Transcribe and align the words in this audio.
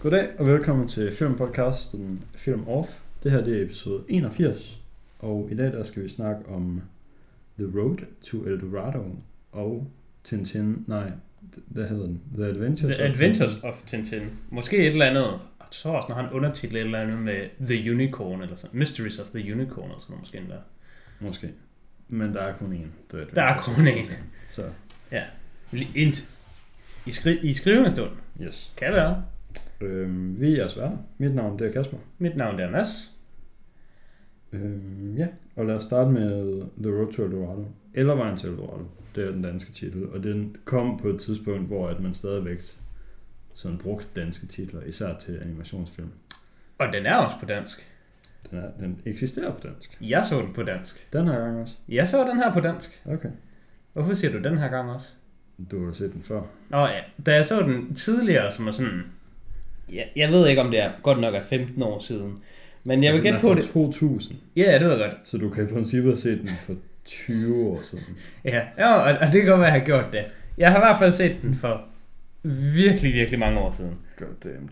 Goddag 0.00 0.28
og 0.38 0.46
velkommen 0.46 0.88
til 0.88 1.12
filmpodcasten 1.12 2.24
Film 2.34 2.68
Off. 2.68 2.90
Det 3.22 3.32
her 3.32 3.44
det 3.44 3.58
er 3.58 3.64
episode 3.64 4.04
81, 4.08 4.78
og 5.18 5.48
i 5.52 5.54
dag 5.56 5.66
der 5.72 5.82
skal 5.82 6.02
vi 6.02 6.08
snakke 6.08 6.48
om 6.48 6.82
The 7.58 7.80
Road 7.80 7.96
to 8.30 8.44
El 8.44 8.60
Dorado 8.60 9.04
og 9.52 9.90
Tintin, 10.24 10.84
nej, 10.86 11.10
hvad 11.66 11.88
hedder 11.88 12.06
den? 12.06 12.20
The 12.36 12.46
Adventures, 12.46 12.96
The 12.96 13.04
Adventures 13.04 13.60
of 13.62 13.82
Tintin. 13.86 14.22
Måske 14.50 14.76
et 14.78 14.86
eller 14.86 15.06
andet, 15.06 15.24
jeg 15.60 15.66
tror 15.70 15.96
også, 15.96 16.06
når 16.08 16.16
han 16.16 16.32
undertitel 16.32 16.76
et 16.76 16.82
eller 16.82 16.98
andet 17.00 17.18
med 17.18 17.66
The 17.66 17.92
Unicorn, 17.92 18.42
eller 18.42 18.56
sådan. 18.56 18.78
Mysteries 18.78 19.18
of 19.18 19.26
the 19.26 19.54
Unicorn, 19.54 19.84
eller 19.84 20.00
sådan 20.00 20.10
noget, 20.12 20.20
måske 20.20 20.38
endda. 20.38 20.56
Måske. 21.20 21.50
Men 22.08 22.34
der 22.34 22.40
er 22.42 22.56
kun 22.56 22.72
én. 22.72 23.14
The 23.16 23.26
Der 23.34 23.42
er 23.42 23.58
of 23.58 23.64
kun 23.64 23.84
Tintin. 23.84 24.04
én. 24.04 24.12
Så, 24.50 24.62
Lige 25.70 25.90
Ind 25.94 26.14
i, 27.06 27.10
skri 27.10 27.38
I 27.42 27.52
skrivende 27.52 27.90
stund. 27.90 28.10
yes. 28.42 28.72
Kan 28.76 28.92
være. 28.92 29.22
Øhm, 29.80 30.40
vi 30.40 30.52
er 30.52 30.56
jeres 30.56 30.78
værter. 30.78 30.98
Mit 31.18 31.34
navn 31.34 31.58
det 31.58 31.66
er 31.66 31.72
Kasper. 31.72 31.98
Mit 32.18 32.36
navn 32.36 32.58
det 32.58 32.64
er 32.64 32.70
Mads. 32.70 33.10
Øhm, 34.52 35.16
ja, 35.16 35.26
og 35.56 35.66
lad 35.66 35.74
os 35.74 35.82
starte 35.82 36.10
med 36.10 36.62
The 36.82 36.90
Road 36.92 37.12
to 37.12 37.24
El 37.24 37.32
Dorado. 37.32 37.64
Eller 37.94 38.14
Vejen 38.14 38.36
til 38.36 38.48
El 38.48 38.56
Dorado. 38.56 38.84
Det 39.14 39.24
er 39.24 39.30
den 39.30 39.42
danske 39.42 39.72
titel. 39.72 40.08
Og 40.08 40.22
den 40.22 40.56
kom 40.64 40.98
på 40.98 41.08
et 41.08 41.20
tidspunkt, 41.20 41.66
hvor 41.66 41.88
at 41.88 42.00
man 42.00 42.14
stadigvæk 42.14 42.62
sådan 43.54 43.78
brugte 43.78 44.06
danske 44.16 44.46
titler, 44.46 44.82
især 44.82 45.18
til 45.18 45.38
animationsfilm. 45.42 46.10
Og 46.78 46.92
den 46.92 47.06
er 47.06 47.16
også 47.16 47.36
på 47.40 47.46
dansk. 47.46 47.86
Den, 48.50 48.58
er, 48.58 48.70
den 48.80 49.00
eksisterer 49.06 49.52
på 49.52 49.60
dansk. 49.68 49.98
Jeg 50.00 50.24
så 50.24 50.40
den 50.40 50.52
på 50.52 50.62
dansk. 50.62 51.12
Den 51.12 51.26
her 51.26 51.38
gang 51.38 51.60
også. 51.60 51.76
Jeg 51.88 52.08
så 52.08 52.24
den 52.24 52.36
her 52.36 52.52
på 52.52 52.60
dansk. 52.60 53.02
Okay. 53.06 53.30
Hvorfor 53.92 54.14
siger 54.14 54.32
du 54.32 54.38
den 54.38 54.58
her 54.58 54.68
gang 54.68 54.90
også? 54.90 55.12
Du 55.70 55.86
har 55.86 55.92
set 55.92 56.12
den 56.12 56.22
før. 56.22 56.42
Nå 56.68 56.78
ja, 56.78 57.00
da 57.26 57.34
jeg 57.34 57.46
så 57.46 57.62
den 57.62 57.94
tidligere, 57.94 58.52
som 58.52 58.66
er 58.66 58.70
sådan... 58.70 59.04
Jeg, 59.92 60.06
jeg 60.16 60.30
ved 60.30 60.48
ikke, 60.48 60.62
om 60.62 60.70
det 60.70 60.80
er 60.80 60.90
godt 61.02 61.20
nok 61.20 61.34
er 61.34 61.40
15 61.40 61.82
år 61.82 61.98
siden. 61.98 62.38
Men 62.84 63.04
jeg 63.04 63.12
vil 63.12 63.16
Altså, 63.16 63.22
den 63.22 63.32
gætte 63.32 63.48
på 63.48 63.54
det. 63.54 63.64
2000. 64.00 64.36
Ja, 64.56 64.78
det 64.78 64.88
jeg 64.88 64.98
godt. 64.98 65.14
Så 65.24 65.38
du 65.38 65.50
kan 65.50 65.64
i 65.64 65.72
princippet 65.72 66.18
set 66.18 66.40
den 66.40 66.50
for 66.66 66.74
20 67.04 67.64
år 67.64 67.82
siden. 67.82 68.04
Ja, 68.44 68.60
ja 68.78 68.94
og, 68.94 69.18
og 69.20 69.32
det 69.32 69.42
kan 69.42 69.50
godt 69.50 69.60
være, 69.60 69.68
at 69.68 69.74
jeg 69.74 69.80
har 69.80 69.86
gjort 69.86 70.12
det. 70.12 70.24
Jeg 70.58 70.70
har 70.70 70.78
i 70.78 70.80
hvert 70.80 70.98
fald 70.98 71.12
set 71.12 71.36
den 71.42 71.54
for 71.54 71.84
virkelig, 72.74 73.12
virkelig 73.14 73.40
mange 73.40 73.60
år 73.60 73.70
siden. 73.70 73.94
Goddamn. 74.16 74.70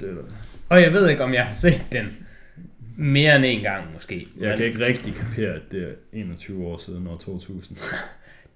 Det 0.00 0.08
er. 0.08 0.34
Og 0.68 0.82
jeg 0.82 0.92
ved 0.92 1.08
ikke, 1.08 1.24
om 1.24 1.34
jeg 1.34 1.44
har 1.44 1.54
set 1.54 1.86
den 1.92 2.06
mere 2.96 3.36
end 3.36 3.44
en 3.44 3.62
gang 3.62 3.84
måske. 3.94 4.26
Jeg 4.40 4.48
Men 4.48 4.56
kan 4.56 4.66
ikke 4.66 4.86
rigtig 4.86 5.14
kapere, 5.14 5.54
at 5.54 5.62
det 5.70 5.82
er 5.82 5.92
21 6.12 6.66
år 6.66 6.78
siden 6.78 7.06
år 7.06 7.16
2000. 7.16 7.78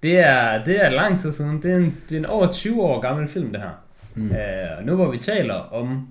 det, 0.03 0.19
er, 0.19 0.63
det 0.63 0.85
er 0.85 0.89
lang 0.89 1.19
tid 1.19 1.31
siden. 1.31 1.61
Det 1.61 1.71
er, 1.71 1.77
en, 1.77 1.97
det 2.09 2.15
er 2.15 2.19
en 2.19 2.25
over 2.25 2.51
20 2.51 2.81
år 2.81 3.01
gammel 3.01 3.27
film, 3.27 3.51
det 3.51 3.61
her. 3.61 3.90
Mm. 4.15 4.31
Og 4.77 4.83
nu 4.83 4.95
hvor 4.95 5.11
vi 5.11 5.17
taler 5.17 5.53
om, 5.53 6.07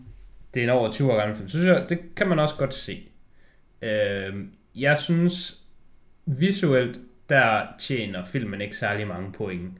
det 0.54 0.60
er 0.60 0.64
en 0.64 0.70
over 0.70 0.90
20 0.90 1.12
år 1.12 1.16
gammel 1.16 1.36
film, 1.36 1.48
så 1.48 1.58
synes 1.58 1.68
jeg, 1.68 1.86
det 1.88 2.14
kan 2.16 2.28
man 2.28 2.38
også 2.38 2.54
godt 2.56 2.74
se. 2.74 3.08
Uh, 3.82 4.40
jeg 4.74 4.98
synes, 4.98 5.60
visuelt, 6.26 6.98
der 7.28 7.66
tjener 7.78 8.24
filmen 8.24 8.60
ikke 8.60 8.76
særlig 8.76 9.06
mange 9.06 9.32
point. 9.32 9.78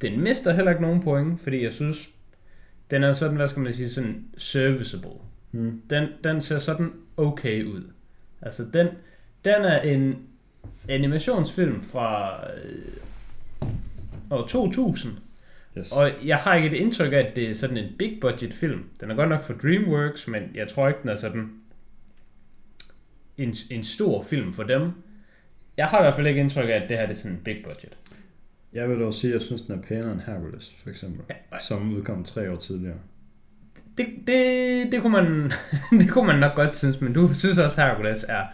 Den 0.00 0.20
mister 0.20 0.52
heller 0.52 0.70
ikke 0.70 0.82
nogen 0.82 1.02
point, 1.02 1.40
fordi 1.40 1.62
jeg 1.62 1.72
synes, 1.72 2.08
den 2.90 3.04
er 3.04 3.12
sådan, 3.12 3.36
hvad 3.36 3.48
skal 3.48 3.62
man 3.62 3.74
sige, 3.74 3.90
sådan 3.90 4.24
serviceable. 4.36 5.20
Mm. 5.52 5.82
Den, 5.90 6.08
den 6.24 6.40
ser 6.40 6.58
sådan 6.58 6.92
okay 7.16 7.64
ud. 7.64 7.90
Altså, 8.42 8.64
den, 8.74 8.86
den 9.44 9.64
er 9.64 9.80
en 9.80 10.18
animationsfilm 10.88 11.82
fra 11.82 12.40
øh, 12.50 12.92
år 14.30 14.46
2000, 14.46 15.12
Yes. 15.78 15.92
og 15.92 16.10
jeg 16.24 16.36
har 16.36 16.54
ikke 16.54 16.68
et 16.68 16.74
indtryk 16.80 17.12
af, 17.12 17.16
at 17.16 17.36
det 17.36 17.50
er 17.50 17.54
sådan 17.54 17.76
en 17.76 17.92
big 17.98 18.18
budget 18.20 18.54
film. 18.54 18.84
Den 19.00 19.10
er 19.10 19.14
godt 19.14 19.28
nok 19.28 19.42
for 19.42 19.52
DreamWorks, 19.54 20.28
men 20.28 20.42
jeg 20.54 20.68
tror 20.68 20.88
ikke, 20.88 21.00
den 21.02 21.10
er 21.10 21.16
sådan 21.16 21.50
en, 23.36 23.54
en 23.70 23.84
stor 23.84 24.22
film 24.22 24.52
for 24.52 24.62
dem. 24.62 24.90
Jeg 25.76 25.86
har 25.86 25.98
i 25.98 26.02
hvert 26.02 26.14
fald 26.14 26.26
ikke 26.26 26.40
indtryk 26.40 26.68
af, 26.68 26.72
at 26.72 26.88
det 26.88 26.98
her 26.98 27.06
det 27.06 27.12
er 27.16 27.18
sådan 27.18 27.36
en 27.36 27.42
big 27.44 27.56
budget. 27.64 27.98
Jeg 28.72 28.88
vil 28.90 29.00
dog 29.00 29.14
sige, 29.14 29.30
at 29.30 29.32
jeg 29.32 29.40
synes, 29.40 29.62
den 29.62 29.78
er 29.78 29.82
pænere 29.82 30.12
end 30.12 30.20
Hercules, 30.20 30.74
for 30.82 30.90
eksempel. 30.90 31.20
Ja, 31.30 31.58
Som 31.60 31.94
udkom 31.94 32.24
tre 32.24 32.52
år 32.52 32.56
tidligere. 32.56 32.96
det, 33.98 34.06
det, 34.26 34.92
det, 34.92 35.02
kunne 35.02 35.12
man, 35.12 35.52
det 36.00 36.10
kunne 36.10 36.26
man 36.26 36.38
nok 36.38 36.54
godt 36.54 36.74
synes, 36.74 37.00
men 37.00 37.12
du 37.12 37.34
synes 37.34 37.58
også, 37.58 37.82
at 37.82 37.88
Hercules 37.88 38.24
er 38.28 38.44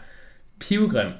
pivgrim. 0.61 1.13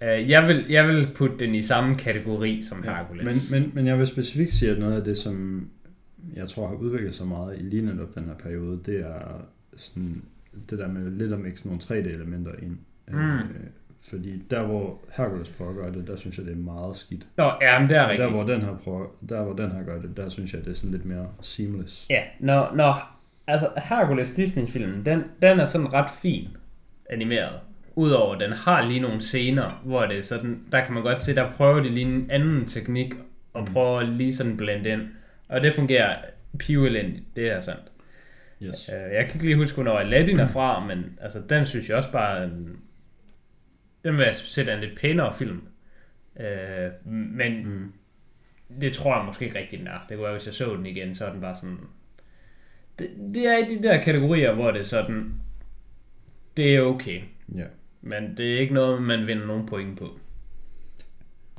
Uh, 0.00 0.30
jeg, 0.30 0.48
vil, 0.48 0.66
jeg 0.68 0.88
vil 0.88 1.08
putte 1.14 1.36
den 1.38 1.54
i 1.54 1.62
samme 1.62 1.94
kategori 1.94 2.62
som 2.62 2.82
Hercules. 2.82 3.50
Men, 3.50 3.62
men, 3.62 3.72
men 3.74 3.86
jeg 3.86 3.98
vil 3.98 4.06
specifikt 4.06 4.52
sige, 4.52 4.70
at 4.70 4.78
noget 4.78 4.96
af 4.96 5.04
det, 5.04 5.18
som 5.18 5.66
jeg 6.34 6.48
tror 6.48 6.68
har 6.68 6.74
udviklet 6.74 7.14
sig 7.14 7.26
meget 7.26 7.58
i 7.58 7.62
lige 7.62 7.86
netop 7.86 8.14
den 8.14 8.24
her 8.24 8.34
periode, 8.34 8.80
det 8.86 9.00
er 9.00 9.46
sådan, 9.76 10.22
det 10.70 10.78
der 10.78 10.88
med 10.88 11.10
lidt 11.10 11.32
at 11.32 11.40
mixe 11.40 11.66
nogle 11.66 11.80
3D-elementer 11.82 12.52
ind. 12.62 12.78
Mm. 13.08 13.38
Øh, 13.38 13.44
fordi 14.02 14.42
der, 14.50 14.62
hvor 14.62 15.00
Hercules 15.12 15.48
prøver 15.48 15.70
at 15.70 15.76
gøre 15.76 15.92
det, 15.92 16.06
der 16.06 16.16
synes 16.16 16.38
jeg, 16.38 16.46
det 16.46 16.52
er 16.52 16.56
meget 16.56 16.96
skidt. 16.96 17.26
Nå, 17.36 17.52
ja, 17.60 17.78
men 17.78 17.88
det 17.88 17.96
er 17.96 18.08
rigtigt. 18.08 18.26
der, 18.26 18.30
hvor 18.34 18.44
den 18.44 18.60
her 18.60 18.76
prøver, 18.76 19.06
der, 19.28 19.42
hvor 19.42 19.52
den 19.52 19.70
her 19.70 19.82
gør 19.82 20.00
det, 20.00 20.16
der 20.16 20.28
synes 20.28 20.54
jeg, 20.54 20.64
det 20.64 20.70
er 20.70 20.74
sådan 20.74 20.90
lidt 20.90 21.04
mere 21.04 21.26
seamless. 21.40 22.06
Ja, 22.10 22.22
når, 22.38 22.72
når 22.74 23.20
altså 23.46 23.68
Hercules 23.76 24.30
Disney-filmen, 24.30 25.06
den, 25.06 25.24
den 25.42 25.60
er 25.60 25.64
sådan 25.64 25.92
ret 25.92 26.10
fin 26.22 26.48
animeret. 27.10 27.60
Udover 28.00 28.38
den 28.38 28.52
har 28.52 28.88
lige 28.88 29.00
nogle 29.00 29.20
scener, 29.20 29.80
hvor 29.84 30.06
det 30.06 30.18
er 30.18 30.22
sådan, 30.22 30.62
der 30.72 30.84
kan 30.84 30.94
man 30.94 31.02
godt 31.02 31.20
se, 31.22 31.34
der 31.34 31.52
prøver 31.52 31.80
de 31.80 31.88
lige 31.88 32.06
en 32.06 32.30
anden 32.30 32.66
teknik, 32.66 33.14
og 33.52 33.60
Mm. 33.68 33.72
prøver 33.72 34.02
lige 34.02 34.34
sådan 34.34 34.56
blende 34.56 34.90
ind. 34.90 35.02
Og 35.48 35.60
det 35.60 35.74
fungerer 35.74 36.16
pivelendigt, 36.58 37.24
det 37.36 37.48
er 37.48 37.60
sandt. 37.60 37.82
Yes. 38.62 38.88
Øh, 38.88 39.14
Jeg 39.14 39.24
kan 39.26 39.34
ikke 39.34 39.44
lige 39.44 39.56
huske, 39.56 39.74
hvornår 39.74 39.98
Aladdin 39.98 40.40
er 40.40 40.46
fra, 40.46 40.86
men 40.86 41.18
altså, 41.20 41.40
den 41.48 41.66
synes 41.66 41.88
jeg 41.88 41.96
også 41.96 42.12
bare, 42.12 42.44
en, 42.44 42.76
den 44.04 44.16
vil 44.16 44.24
jeg 44.24 44.34
sætte 44.34 44.72
en 44.72 44.80
lidt 44.80 44.98
pænere 45.00 45.34
film. 45.34 45.60
Øh, 46.40 47.06
men 47.12 47.66
Mm. 47.66 47.92
det 48.80 48.92
tror 48.92 49.16
jeg 49.16 49.24
måske 49.26 49.44
ikke 49.44 49.58
rigtig, 49.58 49.78
den 49.78 49.86
er. 49.86 50.04
Det 50.08 50.16
kunne 50.16 50.24
være, 50.24 50.32
hvis 50.36 50.46
jeg 50.46 50.54
så 50.54 50.74
den 50.76 50.86
igen, 50.86 51.14
så 51.14 51.26
er 51.26 51.32
den 51.32 51.40
bare 51.40 51.56
sådan... 51.56 51.78
Det, 52.98 53.08
det 53.34 53.46
er 53.46 53.56
i 53.58 53.74
de 53.76 53.82
der 53.82 54.02
kategorier, 54.02 54.52
hvor 54.54 54.70
det 54.70 54.80
er 54.80 54.84
sådan... 54.84 55.32
Det 56.56 56.76
er 56.76 56.80
okay, 56.80 57.20
Ja. 57.56 57.64
Men 58.00 58.34
det 58.36 58.54
er 58.54 58.58
ikke 58.58 58.74
noget, 58.74 59.02
man 59.02 59.26
vinder 59.26 59.46
nogen 59.46 59.66
point 59.66 59.98
på. 59.98 60.08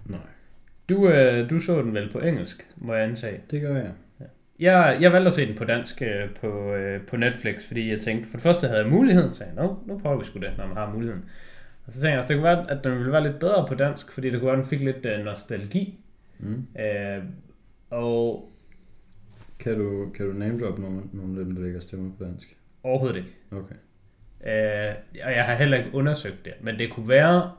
Nej. 0.06 0.20
Du, 0.90 1.10
øh, 1.10 1.50
du 1.50 1.60
så 1.60 1.82
den 1.82 1.94
vel 1.94 2.12
på 2.12 2.20
engelsk, 2.20 2.68
må 2.78 2.94
jeg 2.94 3.04
antage. 3.04 3.42
Det 3.52 3.62
gør 3.62 3.76
jeg. 3.76 3.92
Jeg, 4.60 4.98
jeg 5.02 5.14
valgte 5.14 5.28
at 5.28 5.34
se 5.34 5.48
den 5.48 5.56
på 5.56 5.64
dansk 5.66 6.02
øh, 6.02 6.30
på, 6.42 6.74
øh, 6.74 7.06
på 7.06 7.18
Netflix, 7.18 7.68
fordi 7.68 7.90
jeg 7.90 8.00
tænkte, 8.00 8.30
for 8.30 8.38
det 8.38 8.44
første 8.44 8.68
havde 8.68 8.82
jeg 8.82 8.90
muligheden, 8.90 9.32
så 9.32 9.44
jeg, 9.44 9.70
nu 9.86 10.00
prøver 10.02 10.20
vi 10.20 10.26
sgu 10.26 10.40
det, 10.40 10.54
når 10.58 10.68
man 10.68 10.78
har 10.78 10.94
muligheden. 10.94 11.24
Og 11.86 11.92
så 11.94 11.98
tænkte 11.98 12.10
jeg 12.10 12.18
også, 12.18 12.34
det 12.34 12.38
kunne 12.38 12.44
være, 12.44 12.72
at 12.72 12.84
den 12.84 12.98
ville 12.98 13.12
være 13.12 13.24
lidt 13.24 13.40
bedre 13.40 13.66
på 13.68 13.76
dansk, 13.76 14.12
fordi 14.12 14.30
det 14.30 14.40
kunne 14.40 14.48
være, 14.48 14.58
at 14.58 14.64
den 14.64 14.70
fik 14.70 14.82
lidt 14.82 15.06
øh, 15.06 15.26
nostalgi. 15.26 16.00
Mm. 16.40 16.68
Øh, 16.80 17.24
og 17.90 18.50
Kan 19.60 19.78
du, 19.80 20.10
kan 20.16 20.26
du 20.26 20.34
name 20.34 20.60
drop 20.60 20.80
nogle, 20.80 21.02
nogle 21.14 21.40
af 21.40 21.46
dem, 21.46 21.56
der 21.56 21.64
ligger 21.64 21.80
stemmer 21.80 22.12
på 22.18 22.24
dansk? 22.24 22.58
overhovedet 22.84 23.18
ikke. 23.18 23.36
Okay. 23.52 23.76
Øh, 24.46 24.94
og 25.24 25.32
jeg 25.32 25.46
har 25.46 25.56
heller 25.56 25.78
ikke 25.78 25.90
undersøgt 25.94 26.46
det, 26.46 26.54
men 26.62 26.80
det 26.80 26.92
kunne 26.92 27.10
være, 27.10 27.52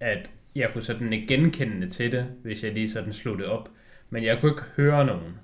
at 0.00 0.30
jeg 0.54 0.70
kunne 0.72 0.82
sådan 0.82 1.12
ikke 1.12 1.26
genkende 1.26 1.88
til 1.88 2.12
det, 2.12 2.26
hvis 2.42 2.64
jeg 2.64 2.72
lige 2.72 2.90
sådan 2.90 3.12
slog 3.12 3.38
det 3.38 3.46
op. 3.46 3.68
Men 4.10 4.24
jeg 4.24 4.38
kunne 4.40 4.52
ikke 4.52 4.62
høre 4.76 5.06
nogen. 5.06 5.34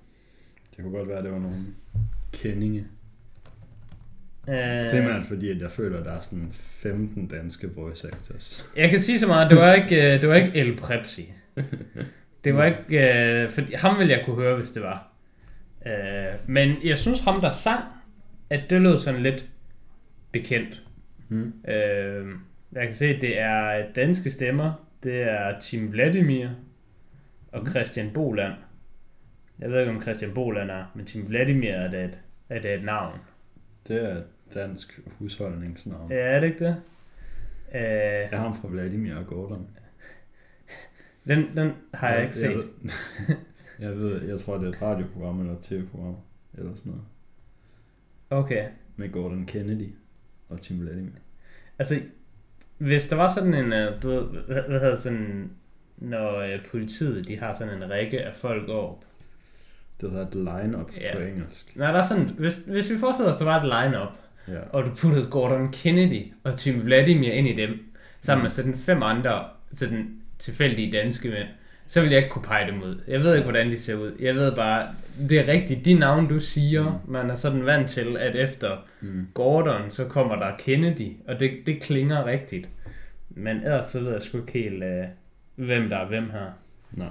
Det 0.77 0.85
kunne 0.85 0.99
godt 0.99 1.09
være, 1.09 1.19
at 1.19 1.25
det 1.25 1.33
var 1.33 1.39
nogle 1.39 1.65
kendinge. 2.33 2.87
Øh, 4.49 4.91
Primært 4.91 5.25
fordi, 5.29 5.51
at 5.51 5.61
jeg 5.61 5.71
føler, 5.71 5.99
at 5.99 6.05
der 6.05 6.13
er 6.13 6.21
sådan 6.21 6.49
15 6.53 7.27
danske 7.29 7.75
voice 7.75 8.07
actors. 8.07 8.67
jeg 8.77 8.91
kan 8.91 9.01
sige 9.01 9.19
så 9.19 9.27
meget, 9.27 9.51
det 9.51 9.59
var 9.59 9.73
ikke, 9.75 10.15
øh, 10.15 10.21
det 10.21 10.29
var 10.29 10.35
ikke 10.35 10.55
El 10.59 10.77
Prepsi. 10.77 11.33
Det 12.45 12.55
var 12.55 12.65
ikke, 12.65 13.43
øh, 13.43 13.51
for 13.51 13.77
ham 13.77 13.99
ville 13.99 14.13
jeg 14.13 14.23
kunne 14.25 14.37
høre, 14.37 14.57
hvis 14.57 14.71
det 14.71 14.83
var. 14.83 15.13
Øh, 15.87 15.93
men 16.47 16.77
jeg 16.85 16.99
synes 16.99 17.21
ham, 17.21 17.41
der 17.41 17.51
sang, 17.51 17.85
at 18.51 18.61
det 18.71 18.81
lød 18.83 18.99
sådan 18.99 19.23
lidt 19.23 19.47
bekendt. 20.33 20.83
Hmm. 21.29 21.53
Øh, 21.69 22.27
jeg 22.73 22.85
kan 22.85 22.93
se, 22.95 23.07
at 23.07 23.21
det 23.21 23.39
er 23.39 23.93
danske 23.93 24.31
stemmer. 24.31 24.87
Det 25.03 25.23
er 25.23 25.59
Tim 25.61 25.93
Vladimir 25.93 26.49
og 27.53 27.67
Christian 27.69 28.11
Boland. 28.15 28.53
Jeg 29.59 29.71
ved 29.71 29.81
ikke, 29.81 29.93
om 29.93 30.03
Christian 30.03 30.35
Boland 30.35 30.71
er, 30.71 30.85
men 30.95 31.07
Tim 31.07 31.29
Vladimir 31.29 31.71
er 31.71 31.91
det 31.91 32.05
et, 32.05 32.19
er 32.49 32.61
det 32.61 32.75
et 32.75 32.85
navn. 32.85 33.19
Det 33.89 34.05
er 34.05 34.17
et 34.17 34.25
dansk 34.55 35.01
husholdningsnavn. 35.07 36.11
Ja, 36.11 36.17
er 36.17 36.41
det 36.41 36.47
ikke 36.47 36.65
det? 36.65 36.77
Øh, 37.75 37.81
Jeg 37.83 38.29
har 38.33 38.39
ham 38.39 38.55
fra 38.55 38.69
Vladimir 38.69 39.15
og 39.15 39.27
Gordon. 39.27 39.69
den, 41.29 41.57
den 41.57 41.73
har 41.95 42.13
jeg 42.13 42.23
ikke 42.23 42.35
set. 42.35 42.49
Jeg 42.49 42.57
ved, 42.57 43.37
jeg 43.89 43.97
ved, 43.99 44.23
jeg 44.29 44.41
tror, 44.41 44.59
det 44.59 44.65
er 44.65 44.69
et 44.73 44.83
radioprogram 44.83 45.41
eller 45.41 45.53
et 45.57 45.63
tv-program. 45.63 46.17
Eller 46.55 46.75
sådan 46.75 46.93
noget. 46.93 47.05
Okay. 48.31 48.69
Med 48.97 49.13
Gordon 49.13 49.47
Kennedy 49.47 49.89
og 50.53 50.61
Tim 50.61 50.81
Vladimir. 50.81 51.11
Altså, 51.79 52.01
hvis 52.79 53.07
der 53.09 53.17
var 53.17 53.29
sådan 53.29 53.55
en, 53.55 53.73
øh, 53.73 54.03
du 54.03 54.09
ved, 54.09 54.23
hvad, 54.69 54.81
hedder 54.81 54.97
sådan, 54.97 55.51
når 55.97 56.39
øh, 56.41 56.65
politiet, 56.71 57.29
de 57.29 57.39
har 57.39 57.55
sådan 57.55 57.83
en 57.83 57.91
række 57.91 58.21
af 58.23 58.35
folk 58.35 58.69
op. 58.69 59.05
Det 60.01 60.11
hedder 60.11 60.27
et 60.27 60.35
line-up 60.35 60.91
Ja. 61.01 61.17
på 61.19 61.23
engelsk. 61.23 61.77
Nej, 61.77 61.93
der 61.93 61.99
er 61.99 62.07
sådan, 62.07 62.25
hvis, 62.39 62.59
hvis 62.59 62.91
vi 62.91 62.99
forestiller 62.99 63.33
os, 63.33 63.37
der 63.39 63.45
var 63.45 63.61
et 63.61 63.65
line-up, 63.85 64.09
Ja. 64.49 64.61
og 64.73 64.85
du 64.85 64.91
puttede 64.97 65.27
Gordon 65.31 65.73
Kennedy 65.73 66.33
og 66.45 66.57
Tim 66.59 66.85
Vladimir 66.85 67.33
ind 67.33 67.49
i 67.49 67.53
dem, 67.55 67.79
sammen 68.21 68.43
med 68.43 68.51
sådan 68.51 68.77
fem 68.77 69.03
andre 69.03 69.45
sådan 69.73 70.21
tilfældige 70.39 70.93
danske 70.93 71.29
mænd, 71.29 71.49
så 71.93 72.01
vil 72.01 72.11
jeg 72.11 72.19
ikke 72.19 72.31
kunne 72.31 72.43
pege 72.43 72.67
dem 72.67 72.83
ud. 72.83 73.03
Jeg 73.09 73.21
ved 73.21 73.35
ikke, 73.35 73.45
hvordan 73.45 73.71
de 73.71 73.79
ser 73.79 73.95
ud. 73.95 74.17
Jeg 74.21 74.35
ved 74.35 74.57
bare, 74.57 74.95
det 75.29 75.39
er 75.39 75.49
rigtigt, 75.49 75.85
de 75.85 75.95
navne, 75.95 76.29
du 76.29 76.41
siger, 76.41 77.01
mm. 77.07 77.13
man 77.13 77.31
er 77.31 77.35
sådan 77.35 77.67
vant 77.67 77.91
til, 77.91 78.17
at 78.17 78.37
efter 78.37 78.77
Mm. 79.01 79.29
Gordon, 79.35 79.91
så 79.91 80.05
kommer 80.05 80.37
der 80.37 80.57
Kennedy, 80.57 81.17
og 81.29 81.41
det, 81.41 81.51
det 81.67 81.83
klinger 81.83 82.27
rigtigt. 82.27 82.69
Men 83.29 83.57
ellers 83.57 83.87
så 83.87 84.01
ved 84.01 84.13
jeg 84.13 84.23
sgu 84.23 84.39
ikke 84.39 84.53
helt, 84.53 84.83
øh, 84.83 85.05
hvem 85.55 85.89
der 85.89 85.97
er 85.97 86.07
hvem 86.07 86.31
her. 86.31 86.51
Nej. 86.93 87.09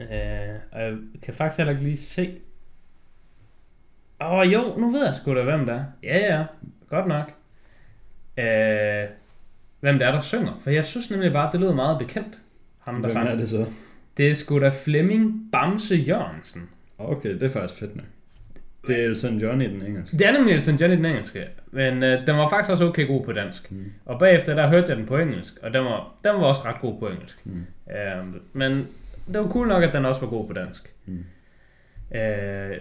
Øh, 0.00 0.54
og 0.72 0.82
jeg 0.82 0.96
kan 1.22 1.34
faktisk 1.34 1.56
heller 1.56 1.72
ikke 1.72 1.84
lige 1.84 1.96
se. 1.96 2.38
Åh 4.20 4.32
oh, 4.32 4.52
jo, 4.52 4.74
nu 4.78 4.90
ved 4.90 5.04
jeg 5.06 5.14
sgu 5.14 5.34
da, 5.34 5.42
hvem 5.42 5.66
der 5.66 5.74
er. 5.74 5.84
Ja, 6.02 6.18
ja, 6.18 6.44
godt 6.88 7.06
nok. 7.06 7.32
Øh, 8.36 9.08
hvem 9.80 9.98
det 9.98 10.06
er, 10.06 10.12
der 10.12 10.20
synger. 10.20 10.60
For 10.60 10.70
jeg 10.70 10.84
synes 10.84 11.10
nemlig 11.10 11.32
bare, 11.32 11.46
at 11.46 11.52
det 11.52 11.60
lyder 11.60 11.74
meget 11.74 11.98
bekendt. 11.98 12.38
Ham, 12.88 12.94
der 12.94 13.00
Hvem 13.08 13.10
sang. 13.10 13.28
er 13.28 13.36
det 13.36 13.48
så? 13.48 13.66
Det 14.16 14.30
er 14.30 14.34
sgu 14.34 14.60
da 14.60 14.68
Flemming 14.68 15.48
Bamse 15.52 15.94
Jørgensen. 15.96 16.62
Okay, 16.98 17.34
det 17.34 17.42
er 17.42 17.48
faktisk 17.48 17.80
fedt 17.80 17.96
nok. 17.96 18.04
Det 18.86 19.00
er 19.00 19.04
Elton 19.04 19.38
John 19.38 19.62
i 19.62 19.66
den 19.66 19.82
engelske. 19.86 20.18
Det 20.18 20.26
er 20.26 20.32
nemlig 20.32 20.54
Elton 20.54 20.74
John 20.74 20.92
i 20.92 20.96
den 20.96 21.04
engelske, 21.04 21.44
men 21.70 22.02
øh, 22.02 22.26
den 22.26 22.36
var 22.36 22.48
faktisk 22.48 22.70
også 22.70 22.84
okay 22.84 23.06
god 23.06 23.24
på 23.24 23.32
dansk. 23.32 23.72
Mm. 23.72 23.92
Og 24.04 24.18
bagefter, 24.18 24.54
der 24.54 24.68
hørte 24.68 24.88
jeg 24.88 24.96
den 24.96 25.06
på 25.06 25.18
engelsk, 25.18 25.58
og 25.62 25.74
den 25.74 25.84
var, 25.84 26.14
den 26.24 26.34
var 26.34 26.44
også 26.44 26.62
ret 26.64 26.80
god 26.80 26.98
på 26.98 27.08
engelsk. 27.08 27.46
Mm. 27.46 27.66
Øh, 27.90 28.26
men 28.52 28.86
det 29.26 29.38
var 29.38 29.48
cool 29.48 29.68
nok, 29.68 29.82
at 29.82 29.92
den 29.92 30.04
også 30.04 30.20
var 30.20 30.28
god 30.28 30.46
på 30.46 30.52
dansk. 30.52 30.92
Mm. 31.06 31.24
Øh, 32.14 32.76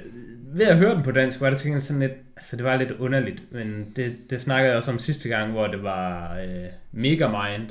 ved 0.53 0.65
at 0.65 0.77
høre 0.77 0.95
den 0.95 1.03
på 1.03 1.12
dansk, 1.12 1.42
var 1.42 1.50
det 1.50 1.60
til 1.60 1.68
gengæld 1.68 1.81
sådan 1.81 2.00
lidt, 2.00 2.13
altså 2.38 2.56
det 2.56 2.65
var 2.65 2.75
lidt 2.75 2.92
underligt, 2.92 3.44
men 3.51 3.94
det, 3.95 4.15
det 4.30 4.42
snakkede 4.42 4.69
jeg 4.69 4.77
også 4.77 4.92
om 4.92 5.00
sidste 5.00 5.30
gang, 5.30 5.51
hvor 5.51 5.68
det 5.68 5.83
var 5.83 6.38
øh, 6.38 6.65
Megamind. 6.92 7.69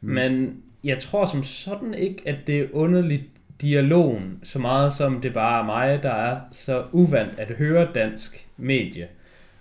Mm. 0.00 0.10
Men 0.10 0.62
jeg 0.84 0.98
tror 0.98 1.24
som 1.24 1.44
sådan 1.44 1.94
ikke, 1.94 2.22
at 2.26 2.36
det 2.46 2.60
er 2.60 2.66
underligt 2.72 3.24
dialogen, 3.60 4.40
så 4.42 4.58
meget 4.58 4.92
som 4.92 5.20
det 5.20 5.34
bare 5.34 5.60
er 5.62 5.66
mig, 5.66 6.02
der 6.02 6.10
er 6.12 6.40
så 6.52 6.84
uvant 6.92 7.38
at 7.38 7.48
høre 7.48 7.88
dansk 7.94 8.46
medie. 8.56 9.08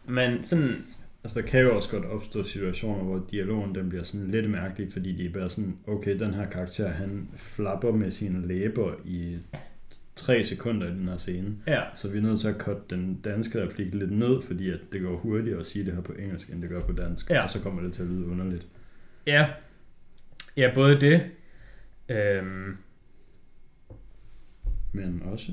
Men 0.06 0.44
sådan, 0.44 0.76
Altså, 1.24 1.42
der 1.42 1.48
kan 1.48 1.62
jo 1.62 1.76
også 1.76 1.90
godt 1.90 2.06
opstå 2.06 2.44
situationer, 2.44 3.04
hvor 3.04 3.26
dialogen 3.32 3.76
den 3.76 3.90
bliver 3.90 4.04
sådan 4.04 4.32
lidt 4.32 4.50
mærkelig, 4.50 4.92
fordi 4.94 5.16
de 5.16 5.26
er 5.26 5.30
bare 5.30 5.50
sådan, 5.50 5.78
okay, 5.88 6.20
den 6.20 6.34
her 6.34 6.50
karakter, 6.50 6.90
han 6.90 7.28
flapper 7.36 7.92
med 7.92 8.12
sine 8.12 8.48
læber 8.48 8.92
i 9.06 9.38
tre 10.16 10.44
sekunder 10.44 10.88
i 10.88 10.90
den 10.90 11.08
her 11.08 11.18
scene. 11.18 11.56
ja, 11.68 11.82
Så 11.96 12.10
vi 12.10 12.18
er 12.18 12.22
nødt 12.22 12.40
til 12.40 12.48
at 12.48 12.56
cutte 12.56 12.82
den 12.90 13.20
danske 13.24 13.64
replik 13.64 13.94
lidt 13.94 14.12
ned, 14.12 14.42
fordi 14.42 14.70
at 14.70 14.80
det 14.92 15.02
går 15.02 15.18
hurtigere 15.18 15.60
at 15.60 15.66
sige 15.66 15.86
det 15.86 15.94
her 15.94 16.02
på 16.02 16.14
engelsk, 16.20 16.50
end 16.50 16.62
det 16.62 16.70
gør 16.70 16.82
på 16.82 16.92
dansk. 16.94 17.30
Ja. 17.30 17.44
Og 17.44 17.50
så 17.50 17.60
kommer 17.60 17.82
det 17.82 17.94
til 17.94 18.02
at 18.02 18.08
lyde 18.08 18.28
underligt. 18.28 18.68
ja, 19.28 19.46
ja 20.58 20.72
både 20.76 21.02
det, 21.02 21.22
øhm, 22.10 22.78
Men 24.92 25.22
også, 25.26 25.52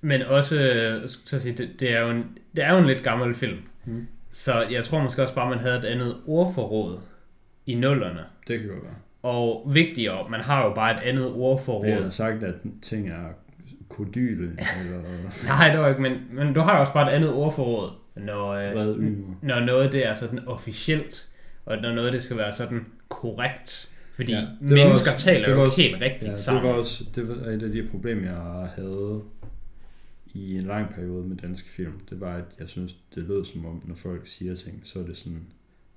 Men 0.00 0.22
også, 0.22 0.56
så 1.24 1.36
at 1.36 1.42
sige, 1.42 1.54
det, 1.54 1.80
det, 1.80 1.92
er 1.92 2.00
jo 2.00 2.10
en, 2.10 2.38
det 2.56 2.64
er 2.64 2.72
jo 2.72 2.78
en 2.78 2.86
lidt 2.86 3.02
gammel 3.02 3.34
film. 3.34 3.58
Mm. 3.84 4.06
Så 4.30 4.62
jeg 4.62 4.84
tror 4.84 5.02
måske 5.02 5.22
også 5.22 5.34
bare, 5.34 5.50
man 5.50 5.58
havde 5.58 5.78
et 5.78 5.84
andet 5.84 6.16
ordforråd 6.26 6.98
i 7.66 7.74
nullerne. 7.74 8.20
det 8.48 8.60
kan 8.60 8.68
godt 8.68 8.82
være. 8.82 8.94
Og 9.22 9.70
vigtigere, 9.74 10.28
man 10.30 10.40
har 10.40 10.64
jo 10.64 10.74
bare 10.74 10.94
et 10.94 11.00
andet 11.08 11.24
Vi 11.24 11.30
har 11.30 11.36
ordforråd. 11.36 12.10
sagt, 12.10 12.42
at 12.42 12.54
ting 12.82 13.08
er 13.08 13.28
kodyle, 13.88 14.44
eller 14.84 15.00
Nej, 15.46 15.68
det 15.68 15.80
var 15.80 15.88
ikke, 15.88 16.02
men, 16.02 16.12
men 16.32 16.54
du 16.54 16.60
har 16.60 16.74
jo 16.74 16.80
også 16.80 16.92
bare 16.92 17.12
et 17.12 17.16
andet 17.16 17.32
ordforråd, 17.32 17.90
når, 18.16 18.48
øh, 18.48 18.74
når 19.42 19.60
noget 19.60 19.92
det 19.92 20.06
er 20.06 20.14
sådan 20.14 20.48
officielt, 20.48 21.28
og 21.66 21.76
når 21.82 21.92
noget 21.94 22.12
det 22.12 22.22
skal 22.22 22.36
være 22.36 22.52
sådan 22.52 22.86
korrekt. 23.08 23.92
Fordi 24.14 24.32
Ja, 24.32 24.38
ja, 24.38 24.44
det 24.44 24.60
mennesker 24.60 25.12
også- 25.12 25.24
taler 25.24 25.46
det 25.48 25.54
jo 25.54 25.62
også- 25.62 25.82
helt 25.82 26.02
rigtigt 26.02 26.24
Ja, 26.24 26.30
det 26.30 26.38
sammen. 26.38 26.64
var 26.64 26.70
også 26.70 27.04
det 27.14 27.28
var 27.28 27.34
et 27.34 27.62
af 27.62 27.70
de 27.70 27.88
problemer, 27.90 28.22
jeg 28.22 28.68
havde 28.76 29.22
i 30.34 30.54
en 30.58 30.64
lang 30.64 30.94
periode 30.94 31.24
med 31.28 31.36
danske 31.36 31.68
film. 31.70 31.92
Det 32.10 32.20
var, 32.20 32.34
at 32.36 32.44
jeg 32.60 32.68
synes, 32.68 32.96
det 33.14 33.22
lød 33.22 33.44
som 33.44 33.66
om, 33.66 33.82
når 33.86 33.94
folk 33.94 34.20
siger 34.26 34.54
ting, 34.54 34.80
så 34.84 34.98
er 34.98 35.02
det 35.02 35.16
sådan, 35.16 35.42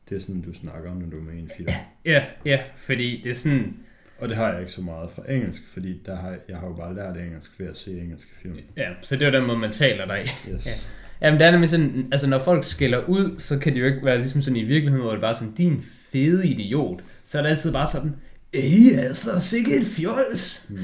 det 0.09 0.15
er 0.15 0.19
sådan, 0.19 0.41
du 0.41 0.53
snakker, 0.53 0.93
når 0.93 1.09
du 1.09 1.17
er 1.17 1.21
med 1.23 1.33
i 1.33 1.39
en 1.39 1.51
film. 1.57 1.69
Ja, 2.05 2.25
ja, 2.45 2.59
fordi 2.77 3.21
det 3.23 3.31
er 3.31 3.35
sådan, 3.35 3.77
Og 4.21 4.29
det 4.29 4.37
har 4.37 4.51
jeg 4.51 4.59
ikke 4.59 4.71
så 4.71 4.81
meget 4.81 5.11
fra 5.11 5.31
engelsk, 5.31 5.61
fordi 5.73 6.01
der 6.05 6.15
har, 6.15 6.37
jeg 6.49 6.57
har 6.57 6.67
jo 6.67 6.73
bare 6.73 6.95
lært 6.95 7.17
engelsk 7.17 7.59
ved 7.59 7.67
at 7.67 7.77
se 7.77 7.99
engelske 8.01 8.31
film. 8.41 8.57
ja, 8.77 8.89
så 9.01 9.15
det 9.15 9.27
er 9.27 9.31
den 9.31 9.45
måde, 9.45 9.57
man 9.57 9.71
taler 9.71 10.05
der 10.05 10.15
i. 10.15 10.25
Yes. 10.53 10.93
Jamen, 11.21 11.39
det 11.39 11.47
er 11.47 11.51
nemlig 11.51 11.69
sådan, 11.69 12.07
altså 12.11 12.27
når 12.27 12.39
folk 12.39 12.63
skiller 12.63 13.03
ud, 13.07 13.39
så 13.39 13.59
kan 13.59 13.73
det 13.73 13.79
jo 13.79 13.85
ikke 13.85 14.05
være 14.05 14.17
ligesom 14.17 14.41
sådan 14.41 14.57
i 14.57 14.63
virkeligheden, 14.63 15.01
hvor 15.01 15.11
det 15.11 15.21
bare 15.21 15.31
er 15.31 15.35
sådan, 15.35 15.53
din 15.53 15.83
fede 16.11 16.47
idiot. 16.47 16.99
Så 17.25 17.37
er 17.37 17.41
det 17.41 17.49
altid 17.49 17.71
bare 17.71 17.87
sådan, 17.87 18.15
Ej, 18.53 18.99
altså, 18.99 19.39
sikke 19.39 19.75
et 19.75 19.87
fjols. 19.87 20.65
Mm. 20.69 20.77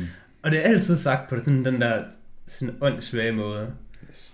Og 0.43 0.51
det 0.51 0.59
er 0.59 0.63
altid 0.63 0.97
sagt 0.97 1.29
på 1.29 1.39
sådan 1.39 1.65
den 1.65 1.81
der 1.81 2.03
sådan 2.47 2.75
åndssvage 2.81 3.31
måde. 3.31 3.67
Yes. 4.09 4.31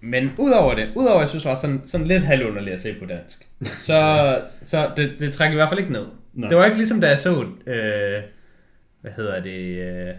Men 0.00 0.30
udover 0.38 0.74
det, 0.74 0.88
udover 0.94 1.20
jeg 1.20 1.28
synes 1.28 1.44
var 1.44 1.54
sådan, 1.54 1.82
sådan 1.84 2.06
lidt 2.06 2.22
halvunderligt 2.22 2.74
at 2.74 2.80
se 2.80 2.94
på 2.94 3.06
dansk, 3.06 3.48
så, 3.86 4.40
så 4.62 4.90
det, 4.96 5.12
det 5.20 5.32
trækker 5.32 5.52
i 5.52 5.58
hvert 5.58 5.68
fald 5.68 5.80
ikke 5.80 5.92
ned. 5.92 6.06
Nej. 6.34 6.48
Det 6.48 6.58
var 6.58 6.64
ikke 6.64 6.76
ligesom 6.76 7.00
da 7.00 7.08
jeg 7.08 7.18
så, 7.18 7.42
øh, 7.66 8.22
hvad 9.00 9.12
hedder 9.16 9.42
det, 9.42 9.78
øh, 9.78 10.14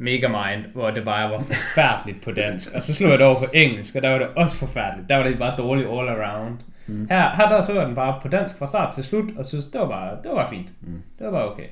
Megamind, 0.00 0.64
hvor 0.74 0.90
det 0.90 1.04
bare 1.04 1.30
var 1.30 1.40
forfærdeligt 1.40 2.22
på 2.24 2.32
dansk, 2.32 2.68
og 2.74 2.82
så 2.82 2.94
slog 2.94 3.10
jeg 3.10 3.18
det 3.18 3.26
over 3.26 3.38
på 3.38 3.46
engelsk, 3.54 3.94
og 3.96 4.02
der 4.02 4.10
var 4.10 4.18
det 4.18 4.26
også 4.36 4.56
forfærdeligt. 4.56 5.08
Der 5.08 5.16
var 5.16 5.22
det 5.28 5.38
bare 5.38 5.56
dårligt 5.58 5.88
all 5.88 6.08
around. 6.08 6.56
Mm. 6.86 7.06
Her, 7.10 7.36
her 7.36 7.48
der 7.48 7.60
så 7.60 7.72
jeg 7.78 7.86
den 7.86 7.94
bare 7.94 8.18
på 8.22 8.28
dansk 8.28 8.58
fra 8.58 8.66
start 8.66 8.94
til 8.94 9.04
slut, 9.04 9.24
og 9.36 9.46
synes, 9.46 9.64
det 9.64 9.80
var 9.80 9.88
bare, 9.88 10.10
det 10.22 10.30
var 10.32 10.50
fint. 10.50 10.68
Mm. 10.80 11.02
Det 11.18 11.26
var 11.26 11.30
bare 11.32 11.52
okay. 11.52 11.64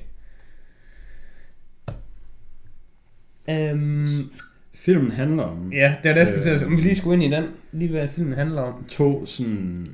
Øhm, 3.49 4.07
Filmen 4.75 5.11
handler 5.11 5.43
om 5.43 5.71
ja, 5.73 5.95
det 6.03 6.09
var 6.09 6.13
det, 6.13 6.19
jeg 6.19 6.27
skulle 6.27 6.43
til 6.43 6.49
at 6.49 6.61
Øh. 6.61 6.67
Om 6.67 6.77
vi 6.77 6.81
lige 6.81 6.95
skulle 6.95 7.23
ind 7.23 7.33
i 7.33 7.35
den, 7.35 7.45
lige 7.71 7.91
hvad 7.91 8.07
filmen 8.15 8.33
handler 8.33 8.61
om. 8.61 8.85
to 8.89 9.25
sådan 9.25 9.87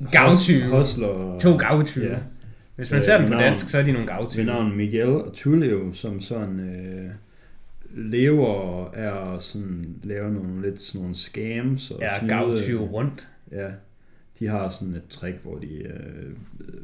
øh, 0.00 0.06
Gavtyve. 0.12 0.76
hustler. 0.78 1.38
To 1.38 1.56
gavtyve. 1.56 2.06
Ja. 2.10 2.16
Hvis 2.76 2.90
man 2.90 2.96
Øh, 2.98 3.02
ser 3.02 3.16
den 3.18 3.26
på 3.26 3.30
navn- 3.30 3.42
dansk, 3.42 3.68
så 3.68 3.78
er 3.78 3.82
de 3.82 3.92
nogle 3.92 4.06
ved 4.08 4.14
gavtyve. 4.14 4.44
navn 4.44 4.76
Miguel 4.76 5.08
og 5.08 5.32
Tullio, 5.34 5.92
som 5.94 6.20
sådan 6.20 6.60
øh, 6.60 7.10
lever 7.94 8.84
at 8.90 9.42
sådan 9.42 9.86
lave 10.02 10.32
nogle 10.34 10.62
lidt 10.62 10.80
sådan 10.80 11.00
nogle 11.00 11.14
scams 11.16 11.90
og 11.90 12.00
Ja, 12.00 12.26
gavtyve 12.26 12.80
rundt. 12.80 13.28
Ja, 13.52 13.68
de 14.38 14.46
har 14.46 14.68
sådan 14.68 14.94
et 14.94 15.02
trick, 15.10 15.36
hvor 15.42 15.58
de 15.58 15.66
øh, 15.66 15.92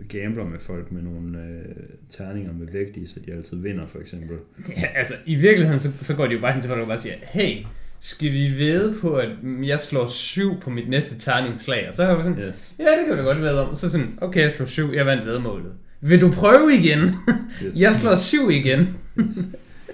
gambler 0.09 0.45
med 0.45 0.59
folk 0.59 0.93
med 0.93 1.03
nogle 1.03 1.39
øh, 1.39 1.75
terninger 2.09 2.53
med 2.53 2.67
vægt 2.73 2.97
i, 2.97 3.07
så 3.07 3.21
de 3.27 3.33
altid 3.33 3.57
vinder 3.57 3.87
for 3.87 3.99
eksempel. 3.99 4.37
Ja, 4.77 4.87
altså, 4.95 5.15
i 5.27 5.35
virkeligheden, 5.35 5.79
så, 5.79 5.91
så 6.01 6.17
går 6.17 6.27
de 6.27 6.35
jo 6.35 6.41
bare 6.41 6.53
hen 6.53 6.61
til 6.61 6.69
folk 6.69 6.81
og 6.81 6.87
bare 6.89 6.99
siger, 6.99 7.15
hey, 7.23 7.65
skal 8.01 8.33
vi 8.33 8.51
ved 8.59 9.01
på, 9.01 9.15
at 9.17 9.29
jeg 9.63 9.81
slår 9.81 10.07
syv 10.07 10.61
på 10.61 10.71
mit 10.71 10.89
næste 10.89 11.19
terningsslag? 11.19 11.89
Og 11.89 11.95
så 11.95 12.03
er 12.03 12.15
jeg 12.15 12.25
sådan, 12.25 12.39
Yes. 12.39 12.75
ja, 12.79 12.85
det 12.85 13.07
kan 13.09 13.17
vi 13.19 13.23
godt 13.23 13.41
ved 13.41 13.51
om. 13.51 13.75
Så 13.77 13.91
sådan, 13.91 14.19
okay, 14.21 14.43
jeg 14.43 14.53
slår 14.53 14.67
syv, 14.67 14.93
jeg 14.95 15.07
vandt 15.07 15.27
vedmålet. 15.27 15.73
Vil 16.01 16.21
du 16.21 16.31
prøve 16.31 16.71
igen? 16.81 16.99
yes. 17.65 17.81
jeg 17.81 17.97
slår 17.97 18.17
syv 18.17 18.51
igen. 18.51 18.89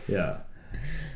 Ja. 0.09 0.27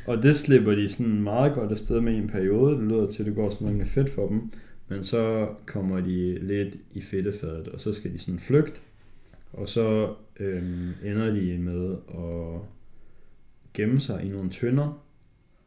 Og 0.09 0.23
det 0.23 0.35
slipper 0.35 0.75
de 0.75 0.89
sådan 0.89 1.21
meget 1.21 1.53
godt 1.53 1.71
afsted 1.71 2.01
med 2.01 2.13
i 2.13 2.17
en 2.17 2.27
periode. 2.27 2.75
Det 2.75 2.83
lyder 2.83 3.07
til, 3.07 3.23
at 3.23 3.27
det 3.27 3.35
går 3.35 3.49
sådan 3.49 3.67
rimelig 3.67 3.87
fedt 3.87 4.09
for 4.09 4.27
dem. 4.27 4.51
Men 4.87 5.03
så 5.03 5.49
kommer 5.65 5.99
de 6.01 6.39
lidt 6.47 6.75
i 6.93 7.01
fedtefadet, 7.01 7.67
og 7.67 7.81
så 7.81 7.93
skal 7.93 8.13
de 8.13 8.17
sådan 8.17 8.39
flygte. 8.39 8.79
Og 9.53 9.69
så 9.69 10.13
øhm, 10.39 10.89
ender 11.05 11.33
de 11.33 11.57
med 11.57 11.95
at 12.09 12.61
gemme 13.73 13.99
sig 13.99 14.23
i 14.25 14.29
nogle 14.29 14.49
tønder. 14.49 15.03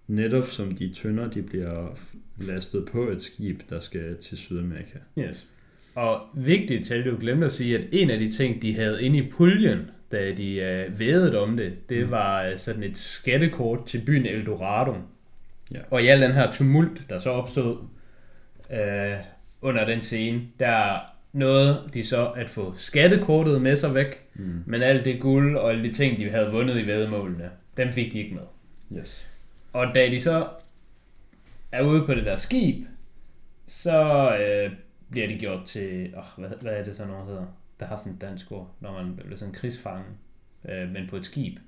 Netop 0.07 0.47
som 0.49 0.75
de 0.75 0.93
tønder, 0.95 1.31
de 1.31 1.43
bliver 1.43 1.99
lastet 2.41 2.89
på 2.93 3.09
et 3.09 3.23
skib, 3.23 3.61
der 3.71 3.81
skal 3.81 4.17
til 4.17 4.39
Sydamerika. 4.39 4.99
Yes. 5.19 5.49
Og 5.95 6.21
vigtigt 6.35 6.87
til, 6.87 7.05
du 7.05 7.17
glemte 7.21 7.45
at 7.45 7.53
sige, 7.53 7.79
at 7.79 7.85
en 7.93 8.11
af 8.11 8.19
de 8.19 8.31
ting, 8.31 8.63
de 8.63 8.75
havde 8.75 9.03
inde 9.03 9.19
i 9.19 9.31
puljen, 9.31 9.81
da 10.13 10.33
de 10.33 10.55
øh, 10.57 10.99
vædede 10.99 11.39
om 11.39 11.57
det, 11.57 11.89
det 11.89 12.11
var 12.11 12.43
øh, 12.45 12.59
sådan 12.59 12.83
et 12.83 12.99
skattekort 12.99 13.87
til 13.87 14.03
byen 14.07 14.27
Eldorado. 14.27 14.95
Ja. 15.75 15.81
Og 15.91 16.03
i 16.03 16.07
al 16.07 16.23
den 16.23 16.33
her 16.33 16.51
tumult, 16.51 17.03
der 17.09 17.19
så 17.19 17.31
opstod 17.31 17.79
øh, 18.73 19.15
under 19.63 19.85
den 19.87 20.03
scene, 20.03 20.43
der 20.61 20.99
nåede 21.33 21.91
de 21.95 22.07
så 22.07 22.27
at 22.27 22.51
få 22.51 22.73
skattekortet 22.77 23.63
med 23.63 23.77
sig 23.77 23.95
væk, 23.95 24.19
Mm. 24.35 24.63
men 24.67 24.83
alt 24.83 25.05
det 25.05 25.21
guld 25.21 25.57
og 25.57 25.71
alle 25.71 25.89
de 25.89 25.93
ting, 25.95 26.19
de 26.19 26.31
havde 26.31 26.53
vundet 26.53 26.79
i 26.79 26.87
vædemålene, 26.87 27.51
dem 27.77 27.93
fik 27.93 28.13
de 28.13 28.19
ikke 28.19 28.35
med. 28.35 28.43
Yes. 29.01 29.27
Og 29.73 29.87
da 29.95 30.07
de 30.11 30.21
så 30.21 30.47
er 31.73 31.83
ude 31.83 32.07
på 32.07 32.15
det 32.15 32.25
der 32.25 32.37
skib, 32.37 32.87
så 33.67 34.29
øh, 34.37 34.71
bliver 35.11 35.27
de 35.29 35.39
gjort 35.39 35.65
til, 35.67 36.15
oh, 36.17 36.45
hvad, 36.45 36.59
hvad 36.61 36.73
er 36.73 36.85
det 36.85 36.97
så 36.97 37.07
noget 37.07 37.27
hedder? 37.27 37.45
Der 37.83 37.89
har 37.89 37.97
sådan 37.97 38.13
et 38.13 38.21
dansk 38.21 38.53
ord, 38.53 38.75
når 38.81 38.93
man 38.93 39.17
bliver 39.17 39.37
sådan 39.37 39.51
en 39.51 39.55
krigsfange, 39.55 40.05
øh, 40.69 40.89
men 40.89 41.09
på 41.09 41.17
et 41.17 41.27
skib. 41.27 41.59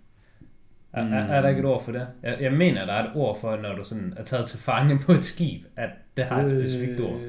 Er, 0.93 1.03
er, 1.03 1.25
er 1.25 1.41
der 1.41 1.49
ikke 1.49 1.59
et 1.59 1.65
ord 1.67 1.85
for 1.85 1.93
det? 1.93 2.07
Jeg, 2.23 2.39
jeg 2.41 2.53
mener, 2.53 2.87
der 2.87 2.93
er 2.93 3.05
et 3.05 3.11
ord 3.15 3.41
for, 3.41 3.57
når 3.57 3.75
du 3.77 3.85
sådan 3.85 4.15
er 4.17 4.25
taget 4.25 4.49
til 4.49 4.59
fange 4.59 4.99
på 4.99 5.13
et 5.13 5.25
skib, 5.25 5.65
at 5.77 5.91
det 6.17 6.25
har 6.25 6.43
et 6.43 6.51
specifikt 6.51 7.01
ord. 7.01 7.21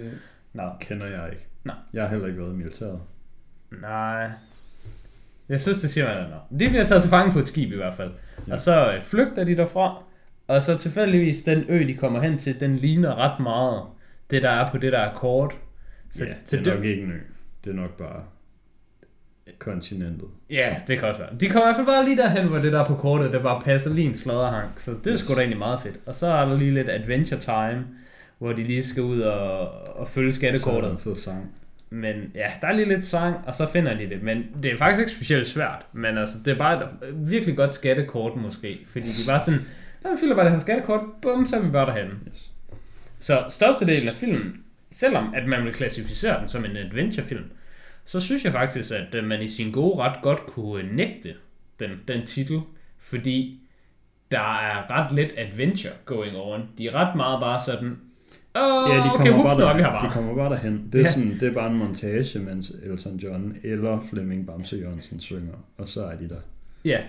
Nå, 0.53 0.69
kender 0.79 1.11
jeg 1.11 1.31
ikke. 1.31 1.47
Nej. 1.63 1.75
Jeg 1.93 2.03
har 2.03 2.09
heller 2.09 2.27
ikke 2.27 2.39
været 2.39 2.53
i 2.53 2.55
militæret. 2.55 2.99
nej. 3.81 4.29
Jeg 5.49 5.61
synes, 5.61 5.81
det 5.81 5.89
siger 5.89 6.05
man 6.05 6.15
da 6.23 6.29
nok. 6.29 6.59
De 6.59 6.69
bliver 6.69 6.83
taget 6.83 7.01
til 7.01 7.09
fange 7.09 7.33
på 7.33 7.39
et 7.39 7.47
skib 7.47 7.71
i 7.71 7.75
hvert 7.75 7.93
fald. 7.93 8.11
Ja. 8.47 8.53
Og 8.53 8.59
så 8.59 8.93
øh, 8.93 9.01
flygter 9.01 9.43
de 9.43 9.57
derfra, 9.57 10.03
og 10.47 10.61
så 10.61 10.77
tilfældigvis 10.77 11.43
den 11.43 11.65
ø, 11.69 11.87
de 11.87 11.93
kommer 11.93 12.21
hen 12.21 12.37
til, 12.37 12.59
den 12.59 12.75
ligner 12.75 13.15
ret 13.15 13.39
meget 13.39 13.83
det, 14.29 14.41
der 14.41 14.49
er 14.49 14.71
på 14.71 14.77
det 14.77 14.91
der 14.91 14.99
er 14.99 15.13
kort. 15.15 15.57
Så, 16.09 16.25
ja, 16.25 16.33
det 16.51 16.67
er 16.67 16.75
nok 16.75 16.83
ikke 16.85 17.03
en 17.03 17.11
ø. 17.11 17.19
Det 17.63 17.69
er 17.69 17.75
nok 17.75 17.97
bare 17.97 18.23
kontinentet. 19.59 20.27
Ja, 20.49 20.75
det 20.87 20.99
kan 20.99 21.07
også 21.07 21.21
være. 21.21 21.29
De 21.39 21.49
kommer 21.49 21.67
i 21.67 21.67
hvert 21.67 21.75
fald 21.75 21.87
bare 21.87 22.05
lige 22.05 22.17
derhen, 22.17 22.47
hvor 22.47 22.57
det 22.59 22.71
der 22.73 22.85
på 22.85 22.95
kortet, 22.95 23.31
det 23.33 23.41
bare 23.41 23.61
passer 23.61 23.93
lige 23.93 24.07
en 24.07 24.15
sladderhank. 24.15 24.79
Så 24.79 24.91
det 24.91 25.07
er 25.07 25.13
Yes. 25.13 25.19
sgu 25.19 25.33
da 25.33 25.39
egentlig 25.39 25.57
meget 25.59 25.81
fedt. 25.81 25.99
Og 26.05 26.15
så 26.15 26.27
er 26.27 26.45
der 26.45 26.57
lige 26.57 26.73
lidt 26.73 26.89
adventure 26.89 27.39
time, 27.39 27.85
hvor 28.39 28.53
de 28.53 28.63
lige 28.63 28.83
skal 28.83 29.03
ud 29.03 29.19
og, 29.21 29.59
og 29.99 30.07
følge 30.07 30.33
Så 30.33 30.47
er 30.47 30.51
der 30.51 30.57
skattekortet. 30.59 30.91
en 30.91 30.97
fed 30.97 31.15
sang. 31.15 31.51
Men 31.89 32.15
ja, 32.35 32.47
der 32.61 32.67
er 32.67 32.73
lige 32.73 32.87
lidt 32.87 33.05
sang, 33.05 33.35
og 33.47 33.55
så 33.55 33.65
finder 33.67 33.93
de 33.97 34.09
det. 34.09 34.23
Men 34.23 34.43
det 34.63 34.71
er 34.73 34.77
faktisk 34.77 34.99
ikke 34.99 35.11
specielt 35.11 35.47
svært. 35.47 35.85
Men 35.93 36.17
altså, 36.17 36.35
det 36.45 36.53
er 36.53 36.57
bare 36.57 36.83
et 36.83 36.89
virkelig 37.29 37.55
godt 37.57 37.75
skattekort 37.75 38.35
måske. 38.35 38.79
Fordi 38.91 39.05
de 39.05 39.29
bare 39.31 39.39
sådan, 39.39 39.59
der 40.03 40.11
vi 40.11 40.17
fylder 40.19 40.35
bare 40.35 40.45
det 40.45 40.53
her 40.53 40.59
skattekort, 40.59 41.01
bum, 41.21 41.45
så 41.45 41.55
er 41.55 41.61
vi 41.61 41.69
bare 41.69 41.85
derhen. 41.85 42.09
Yes. 42.31 42.51
Så 43.19 43.43
størstedelen 43.49 44.07
af 44.07 44.15
filmen, 44.15 44.53
selvom 44.91 45.33
at 45.35 45.47
man 45.47 45.63
vil 45.65 45.73
klassificere 45.73 46.39
den 46.39 46.47
som 46.47 46.65
en 46.65 46.77
adventurefilm, 46.77 47.43
så 48.05 48.19
synes 48.19 48.43
jeg 48.45 48.51
faktisk, 48.51 48.91
at 48.91 49.15
øh, 49.15 49.23
man 49.23 49.41
i 49.41 49.47
sin 49.47 49.71
gode 49.71 49.97
ret 50.03 50.21
godt 50.21 50.39
kunne 50.47 50.95
nægte 50.95 51.33
den, 51.79 51.89
den 52.07 52.25
titel, 52.25 52.61
fordi 52.99 53.59
der 54.31 54.39
er 54.59 54.91
ret 54.91 55.11
lidt 55.15 55.31
adventure 55.37 55.93
going 56.05 56.35
on. 56.37 56.69
De 56.77 56.87
er 56.87 56.95
ret 56.95 57.15
meget 57.15 57.39
bare 57.39 57.61
sådan, 57.65 57.97
Åh, 58.57 58.89
Ja, 58.89 58.95
de 58.97 59.11
okay, 59.13 59.15
kommer, 59.17 59.31
hups, 59.31 59.43
bare 59.43 59.73
er 59.73 59.77
der, 59.77 59.83
bare. 59.89 60.07
de 60.07 60.13
kommer 60.13 60.35
bare 60.35 60.49
derhen. 60.49 60.89
Det 60.93 60.99
er, 60.99 61.03
Ja. 61.03 61.11
sådan, 61.11 61.31
det 61.39 61.43
er 61.43 61.53
bare 61.53 61.71
en 61.71 61.77
montage, 61.77 62.39
mens 62.39 62.71
Elton 62.83 63.15
John 63.17 63.57
eller 63.63 64.01
Flemming 64.09 64.47
Bamse 64.47 64.75
Jørgensen 64.77 65.19
synger, 65.19 65.53
og 65.77 65.89
så 65.89 66.03
er 66.05 66.15
de 66.15 66.29
der. 66.29 66.39
Ja. 66.85 67.01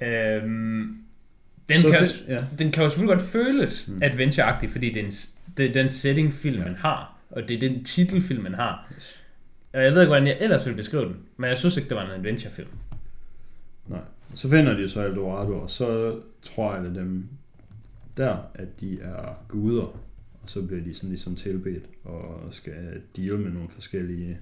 Øhm, 0.00 0.96
den, 1.68 1.80
Så 1.80 1.90
kan, 1.90 1.98
fedt, 1.98 2.24
ja. 2.28 2.44
den 2.58 2.72
kan 2.72 2.82
jo 2.82 2.88
selvfølgelig 2.88 3.18
godt 3.18 3.28
føles 3.28 3.88
Mm. 3.88 3.94
mm. 3.94 4.02
adventure 4.02 4.68
fordi 4.68 4.92
det 4.92 5.00
er, 5.00 5.04
en, 5.06 5.12
det 5.56 5.66
er 5.66 5.72
den 5.72 5.88
setting 5.88 6.34
filmen 6.34 6.66
Ja. 6.68 6.74
har, 6.78 7.16
og 7.30 7.48
det 7.48 7.54
er 7.54 7.68
den 7.68 7.84
titel 7.84 8.22
filmen 8.22 8.54
har. 8.54 8.92
Yes. 8.96 9.20
Og 9.76 9.84
jeg 9.84 9.92
ved 9.92 10.00
ikke, 10.00 10.08
hvordan 10.08 10.26
jeg 10.26 10.36
ellers 10.40 10.66
ville 10.66 10.76
beskrive 10.76 11.04
den, 11.04 11.16
men 11.36 11.50
jeg 11.50 11.58
synes 11.58 11.76
ikke, 11.76 11.88
det 11.88 11.96
var 11.96 12.04
en 12.04 12.10
adventurefilm. 12.10 12.68
Nej. 13.86 14.00
Så 14.34 14.48
finder 14.48 14.74
de 14.74 14.88
så 14.88 15.04
Eldorado, 15.06 15.52
og 15.52 15.70
så 15.70 16.20
tror 16.42 16.74
jeg, 16.74 16.86
er 16.86 16.92
dem 16.92 17.28
der, 18.16 18.36
at 18.54 18.80
de 18.80 19.00
er 19.00 19.44
guder, 19.48 19.82
og 20.42 20.46
så 20.46 20.62
bliver 20.62 20.82
de 20.82 20.94
sådan 20.94 21.08
ligesom 21.08 21.36
tilbedt 21.36 21.84
og 22.04 22.48
skal 22.50 23.02
deal 23.16 23.38
med 23.38 23.50
nogle 23.50 23.68
forskellige 23.68 24.38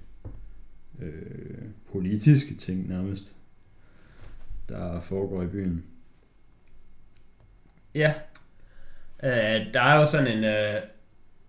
øh, 1.02 1.64
politiske 1.92 2.54
ting 2.54 2.88
nærmest, 2.88 3.34
der 4.68 5.00
foregår 5.00 5.42
i 5.42 5.46
byen. 5.46 5.84
Ja. 7.94 8.14
Øh, 9.22 9.74
der 9.74 9.80
er 9.80 9.94
jo 9.94 10.06
sådan 10.06 10.38
en... 10.38 10.44
Øh, 10.44 10.82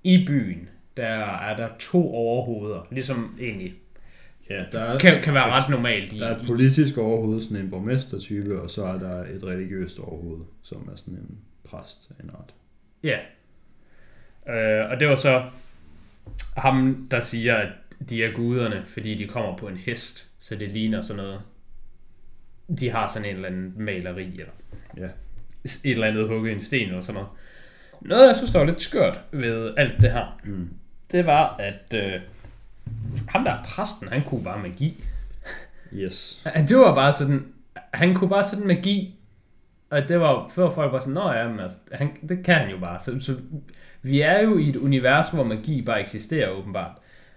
I 0.03 0.25
byen, 0.27 0.69
der 0.97 1.05
er 1.37 1.57
der 1.57 1.67
to 1.79 2.13
overhoveder, 2.13 2.87
ligesom 2.91 3.37
egentlig 3.41 3.73
Ja, 4.49 4.63
der 4.71 4.79
er, 4.79 4.99
kan, 4.99 5.21
kan 5.23 5.33
være 5.33 5.49
ret 5.51 5.69
normalt 5.69 6.13
i, 6.13 6.19
Der 6.19 6.27
er 6.27 6.39
et 6.39 6.47
politisk 6.47 6.97
overhoved, 6.97 7.41
sådan 7.41 7.57
en 7.57 7.69
borgmestertype, 7.69 8.61
og 8.61 8.69
så 8.69 8.85
er 8.85 8.99
der 8.99 9.23
et 9.23 9.43
religiøst 9.43 9.99
overhoved, 9.99 10.45
som 10.63 10.89
er 10.91 10.95
sådan 10.95 11.13
en 11.13 11.37
præst 11.63 12.11
af 12.19 12.23
en 12.23 12.29
art. 12.29 12.53
Ja. 13.03 13.17
Øh, 14.49 14.91
og 14.91 14.99
det 14.99 15.07
var 15.07 15.15
så 15.15 15.43
ham, 16.57 17.07
der 17.11 17.21
siger, 17.21 17.55
at 17.55 17.69
de 18.09 18.23
er 18.23 18.31
guderne, 18.31 18.83
fordi 18.87 19.15
de 19.15 19.27
kommer 19.27 19.57
på 19.57 19.67
en 19.67 19.77
hest, 19.77 20.27
så 20.39 20.55
det 20.55 20.71
ligner 20.71 21.01
sådan 21.01 21.23
noget. 21.23 21.41
De 22.79 22.89
har 22.89 23.07
sådan 23.07 23.29
en 23.29 23.35
eller 23.35 23.47
anden 23.49 23.73
maleri, 23.77 24.23
eller 24.39 24.53
Ja. 24.97 25.07
et 25.65 25.79
eller 25.91 26.07
andet 26.07 26.27
hugget 26.27 26.49
i 26.51 26.53
en 26.53 26.61
sten, 26.61 26.87
eller 26.87 27.01
sådan 27.01 27.13
noget. 27.13 27.29
Noget, 28.01 28.27
jeg 28.27 28.35
synes, 28.35 28.51
der 28.51 28.59
var 28.59 28.65
lidt 28.65 28.81
skørt 28.81 29.19
ved 29.31 29.73
alt 29.77 30.01
det 30.01 30.11
her, 30.11 30.39
Mm. 30.43 30.69
Det 31.11 31.25
var, 31.25 31.55
at 31.59 31.93
øh, 31.95 32.21
ham 33.27 33.43
der 33.43 33.51
er 33.51 33.63
præsten, 33.63 34.07
han 34.07 34.23
kunne 34.23 34.43
bare 34.43 34.59
magi. 34.59 35.03
Yes. 35.93 36.41
Han- 36.45 36.67
Det 36.67 36.77
var 36.77 36.95
bare 36.95 37.13
sådan, 37.13 37.45
han 37.93 38.13
kunne 38.15 38.29
bare 38.29 38.43
sådan 38.43 38.67
magi, 38.67 39.15
og 39.89 40.07
det 40.07 40.19
var 40.19 40.47
før 40.55 40.69
folk 40.69 40.91
var 40.91 40.99
sådan, 40.99 41.13
nå 41.13 41.31
ja, 41.31 41.47
men 41.47 41.59
altså, 41.59 41.77
han, 41.91 42.09
det 42.29 42.43
kan 42.45 42.55
han 42.55 42.69
jo 42.69 42.77
bare. 42.79 42.99
Så, 42.99 43.19
så 43.21 43.35
vi 44.01 44.21
er 44.21 44.41
jo 44.41 44.57
i 44.57 44.69
et 44.69 44.75
univers, 44.75 45.29
hvor 45.29 45.43
magi 45.43 45.81
bare 45.81 46.01
eksisterer 46.01 46.49
åbenbart. 46.49 46.91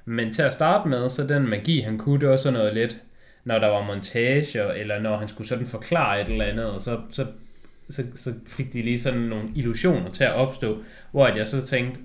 Men 0.05 0.33
til 0.33 0.43
at 0.43 0.53
starte 0.55 0.89
med, 0.89 1.09
så 1.09 1.27
den 1.27 1.49
magi, 1.49 1.81
han 1.81 1.99
kunne, 1.99 2.21
det 2.21 2.29
var 2.29 2.37
sådan 2.37 2.59
noget 2.59 2.75
lidt, 2.75 2.97
når 3.45 3.59
der 3.59 3.67
var 3.69 3.83
montager, 3.87 4.71
eller 4.71 4.99
når 5.01 5.17
han 5.17 5.29
skulle 5.29 5.49
sådan 5.49 5.67
forklare 5.67 6.21
et 6.21 6.29
eller 6.29 6.45
andet, 6.45 6.67
og 6.67 6.81
så, 6.83 7.01
så, 7.11 7.27
så, 7.91 8.03
så 8.17 8.35
fik 8.47 8.73
de 8.73 8.83
lige 8.83 9.01
sådan 9.01 9.21
nogle 9.21 9.49
illusioner 9.55 10.11
til 10.11 10.25
at 10.25 10.33
opstå, 10.33 10.83
hvor 11.11 11.27
at 11.27 11.37
jeg 11.37 11.49
så 11.49 11.67
tænkte, 11.67 12.01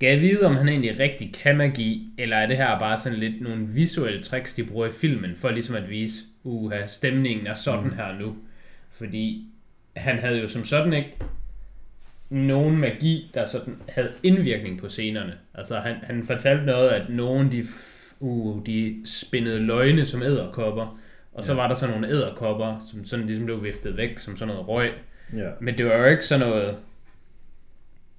Gav 0.00 0.12
jeg 0.12 0.20
vide, 0.20 0.42
om 0.46 0.56
han 0.56 0.68
egentlig 0.68 0.98
rigtig 1.00 1.34
kan 1.34 1.56
magi, 1.56 2.08
eller 2.18 2.36
er 2.36 2.46
det 2.46 2.56
her 2.56 2.78
bare 2.78 2.98
sådan 2.98 3.18
lidt 3.18 3.40
nogle 3.42 3.66
visuelle 3.74 4.22
tricks, 4.22 4.54
de 4.54 4.64
bruger 4.64 4.86
i 4.86 4.90
filmen, 4.90 5.36
for 5.36 5.50
ligesom 5.50 5.74
at 5.76 5.90
vise, 5.90 6.14
uha, 6.44 6.86
stemningen 6.86 7.46
er 7.46 7.54
sådan 7.54 7.84
Mm. 7.84 7.92
her 7.92 8.18
nu. 8.20 8.36
Fordi 8.90 9.46
han 9.96 10.18
havde 10.18 10.38
jo 10.40 10.48
som 10.48 10.64
sådan 10.64 10.92
ikke 10.92 11.16
nogen 12.30 12.76
magi, 12.78 13.30
der 13.34 13.44
sådan 13.44 13.76
havde 13.88 14.12
indvirkning 14.22 14.80
på 14.80 14.88
scenerne. 14.88 15.34
Altså 15.54 15.78
han, 15.78 15.96
han 16.02 16.24
fortalte 16.24 16.64
noget, 16.64 16.88
at 16.88 17.08
nogen 17.10 17.52
de, 17.52 17.64
uh, 18.20 18.66
de 18.66 19.02
spændede 19.04 19.58
løgne 19.60 20.06
som 20.06 20.22
æderkopper, 20.22 20.98
og 21.32 21.44
så 21.44 21.52
Ja. 21.52 21.56
var 21.56 21.68
der 21.68 21.74
sådan 21.74 21.94
nogle 21.94 22.08
æderkopper, 22.16 22.86
som 22.92 23.04
sådan 23.04 23.26
ligesom 23.26 23.44
blev 23.46 23.64
viftet 23.64 23.96
væk 23.96 24.18
som 24.18 24.36
sådan 24.36 24.54
noget 24.54 24.68
røg. 24.68 24.90
Ja. 25.36 25.48
Men 25.60 25.78
det 25.78 25.86
var 25.86 25.96
jo 25.96 26.04
ikke 26.04 26.24
sådan 26.24 26.46
noget... 26.48 26.76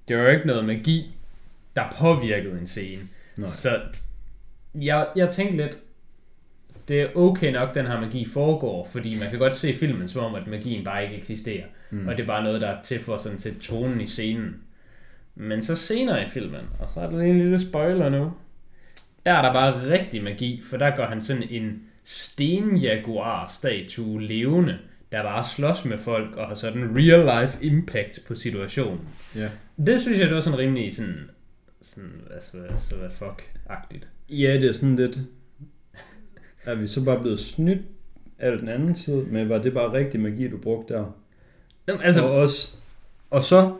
Det 0.08 0.16
var 0.16 0.22
jo 0.22 0.30
ikke 0.30 0.46
noget 0.46 0.64
magi, 0.64 1.14
der 1.76 1.96
påvirkede 1.98 2.58
en 2.60 2.66
scene. 2.66 3.02
Nej. 3.36 3.48
Så 3.48 3.80
jeg, 4.74 5.06
jeg 5.16 5.28
tænkte 5.28 5.56
lidt, 5.56 5.78
det 6.88 7.00
er 7.00 7.16
okay 7.16 7.52
nok, 7.52 7.74
den 7.74 7.86
her 7.86 8.00
magi 8.00 8.26
foregår, 8.26 8.88
fordi 8.92 9.18
man 9.20 9.30
kan 9.30 9.38
godt 9.38 9.56
se 9.56 9.74
filmen 9.74 10.08
som 10.08 10.24
om, 10.24 10.34
at 10.34 10.46
magien 10.46 10.84
bare 10.84 11.04
ikke 11.04 11.16
eksisterer. 11.16 11.64
Mm. 11.90 12.08
Og 12.08 12.16
det 12.16 12.22
er 12.22 12.26
bare 12.26 12.44
noget, 12.44 12.60
der 12.60 12.68
er 12.68 12.82
til 12.82 13.00
for 13.00 13.16
sådan 13.16 13.38
til 13.38 13.60
tonen 13.60 14.00
i 14.00 14.06
scenen. 14.06 14.56
Men 15.34 15.62
så 15.62 15.74
senere 15.74 16.24
i 16.24 16.28
filmen, 16.28 16.60
og 16.78 16.88
så 16.94 17.00
er 17.00 17.10
der 17.10 17.20
en 17.20 17.38
lille 17.38 17.60
spoiler 17.60 18.08
nu, 18.08 18.32
der 19.26 19.32
er 19.32 19.42
der 19.42 19.52
bare 19.52 19.90
rigtig 19.90 20.22
magi, 20.22 20.62
for 20.64 20.76
der 20.76 20.96
går 20.96 21.04
han 21.04 21.20
sådan 21.20 21.42
en 21.50 21.82
stenjaguar-statue 22.04 24.22
levende, 24.22 24.78
der 25.12 25.22
bare 25.22 25.44
slås 25.44 25.84
med 25.84 25.98
folk 25.98 26.36
og 26.36 26.48
har 26.48 26.54
sådan 26.54 26.96
real 26.96 27.40
life 27.40 27.64
impact 27.64 28.18
på 28.28 28.34
situationen. 28.34 29.00
Ja. 29.36 29.48
Det 29.86 30.00
synes 30.00 30.18
jeg, 30.18 30.26
det 30.26 30.34
var 30.34 30.40
sådan 30.40 30.58
rimelig 30.58 30.96
sådan, 30.96 31.30
sådan 31.82 32.22
altså, 32.34 32.56
altså 32.70 32.96
hvad 32.96 33.08
fuck-agtigt. 33.08 34.06
ja, 34.28 34.52
det 34.52 34.68
er 34.68 34.72
sådan 34.72 34.96
lidt... 34.96 35.18
Er 36.64 36.74
vi 36.74 36.86
så 36.86 37.04
bare 37.04 37.20
blevet 37.20 37.40
snydt 37.40 37.82
af 38.38 38.58
den 38.58 38.68
anden 38.68 38.94
side, 38.94 39.26
men 39.30 39.48
var 39.48 39.58
det 39.58 39.74
bare 39.74 39.92
rigtig 39.92 40.20
magi, 40.20 40.48
du 40.48 40.56
brugte 40.58 40.94
der? 40.94 41.16
Jamen, 41.88 42.02
Altså, 42.02 42.22
og, 42.22 42.30
også, 42.30 42.74
og 43.30 43.44
så, 43.44 43.72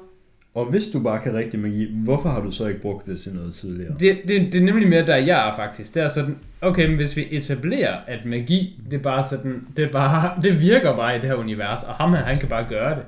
og 0.54 0.66
hvis 0.66 0.86
du 0.92 1.02
bare 1.02 1.22
kan 1.22 1.34
rigtig 1.34 1.60
magi, 1.60 2.02
hvorfor 2.04 2.28
har 2.28 2.40
du 2.40 2.50
så 2.50 2.66
ikke 2.66 2.80
brugt 2.80 3.06
det 3.06 3.18
til 3.20 3.34
noget 3.34 3.54
tidligere? 3.54 3.94
det, 4.00 4.18
det, 4.28 4.52
det 4.52 4.54
er 4.54 4.64
nemlig 4.64 4.88
mere 4.88 5.06
der, 5.06 5.16
jeg 5.16 5.48
er 5.48 5.56
faktisk. 5.56 5.94
Det 5.94 6.02
er 6.02 6.08
sådan, 6.08 6.38
okay, 6.60 6.86
men 6.86 6.96
hvis 6.96 7.16
vi 7.16 7.28
etablerer, 7.30 7.96
at 8.06 8.24
magi, 8.24 8.80
det 8.90 8.98
er 8.98 9.02
bare 9.02 9.24
sådan, 9.30 9.66
det, 9.76 9.84
er 9.84 9.92
bare, 9.92 10.42
det 10.42 10.60
virker 10.60 10.96
bare 10.96 11.16
i 11.16 11.20
det 11.20 11.28
her 11.28 11.34
univers, 11.36 11.82
og 11.82 11.94
ham 11.94 12.10
her, 12.12 12.24
han 12.24 12.38
kan 12.38 12.48
bare 12.48 12.66
gøre 12.68 12.94
det. 12.94 13.04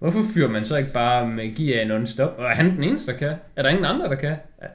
Hvorfor 0.00 0.22
fyrer 0.34 0.48
man 0.48 0.64
så 0.64 0.76
ikke 0.76 0.92
bare 0.92 1.28
magi 1.28 1.72
af 1.72 1.86
non-stop? 1.86 2.34
Og 2.38 2.44
er 2.44 2.54
han 2.54 2.76
den 2.76 2.84
eneste, 2.84 3.12
der 3.12 3.18
kan? 3.18 3.32
Er 3.56 3.62
der 3.62 3.68
ingen 3.68 3.84
andre, 3.84 4.08
der 4.08 4.14
kan? 4.14 4.34
Er, 4.58 4.68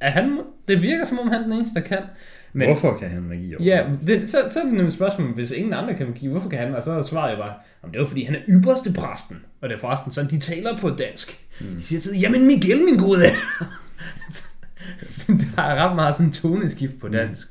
er 0.00 0.10
han, 0.10 0.40
det 0.68 0.82
virker 0.82 1.04
som 1.04 1.18
om 1.18 1.28
han 1.28 1.40
er 1.40 1.42
den 1.42 1.52
eneste, 1.52 1.80
der 1.80 1.86
kan. 1.86 1.98
Men, 2.52 2.68
Hvorfor 2.68 2.98
kan 2.98 3.10
han 3.10 3.22
magi? 3.22 3.54
Ja, 3.60 3.84
det, 4.06 4.28
så, 4.28 4.36
så 4.50 4.60
er 4.60 4.64
det 4.64 4.72
nemlig 4.72 4.92
spørgsmål, 4.92 5.34
hvis 5.34 5.50
ingen 5.50 5.72
andre 5.72 5.94
kan 5.94 6.06
magi, 6.06 6.26
hvorfor 6.26 6.48
kan 6.48 6.58
han? 6.58 6.74
Og 6.74 6.82
så 6.82 6.92
er 6.92 7.02
svaret 7.02 7.32
jo 7.32 7.36
bare, 7.36 7.54
om 7.82 7.90
det 7.90 7.96
er 7.96 8.02
jo 8.02 8.06
fordi, 8.06 8.24
han 8.24 8.34
er 8.34 8.40
ypperste 8.48 8.92
præsten. 8.92 9.44
Og 9.60 9.68
det 9.68 9.74
er 9.74 9.80
forresten 9.80 10.12
sådan, 10.12 10.30
de 10.30 10.38
taler 10.38 10.78
på 10.78 10.90
dansk. 10.90 11.46
Mm. 11.60 11.66
De 11.66 11.82
siger 11.82 12.00
til, 12.00 12.20
jamen 12.20 12.46
Miguel, 12.46 12.84
min 12.84 12.98
gode. 12.98 13.20
der 15.56 15.62
er 15.62 15.88
ret 15.88 15.96
meget 15.96 16.14
sådan 16.14 16.32
toneskift 16.32 17.00
på 17.00 17.08
dansk. 17.08 17.48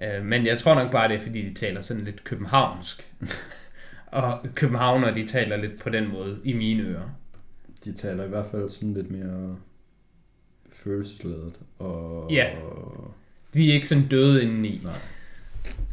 Mm. 0.00 0.26
Men 0.26 0.46
jeg 0.46 0.58
tror 0.58 0.74
nok 0.74 0.92
bare, 0.92 1.08
det 1.08 1.16
er 1.16 1.20
fordi, 1.20 1.48
de 1.48 1.54
taler 1.54 1.80
sådan 1.80 2.04
lidt 2.04 2.24
københavnsk. 2.24 3.06
og 4.12 4.38
københavner, 4.54 5.14
de 5.14 5.26
taler 5.26 5.56
lidt 5.56 5.80
på 5.80 5.90
den 5.90 6.12
måde 6.12 6.38
i 6.44 6.52
mine 6.52 6.82
ører. 6.82 7.08
De 7.84 7.92
taler 7.92 8.24
i 8.24 8.28
hvert 8.28 8.46
fald 8.50 8.70
sådan 8.70 8.94
lidt 8.94 9.10
mere 9.10 9.56
følelsesladet. 10.72 11.60
Og, 11.78 12.30
Ja. 12.32 12.50
De 13.54 13.70
er 13.70 13.74
ikke 13.74 13.88
sådan 13.88 14.08
døde 14.08 14.42
indeni. 14.42 14.80
Nej. 14.84 14.98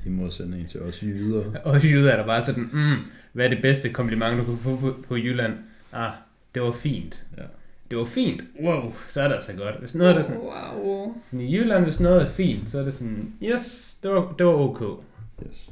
I 0.05 0.09
modsætning 0.09 0.67
til 0.69 0.81
os 0.81 1.03
jyder. 1.03 1.43
Og 1.69 1.83
jyder 1.83 2.11
er 2.11 2.17
der 2.17 2.25
bare 2.25 2.41
sådan, 2.41 2.69
mm, 2.73 2.95
hvad 3.33 3.45
er 3.45 3.49
det 3.49 3.61
bedste 3.61 3.89
kompliment, 3.89 4.39
du 4.39 4.43
kunne 4.45 4.57
få 4.57 4.75
på, 4.75 4.95
på 5.07 5.15
Jylland? 5.17 5.53
Ah, 5.93 6.11
det 6.55 6.61
var 6.61 6.71
fint. 6.71 7.25
Ja. 7.37 7.43
Det 7.89 7.97
var 7.97 8.05
fint. 8.05 8.41
Wow, 8.63 8.93
så 9.07 9.21
er 9.21 9.27
det 9.27 9.35
altså 9.35 9.53
godt. 9.53 9.79
Hvis 9.79 9.95
noget 9.95 10.17
er 10.17 10.21
sådan, 10.21 10.41
Wow. 10.41 11.15
sådan 11.21 11.39
i 11.41 11.55
Jylland, 11.55 11.83
hvis 11.83 11.99
noget 11.99 12.21
er 12.21 12.25
fint, 12.27 12.69
så 12.69 12.79
er 12.79 12.83
det 12.83 12.93
sådan, 12.93 13.33
yes, 13.43 13.97
det 14.03 14.11
var, 14.11 14.35
det 14.37 14.45
var 14.45 14.53
ok. 14.53 15.03
Yes. 15.47 15.69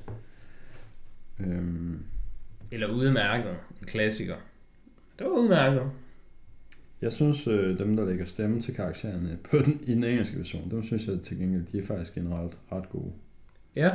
Øhm, 1.39 1.99
Eller 2.71 2.87
udmærket. 2.87 3.51
En 3.81 3.87
klassiker. 3.87 4.35
Det 5.19 5.27
var 5.27 5.31
udmærket. 5.33 5.81
jeg 7.01 7.11
synes, 7.11 7.47
øh, 7.47 7.79
dem, 7.79 7.95
der 7.95 8.05
lægger 8.05 8.25
stemme 8.25 8.61
til 8.61 8.75
karaktererne 8.75 9.37
på 9.51 9.57
den, 9.57 9.79
i 9.83 9.93
den 9.93 10.03
engelske 10.03 10.37
version, 10.37 10.71
dem 10.71 10.83
synes 10.83 11.07
jeg 11.07 11.21
til 11.21 11.37
gengæld, 11.39 11.65
de 11.65 11.77
er 11.79 11.85
faktisk 11.85 12.15
generelt 12.15 12.57
ret 12.71 12.89
gode. 12.89 13.11
Ja. 13.75 13.91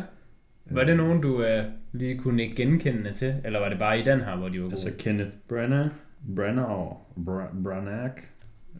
Var 0.71 0.85
det 0.85 0.89
Øhm, 0.91 0.97
nogen, 0.99 1.21
du 1.21 1.37
uh, 1.39 1.65
lige 1.93 2.19
kunne 2.19 2.43
ikke 2.43 2.57
genkende 2.57 3.13
til? 3.13 3.35
Eller 3.45 3.59
var 3.61 3.69
det 3.69 3.79
bare 3.79 4.01
i 4.01 4.03
den 4.03 4.21
her, 4.21 4.37
hvor 4.37 4.49
de 4.49 4.59
var 4.59 4.65
gode? 4.65 4.73
Altså 4.73 4.93
Kenneth 4.99 5.31
Branagh, 5.49 5.91
Branagh, 6.37 6.91
Bra- 7.27 7.63
Branagh, 7.63 8.13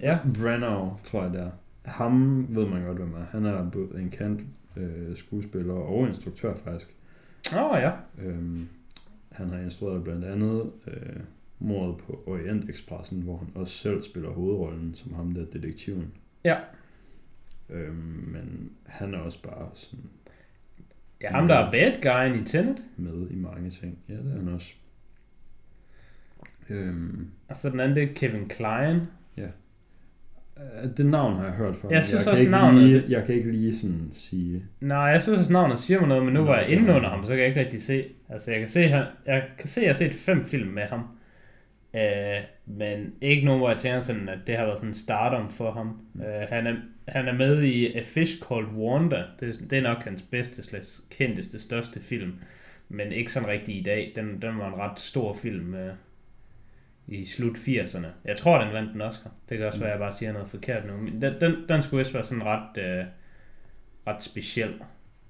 ja. 0.01 0.19
Branagh, 0.41 0.89
tror 1.03 1.23
jeg 1.23 1.33
det 1.33 1.41
er. 1.41 1.51
Ham 1.85 2.47
ved 2.57 2.67
man 2.67 2.83
godt, 2.85 2.99
hvem 2.99 3.15
er. 3.15 3.25
Han 3.31 3.45
er 3.47 3.71
både 3.71 3.89
en 4.01 4.11
kendt 4.11 4.41
øh, 4.77 5.17
skuespiller 5.17 5.75
og 5.75 6.09
instruktør 6.09 6.55
faktisk. 6.65 6.95
Åh 7.57 7.73
oh, 7.73 7.79
ja. 7.81 7.91
Øhm, 8.25 8.69
han 9.33 9.49
har 9.51 9.59
instrueret 9.59 10.05
blandt 10.05 10.25
andet 10.25 10.73
øh, 10.87 11.21
mordet 11.59 11.97
på 11.99 12.23
Orient 12.27 12.71
Expressen, 12.71 13.23
hvor 13.23 13.37
han 13.37 13.49
også 13.55 13.73
selv 13.79 14.03
spiller 14.03 14.31
hovedrollen 14.31 14.95
som 14.95 15.15
ham 15.15 15.33
der 15.35 15.45
detektiven. 15.45 16.13
Ja. 16.45 16.57
Øhm, 17.71 17.95
men 18.33 18.71
han 18.87 19.15
er 19.15 19.19
også 19.19 19.43
bare 19.43 19.71
sådan 19.75 20.05
Det 21.21 21.27
er 21.27 21.31
ham, 21.33 21.49
der 21.49 21.55
er 21.55 21.71
bad 21.73 22.03
guyen 22.03 22.43
i 22.43 22.45
Tenet. 22.47 22.83
med 22.97 23.31
i 23.31 23.35
mange 23.37 23.71
ting. 23.71 23.99
Ja, 24.09 24.15
det 24.15 24.33
er 24.33 24.37
han 24.37 24.49
også. 24.49 24.73
Øhm, 26.69 27.31
Og 27.49 27.57
så 27.57 27.71
den 27.71 27.81
anden, 27.81 27.97
det 27.97 28.03
er 28.11 28.15
Kevin 28.15 28.49
Klein. 28.49 28.97
øh, 29.37 29.49
det 30.97 31.07
navn 31.07 31.35
har 31.37 31.45
jeg 31.45 31.53
hørt 31.53 31.77
før. 31.77 31.89
Jeg 31.91 32.05
synes 32.05 32.23
kan 32.23 32.31
også, 32.33 32.51
navnet- 32.51 32.83
Lige, 32.85 33.05
jeg 33.09 33.25
kan 33.27 33.35
ikke 33.35 33.51
lige 33.51 33.77
sådan 33.77 34.09
sige... 34.13 34.63
Nej, 34.81 34.99
jeg 34.99 35.23
synes, 35.23 35.39
at 35.47 35.51
navnet 35.51 35.79
siger 35.79 36.01
mig 36.01 36.09
noget, 36.09 36.25
men 36.25 36.35
nu 36.35 36.45
var 36.45 36.59
jeg 36.59 36.69
inde 36.69 36.89
er- 36.93 36.97
under 36.97 37.09
ham, 37.09 37.23
så 37.23 37.29
kan 37.29 37.39
jeg 37.39 37.47
ikke 37.49 37.61
rigtig 37.61 37.83
se. 37.83 38.05
Altså, 38.29 38.51
jeg 38.51 38.61
kan 38.61 38.69
se, 38.69 38.89
han, 38.89 39.05
jeg 39.27 39.45
kan 39.59 39.69
se, 39.69 39.81
jeg 39.81 39.89
har 39.89 39.95
set 39.95 40.15
fem 40.15 40.45
film 40.45 40.69
med 40.71 40.83
ham. 40.83 41.01
Øh, 41.95 42.41
men 42.67 43.13
ikke 43.21 43.45
nogen, 43.45 43.61
hvor 43.61 43.71
jeg 43.71 43.79
tænker 43.79 44.01
sådan, 44.01 44.29
at 44.29 44.39
det 44.47 44.57
har 44.57 44.65
været 44.65 44.79
sådan 44.79 44.91
en 44.91 44.95
stardom 44.95 45.51
for 45.51 45.71
ham. 45.73 46.01
Mm. 46.15 46.21
Øh, 46.23 46.47
han, 46.49 46.67
er, 46.67 46.75
han 47.09 47.29
er 47.29 47.33
med 47.33 47.63
i 47.63 47.93
A 47.97 48.03
Fish 48.05 48.43
Called 48.49 48.69
Wanda. 48.77 49.23
Det, 49.41 49.49
er- 49.49 49.67
det 49.71 49.79
er 49.79 49.83
nok 49.83 50.03
hans 50.05 50.23
bedste, 50.23 50.65
slags 50.65 51.03
kendteste, 51.11 51.59
største 51.59 52.01
film. 52.01 52.33
Men 52.89 53.13
ikke 53.13 53.33
sådan 53.33 53.49
rigtig 53.49 53.77
i 53.77 53.83
dag. 53.83 54.13
Den, 54.17 54.27
den 54.43 54.59
var 54.59 54.69
en 54.69 54.81
ret 54.81 54.99
stor 55.01 55.35
film 55.35 55.75
øh, 55.75 55.93
i 57.07 57.25
slut 57.25 57.57
80'erne. 57.57 58.07
Jeg 58.25 58.37
tror, 58.37 58.65
den 58.65 58.73
vandt 58.73 58.95
en 58.95 59.01
Oscar. 59.01 59.31
Det 59.49 59.59
kan 59.59 59.67
også 59.67 59.81
være, 59.81 59.89
at 59.89 59.93
jeg 59.93 60.01
bare 60.01 60.13
siger 60.13 60.33
noget 60.33 60.49
forkert 60.49 60.87
nu. 60.87 60.97
Men 60.97 61.23
den, 61.23 61.41
den, 61.41 61.69
den 61.69 61.83
skulle 61.83 61.99
vist 61.99 62.15
være 62.15 62.25
sådan 62.25 62.45
ret, 62.45 62.79
øh, 62.79 63.05
ret 64.07 64.23
speciel 64.23 64.75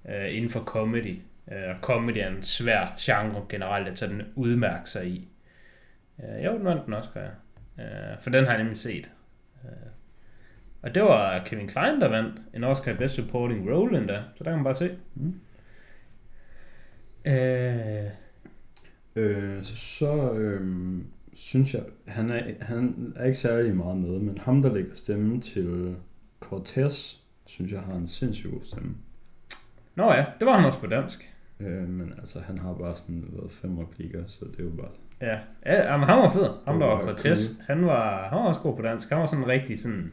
øh, 0.09 0.37
inden 0.37 0.51
for 0.51 0.61
comedy. 0.61 1.19
Øh, 1.53 1.69
og 1.69 1.77
comedy 1.81 2.17
er 2.17 2.29
en 2.29 2.43
svær 2.43 2.95
genre 3.01 3.47
generelt 3.49 3.89
at 3.89 3.99
sådan 3.99 4.23
udmærke 4.35 4.91
sig 4.91 5.07
i. 5.07 5.29
Øh, 6.19 6.45
jo, 6.45 6.57
den 6.57 6.65
vandt 6.65 6.87
den 6.87 6.95
Oscar, 6.95 7.21
ja. 7.21 7.83
Øh, 7.85 8.21
for 8.21 8.31
den 8.31 8.45
har 8.45 8.51
jeg 8.51 8.59
nemlig 8.59 8.79
set. 8.79 9.11
Øh, 9.65 9.71
og 10.83 10.95
det 10.95 11.03
var 11.03 11.45
Kevin 11.45 11.69
Klein, 11.69 12.01
der 12.01 12.09
vandt 12.09 12.43
en 12.55 12.65
Oscar 12.65 12.93
i 12.93 12.95
Best 12.95 13.15
Supporting 13.15 13.71
Role 13.71 13.99
endda, 13.99 14.23
så 14.37 14.45
der 14.45 14.51
kan 14.51 14.59
man 14.59 14.65
bare 14.65 14.75
se. 14.75 14.97
Mm. 15.15 15.41
Øh, 17.25 18.11
Øh, 19.17 19.63
så 19.63 19.77
så 19.77 20.33
øhm, 20.33 21.07
synes 21.35 21.75
jeg, 21.75 21.83
han 22.07 22.31
er, 22.31 22.43
han 22.61 23.13
er 23.17 23.25
ikke 23.25 23.39
særlig 23.39 23.77
meget 23.77 23.97
med, 23.97 24.19
men 24.19 24.39
ham, 24.39 24.63
der 24.63 24.75
lægger 24.75 24.95
stemmen 24.95 25.41
til 25.41 25.97
Cortez, 26.41 27.15
synes 27.47 27.73
jeg 27.73 27.81
har 27.81 27.95
en 27.95 28.09
sindssygt 28.09 28.53
god 28.53 28.61
stemme. 28.65 28.95
nå 29.95 30.13
ja, 30.13 30.25
det 30.41 30.47
var 30.47 30.57
han 30.57 30.65
også 30.65 30.81
på 30.81 30.87
dansk. 30.87 31.35
Øh, 31.61 31.89
men 31.89 32.13
altså, 32.19 32.41
han 32.41 32.59
har 32.59 32.75
bare 32.75 32.97
sådan 32.97 33.25
været 33.33 33.53
fem 33.53 33.79
replikker, 33.79 34.27
så 34.27 34.45
det 34.45 34.61
er 34.61 34.65
jo 34.65 34.71
bare... 34.71 34.91
Ja, 35.21 35.39
ja 35.67 35.97
men 35.97 36.09
han 36.09 36.19
var 36.19 36.29
fed. 36.29 36.49
Ham 36.65 36.79
der 36.79 36.87
var 36.87 37.05
Cortez, 37.05 37.51
han 37.67 37.87
var, 37.87 38.29
han 38.29 38.39
var 38.39 38.45
også 38.45 38.61
god 38.61 38.77
på 38.77 38.83
dansk. 38.83 39.09
Han 39.09 39.19
var 39.19 39.27
sådan 39.27 39.47
rigtig 39.47 39.79
sådan... 39.79 40.13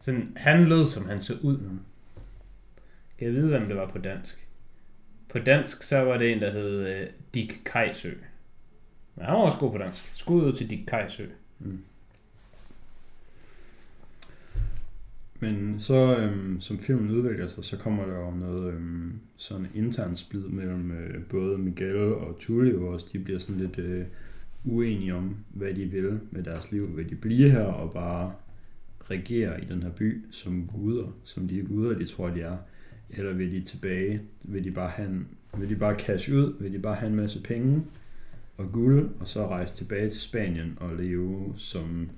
sådan 0.00 0.32
han 0.36 0.64
lød, 0.64 0.86
som 0.86 1.08
han 1.08 1.20
så 1.20 1.34
ud. 1.42 1.58
Mm. 1.58 1.80
Kan 3.18 3.26
jeg 3.26 3.34
vide, 3.34 3.48
hvem 3.48 3.68
det 3.68 3.76
var 3.76 3.86
på 3.86 3.98
dansk? 3.98 4.48
På 5.28 5.38
dansk, 5.38 5.82
så 5.82 5.98
var 5.98 6.16
det 6.16 6.32
en, 6.32 6.40
der 6.40 6.50
hed 6.50 6.86
øh, 6.86 7.06
Dick 7.34 7.60
Kajsø. 7.64 8.12
Men 9.16 9.24
han 9.24 9.34
var 9.34 9.40
også 9.40 9.58
god 9.58 9.72
på 9.72 9.78
dansk. 9.78 10.10
Skud 10.14 10.44
ud 10.44 10.52
til 10.52 10.70
Dick 10.70 10.86
Kajsø. 10.86 11.26
Mm. 11.58 11.78
Men 15.40 15.74
så, 15.78 16.16
øhm, 16.16 16.60
som 16.60 16.78
filmen 16.78 17.10
udvikler 17.10 17.46
sig, 17.46 17.64
så 17.64 17.76
kommer 17.76 18.06
der 18.06 18.18
jo 18.18 18.30
noget 18.30 18.74
øhm, 18.74 19.12
sådan 19.36 19.66
intern 19.74 20.16
splid 20.16 20.42
mellem 20.42 20.90
øh, 20.90 21.24
både 21.24 21.58
Miguel 21.58 21.96
og 21.96 22.38
Julio 22.48 22.92
også. 22.92 23.06
De 23.12 23.18
bliver 23.18 23.38
sådan 23.38 23.60
lidt 23.60 23.78
øh, 23.78 24.04
uenige 24.64 25.14
om, 25.14 25.36
hvad 25.50 25.74
de 25.74 25.84
vil 25.84 26.20
med 26.30 26.42
deres 26.42 26.72
liv. 26.72 26.96
Vil 26.96 27.10
de 27.10 27.14
blive 27.14 27.50
her 27.50 27.64
og 27.64 27.92
bare 27.92 28.32
regere 29.10 29.62
i 29.62 29.64
den 29.64 29.82
her 29.82 29.90
by 29.90 30.24
som 30.30 30.66
guder, 30.66 31.14
som 31.24 31.48
de 31.48 31.62
guder, 31.62 31.98
de 31.98 32.04
tror, 32.04 32.30
de 32.30 32.40
er? 32.40 32.56
Eller 33.10 33.32
vil 33.32 33.52
de 33.52 33.60
tilbage? 33.60 34.20
Vil 34.42 34.64
de 34.64 34.70
bare, 34.70 34.90
have 34.90 35.08
en, 35.08 35.28
vil 35.58 35.68
de 35.68 35.76
bare 35.76 35.98
cash 35.98 36.32
ud? 36.32 36.54
Vil 36.60 36.72
de 36.72 36.78
bare 36.78 36.94
have 36.94 37.10
en 37.10 37.16
masse 37.16 37.42
penge 37.42 37.82
og 38.56 38.72
guld, 38.72 39.10
og 39.20 39.28
så 39.28 39.46
rejse 39.48 39.76
tilbage 39.76 40.08
til 40.08 40.20
Spanien 40.20 40.78
og 40.80 40.90
leve 40.96 41.54
som 41.56 42.10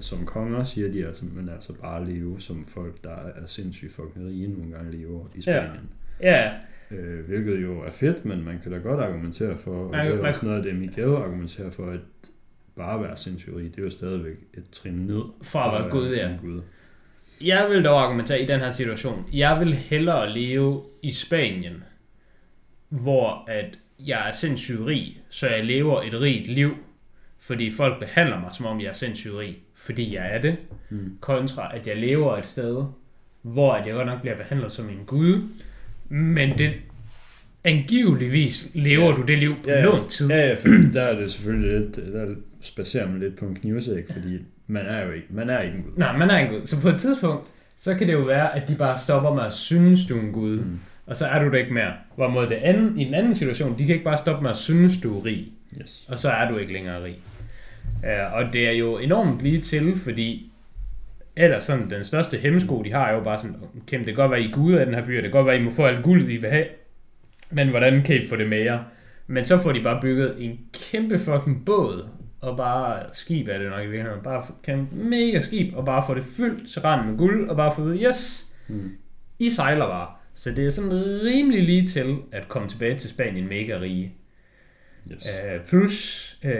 som 0.00 0.26
konger, 0.26 0.64
siger 0.64 0.92
de 0.92 1.06
altså, 1.06 1.24
men 1.24 1.48
altså 1.48 1.72
bare 1.72 2.06
leve 2.06 2.40
som 2.40 2.64
folk, 2.64 3.04
der 3.04 3.10
er 3.16 3.46
sindssygt 3.46 3.92
fucking 3.92 4.26
rige, 4.26 4.48
nogle 4.48 4.72
gange 4.76 4.92
lever 4.92 5.26
i 5.34 5.42
Spanien. 5.42 5.90
Ja, 6.20 6.52
Øh, 6.90 7.26
hvilket 7.26 7.62
jo 7.62 7.80
er 7.80 7.90
fedt, 7.90 8.24
men 8.24 8.44
man 8.44 8.58
kan 8.62 8.72
da 8.72 8.78
godt 8.78 9.00
argumentere 9.00 9.58
for, 9.58 9.84
og 9.84 9.90
Man- 9.90 10.06
det 10.06 10.14
er 10.20 10.28
også 10.28 10.46
noget 10.46 10.56
af 10.58 10.62
det, 10.62 10.76
Miguel 10.76 11.08
argumenterer 11.16 11.70
for, 11.70 11.86
at 11.90 12.00
bare 12.76 13.02
være 13.02 13.16
sindssygt 13.16 13.56
rig, 13.56 13.64
det 13.70 13.78
er 13.78 13.82
jo 13.84 13.90
stadigvæk 13.90 14.36
et 14.54 14.64
trin 14.72 14.94
ned. 14.94 15.22
fra 15.42 15.76
at 15.76 15.82
være 15.82 15.90
Gud, 15.90 16.14
ja. 16.14 16.36
Gud. 16.40 16.60
Jeg 17.40 17.66
vil 17.70 17.84
dog 17.84 18.00
argumentere 18.02 18.40
i 18.42 18.46
den 18.46 18.60
her 18.60 18.70
situation. 18.70 19.26
Jeg 19.32 19.60
vil 19.60 19.74
hellere 19.74 20.30
leve 20.34 20.82
i 21.02 21.10
Spanien, 21.10 21.84
hvor 22.88 23.44
at 23.50 23.78
jeg 23.98 24.28
er 24.28 24.32
sindssygt 24.32 24.80
rig, 24.86 25.20
så 25.28 25.48
jeg 25.48 25.64
lever 25.64 26.02
et 26.02 26.20
rigt 26.20 26.46
liv, 26.48 26.70
fordi 27.40 27.70
folk 27.70 27.98
behandler 28.00 28.40
mig, 28.40 28.48
som 28.52 28.66
om 28.66 28.80
jeg 28.80 28.86
er 28.88 28.92
sindssygt 28.92 29.34
rig, 29.34 29.58
fordi 29.76 30.14
jeg 30.14 30.34
er 30.34 30.40
det, 30.40 30.56
Mm. 30.90 31.16
kontra 31.20 31.76
at 31.76 31.86
jeg 31.86 31.96
lever 31.96 32.36
et 32.36 32.46
sted, 32.46 32.84
hvor 33.42 33.72
at 33.72 33.86
jeg 33.86 33.94
godt 33.94 34.06
nok 34.06 34.20
bliver 34.20 34.36
behandlet 34.36 34.72
som 34.72 34.88
en 34.88 35.00
gud, 35.06 35.42
men 36.08 36.58
det 36.58 36.72
angiveligvis 37.64 38.70
lever 38.74 39.10
Ja. 39.10 39.16
du 39.16 39.22
det 39.22 39.38
liv 39.38 39.54
på 39.64 39.70
Ja, 39.70 39.76
ja. 39.78 39.84
lånt 39.84 40.10
tid. 40.10 40.28
Ja, 40.30 40.48
ja, 40.48 40.54
for 40.54 40.68
der 40.92 41.02
er 41.02 41.20
det 41.20 41.32
selvfølgelig 41.32 41.80
lidt, 41.80 41.96
der 41.96 42.34
spacerer 42.60 43.10
man 43.10 43.20
lidt 43.20 43.36
på 43.38 43.44
en 43.44 43.54
knivsæk, 43.54 44.12
fordi 44.12 44.38
man 44.66 44.86
er 44.86 45.04
jo 45.06 45.10
ikke, 45.12 45.26
man 45.30 45.50
er 45.50 45.60
ikke 45.60 45.76
en 45.76 45.82
Gud. 45.82 45.92
Nej, 45.96 46.16
man 46.16 46.30
er 46.30 46.38
en 46.38 46.48
gud. 46.54 46.64
Så 46.64 46.80
på 46.80 46.88
et 46.88 47.00
tidspunkt, 47.00 47.46
så 47.76 47.94
kan 47.94 48.06
det 48.06 48.12
jo 48.12 48.20
være, 48.22 48.56
at 48.56 48.68
de 48.68 48.74
bare 48.74 48.98
stopper 49.00 49.34
med 49.34 49.42
at 49.42 49.52
synes, 49.52 50.06
du 50.06 50.16
er 50.16 50.20
en 50.22 50.32
gud. 50.32 50.58
Mm. 50.58 50.78
Og 51.06 51.16
så 51.16 51.26
er 51.26 51.44
du 51.44 51.50
det 51.50 51.58
ikke 51.58 51.74
mere. 51.74 51.92
Hvorimod 52.16 52.46
det 52.46 52.54
anden, 52.54 52.98
i 52.98 53.04
en 53.04 53.14
anden 53.14 53.34
situation, 53.34 53.78
de 53.78 53.86
kan 53.86 53.94
ikke 53.94 54.04
bare 54.04 54.16
stoppe 54.16 54.42
med 54.42 54.50
at 54.50 54.56
synes, 54.56 55.00
du 55.00 55.18
er 55.18 55.24
rig. 55.24 55.52
Yes. 55.80 56.04
Og 56.08 56.18
så 56.18 56.30
er 56.30 56.50
du 56.50 56.56
ikke 56.56 56.72
længere 56.72 57.04
rig. 57.04 57.16
Uh, 58.02 58.34
og 58.34 58.52
det 58.52 58.68
er 58.68 58.72
jo 58.72 58.98
enormt 58.98 59.42
lige 59.42 59.60
til, 59.60 59.96
fordi 59.96 60.52
ellers 61.36 61.64
sådan, 61.64 61.90
den 61.90 62.04
største 62.04 62.36
hemmesko, 62.36 62.82
de 62.82 62.92
har, 62.92 63.08
er 63.08 63.14
jo 63.14 63.20
bare 63.22 63.38
sådan, 63.38 63.56
Kim, 63.86 63.98
det 63.98 64.06
kan 64.06 64.14
godt 64.14 64.30
være, 64.30 64.40
I 64.40 64.48
er 64.48 64.52
guder 64.52 64.80
af 64.80 64.86
den 64.86 64.94
her 64.94 65.04
by, 65.04 65.14
det 65.14 65.22
kan 65.22 65.30
godt 65.30 65.46
være, 65.46 65.58
I 65.58 65.62
må 65.62 65.70
få 65.70 65.84
alt 65.84 66.04
guld, 66.04 66.30
I 66.30 66.36
vil 66.36 66.50
have. 66.50 66.66
Men 67.50 67.68
hvordan 67.68 68.02
kan 68.02 68.16
I 68.16 68.26
få 68.28 68.36
det 68.36 68.48
mere? 68.48 68.84
Men 69.26 69.44
så 69.44 69.58
får 69.58 69.72
de 69.72 69.82
bare 69.82 70.00
bygget 70.00 70.34
en 70.38 70.60
kæmpe 70.72 71.18
fucking 71.18 71.64
båd, 71.66 72.08
og 72.40 72.56
bare 72.56 72.98
skib 73.12 73.48
er 73.48 73.58
det 73.58 73.70
nok 73.70 73.80
i 73.82 73.86
virkeligheden, 73.86 74.22
bare 74.24 74.42
kan 74.64 74.88
mega 74.92 75.40
skib, 75.40 75.76
og 75.76 75.84
bare 75.84 76.04
få 76.06 76.14
det 76.14 76.24
fyldt 76.24 76.68
til 76.68 76.82
randen 76.82 77.10
med 77.10 77.18
guld, 77.18 77.48
og 77.48 77.56
bare 77.56 77.72
få 77.74 77.82
ud, 77.82 77.98
yes, 78.02 78.46
Mm. 78.68 78.92
I 79.38 79.50
sejler 79.50 79.86
bare. 79.86 80.08
Så 80.34 80.50
det 80.50 80.66
er 80.66 80.70
sådan 80.70 80.92
rimelig 81.22 81.62
lige 81.62 81.86
til 81.86 82.16
at 82.32 82.48
komme 82.48 82.68
tilbage 82.68 82.98
til 82.98 83.10
Spanien 83.10 83.48
mega 83.48 83.80
rige. 83.80 84.14
Yes. 85.12 85.26
Uh, 85.26 85.66
plus 85.66 86.38
uh, 86.44 86.50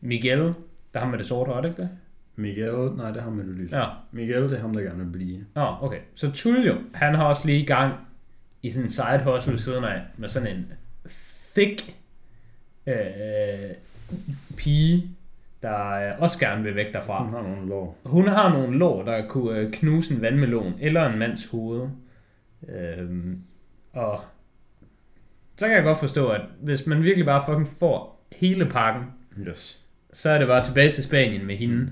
Miguel, 0.00 0.54
der 0.94 1.00
har 1.00 1.06
med 1.06 1.18
det 1.18 1.26
sorte 1.26 1.62
det 1.62 1.68
ikke 1.68 1.82
det? 1.82 1.90
Miguel, 2.36 2.96
nej, 2.96 3.10
det 3.10 3.22
har 3.22 3.30
man 3.30 3.46
jo 3.46 3.52
lyst. 3.52 3.72
Ja. 3.72 3.84
Miguel, 4.12 4.42
det 4.42 4.52
er 4.52 4.60
ham, 4.60 4.72
der 4.72 4.80
gerne 4.80 5.04
vil 5.04 5.12
blive. 5.12 5.46
Nå, 5.54 5.76
okay. 5.80 5.98
Så 6.14 6.32
Tullio, 6.32 6.74
han 6.94 7.14
har 7.14 7.24
også 7.24 7.46
lige 7.46 7.62
i 7.62 7.66
gang 7.66 7.94
i 8.62 8.70
sådan 8.70 8.86
en 8.86 8.90
side 8.90 9.22
hustle 9.24 9.52
ved 9.52 9.58
siden 9.58 9.84
af, 9.84 10.02
med 10.16 10.28
sådan 10.28 10.56
en 10.56 10.72
thick 11.54 11.94
øh, 12.86 12.94
pige, 14.56 15.15
der 15.66 15.90
øh, 16.08 16.20
også 16.22 16.38
gerne 16.38 16.62
vil 16.62 16.74
væk 16.74 16.92
derfra. 16.92 17.24
Han 17.24 17.32
har 17.34 17.42
nogle 17.42 17.68
lår. 17.68 17.98
Hun 18.04 18.28
har 18.28 18.48
nogle 18.52 18.78
lår, 18.78 19.02
der 19.02 19.26
kunne 19.28 19.58
øh, 19.58 19.72
knuse 19.72 20.14
en 20.14 20.22
vandmelon 20.22 20.74
eller 20.80 21.06
en 21.06 21.18
mands 21.18 21.46
hoved. 21.50 21.88
Øhm, 22.68 23.42
og 23.92 24.20
så 25.56 25.66
kan 25.66 25.76
jeg 25.76 25.84
godt 25.84 25.98
forstå, 25.98 26.28
at 26.28 26.40
hvis 26.60 26.86
man 26.86 27.02
virkelig 27.02 27.26
bare 27.26 27.42
fucking 27.46 27.68
får 27.78 28.26
hele 28.36 28.66
pakken, 28.66 29.02
Yes. 29.48 29.80
så 30.12 30.30
er 30.30 30.38
det 30.38 30.46
bare 30.46 30.64
tilbage 30.64 30.92
til 30.92 31.04
Spanien 31.04 31.46
med 31.46 31.56
hende. 31.56 31.90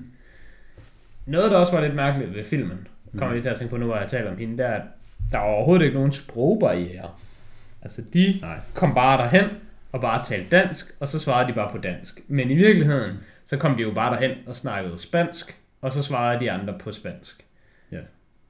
Noget, 1.25 1.51
der 1.51 1.57
også 1.57 1.73
var 1.75 1.81
lidt 1.81 1.95
mærkeligt 1.95 2.35
ved 2.35 2.43
filmen, 2.43 2.87
kommer 3.11 3.25
jeg 3.25 3.33
lige 3.33 3.41
til 3.43 3.49
at 3.49 3.57
tænke 3.57 3.71
på 3.71 3.77
nu, 3.77 3.85
hvor 3.85 3.97
jeg 3.97 4.07
taler 4.07 4.31
om 4.31 4.37
hende, 4.37 4.57
det 4.57 4.65
er, 4.65 4.71
at 4.73 4.81
der 5.31 5.37
er 5.37 5.41
overhovedet 5.41 5.85
ikke 5.85 5.97
nogen 5.97 6.11
sprogbarriere. 6.11 7.09
Altså, 7.81 8.01
de 8.13 8.39
Nej. 8.41 8.59
kom 8.73 8.93
bare 8.93 9.17
derhen 9.23 9.45
og 9.95 10.01
bare 10.01 10.23
talte 10.23 10.49
dansk, 10.49 10.85
og 10.99 11.07
så 11.07 11.19
svarede 11.19 11.47
de 11.47 11.53
bare 11.53 11.71
på 11.71 11.77
dansk. 11.77 12.19
Men 12.27 12.51
i 12.51 12.55
virkeligheden, 12.55 13.17
så 13.45 13.57
kom 13.57 13.75
de 13.77 13.81
jo 13.81 13.91
bare 13.91 14.13
derhen 14.13 14.37
og 14.45 14.55
snakkede 14.55 14.97
spansk, 14.97 15.57
og 15.81 15.93
så 15.93 16.03
svarede 16.03 16.39
de 16.39 16.51
andre 16.51 16.75
på 16.79 16.91
spansk. 16.91 17.45
Ja. 17.91 17.99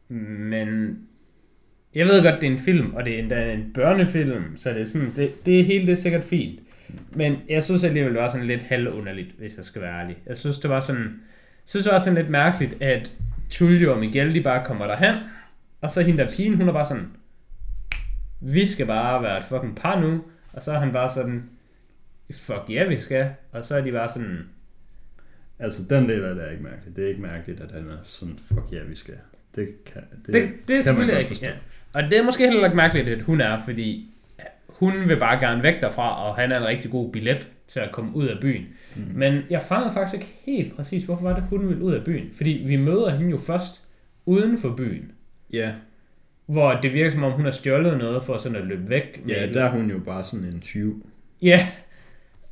Men 0.10 1.00
jeg 1.96 2.06
ved 2.06 2.24
godt, 2.24 2.42
det 2.42 2.48
er 2.48 2.52
en 2.52 2.60
film, 2.60 2.94
og 2.94 3.06
det 3.06 3.16
er 3.16 3.20
endda 3.20 3.54
en 3.54 3.72
børnefilm, 3.74 4.58
så 4.58 4.70
det 4.70 4.82
er 4.82 4.86
sådan, 4.86 5.12
det, 5.16 5.46
det 5.46 5.66
hele 5.66 5.86
det 5.86 5.92
er 5.92 5.96
sikkert 5.96 6.24
fint. 6.24 6.60
Men 7.16 7.42
jeg 7.50 7.64
synes 7.64 7.84
alligevel, 7.84 8.14
det 8.14 8.22
var 8.22 8.30
sådan 8.30 8.48
lidt 8.48 8.62
halvunderligt, 8.62 9.32
hvis 9.38 9.58
jeg 9.58 9.66
skal 9.66 9.82
være 9.82 10.02
ærlig. 10.02 10.18
Jeg 10.26 10.38
synes, 10.38 10.60
det 10.60 10.70
var 10.70 10.80
sådan, 10.80 11.04
jeg 11.04 11.66
synes, 11.66 11.84
det 11.84 11.94
var 11.94 12.00
sådan 12.00 12.18
lidt 12.18 12.30
mærkeligt, 12.30 12.82
at 12.82 13.12
Tullio 13.50 13.94
og 13.94 14.00
Miguel, 14.00 14.36
de 14.36 14.42
bare 14.42 14.66
kommer 14.66 14.88
derhen, 14.88 15.16
og 15.82 15.92
så 15.92 16.02
hende 16.02 16.24
der 16.24 16.30
pigen, 16.30 16.56
hun 16.56 16.70
er 16.70 16.74
bare 16.74 16.86
sådan, 16.86 17.08
vi 18.42 18.66
skal 18.66 18.86
bare 18.86 19.24
være 19.24 19.38
et 19.38 19.44
fucking 19.44 19.76
par 19.76 20.00
nu, 20.00 20.22
og 20.56 20.64
så 20.64 20.72
er 20.72 20.80
han 20.80 20.92
bare 20.92 21.10
sådan, 21.10 21.50
fuck 22.34 22.64
ja, 22.70 22.88
vi 22.88 22.98
skal, 22.98 23.30
og 23.52 23.66
så 23.66 23.76
er 23.76 23.82
de 23.82 23.92
bare 23.92 24.10
sådan, 24.10 24.50
Altså, 25.60 25.84
den 25.90 26.10
del 26.10 26.24
af 26.24 26.36
det 26.36 26.44
er 26.44 26.52
ikke 26.52 26.64
mærkeligt. 26.64 26.96
Det 26.96 27.04
er 27.04 27.10
ikke 27.10 27.22
mærkeligt, 27.22 27.62
at 27.62 27.72
han 27.72 27.90
er 27.90 27.98
sådan, 28.04 28.36
fuck 28.48 28.72
ja, 28.72 28.84
vi 28.84 28.96
skal. 28.96 29.16
Det 29.56 29.84
kan, 29.86 30.02
Det, 30.26 30.34
det, 30.34 30.50
det 30.68 30.76
er 30.76 30.82
selvfølgelig 30.82 31.18
rigtigt, 31.18 31.44
ja. 31.44 31.52
Og 31.94 32.04
det 32.04 32.14
er 32.14 32.24
måske 32.24 32.48
heller 32.48 32.66
ikke 32.66 32.78
mærkeligt, 32.78 33.10
at 33.10 33.22
hun 33.22 33.42
er, 33.42 33.60
fordi 33.60 34.10
hun 34.68 34.94
vil 35.10 35.20
bare 35.20 35.40
gerne 35.40 35.64
væk 35.64 35.82
derfra, 35.82 36.28
og 36.30 36.36
han 36.36 36.52
er 36.52 36.58
en 36.58 36.66
rigtig 36.66 36.92
god 36.92 37.12
billet 37.12 37.50
til 37.68 37.80
at 37.80 37.92
komme 37.92 38.16
ud 38.16 38.28
af 38.28 38.40
byen. 38.42 38.66
Mm. 38.96 39.02
Men 39.14 39.42
jeg 39.50 39.62
fangede 39.62 39.94
faktisk 39.94 40.14
ikke 40.14 40.40
helt 40.44 40.76
præcis, 40.76 41.04
hvorfor 41.04 41.24
var 41.24 41.36
det, 41.36 41.44
hun 41.50 41.68
ville 41.68 41.84
ud 41.84 41.94
af 41.94 42.04
byen. 42.04 42.30
Fordi 42.36 42.64
vi 42.68 42.76
møder 42.76 43.16
hende 43.16 43.32
jo 43.32 43.38
først 43.38 43.84
uden 44.26 44.58
for 44.58 44.76
byen, 44.76 45.12
Ja, 45.54 45.74
hvor 46.46 46.74
det 46.74 46.94
virker 46.94 47.12
som 47.12 47.24
om, 47.24 47.32
hun 47.32 47.46
har 47.46 47.52
stjålet 47.52 47.98
noget 47.98 48.24
for 48.24 48.38
sådan 48.38 48.58
at 48.58 48.66
løbe 48.66 48.90
væk. 48.90 49.22
ja 49.28 49.48
der 49.54 49.64
er 49.64 49.72
hun 49.72 49.90
jo 49.90 50.00
bare 50.00 50.26
sådan 50.26 50.46
en 50.46 50.60
20. 50.60 51.02
Ja, 51.42 51.68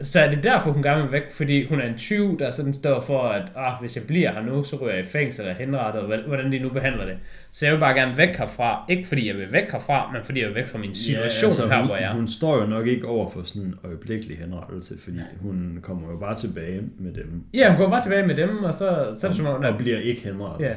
så 0.02 0.20
er 0.20 0.30
det 0.30 0.44
derfor, 0.44 0.72
hun 0.72 0.84
gerne 0.84 1.02
vil 1.02 1.12
væk, 1.12 1.32
fordi 1.32 1.68
hun 1.68 1.82
er 1.82 1.86
en 1.86 1.98
tyv, 1.98 2.40
der 2.40 2.52
sådan 2.52 2.74
står 2.74 3.00
for, 3.00 3.22
at 3.22 3.52
ah, 3.56 3.74
hvis 3.82 3.96
jeg 3.96 4.04
bliver 4.08 4.32
her 4.32 4.42
nu, 4.42 4.64
så 4.64 4.76
ryger 4.76 4.94
jeg 4.94 5.04
i 5.04 5.08
fængsel 5.08 5.42
eller 5.42 5.56
henrettet, 5.56 6.02
og 6.02 6.20
hvordan 6.28 6.52
de 6.52 6.60
nu 6.60 6.70
behandler 6.70 7.06
det. 7.06 7.18
Så 7.52 7.66
jeg 7.66 7.74
vil 7.74 7.80
bare 7.80 7.94
gerne 7.94 8.18
væk 8.18 8.36
herfra. 8.36 8.86
Ikke 8.90 9.08
fordi 9.08 9.28
jeg 9.28 9.38
vil 9.38 9.52
væk 9.52 9.72
herfra, 9.72 10.12
men 10.12 10.24
fordi 10.24 10.40
jeg 10.40 10.48
vil 10.48 10.56
væk 10.56 10.66
fra 10.66 10.78
min 10.78 10.96
situation 10.96 11.50
ja, 11.50 11.54
altså, 11.54 11.68
her, 11.68 11.78
hun, 11.78 11.86
hvor 11.86 11.96
jeg 11.96 12.10
er. 12.12 12.14
Hun 12.14 12.28
står 12.28 12.62
jo 12.62 12.66
nok 12.66 12.88
ikke 12.88 13.08
over 13.08 13.30
for 13.30 13.44
sådan 13.44 13.62
en 13.62 13.76
øjeblikkelig 13.84 14.38
henrettelse, 14.38 15.00
fordi 15.00 15.18
hun 15.42 15.80
kommer 15.82 16.12
jo 16.12 16.18
bare 16.18 16.36
tilbage 16.36 16.82
med 17.00 17.14
dem. 17.14 17.44
Ja, 17.54 17.70
hun 17.70 17.78
går 17.78 17.90
bare 17.90 18.02
tilbage 18.02 18.28
med 18.28 18.36
dem, 18.36 18.64
og 18.64 18.74
så, 18.74 19.14
så 19.18 19.28
er 19.28 19.32
det 19.32 19.38
som 19.38 19.46
om, 19.46 19.64
og 19.64 19.78
bliver 19.78 20.00
ikke 20.00 20.22
henrettet. 20.22 20.66
ja. 20.66 20.74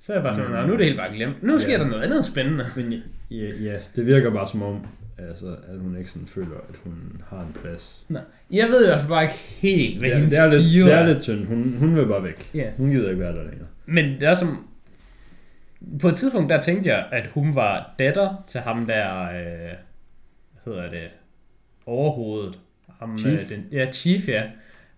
Så 0.00 0.12
er 0.12 0.16
jeg 0.16 0.22
bare 0.22 0.34
sådan, 0.34 0.48
Mm. 0.50 0.56
"Nå, 0.56 0.66
nu 0.66 0.72
er 0.72 0.76
det 0.76 0.86
helt 0.86 0.98
bare 0.98 1.14
glemt. 1.14 1.42
Nu 1.42 1.58
sker 1.58 1.72
Ja. 1.72 1.78
der 1.78 1.86
noget 1.86 2.02
andet 2.02 2.24
spændende. 2.24 2.66
Men 2.76 2.92
ja, 3.30 3.48
ja, 3.62 3.76
det 3.96 4.06
virker 4.06 4.30
bare 4.30 4.46
som 4.48 4.62
om, 4.62 4.86
altså, 5.28 5.46
at 5.46 5.78
hun 5.78 5.96
ikke 5.98 6.10
sådan 6.10 6.26
føler, 6.28 6.56
at 6.68 6.74
hun 6.84 7.22
har 7.28 7.40
en 7.40 7.56
plads. 7.62 8.04
Nej. 8.08 8.22
Jeg 8.50 8.68
ved 8.68 8.84
i 8.84 8.88
hvert 8.88 9.00
fald 9.00 9.08
bare 9.08 9.22
ikke 9.22 9.34
helt, 9.34 9.98
hvad 9.98 10.08
Ja, 10.08 10.14
hendes 10.16 10.32
det, 10.32 10.40
er 10.42 10.50
lidt, 10.50 10.60
det 10.86 10.94
er 10.94 11.06
lidt 11.06 11.22
tynd. 11.22 11.46
Hun, 11.46 11.76
hun 11.78 11.96
vil 11.96 12.06
bare 12.06 12.24
væk. 12.24 12.50
Ja. 12.54 12.70
Hun 12.76 12.90
gider 12.90 13.08
ikke 13.10 13.20
være 13.22 13.32
der 13.36 13.42
længere. 13.42 13.66
Men 13.86 14.04
det 14.04 14.22
er 14.22 14.34
som... 14.34 14.66
På 16.00 16.08
et 16.08 16.16
tidspunkt, 16.16 16.50
der 16.50 16.60
tænkte 16.60 16.90
jeg, 16.90 17.06
at 17.12 17.26
hun 17.26 17.54
var 17.54 17.94
datter 17.98 18.44
til 18.48 18.60
ham 18.60 18.86
der... 18.86 19.22
Øh, 19.22 19.30
hvad 20.64 20.74
hedder 20.74 20.90
det? 20.90 21.08
Overhovedet. 21.86 22.58
Ham, 23.00 23.18
Chief? 23.18 23.40
Øh, 23.42 23.48
den, 23.48 23.64
ja, 23.72 23.92
Chief, 23.92 24.28
ja. 24.28 24.42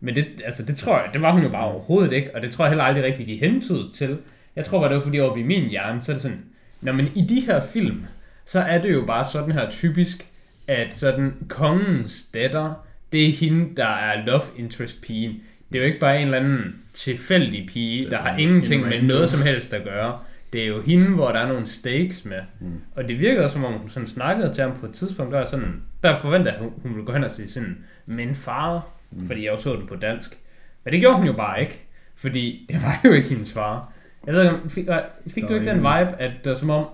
Men 0.00 0.14
det, 0.16 0.24
altså, 0.44 0.62
det 0.64 0.76
tror 0.76 0.96
jeg, 0.98 1.10
det 1.12 1.22
var 1.22 1.32
hun 1.32 1.42
jo 1.42 1.48
bare 1.48 1.64
overhovedet 1.64 2.12
ikke, 2.12 2.30
og 2.34 2.42
det 2.42 2.50
tror 2.50 2.64
jeg 2.64 2.70
heller 2.70 2.84
aldrig 2.84 3.04
rigtigt, 3.04 3.28
de 3.28 3.36
hentede 3.36 3.90
til. 3.94 4.18
Jeg 4.56 4.64
tror 4.64 4.80
bare, 4.80 4.88
det 4.88 4.96
var 4.96 5.02
fordi 5.02 5.20
oppe 5.20 5.40
i 5.40 5.42
min 5.42 5.68
hjerne, 5.68 6.00
så 6.00 6.12
er 6.12 6.14
det 6.14 6.22
sådan, 6.22 6.44
når 6.80 6.92
men 6.92 7.08
i 7.14 7.24
de 7.28 7.40
her 7.40 7.60
film, 7.60 8.04
så 8.46 8.60
er 8.60 8.82
det 8.82 8.92
jo 8.92 9.04
bare 9.06 9.24
sådan 9.24 9.52
her 9.52 9.70
typisk, 9.70 10.26
at 10.68 10.94
sådan 10.94 11.34
kongens 11.48 12.26
datter, 12.34 12.86
det 13.12 13.28
er 13.28 13.32
hende, 13.32 13.76
der 13.76 13.86
er 13.86 14.26
love 14.26 14.42
interest 14.58 15.02
pigen. 15.02 15.40
Det 15.72 15.78
er 15.78 15.82
jo 15.82 15.86
ikke 15.86 16.00
bare 16.00 16.18
en 16.18 16.24
eller 16.24 16.38
anden 16.38 16.76
tilfældig 16.92 17.68
pige, 17.72 18.10
der 18.10 18.18
er 18.18 18.22
har 18.22 18.34
en 18.34 18.40
ingenting 18.40 18.88
med 18.88 19.02
noget 19.02 19.28
som 19.28 19.42
helst 19.42 19.74
at 19.74 19.84
gøre. 19.84 20.18
Det 20.52 20.62
er 20.62 20.66
jo 20.66 20.82
hende, 20.82 21.08
hvor 21.08 21.32
der 21.32 21.38
er 21.38 21.48
nogle 21.48 21.66
stakes 21.66 22.24
med. 22.24 22.40
Mm. 22.60 22.80
Og 22.96 23.08
det 23.08 23.18
virkede 23.18 23.48
som 23.48 23.64
om, 23.64 23.72
hun 23.72 23.88
sådan 23.88 24.06
snakkede 24.06 24.54
til 24.54 24.64
ham 24.64 24.76
på 24.80 24.86
et 24.86 24.92
tidspunkt, 24.92 25.32
der, 25.32 25.44
sådan, 25.44 25.82
der 26.02 26.16
forventede 26.16 26.54
hun, 26.58 26.70
hun 26.82 26.90
ville 26.90 27.06
gå 27.06 27.12
hen 27.12 27.24
og 27.24 27.30
sige 27.30 27.48
sådan, 27.48 27.84
men 28.06 28.34
far, 28.34 28.88
mm. 29.10 29.26
fordi 29.26 29.44
jeg 29.44 29.52
jo 29.52 29.58
så 29.58 29.76
den 29.76 29.86
på 29.86 29.96
dansk. 29.96 30.38
Men 30.84 30.92
det 30.92 31.00
gjorde 31.00 31.16
hun 31.16 31.26
jo 31.26 31.32
bare 31.32 31.60
ikke, 31.60 31.80
fordi 32.16 32.66
det 32.68 32.82
var 32.82 33.00
jo 33.04 33.12
ikke 33.12 33.28
hendes 33.28 33.52
far. 33.52 33.91
Jeg 34.26 34.34
ved 34.34 34.42
ikke, 34.44 34.70
fik, 34.70 34.88
fik 35.26 35.48
du 35.48 35.54
ikke 35.54 35.66
den 35.66 35.78
vibe, 35.78 36.16
at 36.18 36.32
det 36.44 36.50
var 36.50 36.54
som 36.54 36.70
om, 36.70 36.86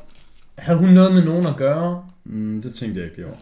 havde 0.59 0.79
hun 0.79 0.88
noget 0.88 1.12
med 1.14 1.25
nogen 1.25 1.47
at 1.47 1.57
gøre? 1.57 2.09
Mm, 2.25 2.62
det 2.62 2.75
tænkte 2.75 3.01
jeg 3.01 3.11
ikke 3.11 3.27
over. 3.27 3.37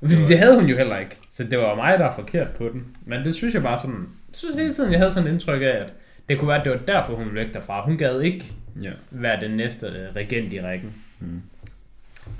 Fordi 0.00 0.22
det 0.28 0.38
havde 0.38 0.54
hun 0.60 0.66
jo 0.68 0.76
heller 0.76 0.98
ikke. 0.98 1.16
Så 1.30 1.44
det 1.44 1.58
var 1.58 1.74
mig, 1.74 1.98
der 1.98 2.04
er 2.04 2.14
forkert 2.14 2.48
på 2.50 2.68
den. 2.68 2.96
Men 3.04 3.24
det 3.24 3.34
synes 3.34 3.54
jeg 3.54 3.62
bare 3.62 3.78
sådan... 3.78 3.98
Jeg 4.28 4.36
synes 4.36 4.54
hele 4.56 4.72
tiden, 4.72 4.92
jeg 4.92 4.98
havde 5.00 5.10
sådan 5.10 5.28
et 5.28 5.32
indtryk 5.32 5.62
af, 5.62 5.66
at 5.66 5.94
det 6.28 6.38
kunne 6.38 6.48
være, 6.48 6.58
at 6.58 6.64
det 6.64 6.72
var 6.72 6.78
derfor, 6.78 7.14
hun 7.14 7.24
ville 7.24 7.40
væk 7.46 7.54
derfra. 7.54 7.84
Hun 7.84 7.98
gad 7.98 8.20
ikke 8.20 8.52
Ja. 8.82 8.90
være 9.10 9.40
den 9.40 9.50
næste 9.56 9.86
øh, 9.86 10.16
regent 10.16 10.52
i 10.52 10.62
rækken. 10.62 10.94
Mm. 11.20 11.42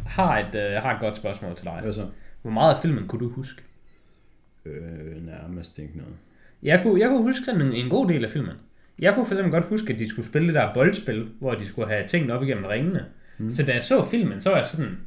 Har 0.06 0.38
et, 0.38 0.54
øh, 0.54 0.72
jeg 0.72 0.82
har 0.82 0.94
et 0.94 1.00
godt 1.00 1.16
spørgsmål 1.16 1.56
til 1.56 1.64
dig. 1.64 1.78
Hvad 1.82 1.92
så? 1.92 2.06
Hvor 2.42 2.50
meget 2.50 2.74
af 2.74 2.80
filmen 2.82 3.06
kunne 3.08 3.20
du 3.20 3.28
huske? 3.32 3.62
Øh, 4.64 5.26
nærmest 5.26 5.78
ikke 5.78 5.98
noget. 5.98 6.14
Jeg 6.62 6.80
kunne, 6.82 7.00
jeg 7.00 7.08
kunne 7.08 7.22
huske 7.22 7.44
sådan 7.44 7.60
en, 7.60 7.72
en 7.72 7.90
god 7.90 8.08
del 8.08 8.24
af 8.24 8.30
filmen. 8.30 8.52
Jeg 8.98 9.14
kunne 9.14 9.26
for 9.26 9.34
eksempel 9.34 9.52
godt 9.52 9.64
huske, 9.64 9.92
at 9.92 9.98
de 9.98 10.08
skulle 10.08 10.26
spille 10.26 10.48
det 10.48 10.54
der 10.54 10.74
boldspil, 10.74 11.28
hvor 11.40 11.54
de 11.54 11.66
skulle 11.66 11.88
have 11.88 12.06
tingene 12.06 12.32
op 12.32 12.42
igennem 12.42 12.64
ringene. 12.64 13.04
Mm. 13.38 13.50
Så 13.50 13.62
da 13.62 13.72
jeg 13.72 13.82
så 13.82 14.04
filmen, 14.04 14.40
så 14.40 14.50
var 14.50 14.56
jeg 14.56 14.66
sådan, 14.66 14.98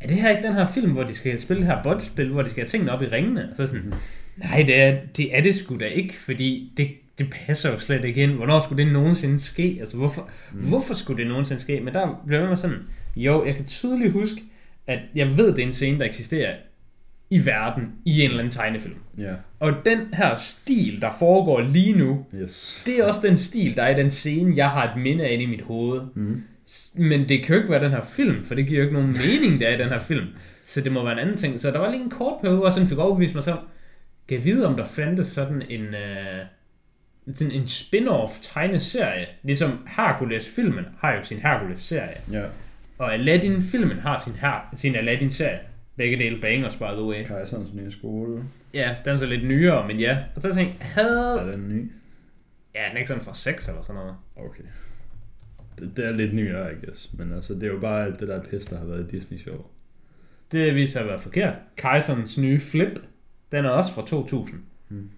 er 0.00 0.08
det 0.08 0.16
her 0.16 0.30
ikke 0.30 0.42
den 0.42 0.54
her 0.54 0.66
film, 0.66 0.92
hvor 0.92 1.02
de 1.02 1.14
skal 1.14 1.38
spille 1.38 1.62
det 1.62 1.70
her 1.70 1.82
boldspil, 1.82 2.28
hvor 2.28 2.42
de 2.42 2.50
skal 2.50 2.60
have 2.60 2.68
tingene 2.68 2.92
op 2.92 3.02
i 3.02 3.06
ringene? 3.06 3.48
Og 3.50 3.56
så 3.56 3.66
sådan, 3.66 3.94
nej, 4.36 4.62
det 4.66 4.80
er 4.80 4.96
det, 5.16 5.36
er 5.36 5.42
det 5.42 5.54
sgu 5.54 5.76
da 5.76 5.86
ikke, 5.86 6.14
fordi 6.14 6.72
det, 6.76 6.88
det 7.18 7.30
passer 7.30 7.72
jo 7.72 7.78
slet 7.78 8.04
ikke 8.04 8.22
ind. 8.22 8.32
Hvornår 8.32 8.60
skulle 8.60 8.84
det 8.84 8.92
nogensinde 8.92 9.40
ske? 9.40 9.76
Altså, 9.80 9.96
hvorfor, 9.96 10.30
mm. 10.52 10.60
hvorfor 10.60 10.94
skulle 10.94 11.18
det 11.22 11.30
nogensinde 11.30 11.60
ske? 11.60 11.80
Men 11.80 11.94
der 11.94 12.24
blev 12.26 12.40
jeg 12.40 12.58
sådan, 12.58 12.78
jo, 13.16 13.44
jeg 13.44 13.56
kan 13.56 13.64
tydeligt 13.64 14.12
huske, 14.12 14.42
at 14.86 14.98
jeg 15.14 15.36
ved, 15.36 15.46
det 15.46 15.58
er 15.58 15.66
en 15.66 15.72
scene, 15.72 15.98
der 15.98 16.04
eksisterer 16.04 16.54
i 17.30 17.46
verden 17.46 17.92
i 18.04 18.20
en 18.22 18.24
eller 18.30 18.38
anden 18.38 18.52
tegnefilm. 18.52 18.94
Ja. 19.18 19.32
Og 19.60 19.72
den 19.86 20.14
her 20.14 20.36
stil, 20.36 21.00
der 21.02 21.10
foregår 21.18 21.60
lige 21.60 21.92
nu, 21.92 22.26
Yes. 22.34 22.82
det 22.86 22.98
er 22.98 23.04
også 23.04 23.20
den 23.26 23.36
stil, 23.36 23.76
der 23.76 23.82
er 23.82 23.96
i 23.96 24.00
den 24.02 24.10
scene, 24.10 24.56
jeg 24.56 24.70
har 24.70 24.92
et 24.94 25.00
minde 25.02 25.24
af 25.24 25.32
inde 25.32 25.44
i 25.44 25.46
mit 25.46 25.62
hoved. 25.62 26.00
Mm. 26.14 26.42
Men 26.94 27.28
det 27.28 27.42
kan 27.42 27.54
jo 27.54 27.60
ikke 27.60 27.72
være 27.72 27.84
den 27.84 27.90
her 27.90 28.02
film, 28.02 28.44
for 28.44 28.54
det 28.54 28.66
giver 28.66 28.78
jo 28.78 28.82
ikke 28.84 28.94
nogen 29.00 29.08
mening, 29.40 29.60
der 29.60 29.68
er 29.68 29.74
i 29.74 29.78
den 29.78 29.88
her 29.88 30.00
film. 30.00 30.26
Så 30.66 30.80
det 30.80 30.92
må 30.92 31.02
være 31.04 31.12
en 31.12 31.18
anden 31.18 31.36
ting. 31.36 31.60
Så 31.60 31.70
der 31.70 31.78
var 31.78 31.90
lige 31.90 32.02
en 32.02 32.10
kort 32.10 32.40
periode, 32.40 32.56
hvor 32.56 32.66
jeg 32.66 32.72
sådan 32.72 32.88
fik 32.88 32.98
overbevist 32.98 33.34
mig 33.34 33.44
selv. 33.44 33.58
Kan 34.28 34.36
jeg 34.36 34.44
vide, 34.44 34.66
om 34.66 34.76
der 34.76 34.84
fandtes 34.84 35.26
sådan 35.26 35.62
en, 35.68 35.80
øh, 35.80 36.44
sådan 37.34 37.52
en 37.52 37.62
spin-off 37.64 38.38
tegneserie? 38.42 39.26
Ligesom 39.42 39.86
Hercules-filmen 39.96 40.84
har 40.98 41.12
jo 41.14 41.22
sin 41.22 41.38
Hercules-serie. 41.38 42.16
Ja. 42.32 42.42
Og 42.98 43.14
Aladdin-filmen 43.14 43.98
har 43.98 44.18
sin, 44.24 44.32
her, 44.32 44.74
sin 44.76 44.94
Aladdin-serie. 44.94 45.58
Begge 45.98 46.18
dele 46.18 46.40
bangers, 46.40 46.76
by 46.76 46.82
the 46.82 47.02
way. 47.02 47.24
Kejserens 47.24 47.74
nye 47.74 47.90
skole. 47.90 48.44
Ja, 48.74 48.96
den 49.04 49.12
er 49.12 49.16
så 49.16 49.26
lidt 49.26 49.46
nyere, 49.46 49.86
men 49.86 50.00
ja. 50.00 50.18
Og 50.34 50.42
så 50.42 50.54
tænkte 50.54 50.76
jeg, 50.78 50.86
havde... 50.86 51.40
Er 51.40 51.50
den 51.50 51.68
ny? 51.68 51.92
Ja, 52.74 52.84
den 52.88 52.92
er 52.92 52.96
ikke 52.96 53.08
sådan 53.08 53.24
fra 53.24 53.34
6 53.34 53.68
eller 53.68 53.82
sådan 53.82 53.94
noget. 53.94 54.16
Okay. 54.36 54.62
Det, 55.78 55.96
det 55.96 56.06
er 56.06 56.12
lidt 56.12 56.34
nyere, 56.34 56.72
I 56.72 56.86
guess. 56.86 57.12
Men 57.12 57.32
altså, 57.32 57.54
det 57.54 57.62
er 57.62 57.68
jo 57.68 57.78
bare 57.80 58.04
alt 58.04 58.20
det 58.20 58.28
der 58.28 58.42
pis, 58.42 58.66
der 58.66 58.78
har 58.78 58.84
været 58.84 59.12
i 59.12 59.16
Disney 59.16 59.38
Show. 59.38 59.66
Det 60.52 60.74
viser 60.74 60.92
sig 60.92 61.02
at 61.02 61.08
være 61.08 61.18
forkert. 61.18 61.58
Kejserens 61.76 62.38
nye 62.38 62.60
flip, 62.60 62.98
den 63.52 63.64
er 63.64 63.70
også 63.70 63.92
fra 63.92 64.06
2000. 64.06 64.60
Mm. 64.88 65.10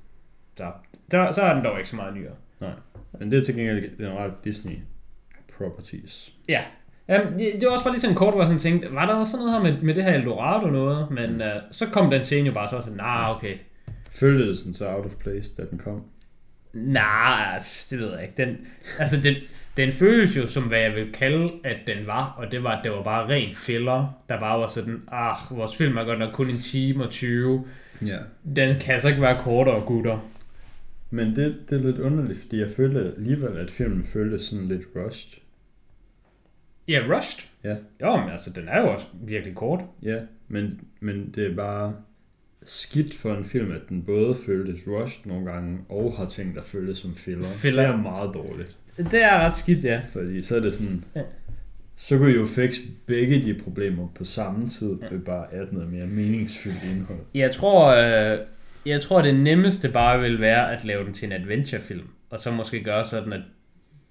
Så, 0.56 0.72
der, 1.10 1.32
så 1.32 1.42
er 1.42 1.54
den 1.54 1.64
dog 1.64 1.78
ikke 1.78 1.90
så 1.90 1.96
meget 1.96 2.14
nyere. 2.14 2.34
Nej. 2.60 2.72
Men 3.18 3.30
det 3.30 3.38
er 3.38 3.42
til 3.42 3.54
gengæld 3.54 3.96
generelt 3.96 4.44
Disney 4.44 4.76
properties. 5.58 6.32
Ja. 6.48 6.64
Jamen, 7.10 7.38
det 7.38 7.52
det 7.60 7.66
var 7.66 7.72
også 7.72 7.84
bare 7.84 7.94
lige 7.94 8.00
sådan 8.00 8.16
kort, 8.16 8.34
hvor 8.34 8.42
jeg 8.42 8.46
sådan 8.46 8.60
tænkte, 8.60 8.94
var 8.94 9.06
der 9.06 9.14
også 9.14 9.30
sådan 9.30 9.46
noget 9.46 9.62
her 9.62 9.72
med, 9.72 9.82
med 9.82 9.94
det 9.94 10.04
her 10.04 10.14
Eldorado 10.14 10.66
noget? 10.66 11.10
Men 11.10 11.40
uh, 11.40 11.46
så 11.70 11.86
kom 11.86 12.10
den 12.10 12.24
scene 12.24 12.46
jo 12.46 12.52
bare 12.52 12.68
så 12.68 12.76
og 12.76 12.82
sådan, 12.82 12.96
nah, 12.96 13.36
okay. 13.36 13.54
Føltes 14.12 14.62
den 14.62 14.74
så 14.74 14.88
out 14.88 15.04
of 15.04 15.12
place, 15.20 15.54
da 15.56 15.62
den 15.70 15.78
kom? 15.78 16.02
Nej, 16.72 17.62
det 17.90 17.98
ved 17.98 18.12
jeg 18.12 18.22
ikke. 18.22 18.34
Den, 18.36 18.56
altså, 18.98 19.16
den, 19.22 19.34
den 19.76 19.92
føles 19.92 20.36
jo 20.36 20.46
som, 20.46 20.62
hvad 20.62 20.78
jeg 20.78 20.94
vil 20.94 21.12
kalde, 21.12 21.50
at 21.64 21.76
den 21.86 22.06
var, 22.06 22.34
og 22.38 22.52
det 22.52 22.64
var, 22.64 22.76
at 22.76 22.84
det 22.84 22.92
var 22.92 23.02
bare 23.02 23.28
ren 23.28 23.54
filler, 23.54 24.22
der 24.28 24.40
bare 24.40 24.60
var 24.60 24.66
sådan, 24.66 25.02
ah, 25.12 25.36
vores 25.50 25.76
film 25.76 25.96
er 25.96 26.04
godt 26.04 26.18
nok 26.18 26.32
kun 26.32 26.50
en 26.50 26.58
time 26.58 27.04
og 27.04 27.10
20. 27.10 27.64
Ja. 28.06 28.18
Den 28.56 28.80
kan 28.80 28.94
altså 28.94 29.08
ikke 29.08 29.22
være 29.22 29.42
kortere, 29.42 29.80
gutter. 29.80 30.30
Men 31.10 31.36
det, 31.36 31.56
det 31.70 31.80
er 31.80 31.82
lidt 31.86 31.98
underligt, 31.98 32.40
fordi 32.40 32.60
jeg 32.60 32.70
følte 32.76 33.12
alligevel, 33.16 33.56
at 33.58 33.70
filmen 33.70 34.04
føltes 34.04 34.42
sådan 34.42 34.68
lidt 34.68 34.82
rushed. 34.96 35.40
Ja, 36.88 37.02
Rushed. 37.10 37.48
Ja. 37.64 37.76
Jo, 38.02 38.16
men 38.16 38.30
altså, 38.30 38.50
den 38.50 38.68
er 38.68 38.80
jo 38.80 38.92
også 38.92 39.06
virkelig 39.22 39.54
kort. 39.54 39.80
Ja, 40.02 40.18
Men, 40.48 40.80
men 41.00 41.30
det 41.34 41.46
er 41.46 41.54
bare 41.54 41.94
skidt 42.64 43.14
for 43.14 43.34
en 43.34 43.44
film, 43.44 43.72
at 43.72 43.80
den 43.88 44.02
både 44.02 44.36
føltes 44.46 44.80
rushed 44.86 45.26
nogle 45.26 45.52
gange, 45.52 45.78
og 45.88 46.14
har 46.16 46.26
tænkt 46.26 46.58
at 46.58 46.64
føles 46.64 46.98
som 46.98 47.14
filler. 47.16 47.44
Filler. 47.44 47.82
Det 47.82 47.92
er 47.92 47.96
meget 47.96 48.34
dårligt. 48.34 48.76
Det 48.96 49.22
er 49.22 49.38
ret 49.38 49.56
skidt, 49.56 49.84
ja. 49.84 50.00
Fordi 50.12 50.42
så 50.42 50.56
er 50.56 50.60
det 50.60 50.74
sådan... 50.74 51.04
Ja. 51.16 51.22
Så 51.96 52.18
kunne 52.18 52.30
I 52.30 52.34
jo 52.34 52.46
fikse 52.46 52.80
begge 53.06 53.42
de 53.42 53.60
problemer 53.64 54.08
på 54.14 54.24
samme 54.24 54.68
tid, 54.68 54.96
ja. 55.02 55.08
ved 55.10 55.20
bare 55.20 55.52
at 55.54 55.72
noget 55.72 55.92
mere 55.92 56.06
meningsfyldt 56.06 56.82
indhold. 56.84 57.18
Jeg 57.34 57.50
tror, 57.50 57.86
øh, 57.88 58.38
jeg 58.86 59.00
tror, 59.00 59.22
det 59.22 59.34
nemmeste 59.34 59.88
bare 59.88 60.20
vil 60.20 60.40
være 60.40 60.72
at 60.72 60.84
lave 60.84 61.04
den 61.04 61.12
til 61.12 61.26
en 61.26 61.32
adventurefilm. 61.32 62.08
Og 62.30 62.40
så 62.40 62.50
måske 62.50 62.82
gøre 62.82 63.04
sådan, 63.04 63.32
at 63.32 63.40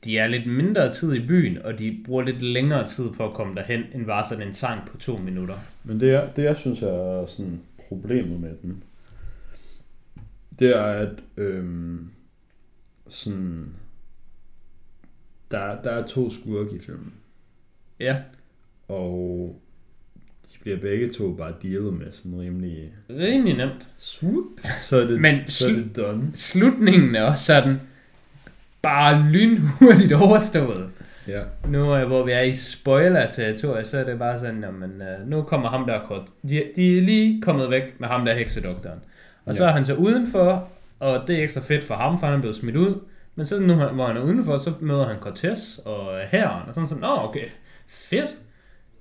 de 0.05 0.17
er 0.17 0.27
lidt 0.27 0.47
mindre 0.47 0.91
tid 0.91 1.13
i 1.13 1.27
byen, 1.27 1.57
og 1.57 1.79
de 1.79 1.99
bruger 2.05 2.23
lidt 2.23 2.41
længere 2.41 2.87
tid 2.87 3.09
på 3.11 3.27
at 3.27 3.33
komme 3.33 3.55
derhen, 3.55 3.83
end 3.93 4.05
bare 4.05 4.25
sådan 4.29 4.47
en 4.47 4.53
sang 4.53 4.87
på 4.87 4.97
to 4.97 5.17
minutter. 5.17 5.55
Men 5.83 5.99
det, 5.99 6.07
jeg, 6.07 6.29
det 6.35 6.43
jeg 6.43 6.57
synes 6.57 6.81
er 6.81 7.25
sådan 7.25 7.61
problemet 7.89 8.39
med 8.39 8.55
den, 8.61 8.83
det 10.59 10.75
er, 10.75 10.81
at 10.83 11.09
øhm, 11.37 12.09
sådan, 13.07 13.65
der, 15.51 15.81
der 15.81 15.91
er 15.91 16.07
to 16.07 16.29
skurke 16.29 16.75
i 16.75 16.79
filmen, 16.79 17.13
Ja, 17.99 18.17
og 18.87 19.61
de 20.45 20.59
bliver 20.61 20.77
begge 20.79 21.09
to 21.09 21.33
bare 21.33 21.53
dealet 21.63 21.93
med 21.93 22.11
sådan 22.11 22.39
rimelig 22.39 22.93
rimelig 23.09 23.57
nemt. 23.57 23.87
swoop, 23.97 24.43
så 24.79 24.97
er 24.97 25.07
det, 25.07 25.21
Men 25.21 25.47
så 25.47 25.67
er 25.67 25.71
det 25.73 25.95
done. 25.95 26.31
Slutningen 26.33 27.15
er 27.15 27.23
også 27.23 27.45
sådan, 27.45 27.75
bare 28.81 29.21
lynhurtigt 29.31 30.13
overstået. 30.23 30.89
Ja. 31.27 31.41
Nu 31.67 31.95
øh, 31.95 32.07
hvor 32.07 32.23
vi 32.25 32.31
er 32.31 32.41
i 32.41 32.53
spoiler-territoriet, 32.53 33.87
så 33.87 33.97
er 33.97 34.03
det 34.03 34.19
bare 34.19 34.39
sådan, 34.39 34.63
jamen, 34.63 35.01
øh, 35.01 35.27
nu 35.29 35.41
kommer 35.41 35.69
ham 35.69 35.85
der 35.85 35.99
kort. 36.07 36.21
De, 36.49 36.63
de 36.75 36.97
er 36.97 37.01
lige 37.01 37.41
kommet 37.41 37.69
væk 37.69 37.99
med 37.99 38.07
ham 38.07 38.25
der 38.25 38.33
heksedoktoren. 38.33 38.99
Og 39.45 39.55
så 39.55 39.63
Ja. 39.63 39.69
er 39.69 39.73
han 39.73 39.85
så 39.85 39.93
udenfor, 39.95 40.69
og 40.99 41.23
det 41.27 41.35
er 41.35 41.41
ikke 41.41 41.53
så 41.53 41.61
fedt 41.63 41.83
for 41.83 41.95
ham, 41.95 42.19
for 42.19 42.27
han 42.27 42.35
er 42.35 42.39
blevet 42.39 42.55
smidt 42.55 42.75
ud. 42.75 42.95
Men 43.35 43.45
så 43.45 43.59
nu, 43.59 43.73
hvor 43.73 44.07
han 44.07 44.17
er 44.17 44.21
udenfor, 44.21 44.57
så 44.57 44.73
møder 44.79 45.07
han 45.07 45.17
Cortez 45.19 45.77
og 45.77 46.13
øh, 46.13 46.19
herren, 46.31 46.61
og 46.67 46.73
sådan 46.73 46.87
sådan, 46.87 47.03
åh 47.03 47.29
okay, 47.29 47.45
fedt. 47.87 48.29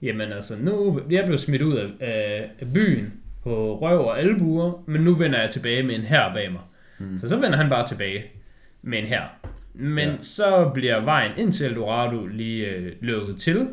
Jamen 0.03 0.33
altså, 0.33 0.55
nu 0.61 1.01
jeg 1.11 1.25
blev 1.27 1.39
smidt 1.39 1.63
ud 1.63 1.77
af, 1.77 1.87
af, 2.01 2.51
af 2.61 2.73
byen 2.75 3.13
på 3.43 3.79
røv 3.83 4.01
og 4.07 4.19
albuer, 4.21 4.83
men 4.87 5.01
nu 5.01 5.15
vender 5.15 5.41
jeg 5.41 5.51
tilbage 5.51 5.83
med 5.83 5.95
en 5.95 6.01
her 6.01 6.35
bag 6.35 6.53
mig. 6.53 6.61
Mm. 6.99 7.19
Så 7.19 7.29
så 7.29 7.37
vender 7.37 7.57
han 7.57 7.69
bare 7.71 7.87
tilbage 7.87 8.25
med 8.83 8.99
en 8.99 9.05
her. 9.05 9.23
Men 9.79 10.09
Ja. 10.09 10.17
så 10.19 10.71
bliver 10.75 11.01
vejen 11.05 11.33
ind 11.37 11.53
til 11.53 11.67
Eldorado 11.67 12.27
lige 12.27 12.67
øh, 12.67 12.93
lukket 13.01 13.37
til. 13.37 13.69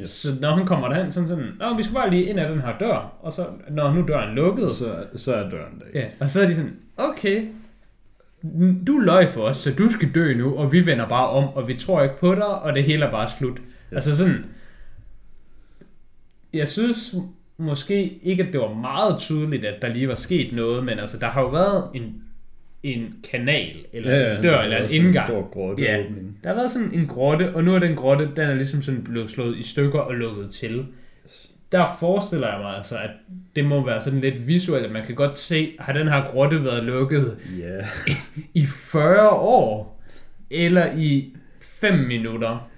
Yes. 0.00 0.10
Så 0.10 0.28
når 0.40 0.54
han 0.56 0.66
kommer 0.66 0.88
derhen, 0.88 1.12
sådan 1.12 1.28
sådan, 1.28 1.52
Nå, 1.58 1.76
vi 1.76 1.82
skal 1.82 1.94
bare 1.94 2.10
lige 2.10 2.24
ind 2.24 2.40
ad 2.40 2.50
den 2.52 2.60
her 2.60 2.78
dør, 2.78 3.12
og 3.22 3.32
så 3.32 3.46
når 3.70 3.92
nu 3.94 4.04
døren 4.08 4.30
er 4.30 4.34
lukket, 4.34 4.70
Så, 4.70 5.04
så 5.14 5.34
er 5.34 5.50
døren 5.50 5.80
der. 5.80 6.00
ja, 6.00 6.06
og 6.20 6.28
så 6.28 6.42
er 6.42 6.46
de 6.46 6.54
sådan, 6.54 6.76
okay, 6.96 7.44
du 8.86 8.98
løj 8.98 9.26
for 9.26 9.40
os, 9.42 9.56
så 9.56 9.74
du 9.78 9.88
skal 9.92 10.14
dø 10.14 10.34
nu, 10.34 10.56
og 10.56 10.72
vi 10.72 10.86
vender 10.86 11.08
bare 11.08 11.28
om, 11.28 11.44
og 11.48 11.68
vi 11.68 11.74
tror 11.74 12.02
ikke 12.02 12.18
på 12.18 12.34
dig, 12.34 12.46
og 12.48 12.74
det 12.74 12.84
hele 12.84 13.04
er 13.04 13.10
bare 13.10 13.28
slut. 13.38 13.58
Ja. 13.90 13.94
Altså 13.96 14.16
sådan, 14.16 14.44
jeg 16.52 16.68
synes 16.68 17.14
måske 17.58 18.18
ikke, 18.22 18.42
at 18.44 18.52
det 18.52 18.60
var 18.60 18.74
meget 18.74 19.18
tydeligt, 19.18 19.64
at 19.64 19.82
der 19.82 19.88
lige 19.88 20.08
var 20.08 20.14
sket 20.14 20.52
noget, 20.52 20.84
men 20.84 20.98
altså, 20.98 21.18
der 21.18 21.26
har 21.26 21.40
jo 21.40 21.48
været 21.48 21.84
en, 21.94 22.22
en 22.82 23.14
kanal, 23.30 23.76
eller 23.92 24.10
Ja, 24.16 24.30
ja, 24.30 24.36
en 24.36 24.42
dør, 24.42 24.56
er 24.56 24.62
eller 24.62 24.76
en 24.76 24.84
også 24.84 24.96
en 24.96 25.04
indgang. 25.04 25.26
stor 25.26 25.48
grotteåbning. 25.52 26.38
Der 26.42 26.48
har 26.48 26.56
været 26.56 26.70
sådan 26.70 26.90
en 26.94 27.06
grotte, 27.06 27.54
og 27.54 27.64
nu 27.64 27.74
er 27.74 27.78
den 27.78 27.96
grotte, 27.96 28.24
den 28.36 28.50
er 28.50 28.54
ligesom 28.54 28.82
sådan 28.82 29.02
blevet 29.04 29.30
slået 29.30 29.58
i 29.58 29.62
stykker 29.62 29.98
og 29.98 30.14
lukket 30.14 30.50
til. 30.50 30.86
Der 31.72 31.96
forestiller 32.00 32.48
jeg 32.52 32.58
mig 32.60 32.76
altså, 32.76 32.96
at 32.98 33.10
det 33.56 33.64
må 33.64 33.84
være 33.86 34.00
sådan 34.00 34.20
lidt 34.20 34.46
visuelt, 34.46 34.84
at 34.86 34.92
man 34.92 35.06
kan 35.06 35.14
godt 35.14 35.38
se, 35.38 35.72
har 35.78 35.92
den 35.92 36.08
her 36.08 36.24
grotte 36.26 36.64
været 36.64 36.84
lukket 36.84 37.36
Ja. 37.58 37.86
i 38.62 38.66
40 38.66 39.30
år, 39.30 40.00
eller 40.50 40.92
i 40.96 41.36
5 41.62 41.98
minutter. 41.98 42.70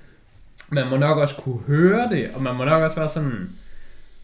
Man 0.70 0.88
må 0.90 0.96
nok 0.96 1.18
også 1.18 1.34
kunne 1.36 1.60
høre 1.66 2.08
det, 2.10 2.30
og 2.34 2.42
man 2.42 2.54
må 2.56 2.64
nok 2.64 2.82
også 2.82 2.96
være 2.96 3.08
sådan, 3.08 3.48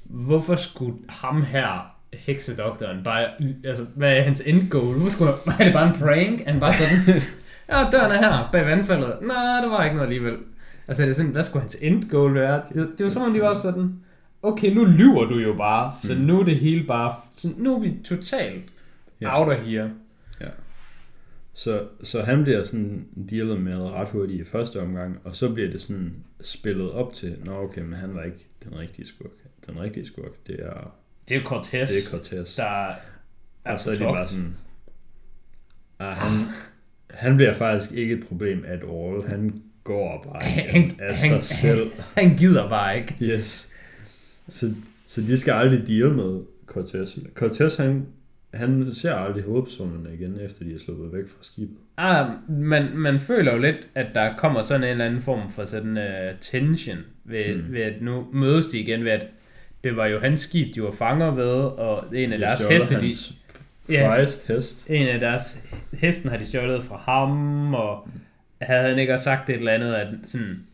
hvorfor 0.04 0.56
skulle 0.56 0.96
ham 1.08 1.42
her, 1.42 1.94
heksedoktoren, 2.12 3.03
bare, 3.05 3.27
altså, 3.64 3.87
hvad 3.94 4.16
er 4.16 4.21
hans 4.23 4.40
end 4.40 4.71
goal? 4.71 4.94
Hvorfor 4.99 5.11
skulle, 5.11 5.31
var 5.47 5.57
det 5.64 5.73
bare 5.73 5.88
en 5.88 5.94
prank? 6.01 6.44
Han 6.47 6.61
bare 6.61 6.75
sådan, 6.75 7.23
ja, 7.71 7.90
døren 7.92 8.12
er 8.12 8.18
her, 8.18 8.49
bag 8.53 8.66
vandfaldet. 8.66 9.14
Nej, 9.23 9.61
der 9.61 9.68
var 9.68 9.85
ikke 9.85 9.97
noget 9.97 10.09
alligevel. 10.09 10.37
Altså, 10.88 11.03
det 11.03 11.09
er 11.09 11.14
sådan, 11.14 11.33
hvad 11.33 11.42
skulle 11.42 11.61
hans 11.62 11.77
end 11.81 12.11
goal 12.11 12.35
være? 12.35 12.62
Det, 12.75 12.88
det 12.99 13.05
var 13.05 13.11
som 13.11 13.23
om, 13.23 13.33
de 13.35 13.40
var 13.40 13.55
sådan, 13.55 14.01
okay, 14.42 14.75
nu 14.75 14.85
lyver 14.85 15.25
du 15.25 15.38
jo 15.38 15.55
bare, 15.57 15.92
så 16.03 16.14
Mm. 16.14 16.21
nu 16.21 16.40
er 16.40 16.44
det 16.44 16.57
hele 16.57 16.85
bare, 16.87 17.14
så 17.37 17.49
nu 17.57 17.75
er 17.77 17.81
vi 17.81 17.94
totalt 18.05 18.64
Ja. 19.21 19.40
out 19.40 19.49
of 19.59 19.64
here. 19.66 19.90
Ja. 20.40 20.47
Så, 21.55 21.83
så 22.03 22.23
han 22.23 22.42
bliver 22.44 22.64
sådan 22.64 23.07
dealet 23.31 23.61
med 23.61 23.77
ret 23.92 24.09
hurtigt 24.09 24.40
i 24.40 24.44
første 24.51 24.81
omgang, 24.83 25.18
og 25.25 25.37
så 25.37 25.49
bliver 25.53 25.71
det 25.71 25.83
sådan 25.83 26.14
spillet 26.40 26.90
op 26.90 27.12
til, 27.12 27.37
nå 27.44 27.62
okay, 27.62 27.81
men 27.81 27.92
han 27.92 28.14
var 28.14 28.23
ikke 28.23 28.47
den 28.64 28.79
rigtige 28.79 29.07
skurk. 29.07 29.31
Den 29.66 29.81
rigtige 29.81 30.07
skurk, 30.07 30.47
det 30.47 30.57
er, 30.61 30.92
Det 31.28 31.36
er 31.36 31.42
Cortez, 31.42 31.88
det 31.88 31.98
er 32.06 32.10
Cortez. 32.10 32.56
der 32.56 32.64
er 32.90 32.94
og 33.64 33.80
så 33.80 33.90
er 33.90 33.94
de 33.94 34.00
bare 34.00 34.26
sådan, 34.26 34.56
ah, 35.98 36.16
han, 36.16 36.46
han 37.10 37.36
bliver 37.36 37.54
faktisk 37.54 37.92
ikke 37.92 38.14
et 38.14 38.26
problem 38.26 38.64
at 38.66 38.78
all. 38.82 39.28
Han 39.28 39.62
går 39.84 40.22
bare 40.32 40.42
Han- 40.42 40.96
af 41.00 41.16
han- 41.18 41.42
sig 41.42 41.42
selv. 41.42 41.90
Han 42.16 42.36
gider 42.36 42.68
bare 42.68 42.96
ikke. 42.98 43.16
Yes. 43.22 43.70
Så, 44.48 44.74
så 45.06 45.20
de 45.20 45.38
skal 45.38 45.52
aldrig 45.52 45.88
deal 45.88 46.10
med 46.10 46.40
Cortez. 46.66 47.18
Cortez, 47.34 47.76
han, 47.76 48.06
han 48.54 48.94
ser 48.94 49.14
aldrig 49.14 49.42
hovedpersonerne 49.44 50.14
igen, 50.14 50.40
efter 50.40 50.64
de 50.64 50.74
er 50.74 50.78
sluppet 50.78 51.12
væk 51.12 51.28
fra 51.28 51.38
skibet. 51.42 51.76
Ah, 51.96 52.26
man, 52.48 52.96
man 52.96 53.20
føler 53.20 53.52
jo 53.52 53.58
lidt, 53.58 53.88
at 53.94 54.06
der 54.14 54.36
kommer 54.36 54.62
sådan 54.62 54.82
en 54.84 54.88
eller 54.90 55.04
anden 55.04 55.20
form 55.22 55.52
for 55.52 55.64
sådan 55.64 55.96
uh, 55.96 56.38
tension 56.40 56.98
ved, 57.24 57.56
mm. 57.56 57.72
ved, 57.72 57.80
at 57.80 58.02
nu 58.02 58.26
mødes 58.32 58.66
de 58.66 58.78
igen 58.78 59.04
ved, 59.04 59.10
at 59.10 59.26
det 59.88 59.96
var 59.96 60.07
jo 60.07 60.20
hans 60.20 60.40
skib, 60.40 60.74
de 60.74 60.83
var 60.83 60.90
fanger 60.90 61.31
ved, 61.31 61.55
og 61.64 62.05
en 62.16 62.33
af 62.33 62.38
De 62.38 62.44
deres 62.44 62.64
heste, 62.64 63.01
de, 63.01 63.11
ja, 63.88 64.24
hest. 64.48 64.87
en 64.90 65.09
af 65.09 65.20
deres 65.20 65.59
hesten 65.92 66.31
har 66.31 66.37
de 66.37 66.46
stjålet 66.46 66.85
fra 66.85 66.96
ham, 66.96 67.74
og 67.74 68.09
havde 68.62 68.88
han 68.88 68.98
ikke 68.98 69.12
også 69.12 69.24
sagt 69.24 69.51
et 69.51 69.57
eller 69.57 69.72
andet, 69.72 69.94
at 69.94 70.09
sådan, 70.24 70.66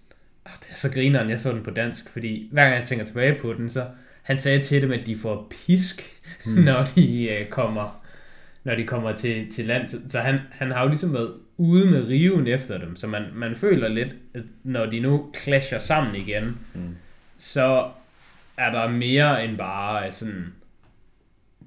ah, 0.47 0.53
det 0.61 0.71
er 0.71 0.75
så 0.75 0.91
grineren, 0.93 1.31
jeg 1.31 1.41
så 1.41 1.53
den 1.53 1.63
på 1.63 1.71
dansk, 1.71 2.11
fordi 2.11 2.49
hver 2.53 2.63
gang 2.65 2.75
jeg 2.79 2.85
tænker 2.87 3.05
tilbage 3.05 3.39
på 3.41 3.53
den, 3.53 3.69
så 3.69 3.87
han 4.23 4.39
sagde 4.39 4.63
til 4.63 4.83
dem, 4.83 4.93
at 4.93 5.07
de 5.07 5.17
får 5.17 5.53
pisk, 5.67 6.03
mm. 6.47 6.53
når 6.69 6.85
de 6.95 7.29
øh, 7.33 7.49
kommer 7.49 8.01
når 8.65 8.75
de 8.75 8.85
kommer 8.85 9.13
til, 9.13 9.53
til 9.53 9.65
land. 9.65 9.89
Så, 9.89 9.97
så 10.09 10.19
han, 10.21 10.39
han 10.51 10.71
har 10.71 10.83
jo 10.83 10.89
ligesom 10.89 11.13
været 11.15 11.33
ude 11.57 11.91
med 11.91 12.09
riven 12.09 12.47
efter 12.47 12.79
dem, 12.79 12.97
så 12.97 13.07
man, 13.07 13.23
man 13.35 13.57
føler 13.57 13.89
lidt, 13.89 14.17
at 14.35 14.43
når 14.63 14.87
de 14.87 15.01
nu 15.01 15.31
clasher 15.43 15.79
sammen 15.79 16.15
igen, 16.15 16.59
Mm. 16.75 16.81
så 17.39 17.89
er 18.57 18.73
der 18.73 18.89
mere 18.91 19.45
end 19.45 19.59
bare 19.59 20.13
sådan, 20.13 20.55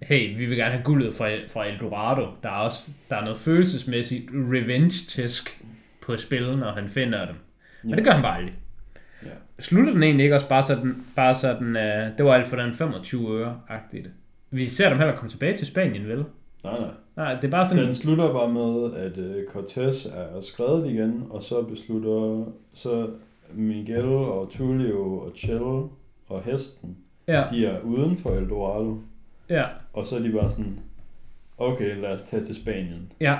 hey, 0.02 0.38
vi 0.38 0.46
vil 0.46 0.58
gerne 0.58 0.72
have 0.72 0.84
guldet 0.84 1.14
fra, 1.14 1.30
fra 1.48 1.66
Eldorado. 1.68 2.28
Der 2.44 2.50
er 2.50 2.54
også 2.54 2.92
der 3.10 3.16
er 3.16 3.22
noget 3.24 3.38
følelsesmæssigt 3.38 4.26
revenge-tisk 4.34 5.64
på 6.02 6.18
spil, 6.18 6.58
når 6.58 6.72
han 6.72 6.88
finder 6.90 7.26
dem. 7.26 7.36
Men 7.84 7.90
Ja. 7.90 7.96
det 7.96 8.06
gør 8.06 8.12
han 8.12 8.22
bare 8.22 8.38
aldrig. 8.38 8.54
Ja. 9.24 9.30
Slutter 9.60 9.94
den 9.94 10.04
egentlig 10.04 10.24
ikke 10.24 10.36
også 10.36 10.50
bare 10.50 10.64
sådan, 10.64 11.04
bare 11.16 11.36
sådan 11.36 11.68
uh, 11.76 12.18
det 12.18 12.26
var 12.26 12.34
alt 12.34 12.48
for 12.48 12.56
den 12.56 12.74
25 12.74 13.40
øre-agtigt? 13.40 14.10
Vi 14.52 14.66
ser 14.66 14.90
dem 14.90 14.98
heller 14.98 15.16
komme 15.16 15.30
tilbage 15.30 15.58
til 15.58 15.68
Spanien, 15.68 16.08
vel? 16.08 16.24
Nej, 16.64 16.80
nej. 16.80 16.90
Nej, 17.16 17.34
det 17.36 17.44
er 17.44 17.52
bare 17.52 17.66
sådan, 17.66 17.84
Den 17.86 17.94
slutter 17.94 18.34
bare 18.34 18.50
med, 18.54 18.94
at 19.00 19.18
uh, 19.18 19.52
Cortez 19.54 20.06
er 20.06 20.42
skrevet 20.42 20.90
igen, 20.92 21.24
og 21.30 21.44
så 21.44 21.62
beslutter 21.62 22.46
så 22.74 23.10
Miguel 23.54 24.06
og 24.06 24.50
Tulio 24.52 25.20
og 25.20 25.32
Chell 25.38 25.84
og 26.28 26.42
hesten, 26.46 26.98
ja, 27.28 27.44
de 27.52 27.66
er 27.66 27.80
uden 27.82 28.18
for 28.18 28.30
Eldorado. 28.36 28.98
ja, 29.50 29.64
Og 29.94 30.08
så 30.08 30.16
er 30.16 30.20
de 30.20 30.32
bare 30.32 30.52
sådan, 30.52 30.80
okay, 31.58 32.02
lad 32.02 32.10
os 32.10 32.22
tage 32.30 32.44
til 32.44 32.56
Spanien. 32.56 33.12
ja, 33.22 33.36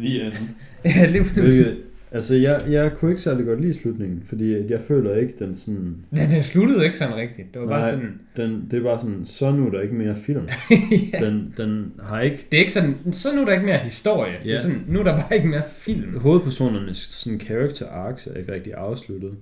The 0.00 0.22
end. 0.26 0.34
ja, 0.84 1.06
lige. 1.06 1.24
Hvilket, 1.24 1.78
altså, 2.12 2.34
jeg, 2.36 2.60
jeg 2.70 2.92
kunne 2.92 3.10
ikke 3.10 3.22
særlig 3.22 3.46
godt 3.46 3.60
lide 3.60 3.74
slutningen, 3.74 4.22
fordi 4.22 4.54
at 4.54 4.70
jeg 4.70 4.80
føler 4.80 5.16
ikke, 5.16 5.34
den 5.38 5.54
sådan... 5.54 5.96
Ja, 6.16 6.28
den 6.30 6.42
sluttede 6.42 6.84
ikke 6.84 6.98
sådan 6.98 7.16
rigtigt. 7.16 7.54
Det 7.54 7.62
var 7.62 7.68
bare 7.68 7.80
Nej. 7.80 7.90
sådan, 7.90 8.20
Den, 8.36 8.68
det 8.70 8.78
er 8.78 8.82
bare 8.82 9.00
sådan, 9.00 9.24
så 9.26 9.50
nu 9.52 9.66
er 9.66 9.70
der 9.70 9.80
ikke 9.80 9.94
mere 9.94 10.16
film. 10.16 10.48
ja. 11.12 11.26
Den, 11.26 11.54
den 11.56 11.92
har 12.02 12.20
ikke... 12.20 12.46
Det 12.50 12.56
er 12.56 12.60
ikke 12.60 12.72
sådan, 12.72 12.94
så 13.12 13.34
nu 13.34 13.40
er 13.40 13.44
der 13.44 13.52
ikke 13.52 13.66
mere 13.66 13.78
historie. 13.78 14.32
Det 14.42 14.48
Ja. 14.50 14.54
er 14.54 14.58
sådan, 14.58 14.84
nu 14.88 14.98
er 15.00 15.04
der 15.04 15.12
bare 15.16 15.36
ikke 15.36 15.48
mere 15.48 15.62
film. 15.72 16.18
Hovedpersonernes 16.18 16.96
sådan 16.98 17.40
character 17.40 17.88
arcs 17.88 18.26
er 18.26 18.34
ikke 18.34 18.52
rigtig 18.52 18.74
afsluttet. 18.74 19.34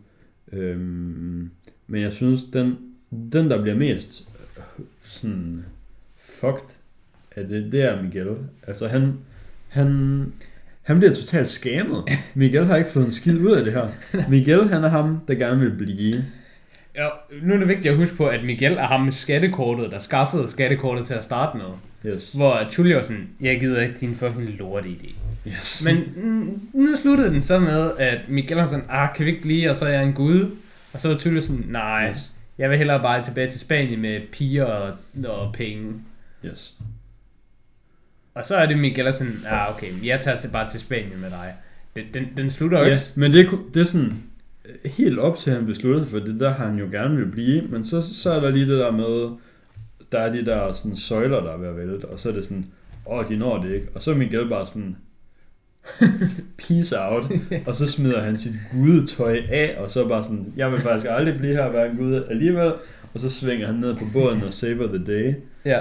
Øhm, 0.53 1.51
men 1.87 2.03
jeg 2.03 2.13
synes, 2.13 2.45
den, 2.45 2.77
den 3.33 3.51
der 3.51 3.63
bliver 3.63 3.77
mest 3.77 4.29
øh, 4.49 4.85
sådan 5.03 5.65
fucked 6.19 6.69
af 7.37 7.47
det, 7.47 7.73
det 7.73 7.85
er 7.85 8.03
Miguel. 8.03 8.37
Altså 8.67 8.89
han, 8.89 9.15
han, 9.69 10.33
han 10.83 10.99
bliver 10.99 11.15
totalt 11.15 11.49
skammet. 11.49 12.05
Miguel 12.35 12.65
har 12.65 12.77
ikke 12.77 12.91
fået 12.91 13.07
en 13.07 13.13
skid 13.13 13.41
ud 13.41 13.53
af 13.53 13.65
det 13.65 13.73
her. 13.73 13.89
Miguel 14.29 14.69
han 14.69 14.85
er 14.85 14.89
ham, 14.89 15.21
der 15.29 15.35
gerne 15.35 15.61
vil 15.61 15.71
blive. 15.71 16.25
Ja, 16.97 17.09
nu 17.43 17.55
er 17.55 17.59
det 17.59 17.69
vigtigt 17.69 17.93
at 17.93 17.99
huske 17.99 18.17
på, 18.17 18.27
at 18.27 18.45
Miguel 18.45 18.73
er 18.73 18.87
ham 18.87 19.01
med 19.01 19.13
skattekortet, 19.13 19.93
der 19.93 19.99
skaffede 19.99 20.51
skattekortet 20.51 21.07
til 21.07 21.15
at 21.15 21.25
starte 21.25 21.59
med. 21.59 21.67
Yes. 22.07 22.33
Hvor 22.33 22.67
Tully 22.71 22.93
var 22.93 23.03
sådan, 23.03 23.29
jeg 23.41 23.61
gider 23.61 23.83
ikke 23.83 23.95
din 24.01 24.15
fucking 24.15 24.49
lort 24.59 24.85
idé. 24.85 25.13
yes. 25.49 25.83
Men 25.85 25.97
nu 26.75 26.97
sluttede 26.97 27.31
den 27.31 27.43
så 27.43 27.59
med, 27.59 27.91
at 27.99 28.19
Miguel 28.29 28.57
var 28.59 28.67
sådan, 28.67 28.85
ah, 28.89 29.09
kan 29.17 29.27
vi 29.27 29.31
ikke 29.31 29.43
blive, 29.43 29.71
og 29.71 29.77
så 29.77 29.85
er 29.85 29.89
jeg 29.93 30.03
en 30.05 30.13
gud. 30.13 30.51
Og 30.93 31.01
så 31.01 31.09
var 31.09 31.17
Tully 31.17 31.41
sådan, 31.41 31.65
nej, 31.69 32.11
Yes. 32.11 32.31
jeg 32.59 32.71
vil 32.71 32.79
hellere 32.79 33.03
bare 33.03 33.25
tilbage 33.25 33.49
til 33.51 33.61
Spanien 33.61 34.01
med 34.01 34.21
piger 34.33 34.65
og, 34.65 34.95
og 35.29 35.53
penge. 35.53 35.93
yes. 36.45 36.75
Og 38.35 38.47
så 38.47 38.57
er 38.57 38.67
det 38.67 38.79
Miguel 38.79 39.13
sådan, 39.15 39.41
ah, 39.47 39.75
okay, 39.75 39.87
jeg 40.05 40.21
tager 40.21 40.37
til, 40.37 40.49
bare 40.49 40.69
til 40.69 40.81
Spanien 40.81 41.21
med 41.21 41.31
dig. 41.31 41.55
Den, 41.97 42.05
den, 42.15 42.25
den 42.37 42.51
slutter 42.51 42.79
jo 42.79 42.85
Ja, 42.85 42.91
ikke. 42.91 43.03
men 43.15 43.33
det, 43.33 43.51
det 43.75 43.81
er 43.81 43.85
sådan 43.85 44.13
helt 44.85 45.19
op 45.19 45.39
til, 45.39 45.51
at 45.51 45.57
han 45.57 45.67
besluttede 45.67 46.07
for 46.07 46.19
det, 46.19 46.41
der 46.41 46.53
har 46.53 46.67
han 46.67 46.79
jo 46.79 46.87
gerne 46.93 47.17
vil 47.17 47.27
blive. 47.27 47.63
Men 47.63 47.85
så, 47.85 48.15
så 48.15 48.33
er 48.33 48.41
der 48.41 48.51
lige 48.51 48.67
det 48.69 48.79
der 48.79 48.91
med, 48.91 49.37
der 50.13 50.19
er 50.19 50.33
de 50.33 50.45
der 50.45 50.73
sådan 50.73 50.97
søjler, 50.97 51.41
der 51.41 51.53
er 51.53 51.57
ved 51.57 51.69
at 51.69 51.77
vælte, 51.77 52.05
og 52.05 52.21
så 52.21 52.29
er 52.29 52.33
det 52.33 52.45
sådan, 52.45 52.65
åh, 53.11 53.29
de 53.29 53.37
når 53.37 53.63
det 53.63 53.75
ikke. 53.75 53.89
Og 53.95 54.03
så 54.03 54.11
er 54.11 54.15
Miguel 54.15 54.49
bare 54.49 54.67
sådan, 54.67 54.97
peace 56.69 57.01
out. 57.01 57.25
Og 57.67 57.77
så 57.77 57.87
smider 57.87 58.21
han 58.21 58.37
sit 58.37 58.53
gudetøj 58.73 59.41
af, 59.51 59.77
og 59.79 59.91
så 59.91 60.09
bare 60.09 60.25
sådan, 60.25 60.53
jeg 60.57 60.73
vil 60.73 60.81
faktisk 60.81 61.07
aldrig 61.11 61.39
blive 61.39 61.55
her 61.55 61.63
og 61.63 61.73
være 61.73 61.91
en 61.91 61.97
gud 61.97 62.23
alligevel. 62.31 62.73
Og 63.15 63.21
så 63.21 63.29
svinger 63.31 63.67
han 63.67 63.75
ned 63.75 63.95
på 63.95 64.05
båden 64.13 64.43
og 64.43 64.53
saver 64.53 64.87
the 64.87 65.05
day. 65.05 65.35
Ja. 65.65 65.79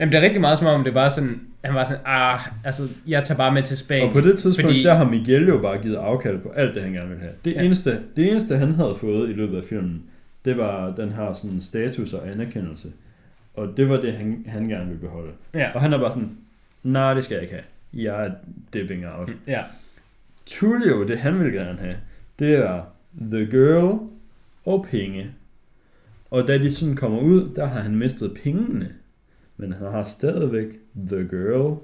Jamen, 0.00 0.12
det 0.12 0.18
er 0.18 0.22
rigtig 0.24 0.40
meget 0.40 0.58
som 0.58 0.66
om, 0.66 0.84
det 0.84 0.94
var 0.94 1.08
sådan, 1.08 1.40
han 1.64 1.74
var 1.74 1.84
sådan, 1.84 2.00
ah, 2.04 2.40
altså, 2.64 2.88
jeg 3.06 3.24
tager 3.24 3.38
bare 3.38 3.54
med 3.54 3.62
til 3.62 3.76
Spanien. 3.76 4.08
Og 4.08 4.12
på 4.12 4.20
det 4.20 4.38
tidspunkt, 4.38 4.68
Fordi- 4.70 4.82
der 4.82 4.94
har 4.94 5.04
Miguel 5.04 5.46
jo 5.48 5.58
bare 5.58 5.78
givet 5.78 5.96
afkald 5.96 6.38
på 6.38 6.48
alt 6.56 6.74
det, 6.74 6.82
han 6.82 6.92
gerne 6.92 7.08
ville 7.08 7.22
have. 7.22 7.32
Det, 7.44 7.52
ja. 7.54 7.62
eneste, 7.62 7.98
det 8.16 8.30
eneste, 8.30 8.56
han 8.56 8.72
havde 8.72 8.94
fået 9.00 9.30
i 9.30 9.32
løbet 9.32 9.56
af 9.56 9.64
filmen, 9.64 10.02
det 10.44 10.56
var 10.58 10.94
den 10.96 11.12
her 11.12 11.32
sådan 11.32 11.60
status 11.60 12.12
og 12.12 12.28
anerkendelse. 12.30 12.88
Og 13.60 13.76
det 13.76 13.88
var 13.88 14.00
det, 14.00 14.12
han, 14.12 14.44
han 14.48 14.68
gerne 14.68 14.86
ville 14.86 15.00
beholde. 15.00 15.32
Ja. 15.54 15.70
Og 15.74 15.80
han 15.80 15.92
er 15.92 15.98
bare 15.98 16.12
sådan, 16.12 16.36
nej, 16.82 17.14
det 17.14 17.24
skal 17.24 17.34
jeg 17.34 17.42
ikke 17.42 17.54
have. 17.54 17.64
Jeg 17.94 18.26
er 18.26 18.30
dipping 18.72 19.06
out. 19.06 19.30
Ja. 19.46 19.64
Tulio, 20.46 21.06
det 21.06 21.18
han 21.18 21.40
vil 21.40 21.52
gerne 21.52 21.78
have, 21.78 21.96
det 22.38 22.54
er 22.54 22.82
The 23.20 23.46
Girl 23.46 23.98
og 24.64 24.86
penge. 24.90 25.30
Og 26.30 26.48
da 26.48 26.58
de 26.58 26.72
sådan 26.74 26.96
kommer 26.96 27.20
ud, 27.20 27.54
der 27.54 27.66
har 27.66 27.80
han 27.80 27.96
mistet 27.96 28.38
pengene. 28.44 28.94
Men 29.56 29.72
han 29.72 29.86
har 29.86 30.04
stadigvæk 30.04 30.68
The 31.08 31.28
Girl. 31.28 31.78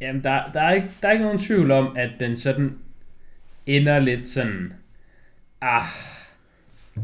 Jamen, 0.00 0.24
der, 0.24 0.50
der, 0.52 0.60
er 0.60 0.72
ikke, 0.72 0.90
der 1.02 1.08
er 1.08 1.12
ikke 1.12 1.24
nogen 1.24 1.38
tvivl 1.38 1.70
om, 1.70 1.96
at 1.96 2.10
den 2.20 2.36
sådan 2.36 2.78
ender 3.66 3.98
lidt 3.98 4.28
sådan, 4.28 4.72
ah, 5.60 6.13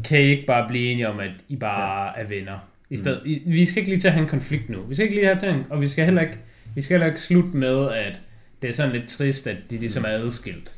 kan 0.05 0.19
I 0.21 0.23
ikke 0.23 0.45
bare 0.47 0.67
blive 0.67 0.91
enige 0.91 1.09
om, 1.09 1.19
at 1.19 1.31
I 1.49 1.55
bare 1.55 2.03
ja. 2.17 2.23
er 2.23 2.27
venner? 2.27 2.57
I 2.89 2.97
stedet, 2.97 3.21
I, 3.25 3.41
vi 3.45 3.65
skal 3.65 3.77
ikke 3.81 3.89
lige 3.91 3.99
til 3.99 4.07
at 4.07 4.13
have 4.13 4.23
en 4.23 4.29
konflikt 4.29 4.69
nu. 4.69 4.81
Vi 4.81 4.95
skal 4.95 5.03
ikke 5.03 5.15
lige 5.15 5.25
have 5.27 5.39
til 5.39 5.49
en, 5.49 5.65
og 5.69 5.81
vi 5.81 5.87
skal 5.87 6.05
heller 6.05 6.21
ikke, 6.21 6.37
vi 6.75 6.81
skal 6.81 6.93
heller 6.93 7.07
ikke 7.07 7.19
slutte 7.21 7.49
med, 7.49 7.89
at 7.91 8.19
det 8.61 8.69
er 8.69 8.73
sådan 8.73 8.91
lidt 8.91 9.07
trist, 9.09 9.47
at 9.47 9.57
de 9.69 9.77
ligesom 9.77 10.03
er 10.03 10.09
adskilt. 10.09 10.71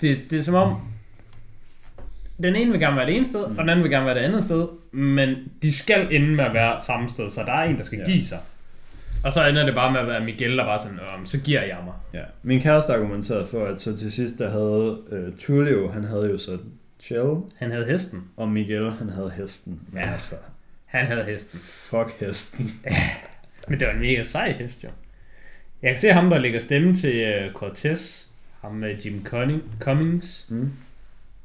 Det, 0.00 0.18
det 0.30 0.38
er 0.38 0.42
som 0.42 0.54
om, 0.54 0.80
den 2.42 2.56
ene 2.56 2.70
vil 2.70 2.80
gerne 2.80 2.96
være 2.96 3.06
det 3.06 3.16
ene 3.16 3.26
sted, 3.26 3.40
og 3.40 3.56
den 3.58 3.68
anden 3.68 3.82
vil 3.82 3.90
gerne 3.90 4.06
være 4.06 4.14
det 4.14 4.20
andet 4.20 4.44
sted, 4.44 4.66
men 4.92 5.34
de 5.62 5.72
skal 5.72 6.14
ende 6.14 6.28
med 6.28 6.44
at 6.44 6.54
være 6.54 6.80
samme 6.86 7.08
sted, 7.10 7.30
så 7.30 7.42
der 7.46 7.52
er 7.52 7.64
en, 7.64 7.76
der 7.76 7.84
skal 7.84 7.98
Ja. 7.98 8.04
give 8.04 8.24
sig. 8.24 8.38
Og 9.24 9.32
så 9.32 9.48
ender 9.48 9.64
det 9.66 9.74
bare 9.74 9.92
med 9.92 10.00
at 10.00 10.06
være 10.06 10.24
Miguel, 10.24 10.56
der 10.58 10.64
bare 10.64 10.78
sådan, 10.78 10.98
"Øhm, 11.16 11.26
så 11.26 11.38
giver 11.40 11.62
jeg 11.62 11.76
mig. 11.84 11.94
Ja. 12.14 12.20
Min 12.42 12.60
kæreste 12.60 12.94
argumenterede 12.94 13.46
for, 13.46 13.64
at 13.66 13.80
så 13.80 13.96
til 13.96 14.12
sidst, 14.12 14.38
der 14.38 14.50
havde 14.50 14.98
uh, 15.28 15.38
Tulio, 15.38 15.88
han 15.90 16.04
havde 16.04 16.26
jo 16.30 16.38
så 16.38 16.58
Chell, 17.06 17.36
Han 17.58 17.70
havde 17.70 17.86
hesten. 17.86 18.24
og 18.36 18.48
Miguel, 18.48 18.90
han 18.90 19.08
havde 19.08 19.30
hesten. 19.30 19.80
Men 19.92 20.02
Ja. 20.02 20.12
altså, 20.12 20.34
Han 20.84 21.06
havde 21.06 21.24
hesten. 21.24 21.58
fuck 21.60 22.20
hesten. 22.20 22.70
Men 23.68 23.80
det 23.80 23.86
var 23.88 23.94
en 23.94 24.00
mega 24.00 24.22
sej 24.22 24.52
hest, 24.52 24.84
jo. 24.84 24.88
Jeg 25.82 25.90
kan 25.90 25.96
se 25.96 26.12
ham, 26.12 26.30
der 26.30 26.38
lægger 26.38 26.60
stemme 26.60 26.94
til 26.94 27.44
uh, 27.46 27.52
Cortez. 27.52 28.26
Ham 28.60 28.74
med 28.74 28.96
Jim 28.96 29.24
Cunning, 29.24 29.62
Cummings. 29.80 30.46
Mm. 30.48 30.72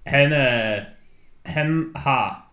Han, 0.06 0.34
er, 0.34 0.84
han 1.46 1.92
har 1.96 2.52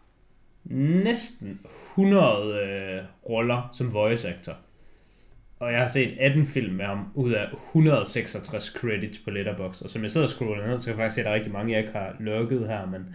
næsten 0.65 1.61
100 1.93 2.55
øh, 2.55 3.03
roller 3.29 3.71
som 3.75 3.93
voice 3.93 4.29
actor. 4.29 4.57
Og 5.61 5.73
jeg 5.73 5.81
har 5.81 5.87
set 5.87 6.17
18 6.21 6.47
film 6.47 6.75
med 6.75 6.85
ham 6.85 7.09
ud 7.15 7.33
af 7.33 7.47
166 7.67 8.65
credits 8.65 9.19
på 9.19 9.31
Letterboxd. 9.31 9.83
Og 9.83 9.91
som 9.91 10.03
jeg 10.03 10.11
sidder 10.13 10.27
og 10.27 10.31
scroller 10.31 10.67
ned, 10.67 10.79
så 10.79 10.85
kan 10.85 10.91
jeg 10.99 11.05
faktisk 11.05 11.15
se, 11.15 11.21
at 11.21 11.25
der 11.25 11.31
er 11.31 11.35
rigtig 11.35 11.53
mange, 11.53 11.73
jeg 11.73 11.81
ikke 11.81 11.93
har 11.93 12.17
lukket 12.21 12.69
her. 12.69 12.87
Men 12.87 13.07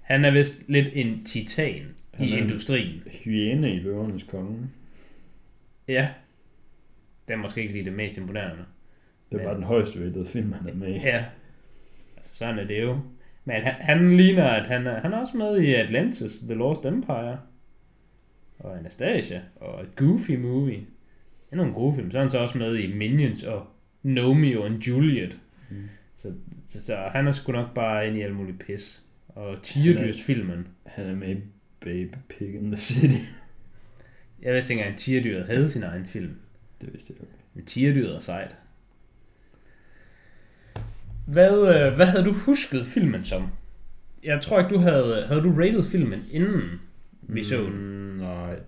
han 0.00 0.24
er 0.24 0.30
vist 0.30 0.62
lidt 0.68 0.88
en 0.92 1.24
titan 1.24 1.86
Han 2.14 2.26
i 2.26 2.32
er 2.32 2.36
en- 2.36 2.42
industrien. 2.42 3.02
Hyæne 3.24 3.74
i 3.74 3.78
løvernes 3.78 4.22
konge. 4.22 4.58
Ja. 5.88 6.08
Det 7.28 7.34
er 7.34 7.38
måske 7.38 7.60
ikke 7.60 7.72
lige 7.72 7.84
det 7.84 7.92
mest 7.92 8.16
imponerende. 8.16 8.64
Det 9.32 9.40
var 9.44 9.48
Ja. 9.50 9.54
den 9.54 9.62
højst 9.62 9.96
rated 9.96 10.26
film, 10.26 10.52
han 10.52 10.68
er 10.68 10.74
med 10.74 10.88
i. 10.88 10.92
Ja. 10.98 11.24
Altså, 12.16 12.34
sådan 12.34 12.58
er 12.58 12.64
det 12.64 12.82
jo. 12.82 12.98
Men 13.44 13.62
han, 13.62 13.74
han 13.80 14.16
ligner, 14.16 14.44
at 14.44 14.66
han 14.66 14.86
er, 14.86 15.00
han 15.00 15.12
er 15.12 15.16
også 15.18 15.36
med 15.36 15.60
i 15.60 15.74
Atlantis, 15.74 16.38
The 16.38 16.54
Lost 16.54 16.84
Empire. 16.86 17.38
Og 18.58 18.78
Anastasia. 18.78 19.40
Og 19.56 19.84
Goofy 19.96 20.30
Movie. 20.30 20.80
Er 21.52 21.56
nogle 21.56 21.72
gode 21.72 21.94
film. 21.94 22.10
Så 22.10 22.18
er 22.18 22.22
han 22.22 22.30
så 22.30 22.38
også 22.38 22.58
med 22.58 22.76
i 22.76 22.94
Minions 22.94 23.42
og 23.42 23.66
Romeo 24.04 24.64
and 24.64 24.82
Juliet. 24.82 25.38
Mm. 25.70 25.88
Så, 26.14 26.32
så, 26.66 26.84
så, 26.84 26.96
han 26.96 27.26
er 27.26 27.32
sgu 27.32 27.52
nok 27.52 27.74
bare 27.74 28.08
ind 28.08 28.16
i 28.16 28.20
alt 28.20 28.34
muligt 28.34 28.58
pis. 28.58 29.02
Og 29.28 29.62
Tierdyrs-filmen. 29.62 30.66
Han 30.86 31.06
er 31.06 31.14
med 31.14 31.36
i 31.36 31.40
Babe 31.80 32.18
Pig 32.28 32.54
in 32.54 32.70
the 32.70 32.76
City. 32.76 33.16
Jeg 34.42 34.54
vidste 34.54 34.72
ikke 34.72 34.80
engang, 34.80 34.94
at 34.94 35.00
Tierdyret 35.00 35.46
havde 35.46 35.70
sin 35.70 35.82
egen 35.82 36.06
film. 36.06 36.36
Det 36.80 36.92
vidste 36.92 37.12
jeg 37.12 37.20
ikke. 37.20 37.34
Men 37.54 37.64
Tierdyret 37.64 38.14
er 38.14 38.20
sejt. 38.20 38.56
Hvad, 41.26 41.74
øh, 41.74 41.96
hvad 41.96 42.06
havde 42.06 42.24
du 42.24 42.32
husket 42.32 42.86
filmen 42.86 43.24
som? 43.24 43.48
Jeg 44.24 44.40
tror 44.40 44.58
ikke, 44.58 44.74
du 44.74 44.78
havde... 44.78 45.26
Havde 45.26 45.40
du 45.40 45.50
rated 45.50 45.84
filmen 45.84 46.24
inden 46.32 46.80
vi 47.22 47.44
så 47.44 47.56
den? 47.56 47.72
Mm, 47.72 48.16
nej, 48.16 48.58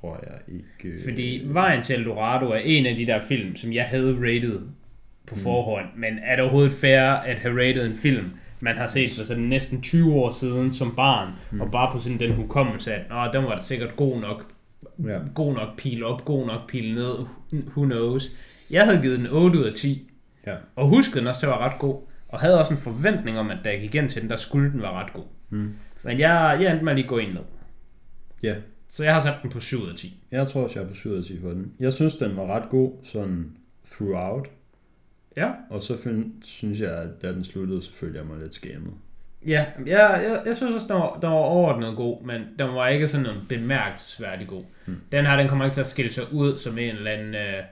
tror 0.00 0.20
jeg 0.22 0.38
ikke. 0.48 0.98
Fordi 1.04 1.42
Vejen 1.44 1.82
til 1.82 1.96
Eldorado 1.96 2.46
er 2.50 2.56
en 2.56 2.86
af 2.86 2.96
de 2.96 3.06
der 3.06 3.20
film, 3.20 3.56
som 3.56 3.72
jeg 3.72 3.84
havde 3.84 4.16
rated 4.20 4.60
på 5.26 5.36
forhånd. 5.36 5.86
Men 5.96 6.18
er 6.24 6.36
det 6.36 6.42
overhovedet 6.42 6.72
fair 6.72 7.00
at 7.02 7.36
have 7.36 7.60
rated 7.68 7.86
en 7.86 7.94
film, 7.94 8.30
man 8.60 8.76
har 8.76 8.86
set 8.86 9.10
for 9.16 9.24
sådan 9.24 9.42
næsten 9.42 9.82
20 9.82 10.14
år 10.14 10.30
siden 10.30 10.72
som 10.72 10.94
barn, 10.96 11.28
mm. 11.50 11.60
og 11.60 11.70
bare 11.70 11.92
på 11.92 11.98
sådan 11.98 12.20
den 12.20 12.32
hukommelse, 12.32 12.94
at 12.94 13.02
Nå, 13.10 13.16
den 13.40 13.44
var 13.48 13.54
da 13.56 13.62
sikkert 13.62 13.96
god 13.96 14.20
nok, 14.20 14.50
Ja. 15.06 15.18
god 15.34 15.54
nok 15.54 15.76
pil 15.78 16.04
op, 16.04 16.24
god 16.24 16.46
nok 16.46 16.68
pil 16.70 16.94
ned, 16.94 17.14
who 17.52 17.84
knows. 17.84 18.30
Jeg 18.70 18.84
havde 18.84 19.02
givet 19.02 19.18
den 19.18 19.26
8 19.26 19.58
ud 19.58 19.64
af 19.64 19.72
10, 19.74 20.10
Ja. 20.46 20.54
og 20.76 20.88
huskede 20.88 21.18
den 21.20 21.26
også 21.26 21.40
til 21.40 21.46
at 21.46 21.50
være 21.50 21.58
ret 21.58 21.78
god, 21.78 22.00
og 22.28 22.40
havde 22.40 22.58
også 22.58 22.74
en 22.74 22.80
forventning 22.80 23.38
om, 23.38 23.50
at 23.50 23.58
da 23.64 23.70
jeg 23.70 23.80
gik 23.80 23.94
igen 23.94 24.08
til 24.08 24.22
den, 24.22 24.30
der 24.30 24.36
skulle 24.36 24.70
den 24.72 24.82
være 24.82 24.90
ret 24.92 25.12
god. 25.12 25.24
Mm. 25.50 25.74
Men 26.02 26.18
jeg, 26.18 26.58
jeg 26.60 26.70
endte 26.70 26.84
med 26.84 26.92
at 26.92 26.96
lige 26.98 27.08
gå 27.08 27.18
ind 27.18 27.32
ned. 27.32 27.40
Ja. 28.42 28.54
Så 28.94 29.04
jeg 29.04 29.14
har 29.14 29.20
sat 29.20 29.34
den 29.42 29.50
på 29.50 29.60
7 29.60 29.82
ud 29.82 29.88
af 29.88 29.94
10. 29.94 30.20
Jeg 30.30 30.48
tror 30.48 30.62
også, 30.62 30.78
jeg 30.78 30.84
er 30.84 30.88
på 30.88 30.94
7 30.94 31.10
ud 31.10 31.18
af 31.18 31.24
10 31.24 31.40
for 31.40 31.48
den. 31.48 31.72
Jeg 31.80 31.92
synes, 31.92 32.16
den 32.16 32.36
var 32.36 32.46
ret 32.46 32.68
god 32.68 32.92
sådan 33.02 33.56
throughout. 33.90 34.48
Ja. 35.36 35.50
Og 35.70 35.82
så 35.82 35.96
find, 36.02 36.32
synes 36.42 36.80
jeg, 36.80 36.92
at 36.98 37.22
da 37.22 37.32
den 37.32 37.44
sluttede, 37.44 37.82
så 37.82 37.92
følte 37.92 38.18
jeg 38.18 38.26
mig 38.26 38.38
lidt 38.38 38.54
skammet. 38.54 38.92
Ja, 39.46 39.66
jeg, 39.86 40.20
jeg, 40.24 40.42
jeg 40.46 40.56
synes 40.56 40.74
også, 40.74 40.86
den 40.88 40.96
var, 40.96 41.18
den 41.22 41.30
var 41.30 41.36
overordnet 41.36 41.96
god, 41.96 42.22
men 42.22 42.42
den 42.58 42.74
var 42.74 42.88
ikke 42.88 43.08
sådan 43.08 43.26
en 43.26 43.46
bemærkelsesværdig 43.48 44.48
god. 44.48 44.64
Hmm. 44.86 45.00
Den 45.12 45.26
her, 45.26 45.36
den 45.36 45.48
kommer 45.48 45.64
ikke 45.64 45.74
til 45.74 45.80
at 45.80 45.86
skille 45.86 46.12
sig 46.12 46.32
ud 46.32 46.58
som 46.58 46.78
en 46.78 46.96
eller 46.96 47.10
anden 47.10 47.34
uh, 47.34 47.64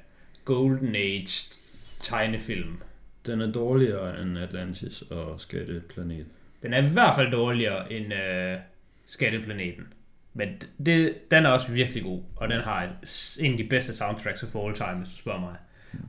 Golden 0.45 0.95
Age 0.95 1.59
tegnefilm. 2.01 2.81
Den 3.27 3.41
er 3.41 3.53
dårligere 3.53 4.23
end 4.23 4.39
Atlantis 4.39 5.03
og 5.03 5.41
Skatteplanet. 5.41 6.27
Den 6.63 6.75
er 6.75 6.83
i 6.83 6.89
hvert 6.89 7.15
fald 7.15 7.31
dårligere 7.31 7.93
end 7.93 8.13
uh, 8.13 8.61
Skatteplaneten. 9.07 9.87
Men 10.35 10.49
det, 10.87 11.15
den 11.31 11.47
er 11.47 11.49
også 11.51 11.73
virkelig 11.73 12.03
god, 12.03 12.21
og 12.37 12.49
den 12.49 12.61
har 12.61 12.83
et, 12.85 13.37
en 13.41 13.53
af 13.53 13.59
de 13.59 13.65
bedste 13.65 13.95
soundtracks 13.95 14.43
of 14.43 14.57
all 14.57 14.75
time, 14.75 14.95
hvis 14.99 15.09
du 15.09 15.17
spørger 15.17 15.41
mig. 15.41 15.55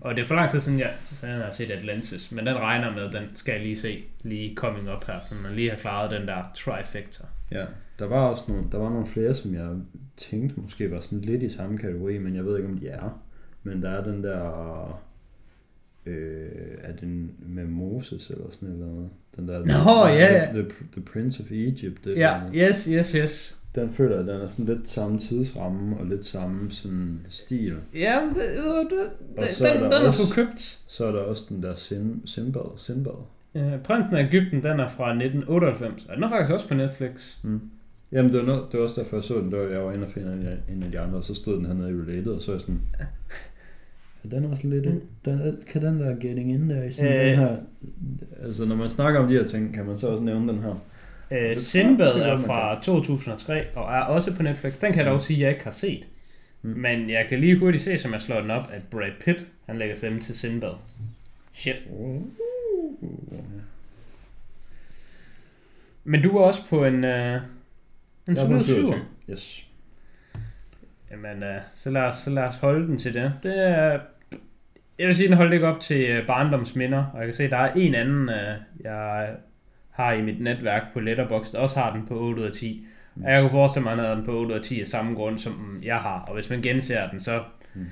Og 0.02 0.16
det 0.16 0.22
er 0.22 0.26
for 0.26 0.36
lang 0.36 0.52
tid 0.52 0.60
siden, 0.62 0.80
jeg, 0.80 0.94
siden 1.02 1.34
jeg 1.36 1.44
har 1.44 1.52
set 1.52 1.72
Atlantis, 1.72 2.32
men 2.32 2.46
den 2.48 2.56
regner 2.56 2.92
med, 2.96 3.12
den 3.12 3.30
skal 3.36 3.52
jeg 3.52 3.62
lige 3.62 3.76
se, 3.78 4.04
lige 4.22 4.56
coming 4.56 4.92
up 4.92 5.06
her, 5.08 5.22
så 5.22 5.36
man 5.36 5.52
lige 5.52 5.70
har 5.70 5.78
klaret 5.78 6.12
den 6.12 6.28
der 6.28 6.44
trifecta. 6.56 7.24
Ja, 7.52 7.66
der 8.00 8.06
var 8.06 8.20
også 8.28 8.44
nogle, 8.48 8.64
der 8.72 8.78
var 8.78 8.90
nogle 8.90 9.08
flere, 9.08 9.34
som 9.36 9.54
jeg 9.54 9.70
tænkte 10.18 10.60
måske 10.60 10.92
var 10.92 11.00
sådan 11.00 11.20
lidt 11.20 11.44
i 11.44 11.50
samme 11.50 11.78
kategori, 11.78 12.18
men 12.18 12.36
jeg 12.36 12.46
ved 12.46 12.58
ikke, 12.58 12.70
om 12.70 12.78
de 12.78 12.88
er. 12.88 13.22
Men 13.64 13.82
der 13.84 13.90
er 13.90 14.04
den 14.04 14.24
der... 14.24 15.02
Øh, 16.06 16.52
er 16.84 16.96
den 16.96 17.32
med 17.40 17.66
Moses 17.66 18.30
eller 18.30 18.46
sådan 18.52 18.70
noget? 18.70 19.10
Den 19.36 19.48
der, 19.48 19.66
Nå, 19.66 20.08
ja, 20.08 20.34
ja. 20.34 20.46
The, 20.46 20.64
the, 20.64 20.72
the 20.92 21.02
Prince 21.02 21.44
of 21.44 21.52
Egypt. 21.52 22.04
Det 22.06 22.18
Ja, 22.18 22.42
der. 22.54 22.70
yes, 22.70 22.86
yes, 22.86 23.12
yes. 23.12 23.60
Den 23.76 23.90
føler 23.90 24.16
jeg, 24.16 24.26
den 24.28 24.42
er 24.42 24.50
sådan 24.50 24.76
lidt 24.76 24.88
samme 24.88 25.18
tidsramme 25.18 25.98
og 25.98 26.06
lidt 26.06 26.26
samme 26.26 26.72
sådan 26.72 27.20
stil. 27.30 27.76
Ja, 27.96 28.20
det, 28.36 28.36
det, 28.90 29.00
Og 29.38 29.44
så 29.52 29.68
er 29.68 29.74
den, 29.74 29.84
der 29.84 29.90
den 29.90 30.02
er 30.02 30.06
også- 30.08 30.26
sgu 30.26 30.34
købt. 30.36 30.80
Så 30.88 31.06
er 31.06 31.12
der 31.12 31.20
også 31.20 31.46
den 31.50 31.64
der 31.64 31.76
Sin, 31.76 32.22
Sinbad, 32.26 32.78
Sinbad. 32.78 33.12
Øh, 33.56 33.80
Prinsen 33.84 34.16
af 34.16 34.24
Ægypten, 34.24 34.64
den 34.64 34.80
er 34.80 34.88
fra 34.88 35.10
1998, 35.14 36.06
og 36.10 36.16
den 36.16 36.24
er 36.24 36.30
faktisk 36.30 36.52
også 36.54 36.68
på 36.68 36.74
Netflix. 36.74 37.38
Mm. 37.44 37.62
Jamen, 38.12 38.32
det 38.34 38.40
var, 38.40 38.46
noget, 38.46 38.64
det 38.72 38.78
var 38.80 38.84
også 38.84 39.02
derfor, 39.02 39.18
jeg 39.18 39.24
så 39.24 39.34
den. 39.38 39.52
Det 39.52 39.60
var, 39.60 39.66
jeg 39.66 39.86
var 39.86 39.92
inde 39.94 40.04
og 40.04 40.10
finde 40.10 40.58
en 40.70 40.84
af, 40.84 40.92
de 40.92 41.00
andre, 41.00 41.18
og 41.18 41.24
så 41.24 41.36
stod 41.36 41.58
den 41.58 41.66
hernede 41.66 41.90
i 41.90 41.94
Related, 41.94 42.32
og 42.32 42.42
så 42.42 42.52
er 42.52 42.56
jeg 42.56 42.62
sådan... 42.62 42.82
Er 44.24 44.30
den 44.30 44.46
også 44.46 44.68
lidt... 44.68 44.84
Den, 45.26 45.40
er- 45.42 45.54
kan 45.68 45.82
den 45.82 46.00
være 46.00 46.16
getting 46.20 46.52
in 46.54 46.70
der 46.70 46.84
i 46.84 46.92
sådan 46.92 47.14
Øh. 47.14 47.26
den 47.28 47.36
her... 47.38 47.56
Altså, 48.44 48.66
når 48.66 48.76
man 48.76 48.90
snakker 48.90 49.20
om 49.20 49.28
de 49.28 49.34
her 49.34 49.44
ting, 49.44 49.74
kan 49.74 49.86
man 49.86 49.98
så 49.98 50.08
også 50.08 50.24
nævne 50.24 50.48
den 50.48 50.60
her. 50.60 50.76
Øh, 51.32 51.58
Sinbad 51.58 52.20
er 52.20 52.38
fra 52.38 52.82
2003, 52.82 53.66
og 53.76 53.94
er 53.94 54.02
også 54.02 54.36
på 54.36 54.44
Netflix. 54.44 54.74
Den 54.74 54.94
kan 54.94 55.06
jeg 55.06 55.12
dog 55.12 55.22
sige, 55.22 55.42
jeg 55.42 55.50
ikke 55.50 55.64
har 55.64 55.72
set. 55.72 56.08
Mm. 56.62 56.70
Men 56.70 57.10
jeg 57.10 57.26
kan 57.30 57.40
lige 57.40 57.60
hurtigt 57.60 57.84
se, 57.84 57.98
som 57.98 58.14
jeg 58.14 58.22
slår 58.22 58.42
den 58.42 58.52
op, 58.52 58.70
at 58.72 58.82
Brad 58.92 59.12
Pitt, 59.20 59.46
han 59.66 59.78
lægger 59.78 59.96
stemme 59.96 60.20
til 60.20 60.38
Sinbad. 60.38 60.74
Shit. 61.54 61.82
Men 66.04 66.22
du 66.22 66.38
er 66.38 66.42
også 66.44 66.62
på 66.70 66.86
en, 66.86 67.04
øh, 67.04 67.42
en 68.28 68.36
Jeg 68.36 68.44
er 68.44 68.48
på 68.48 68.60
solid 68.60 68.64
27. 68.64 68.88
syver. 68.88 69.00
Yes. 69.30 69.66
Jamen, 71.12 71.44
øh, 71.44 71.62
så, 71.74 71.90
lad 71.90 72.02
os, 72.02 72.16
så 72.16 72.30
lad 72.30 72.44
os 72.44 72.56
holde 72.56 72.88
den 72.88 72.98
til 72.98 73.14
det. 73.14 73.34
Det 73.44 73.68
er... 73.68 74.00
Jeg 75.00 75.08
vil 75.08 75.16
sige, 75.16 75.28
den 75.28 75.38
holder 75.38 75.54
ikke 75.54 75.68
op 75.68 75.80
til 75.80 76.10
øh, 76.10 76.28
barndomsminder, 76.28 77.06
og 77.14 77.18
jeg 77.18 77.28
kan 77.28 77.34
se, 77.34 77.44
at 77.44 77.52
der 77.52 77.58
er 77.58 77.74
en 77.74 77.96
anden, 77.96 78.30
øh, 78.30 78.58
jeg 78.80 79.30
har 79.94 80.14
i 80.14 80.22
mit 80.22 80.42
netværk 80.42 80.94
på 80.94 81.00
Letterboxd, 81.00 81.56
også 81.56 81.80
har 81.80 81.94
den 81.96 82.06
på 82.06 82.20
8 82.20 82.42
ud 82.42 82.48
af 82.48 82.54
10. 82.54 82.86
Og 83.24 83.32
jeg 83.32 83.42
kunne 83.42 83.52
forestille 83.52 83.84
mig, 83.84 83.92
at 83.92 83.98
han 83.98 84.06
havde 84.06 84.18
den 84.18 84.26
på 84.26 84.32
8 84.32 84.50
ud 84.54 84.60
af 84.60 84.64
10 84.64 84.82
af 84.82 84.88
samme 84.88 85.16
grund, 85.16 85.38
som 85.40 85.80
jeg 85.84 85.98
har. 85.98 86.20
Og 86.20 86.34
hvis 86.34 86.50
man 86.50 86.62
genser 86.62 87.10
den, 87.10 87.20
så... 87.20 87.44
Mm. 87.74 87.86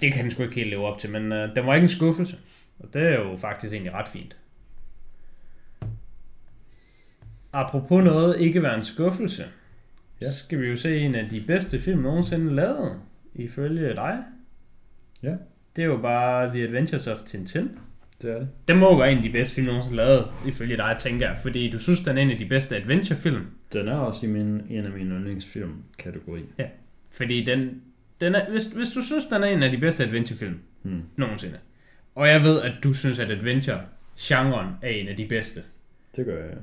Det 0.00 0.12
kan 0.12 0.22
den 0.22 0.30
sgu 0.30 0.42
ikke 0.42 0.54
helt 0.54 0.70
leve 0.70 0.86
op 0.86 0.98
til, 0.98 1.10
men 1.10 1.32
øh, 1.32 1.56
den 1.56 1.66
var 1.66 1.74
ikke 1.74 1.84
en 1.84 1.88
skuffelse. 1.88 2.36
Og 2.78 2.94
det 2.94 3.02
er 3.02 3.14
jo 3.20 3.36
faktisk 3.36 3.72
egentlig 3.72 3.92
ret 3.94 4.08
fint. 4.08 4.36
Apropos 7.52 8.04
noget 8.04 8.40
ikke 8.40 8.62
være 8.62 8.74
en 8.78 8.84
skuffelse, 8.84 9.42
Ja. 10.20 10.26
ja. 10.26 10.30
så 10.32 10.38
skal 10.38 10.60
vi 10.60 10.66
jo 10.66 10.76
se 10.76 10.98
en 10.98 11.14
af 11.14 11.28
de 11.28 11.40
bedste 11.46 11.80
film 11.80 12.00
nogensinde 12.00 12.54
lavet, 12.54 13.00
ifølge 13.34 13.94
dig. 13.94 14.18
Ja. 15.22 15.34
Det 15.76 15.82
er 15.82 15.86
jo 15.86 15.96
bare 15.96 16.48
The 16.50 16.62
Adventures 16.64 17.06
of 17.06 17.18
Tintin. 17.22 17.78
Det 18.22 18.30
er 18.30 18.38
det. 18.38 18.48
Den 18.68 18.76
må 18.78 18.98
være 18.98 19.10
en 19.12 19.16
af 19.16 19.22
de 19.22 19.30
bedste 19.30 19.54
film 19.54 19.66
nogensinde 19.66 19.96
lavet, 19.96 20.32
ifølge 20.46 20.76
dig, 20.76 20.96
tænker 20.98 21.28
jeg. 21.28 21.38
Fordi 21.42 21.70
du 21.70 21.78
synes, 21.78 22.00
den 22.00 22.18
er 22.18 22.22
en 22.22 22.30
af 22.30 22.38
de 22.38 22.46
bedste 22.46 22.76
adventurefilm. 22.76 23.46
Den 23.72 23.88
er 23.88 23.94
også 23.96 24.26
i 24.26 24.28
min, 24.28 24.62
en 24.70 24.84
af 24.84 24.90
mine 24.90 25.14
yndlingsfilm-kategori. 25.14 26.42
Fordi 27.10 27.44
den, 27.44 27.82
den 28.20 28.34
er, 28.34 28.50
hvis, 28.50 28.64
hvis 28.66 28.88
du 28.88 29.02
synes, 29.02 29.24
den 29.24 29.42
er 29.42 29.46
en 29.46 29.62
af 29.62 29.70
de 29.70 29.78
bedste 29.78 30.04
adventurefilm 30.04 30.58
Hmm. 30.82 31.02
nogensinde, 31.16 31.58
og 32.14 32.28
jeg 32.28 32.42
ved, 32.42 32.60
at 32.62 32.72
du 32.84 32.94
synes, 32.94 33.18
at 33.18 33.30
adventure-genren 33.30 34.66
er 34.82 34.88
en 34.88 35.08
af 35.08 35.16
de 35.16 35.26
bedste, 35.28 35.62
Det 36.16 36.26
gør 36.26 36.44
jeg. 36.44 36.56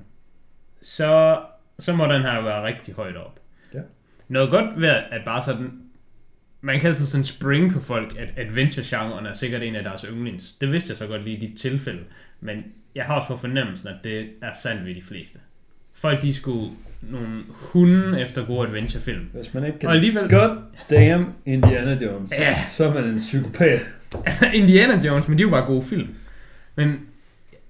så, 0.81 1.41
så 1.79 1.93
må 1.95 2.03
den 2.05 2.21
her 2.21 2.41
være 2.41 2.63
rigtig 2.65 2.93
højt 2.93 3.17
op. 3.17 3.39
Ja. 3.73 3.79
Noget 4.27 4.51
godt 4.51 4.81
ved, 4.81 4.87
at 4.89 5.21
bare 5.25 5.41
sådan, 5.41 5.71
man 6.65 6.79
kan 6.79 6.89
altid 6.89 7.05
sådan 7.05 7.23
springe 7.23 7.69
på 7.69 7.79
folk, 7.79 8.15
at 8.19 8.33
adventure-genren 8.37 9.25
er 9.25 9.33
sikkert 9.33 9.63
en 9.63 9.75
af 9.75 9.83
deres 9.83 10.05
yndlings. 10.09 10.53
Det 10.53 10.71
vidste 10.71 10.91
jeg 10.91 10.97
så 10.97 11.07
godt 11.07 11.23
lige 11.23 11.37
i 11.37 11.39
dit 11.39 11.59
tilfælde, 11.59 11.99
men 12.41 12.63
jeg 12.95 13.03
har 13.05 13.15
også 13.15 13.27
på 13.27 13.37
fornemmelsen, 13.37 13.87
at 13.87 13.95
det 14.03 14.29
er 14.41 14.53
sandt 14.63 14.85
ved 14.85 14.95
de 14.95 15.01
fleste. 15.01 15.39
Folk, 15.93 16.21
de 16.21 16.33
skulle 16.33 16.71
nogle 17.01 17.43
hunde 17.49 18.21
efter 18.21 18.45
gode 18.45 18.67
adventurefilm. 18.67 19.29
Hvis 19.33 19.53
man 19.53 19.65
ikke 19.65 19.79
kan... 19.79 19.89
Og 19.89 19.95
alligevel... 19.95 20.29
God 20.29 20.57
damn 20.89 21.33
Indiana 21.45 21.97
Jones. 22.01 22.31
Ja. 22.39 22.57
Så 22.69 22.85
er 22.85 22.93
man 22.93 23.03
en 23.03 23.17
psykopat. 23.17 23.81
Altså, 24.25 24.45
Indiana 24.53 24.99
Jones, 25.05 25.27
men 25.27 25.37
de 25.37 25.43
er 25.43 25.47
jo 25.47 25.51
bare 25.51 25.65
gode 25.65 25.83
film. 25.83 26.07
Men 26.75 26.99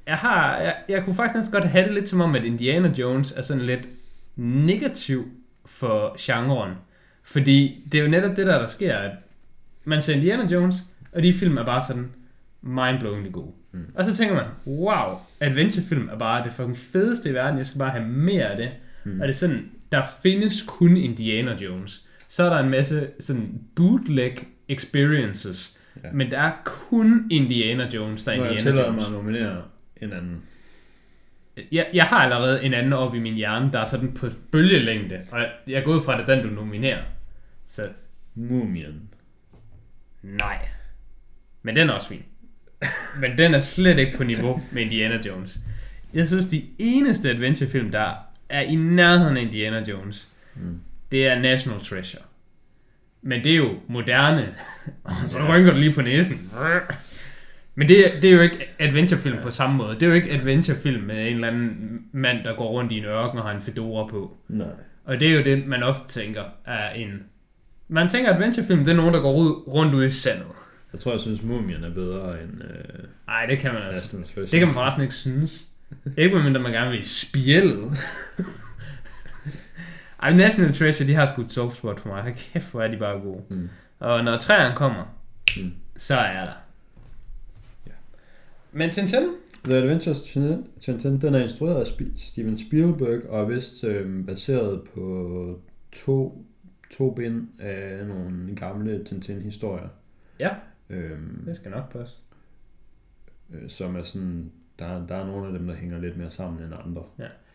jeg 0.07 0.15
har, 0.15 0.57
jeg, 0.57 0.75
jeg 0.89 1.03
kunne 1.03 1.15
faktisk 1.15 1.35
næsten 1.35 1.51
godt 1.51 1.65
have 1.65 1.85
det 1.85 1.93
lidt 1.93 2.09
som 2.09 2.21
om, 2.21 2.35
at 2.35 2.45
Indiana 2.45 2.91
Jones 2.97 3.31
er 3.31 3.41
sådan 3.41 3.63
lidt 3.63 3.89
negativ 4.35 5.27
for 5.65 6.15
genren. 6.19 6.71
Fordi 7.23 7.83
det 7.91 7.99
er 7.99 8.03
jo 8.03 8.09
netop 8.09 8.37
det 8.37 8.45
der, 8.47 8.59
der 8.59 8.67
sker, 8.67 8.97
at 8.97 9.11
man 9.85 10.01
ser 10.01 10.13
Indiana 10.15 10.47
Jones, 10.53 10.75
og 11.11 11.23
de 11.23 11.33
film 11.33 11.57
er 11.57 11.65
bare 11.65 11.81
sådan 11.87 12.09
mindblowingly 12.61 13.31
gode. 13.31 13.51
Mm. 13.71 13.85
Og 13.95 14.05
så 14.05 14.15
tænker 14.15 14.35
man, 14.35 14.45
wow, 14.67 15.17
adventurefilm 15.39 16.09
er 16.11 16.17
bare 16.17 16.43
det 16.43 16.53
fucking 16.53 16.77
fedeste 16.77 17.29
i 17.29 17.33
verden, 17.33 17.57
jeg 17.57 17.65
skal 17.65 17.79
bare 17.79 17.91
have 17.91 18.05
mere 18.07 18.43
af 18.43 18.57
det. 18.57 18.69
Mm. 19.03 19.21
Og 19.21 19.27
det 19.27 19.33
er 19.33 19.37
sådan, 19.37 19.69
der 19.91 20.01
findes 20.23 20.61
kun 20.61 20.97
Indiana 20.97 21.55
Jones. 21.55 22.07
Så 22.29 22.43
er 22.43 22.49
der 22.49 22.59
en 22.63 22.69
masse 22.69 23.07
sådan 23.19 23.61
bootleg 23.75 24.35
experiences, 24.67 25.79
Ja. 26.03 26.09
men 26.13 26.31
der 26.31 26.39
er 26.39 26.51
kun 26.65 27.27
Indiana 27.31 27.89
Jones, 27.93 28.23
der 28.23 28.31
er 28.31 28.35
jeg 28.35 28.51
Indiana 28.51 28.81
Jones. 28.81 28.95
mig 28.95 29.05
at 29.05 29.11
nominere 29.11 29.61
en 30.01 30.13
anden. 30.13 30.41
Jeg, 31.71 31.87
jeg 31.93 32.03
har 32.03 32.17
allerede 32.17 32.63
en 32.63 32.73
anden 32.73 32.93
op 32.93 33.15
i 33.15 33.19
min 33.19 33.33
hjerne, 33.33 33.71
der 33.71 33.79
er 33.79 33.85
sådan 33.85 34.11
på 34.13 34.29
bølgelængde, 34.51 35.21
og 35.31 35.39
jeg, 35.39 35.51
jeg 35.67 35.79
er 35.79 35.83
gået 35.83 36.03
fra 36.03 36.17
det, 36.19 36.27
den 36.27 36.43
du 36.43 36.49
nominerer. 36.49 37.01
Så 37.65 37.89
Mumien. 38.35 39.09
nej. 40.21 40.67
Men 41.63 41.75
den 41.75 41.89
er 41.89 41.93
også 41.93 42.07
fin. 42.07 42.23
Men 43.19 43.37
den 43.37 43.53
er 43.53 43.59
slet 43.59 43.99
ikke 43.99 44.17
på 44.17 44.23
niveau 44.23 44.61
med 44.71 44.81
Indiana 44.81 45.19
Jones. 45.27 45.59
Jeg 46.13 46.27
synes, 46.27 46.45
de 46.47 46.63
eneste 46.79 47.29
adventurefilm, 47.29 47.91
der 47.91 48.13
er 48.49 48.61
i 48.61 48.75
nærheden 48.75 49.37
af 49.37 49.41
Indiana 49.41 49.83
Jones, 49.89 50.29
Mm. 50.55 50.79
det 51.11 51.27
er 51.27 51.39
National 51.39 51.79
Treasure. 51.83 52.23
Men 53.21 53.43
det 53.43 53.51
er 53.51 53.55
jo 53.55 53.75
moderne. 53.87 54.55
Så 55.27 55.47
rynker 55.49 55.71
du 55.71 55.77
lige 55.79 55.93
på 55.93 56.01
næsen. 56.01 56.51
Men 57.75 57.87
det, 57.89 58.07
er- 58.15 58.19
det 58.21 58.29
er 58.29 58.33
jo 58.33 58.41
ikke 58.41 58.67
adventurefilm 58.79 59.37
på 59.41 59.51
samme 59.51 59.75
måde. 59.75 59.93
Det 59.93 60.03
er 60.03 60.07
jo 60.07 60.13
ikke 60.13 60.31
adventurefilm 60.31 61.03
med 61.03 61.27
en 61.27 61.33
eller 61.35 61.47
anden 61.47 62.01
mand, 62.11 62.43
der 62.43 62.55
går 62.55 62.69
rundt 62.69 62.91
i 62.91 62.97
en 62.97 63.05
ørken 63.05 63.39
og 63.39 63.45
har 63.45 63.55
en 63.55 63.61
fedora 63.61 64.07
på. 64.07 64.37
Nej. 64.47 64.67
Og 65.05 65.19
det 65.19 65.27
er 65.27 65.35
jo 65.35 65.43
det, 65.43 65.67
man 65.67 65.83
ofte 65.83 66.07
tænker 66.19 66.43
er 66.65 66.89
en... 66.89 67.23
Man 67.87 68.07
tænker, 68.07 68.33
adventurefilm, 68.33 68.79
det 68.83 68.91
er 68.91 68.95
nogen, 68.95 69.13
der 69.13 69.19
går 69.21 69.33
ud, 69.35 69.67
rundt 69.67 69.93
ude 69.93 70.05
i 70.05 70.09
sandet. 70.09 70.47
Jeg 70.93 70.99
tror, 71.01 71.11
jeg 71.11 71.19
synes, 71.21 71.43
Mumien 71.43 71.83
er 71.83 71.93
bedre 71.93 72.41
end 72.43 72.61
øh, 72.63 73.03
Nej, 73.27 73.45
det 73.45 73.59
kan 73.59 73.73
man 73.73 73.83
altså. 73.83 74.17
Det 74.35 74.49
kan 74.59 74.67
man 74.67 74.73
forresten 74.73 75.03
ikke 75.03 75.15
synes. 75.15 75.65
Ikke 76.17 76.35
medmindre 76.35 76.61
man 76.61 76.71
gerne 76.71 76.91
vil 76.91 77.05
spjældet. 77.09 77.97
Ej, 80.23 80.33
National 80.33 80.73
Treasure, 80.73 81.07
de 81.07 81.13
har 81.15 81.25
sgu 81.25 81.41
et 81.41 81.51
soft 81.51 81.77
spot 81.77 81.99
for 81.99 82.09
mig. 82.09 82.35
Kæft, 82.37 82.71
hvor 82.71 82.81
er 82.81 82.87
de 82.87 82.97
bare 82.97 83.19
gode. 83.19 83.41
Mm. 83.49 83.69
Og 83.99 84.23
når 84.23 84.37
træerne 84.37 84.75
kommer, 84.75 85.17
Mm. 85.57 85.71
så 85.97 86.15
er 86.15 86.25
jeg 86.25 86.41
der. 86.47 86.53
Ja. 88.73 88.77
Men 88.77 88.89
Tintin? 88.91 89.19
The 89.63 89.75
Adventures 89.75 90.19
of 90.37 90.43
Tintin, 90.79 91.21
den 91.21 91.35
er 91.35 91.43
instrueret 91.43 91.79
af 91.79 91.87
Steven 92.15 92.57
Spielberg 92.57 93.25
og 93.29 93.41
er 93.41 93.45
vist 93.45 93.83
øh, 93.83 94.25
baseret 94.25 94.81
på 94.95 95.59
to, 95.91 96.45
to 96.91 97.11
bind 97.11 97.47
af 97.59 98.07
nogle 98.07 98.55
gamle 98.55 99.03
Tintin-historier. 99.03 99.87
Ja, 100.39 100.49
Øhm, 100.89 101.43
det 101.45 101.55
skal 101.55 101.71
nok 101.71 101.91
passe. 101.93 102.15
øh, 103.53 103.69
som 103.69 103.95
er 103.95 104.03
sådan, 104.03 104.51
der, 104.79 105.07
der 105.07 105.15
er 105.15 105.25
nogle 105.25 105.47
af 105.47 105.53
dem, 105.53 105.67
der 105.67 105.75
hænger 105.75 105.99
lidt 105.99 106.17
mere 106.17 106.31
sammen 106.31 106.63
end 106.63 106.73
andre. 106.85 107.03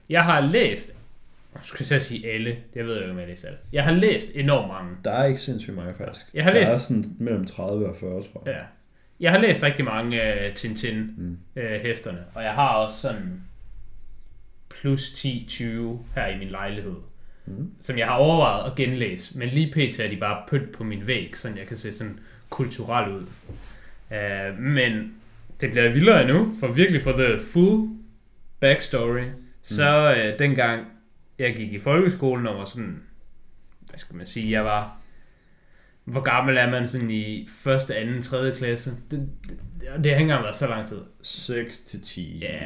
Jeg 0.08 0.24
har 0.24 0.40
læst, 0.40 0.88
jeg 1.54 1.60
skulle 1.64 1.86
så 1.86 1.98
sige 1.98 2.30
alle, 2.32 2.56
det 2.74 2.84
ved 2.84 2.92
jeg 2.92 3.02
ikke, 3.02 3.12
om 3.12 3.18
jeg 3.18 3.28
læst 3.28 3.44
alle. 3.44 3.58
Jeg 3.72 3.84
har 3.84 3.92
læst 3.92 4.30
enormt 4.34 4.68
mange. 4.68 4.96
Der 5.04 5.10
er 5.10 5.24
ikke 5.24 5.40
sindssygt 5.40 5.76
mange 5.76 5.94
faktisk. 5.94 6.26
Jeg 6.34 6.44
har 6.44 6.50
der 6.50 6.58
læst- 6.60 6.72
er 6.72 6.78
sådan 6.78 7.04
mellem 7.18 7.44
30 7.44 7.88
og 7.88 7.96
40, 7.96 8.22
tror 8.22 8.42
jeg. 8.46 8.54
Ja. 8.54 8.62
Jeg 9.20 9.30
har 9.30 9.38
læst 9.38 9.62
rigtig 9.62 9.84
mange 9.84 10.16
uh, 10.22 10.48
Mm. 10.48 10.54
Tintin-hæfterne, 10.54 12.18
og 12.34 12.42
jeg 12.44 12.52
har 12.54 12.68
også 12.68 12.98
sådan 13.00 13.42
plus 14.68 15.00
10-20 15.12 15.62
her 16.14 16.26
i 16.26 16.38
min 16.38 16.48
lejlighed, 16.48 16.94
Mm. 17.46 17.70
som 17.80 17.98
jeg 17.98 18.06
har 18.06 18.14
overvejet 18.14 18.70
at 18.70 18.76
genlæse, 18.76 19.38
men 19.38 19.48
lige 19.48 19.72
pt. 19.72 20.00
er 20.00 20.08
de 20.08 20.16
bare 20.16 20.42
pynt 20.48 20.72
på 20.72 20.84
min 20.84 21.06
væg, 21.06 21.36
så 21.36 21.48
jeg 21.58 21.66
kan 21.66 21.76
se 21.76 21.92
sådan 21.94 22.18
kulturel 22.50 23.12
ud. 23.12 23.22
Uh, 24.10 24.58
men 24.58 25.14
det 25.60 25.70
bliver 25.70 25.88
vildere 25.88 26.28
nu, 26.28 26.52
for 26.60 26.66
virkelig 26.72 27.02
for 27.02 27.12
the 27.12 27.38
full 27.52 27.88
backstory, 28.60 29.24
så 29.62 30.10
uh, 30.32 30.38
dengang 30.38 30.86
jeg 31.38 31.56
gik 31.56 31.72
i 31.72 31.78
folkeskolen 31.78 32.46
og 32.46 32.58
var 32.58 32.64
sådan, 32.64 33.02
hvad 33.88 33.98
skal 33.98 34.16
man 34.16 34.26
sige, 34.26 34.50
jeg 34.50 34.64
var 34.64 34.96
hvor 36.10 36.20
gammel 36.20 36.56
er 36.56 36.70
man 36.70 36.88
sådan 36.88 37.10
i 37.10 37.48
første, 37.50 37.96
anden, 37.96 38.22
tredje 38.22 38.54
klasse? 38.54 38.90
Det, 39.10 39.28
det, 39.48 39.58
det 39.80 39.88
har 39.88 39.96
ikke 40.04 40.20
engang 40.20 40.42
været 40.42 40.56
så 40.56 40.66
lang 40.66 40.86
tid. 40.86 40.98
6 41.22 41.80
til 41.80 42.00
10. 42.02 42.38
Ja. 42.42 42.58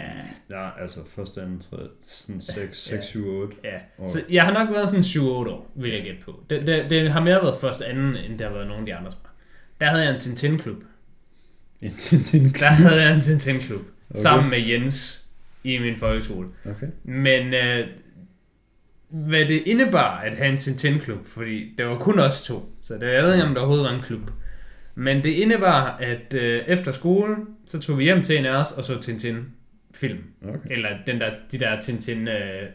Ja, 0.50 0.80
altså 0.80 1.00
første, 1.16 1.42
anden, 1.42 1.60
tredje, 1.60 1.86
sådan 2.02 2.40
6, 2.40 2.90
Ja. 2.90 2.96
6, 2.96 3.06
7, 3.06 3.26
8. 3.28 3.56
Ja, 3.64 3.78
Og- 3.98 4.08
så 4.10 4.22
jeg 4.30 4.42
har 4.44 4.52
nok 4.52 4.74
været 4.74 4.88
sådan 4.88 5.04
7-8 5.04 5.20
år, 5.26 5.70
vil 5.74 5.92
jeg 5.92 6.02
gætte 6.02 6.20
på. 6.24 6.44
Det, 6.50 6.66
det, 6.66 6.90
det 6.90 7.10
har 7.12 7.20
mere 7.20 7.42
været 7.42 7.56
første, 7.60 7.86
anden, 7.86 8.16
end 8.16 8.38
det 8.38 8.46
har 8.46 8.54
været 8.54 8.66
nogen 8.66 8.82
af 8.82 8.86
de 8.86 8.94
andre, 8.94 9.10
tror 9.10 9.18
jeg. 9.24 9.30
Der 9.80 9.86
havde 9.86 10.04
jeg 10.04 10.14
en 10.14 10.20
Tintin-klub. 10.20 10.76
En 11.82 11.94
Tintin 11.98 12.48
Der 12.48 12.66
havde 12.66 13.02
jeg 13.02 13.14
en 13.14 13.20
Tintin-klub. 13.20 13.80
Okay. 13.80 13.88
Okay. 14.10 14.22
Sammen 14.22 14.50
med 14.50 14.58
Jens 14.58 15.24
i 15.64 15.78
min 15.78 15.96
folkeskole. 15.96 16.48
Okay. 16.64 16.86
Men 17.04 17.54
øh, 17.54 17.86
hvad 19.08 19.44
det 19.48 19.62
indebar 19.66 20.20
at 20.20 20.34
have 20.34 20.50
en 20.50 20.56
Tintin-klub, 20.56 21.26
fordi 21.26 21.74
det 21.78 21.86
var 21.86 21.98
kun 21.98 22.18
os 22.18 22.42
to, 22.42 22.71
så 22.82 22.94
det, 22.94 23.12
jeg 23.12 23.22
ved 23.22 23.34
ikke, 23.34 23.44
om 23.46 23.54
der 23.54 23.60
overhovedet 23.60 23.86
var 23.86 23.94
en 23.94 24.02
klub. 24.02 24.30
Men 24.94 25.24
det 25.24 25.30
indebar, 25.30 25.96
at 26.00 26.34
øh, 26.34 26.62
efter 26.66 26.92
skolen, 26.92 27.46
så 27.66 27.80
tog 27.80 27.98
vi 27.98 28.04
hjem 28.04 28.22
til 28.22 28.38
en 28.38 28.46
af 28.46 28.56
os 28.56 28.72
og 28.72 28.84
så 28.84 29.00
Tintin 29.00 29.46
film. 29.94 30.24
Okay. 30.42 30.70
Eller 30.70 30.88
den 31.06 31.20
der, 31.20 31.30
de 31.52 31.58
der 31.58 31.80
Tintin 31.80 32.28
øh, 32.28 32.68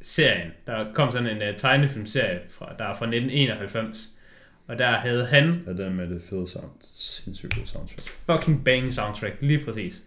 serien. 0.00 0.50
Der 0.66 0.92
kom 0.94 1.10
sådan 1.10 1.26
en 1.26 1.42
øh, 1.42 1.56
tegnefilmserie, 1.56 2.40
fra, 2.50 2.74
der 2.78 2.84
er 2.84 2.94
fra 2.94 3.06
1991. 3.06 4.08
Og 4.66 4.78
der 4.78 4.90
havde 4.90 5.26
han 5.26 5.62
Ja, 5.66 5.72
den 5.72 5.94
med 5.94 6.08
det 6.08 6.22
fede 6.30 6.48
sound. 6.48 6.70
Sindssygt 6.82 7.68
soundtrack. 7.68 8.00
fucking 8.08 8.64
bang 8.64 8.92
soundtrack, 8.92 9.36
lige 9.40 9.64
præcis. 9.64 10.02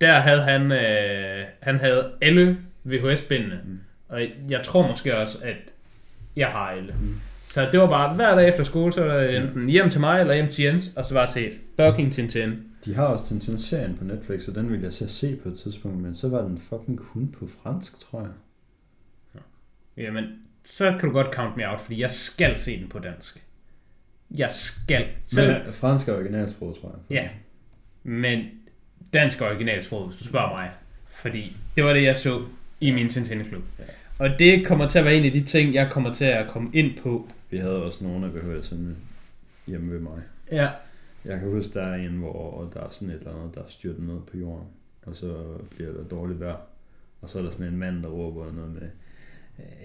Der 0.00 0.20
havde 0.20 0.42
han, 0.42 0.72
øh, 0.72 1.44
han 1.62 1.78
havde 1.78 2.12
alle 2.20 2.58
VHS-bindene, 2.84 3.60
mm. 3.64 3.80
og 4.08 4.22
jeg 4.48 4.62
tror 4.62 4.88
måske 4.88 5.16
også, 5.16 5.38
at 5.44 5.56
jeg 6.36 6.48
har 6.48 6.70
alle. 6.70 6.94
Mm. 7.00 7.20
Så 7.56 7.68
det 7.72 7.80
var 7.80 7.88
bare 7.88 8.14
hver 8.14 8.34
dag 8.34 8.48
efter 8.48 8.62
skole, 8.62 8.92
så 8.92 9.04
var 9.04 9.16
det 9.16 9.36
enten 9.36 9.68
hjem 9.68 9.90
til 9.90 10.00
mig 10.00 10.20
eller 10.20 10.34
hjem 10.34 10.48
til 10.48 10.64
Jens, 10.64 10.92
og 10.96 11.04
så 11.04 11.14
var 11.14 11.26
se 11.26 11.52
fucking 11.80 12.12
Tintin. 12.12 12.62
De 12.84 12.94
har 12.94 13.04
også 13.04 13.26
Tintin-serien 13.28 13.96
på 13.96 14.04
Netflix, 14.04 14.48
og 14.48 14.54
den 14.54 14.70
ville 14.70 14.84
jeg 14.84 14.92
så 14.92 15.08
se 15.08 15.36
på 15.36 15.48
et 15.48 15.58
tidspunkt, 15.58 15.98
men 15.98 16.14
så 16.14 16.28
var 16.28 16.42
den 16.42 16.58
fucking 16.58 16.98
kun 16.98 17.28
på 17.38 17.48
fransk, 17.62 18.00
tror 18.00 18.20
jeg. 18.20 18.30
Jamen, 19.96 20.24
så 20.64 20.96
kan 21.00 21.08
du 21.08 21.12
godt 21.12 21.34
count 21.34 21.56
me 21.56 21.70
out, 21.70 21.80
fordi 21.80 22.00
jeg 22.00 22.10
skal 22.10 22.58
se 22.58 22.80
den 22.80 22.88
på 22.88 22.98
dansk. 22.98 23.44
Jeg 24.30 24.50
skal. 24.50 25.06
Så, 25.24 25.42
Men 25.42 25.72
fransk 25.72 26.08
er 26.08 26.14
originalsprog, 26.14 26.76
tror 26.80 26.88
jeg. 26.88 27.16
Ja, 27.16 27.28
men 28.02 28.44
dansk 29.12 29.42
originalsprog, 29.42 30.06
hvis 30.06 30.18
du 30.18 30.24
spørger 30.24 30.50
mig. 30.50 30.70
Fordi 31.08 31.56
det 31.76 31.84
var 31.84 31.92
det, 31.92 32.02
jeg 32.02 32.16
så 32.16 32.42
i 32.80 32.90
min 32.90 33.08
Tintin-klub. 33.08 33.62
Ja. 33.78 33.84
Og 34.18 34.38
det 34.38 34.66
kommer 34.66 34.88
til 34.88 34.98
at 34.98 35.04
være 35.04 35.14
en 35.14 35.24
af 35.24 35.32
de 35.32 35.40
ting, 35.40 35.74
jeg 35.74 35.90
kommer 35.90 36.12
til 36.12 36.24
at 36.24 36.48
komme 36.48 36.70
ind 36.72 36.98
på. 37.02 37.28
Vi 37.50 37.56
havde 37.58 37.82
også 37.84 38.04
nogle 38.04 38.26
af 38.26 38.30
VHS'erne 38.30 38.94
hjemme 39.66 39.92
ved 39.92 40.00
mig. 40.00 40.20
Ja, 40.52 40.68
Jeg 41.24 41.38
kan 41.40 41.50
huske, 41.50 41.74
der 41.74 41.82
er 41.86 41.94
en, 41.94 42.10
hvor 42.12 42.70
der 42.74 42.80
er 42.80 42.86
sådan 42.90 43.08
et 43.14 43.18
eller 43.18 43.34
andet, 43.34 43.54
der 43.54 43.60
er 43.60 43.68
styrtet 43.68 44.02
ned 44.02 44.18
på 44.30 44.36
jorden, 44.36 44.66
og 45.06 45.16
så 45.16 45.34
bliver 45.76 45.92
der 45.92 46.02
dårligt 46.04 46.40
vejr. 46.40 46.56
Og 47.20 47.28
så 47.30 47.38
er 47.38 47.42
der 47.42 47.50
sådan 47.50 47.72
en 47.72 47.78
mand, 47.78 48.02
der 48.02 48.08
råber 48.08 48.44
noget 48.52 48.70
med, 48.74 48.88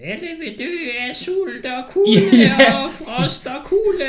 alle 0.02 0.26
vil 0.38 0.58
dø 0.58 0.72
af 1.08 1.16
sult 1.16 1.66
og 1.66 1.84
kulde 1.92 2.36
Ja. 2.46 2.84
og 2.84 2.92
frost 2.92 3.46
og 3.46 3.64
kulde. 3.64 4.04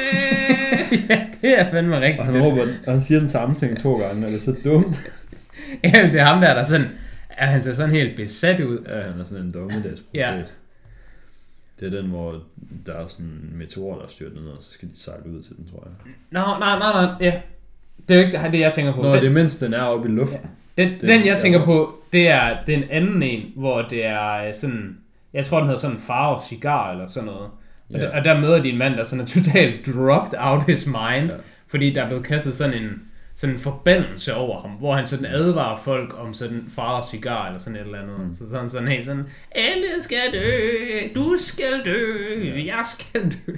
ja 1.10 1.26
det 1.42 1.60
er 1.60 1.72
fandme 1.72 1.96
og 1.96 2.02
rigtigt. 2.02 2.26
han 2.26 2.42
råber, 2.44 2.62
og 2.88 2.92
han 2.92 3.02
siger 3.02 3.20
den 3.20 3.30
samme 3.30 3.56
ting 3.56 3.78
to 3.80 3.98
gange, 4.00 4.26
og 4.26 4.32
det 4.32 4.38
er 4.38 4.42
så 4.42 4.56
dumt. 4.64 4.96
Jamen, 5.84 6.12
det 6.14 6.20
er 6.20 6.26
ham 6.26 6.42
der, 6.42 6.54
der 6.54 6.64
sådan, 6.64 6.88
er 7.30 7.46
han 7.46 7.64
ser 7.64 7.74
sådan 7.74 7.92
helt 7.96 8.16
besat 8.16 8.60
ud. 8.62 8.86
Ja, 8.88 9.02
han 9.12 9.20
er 9.20 9.26
sådan 9.26 9.46
en 9.46 9.52
dommedagsprofet. 9.54 10.14
Ja. 10.14 10.42
Det 11.84 11.94
er 11.94 12.02
den, 12.02 12.10
hvor 12.10 12.40
der 12.86 12.94
er 12.94 13.08
sådan 13.08 13.26
en 13.26 13.52
meteor, 13.58 13.96
der 13.98 14.04
er 14.04 14.08
styrtet 14.10 14.36
ned, 14.44 14.52
og 14.52 14.58
så 14.64 14.72
skal 14.72 14.88
de 14.90 15.00
sejle 15.00 15.24
ud 15.38 15.42
til 15.42 15.56
den, 15.58 15.68
tror 15.72 15.84
jeg. 15.88 16.12
Nå, 16.32 16.40
nej, 16.60 16.80
nej, 16.80 17.06
nej, 17.06 17.14
ja. 17.22 17.42
Det 18.08 18.14
er 18.16 18.20
jo 18.20 18.26
ikke 18.26 18.52
det, 18.52 18.60
jeg 18.60 18.74
tænker 18.74 18.94
på. 18.94 19.02
Nå, 19.02 19.08
Den- 19.14 19.22
det 19.22 19.28
er 19.28 19.32
mens 19.34 19.58
den 19.60 19.74
er 19.74 19.82
oppe 19.82 20.10
i 20.10 20.12
luften. 20.12 20.40
Den, 20.78 20.90
Det- 20.92 21.02
den, 21.02 21.26
jeg 21.26 21.38
tænker 21.38 21.66
på, 21.66 21.96
det 22.14 22.28
er 22.30 22.58
den 22.68 22.84
anden 22.90 23.24
en, 23.24 23.44
hvor 23.56 23.82
det 23.82 24.06
er 24.06 24.34
øh, 24.48 24.54
sådan, 24.56 24.98
jeg 25.34 25.46
tror 25.46 25.58
den 25.58 25.68
hedder 25.68 25.80
sådan 25.82 25.98
farve 25.98 26.40
cigar 26.50 26.92
eller 26.92 27.08
sådan 27.08 27.26
noget. 27.26 27.42
Og, 27.42 27.52
Ja. 27.92 28.00
der, 28.00 28.18
og 28.18 28.26
der 28.26 28.40
møder 28.40 28.62
de 28.62 28.70
en 28.70 28.78
mand, 28.78 28.94
der 28.96 29.04
sådan 29.04 29.22
er 29.24 29.26
totalt 29.28 29.86
drugged 29.86 30.34
out 30.40 30.66
his 30.66 30.86
mind, 30.86 30.98
Ja. 31.00 31.24
ja. 31.24 31.42
fordi 31.68 31.94
der 31.94 32.02
er 32.04 32.08
blevet 32.08 32.26
kastet 32.26 32.56
sådan 32.56 32.84
en, 32.84 32.90
sådan 33.36 33.56
en 33.56 33.60
forbandelse 33.60 34.36
over 34.36 34.62
ham, 34.62 34.72
hvor 34.72 34.96
han 34.96 35.08
sådan 35.08 35.26
advarer 35.26 35.78
folk 35.78 36.20
om 36.20 36.34
sådan 36.34 36.66
farve 36.70 37.04
cigar 37.12 37.48
eller 37.48 37.60
sådan 37.60 37.76
et 37.76 37.86
eller 37.86 38.02
andet. 38.02 38.20
Mm. 38.20 38.34
Så 38.34 38.50
sådan 38.50 38.70
sådan 38.70 38.88
helt 38.88 39.06
sådan, 39.06 39.26
alle 39.52 39.86
skal 40.02 40.34
dø, 40.34 40.70
du 41.16 41.36
skal 41.40 41.82
dø, 41.86 42.64
jeg 42.66 42.84
skal 42.98 43.32
dø. 43.32 43.54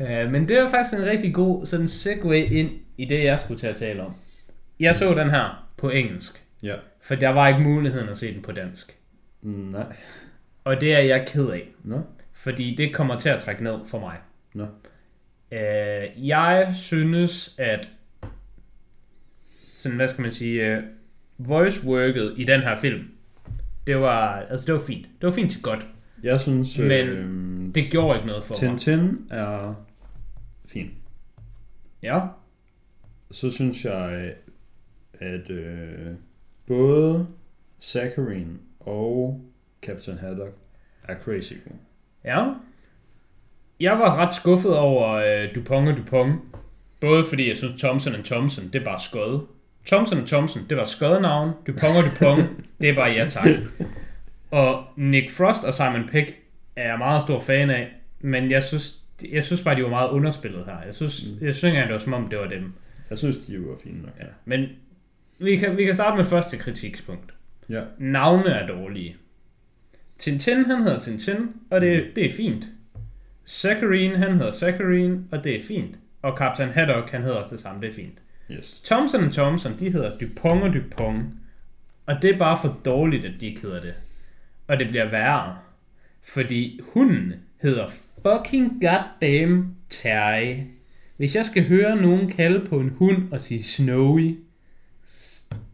Ja, 0.00 0.28
men 0.28 0.48
det 0.48 0.62
var 0.62 0.70
faktisk 0.70 0.94
en 1.00 1.06
rigtig 1.06 1.34
god 1.34 1.66
sådan 1.66 1.88
segue 1.88 2.44
ind 2.44 2.70
i 2.96 3.04
det, 3.04 3.24
jeg 3.24 3.40
skulle 3.40 3.60
til 3.60 3.66
at 3.66 3.76
tale 3.76 4.02
om. 4.02 4.14
Jeg 4.80 4.96
så 4.96 5.14
den 5.14 5.30
her 5.30 5.68
på 5.76 5.90
engelsk, 5.90 6.42
Ja. 6.62 6.74
for 7.02 7.14
der 7.14 7.28
var 7.28 7.48
ikke 7.48 7.60
muligheden 7.60 8.08
at 8.08 8.18
se 8.18 8.34
den 8.34 8.42
på 8.42 8.52
dansk. 8.52 8.96
Nej. 9.42 9.96
Og 10.64 10.80
det 10.80 10.94
er 10.94 10.98
jeg 10.98 11.26
ked 11.26 11.48
af, 11.48 11.68
Nå. 11.84 12.00
fordi 12.32 12.74
det 12.74 12.94
kommer 12.94 13.18
til 13.18 13.28
at 13.28 13.38
trække 13.42 13.64
ned 13.64 13.78
for 13.86 13.98
mig. 13.98 14.16
Nå. 14.54 14.66
Øh, 15.58 16.28
jeg 16.28 16.70
synes, 16.74 17.54
at 17.58 17.88
sådan, 19.80 19.96
hvad 19.96 20.08
skal 20.08 20.22
man 20.22 20.32
sige, 20.32 20.78
uh, 20.78 21.48
voice 21.48 21.86
worket 21.86 22.34
i 22.36 22.44
den 22.44 22.60
her 22.60 22.76
film, 22.76 23.04
det 23.86 24.00
var, 24.00 24.40
altså 24.40 24.66
det 24.66 24.74
var 24.74 24.80
fint. 24.86 25.04
Det 25.04 25.26
var 25.26 25.30
fint 25.30 25.52
til 25.52 25.62
godt. 25.62 25.86
Jeg 26.22 26.40
synes, 26.40 26.78
Men 26.78 27.08
øh, 27.08 27.74
Det 27.74 27.90
gjorde 27.90 28.18
ikke 28.18 28.26
noget 28.26 28.44
for 28.44 28.54
mig. 28.54 28.78
Tintin 28.78 29.26
er 29.30 29.74
fin. 30.68 30.90
Ja, 32.02 32.20
Så 33.30 33.50
synes 33.50 33.84
jeg, 33.84 34.34
at 35.20 35.50
øh, 35.50 36.06
både 36.66 37.26
Saccharine 37.78 38.58
og 38.80 39.44
Captain 39.82 40.18
Haddock 40.18 40.54
er 41.08 41.14
crazy 41.24 41.52
gode. 41.52 41.78
Ja. 42.24 42.52
Jeg 43.80 43.98
var 43.98 44.16
ret 44.16 44.34
skuffet 44.34 44.76
over 44.76 45.10
øh, 45.12 45.54
Dupont 45.54 45.88
og 45.88 45.96
Dupont. 45.96 46.40
Både 47.00 47.24
fordi 47.24 47.48
jeg 47.48 47.56
synes 47.56 47.80
Thompson 47.82 48.12
Thompson, 48.24 48.64
det 48.64 48.80
er 48.80 48.84
bare 48.84 49.00
skød. 49.00 49.40
Thompson 49.86 50.26
Thompson, 50.26 50.66
det 50.68 50.76
var 50.76 50.84
skødenavn. 50.84 51.50
Dupont 51.66 51.96
og 51.96 52.04
Dupont, 52.04 52.48
det 52.80 52.88
er 52.88 52.94
bare 52.94 53.10
ja 53.10 53.28
tak. 53.28 53.48
Og 54.50 54.84
Nick 54.96 55.30
Frost 55.30 55.64
og 55.64 55.74
Simon 55.74 56.08
Pegg 56.08 56.34
er 56.76 56.88
jeg 56.88 56.98
meget 56.98 57.22
stor 57.22 57.40
fan 57.40 57.70
af. 57.70 57.88
Men 58.20 58.50
jeg 58.50 58.62
synes, 58.62 58.98
jeg 59.32 59.44
synes 59.44 59.62
bare, 59.62 59.76
de 59.76 59.82
var 59.82 59.88
meget 59.88 60.08
underspillet 60.08 60.64
her. 60.64 60.82
Jeg 60.86 60.94
synes, 60.94 61.24
jeg 61.40 61.54
synes 61.54 61.72
ikke 61.72 61.82
det 61.82 61.92
var 61.92 61.98
som 61.98 62.12
om, 62.12 62.28
det 62.28 62.38
var 62.38 62.46
dem. 62.46 62.72
Jeg 63.10 63.18
synes, 63.18 63.36
de 63.36 63.68
var 63.68 63.76
fine 63.82 64.02
nok. 64.02 64.12
Ja. 64.20 64.26
Men 64.44 64.68
vi 65.38 65.56
kan, 65.56 65.76
vi 65.76 65.84
kan 65.84 65.94
starte 65.94 66.16
med 66.16 66.24
første 66.24 66.56
kritikspunkt. 66.56 67.34
Ja. 67.68 67.82
Navne 67.98 68.50
er 68.50 68.66
dårlige. 68.66 69.16
Tintin, 70.18 70.64
han 70.64 70.82
hedder 70.82 70.98
Tintin, 70.98 71.50
og 71.70 71.80
det, 71.80 72.06
det 72.16 72.26
er 72.26 72.30
fint. 72.30 72.64
Saccharine, 73.44 74.16
han 74.16 74.32
hedder 74.32 74.52
Saccharine, 74.52 75.24
og 75.30 75.44
det 75.44 75.56
er 75.56 75.62
fint. 75.62 75.98
Og 76.22 76.36
Captain 76.36 76.68
Haddock, 76.68 77.10
han 77.10 77.22
hedder 77.22 77.36
også 77.36 77.50
det 77.50 77.60
samme, 77.60 77.80
det 77.80 77.88
er 77.88 77.94
fint. 77.94 78.18
Yes. 78.58 78.80
Thompson 78.84 79.24
og 79.24 79.32
Thompson, 79.32 79.78
de 79.78 79.90
hedder 79.90 80.18
Dupont 80.18 80.62
og 80.62 80.74
Dupont. 80.74 81.24
Og 82.06 82.22
det 82.22 82.34
er 82.34 82.38
bare 82.38 82.58
for 82.62 82.78
dårligt, 82.84 83.24
at 83.24 83.32
de 83.40 83.46
ikke 83.46 83.60
hedder 83.60 83.80
det. 83.80 83.94
Og 84.68 84.78
det 84.78 84.88
bliver 84.88 85.10
værre. 85.10 85.56
Fordi 86.22 86.80
hunden 86.92 87.32
hedder 87.62 87.88
fucking 88.22 88.82
goddamn 88.82 89.74
Terry. 89.90 90.56
Hvis 91.16 91.36
jeg 91.36 91.44
skal 91.44 91.68
høre 91.68 91.96
nogen 91.96 92.28
kalde 92.30 92.66
på 92.66 92.80
en 92.80 92.88
hund 92.98 93.32
og 93.32 93.40
sige 93.40 93.62
Snowy, 93.62 94.38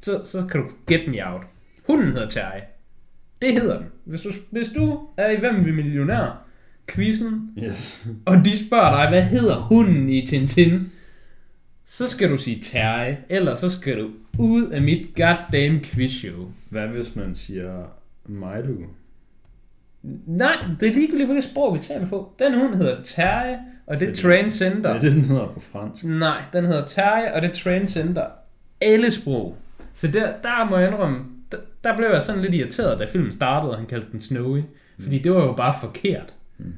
så, 0.01 0.21
så 0.25 0.47
kan 0.51 0.61
du 0.61 0.71
get 0.89 1.09
me 1.09 1.27
out. 1.33 1.43
Hunden 1.87 2.13
hedder 2.13 2.29
Terry. 2.29 2.61
Det 3.43 3.53
hedder 3.53 3.79
den. 3.79 3.87
Hvis 4.05 4.21
du, 4.21 4.31
hvis 4.51 4.69
du 4.69 5.09
er 5.17 5.31
i 5.31 5.37
Hvem 5.37 5.65
vil 5.65 5.75
millionær, 5.75 6.43
quizzen, 6.89 7.51
Yes. 7.65 8.07
og 8.25 8.37
de 8.45 8.67
spørger 8.67 9.01
dig, 9.01 9.09
hvad 9.09 9.23
hedder 9.23 9.57
hunden 9.61 10.09
i 10.09 10.27
Tintin? 10.27 10.93
Så 11.87 12.09
skal 12.09 12.31
du 12.31 12.39
sige 12.39 12.63
Terry, 12.63 13.15
eller 13.29 13.55
så 13.55 13.71
skal 13.71 13.99
du 13.99 14.11
ud 14.39 14.67
af 14.69 14.83
mit 14.83 15.17
goddamn 15.17 15.81
quizshow. 15.81 16.51
Hvad 16.71 16.87
hvis 16.87 17.17
man 17.17 17.35
siger 17.35 17.85
Milo? 18.27 18.87
Nej, 20.27 20.57
det 20.81 20.89
er 20.89 20.95
ligegyldigt, 20.95 21.29
hvilket 21.29 21.51
sprog 21.51 21.75
vi 21.75 21.79
taler 21.79 22.09
på. 22.09 22.33
Den 22.39 22.55
hund 22.61 22.75
hedder 22.75 23.03
Terry, 23.03 23.57
og 23.87 24.01
det 24.01 24.09
er 24.09 24.15
Transcender. 24.15 24.93
Det 24.93 24.97
er 24.97 25.01
det, 25.01 25.13
den 25.13 25.23
hedder 25.23 25.47
på 25.47 25.61
fransk. 25.61 26.05
Nej, 26.05 26.43
den 26.53 26.65
hedder 26.65 26.87
Terry, 26.87 27.33
og 27.35 27.43
det 27.43 27.51
er 27.51 27.55
Transcender. 27.55 28.27
Alle 28.81 29.11
sprog. 29.11 29.57
Så 29.93 30.07
der, 30.07 30.33
der 30.43 30.71
må 30.71 30.77
jeg 30.77 30.89
indrømme, 30.89 31.25
der, 31.53 31.59
der 31.85 31.97
blev 31.97 32.09
jeg 32.09 32.23
sådan 32.23 32.43
lidt 32.43 32.55
irriteret, 32.55 32.99
da 32.99 33.05
filmen 33.05 33.33
startede, 33.33 33.73
og 33.73 33.79
han 33.79 33.87
kaldte 33.87 34.13
den 34.13 34.21
Snowy. 34.21 34.63
Fordi 34.99 35.19
det 35.19 35.33
var 35.33 35.45
jo 35.45 35.53
bare 35.53 35.75
forkert. 35.81 36.35
Mm. 36.59 36.75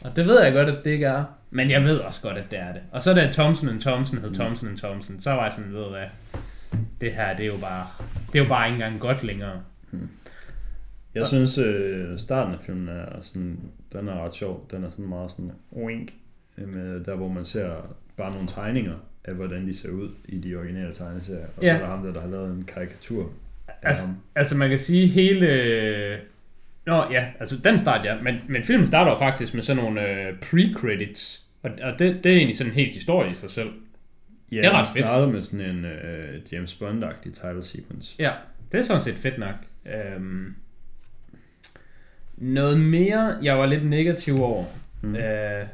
Og 0.00 0.16
det 0.16 0.26
ved 0.26 0.42
jeg 0.42 0.52
godt, 0.52 0.68
at 0.68 0.84
det 0.84 0.90
ikke 0.90 1.06
er. 1.06 1.24
Men 1.54 1.70
jeg 1.70 1.84
ved 1.84 1.98
også 1.98 2.22
godt, 2.22 2.36
at 2.38 2.44
det 2.50 2.58
er 2.58 2.72
det. 2.72 2.80
Og 2.92 3.02
så 3.02 3.14
da 3.14 3.30
Thompson 3.32 3.80
Thompson 3.80 4.18
hed 4.18 4.34
Thompson 4.34 4.76
Thompson, 4.76 5.20
så 5.20 5.30
var 5.30 5.42
jeg 5.42 5.52
sådan, 5.52 5.72
ved 5.72 5.88
hvad, 5.90 6.06
det 7.00 7.12
her, 7.12 7.36
det 7.36 7.42
er 7.42 7.46
jo 7.46 7.56
bare, 7.60 7.86
det 8.32 8.38
er 8.38 8.42
jo 8.42 8.48
bare 8.48 8.66
ikke 8.68 8.74
engang 8.74 9.00
godt 9.00 9.22
længere. 9.24 9.60
Jeg 11.14 11.26
synes, 11.26 11.58
øh, 11.58 12.18
starten 12.18 12.54
af 12.54 12.58
filmen 12.66 12.88
er 12.88 13.06
sådan, 13.22 13.60
den 13.92 14.08
er 14.08 14.24
ret 14.24 14.34
sjov. 14.34 14.66
Den 14.70 14.84
er 14.84 14.90
sådan 14.90 15.06
meget 15.08 15.30
sådan 15.30 15.52
wink. 15.76 16.12
øh, 16.58 16.68
Med 16.68 17.04
der, 17.04 17.14
hvor 17.16 17.28
man 17.28 17.44
ser 17.44 17.96
bare 18.16 18.32
nogle 18.32 18.48
tegninger 18.48 18.94
af, 19.24 19.34
hvordan 19.34 19.66
de 19.66 19.74
ser 19.74 19.90
ud 19.90 20.08
i 20.24 20.38
de 20.38 20.54
originale 20.56 20.92
tegneserier. 20.94 21.46
Og 21.56 21.62
Ja. 21.62 21.68
så 21.68 21.74
er 21.74 21.78
der 21.88 21.96
ham 21.96 22.02
der, 22.06 22.12
der 22.12 22.20
har 22.20 22.28
lavet 22.28 22.50
en 22.56 22.64
karikatur 22.64 23.30
af 23.68 23.72
Altså, 23.82 24.06
ham. 24.06 24.16
altså 24.34 24.56
man 24.56 24.68
kan 24.68 24.78
sige 24.78 25.06
hele... 25.06 25.46
Nå 26.86 27.04
ja, 27.10 27.26
altså 27.40 27.56
den 27.64 27.78
start 27.78 28.04
ja, 28.04 28.22
men, 28.22 28.34
men 28.48 28.64
filmen 28.64 28.86
starter 28.86 29.16
faktisk 29.18 29.54
med 29.54 29.62
sådan 29.62 29.82
nogle 29.82 30.08
øh, 30.08 30.34
pre-credits. 30.44 31.41
Og, 31.62 31.70
og 31.82 31.98
det, 31.98 32.24
det 32.24 32.32
er 32.32 32.36
egentlig 32.36 32.56
sådan 32.56 32.72
en 32.72 32.76
helt 32.76 32.94
historie 32.94 33.32
i 33.32 33.34
sig 33.34 33.50
selv. 33.50 33.70
Ja, 34.52 34.56
det 34.56 34.64
er 34.64 34.72
ret 34.72 34.88
fedt. 34.88 35.04
starter 35.04 35.28
med 35.28 35.42
sådan 35.42 35.60
en 35.60 35.84
øh, 35.84 36.40
James 36.52 36.74
Bond-agtig 36.74 37.32
title 37.32 37.62
sequence. 37.62 38.16
Ja, 38.18 38.32
det 38.72 38.78
er 38.78 38.82
sådan 38.82 39.02
set 39.02 39.18
fedt 39.18 39.38
nok. 39.38 39.54
Øhm, 39.86 40.54
noget 42.36 42.80
mere, 42.80 43.36
jeg 43.42 43.58
var 43.58 43.66
lidt 43.66 43.86
negativ 43.86 44.42
over. 44.42 44.64
Mm. 45.02 45.16
Øh, 45.16 45.66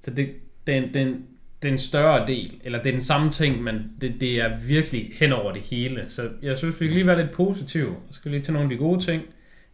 så 0.00 0.10
det, 0.10 0.30
den, 0.66 0.94
den, 0.94 1.26
det 1.62 1.68
er 1.68 1.72
en 1.72 1.78
større 1.78 2.26
del, 2.26 2.60
eller 2.64 2.82
det 2.82 2.88
er 2.88 2.92
den 2.92 3.02
samme 3.02 3.30
ting, 3.30 3.62
men 3.62 3.92
det, 4.00 4.20
det 4.20 4.40
er 4.40 4.56
virkelig 4.56 5.10
hen 5.12 5.32
over 5.32 5.52
det 5.52 5.62
hele. 5.62 6.04
Så 6.08 6.28
jeg 6.42 6.56
synes, 6.56 6.80
vi 6.80 6.86
kan 6.86 6.94
lige 6.94 7.06
være 7.06 7.22
lidt 7.22 7.32
positive. 7.32 7.88
Jeg 7.88 8.14
skal 8.14 8.30
lige 8.30 8.42
tage 8.42 8.52
nogle 8.52 8.66
af 8.66 8.70
de 8.70 8.76
gode 8.76 9.04
ting, 9.04 9.22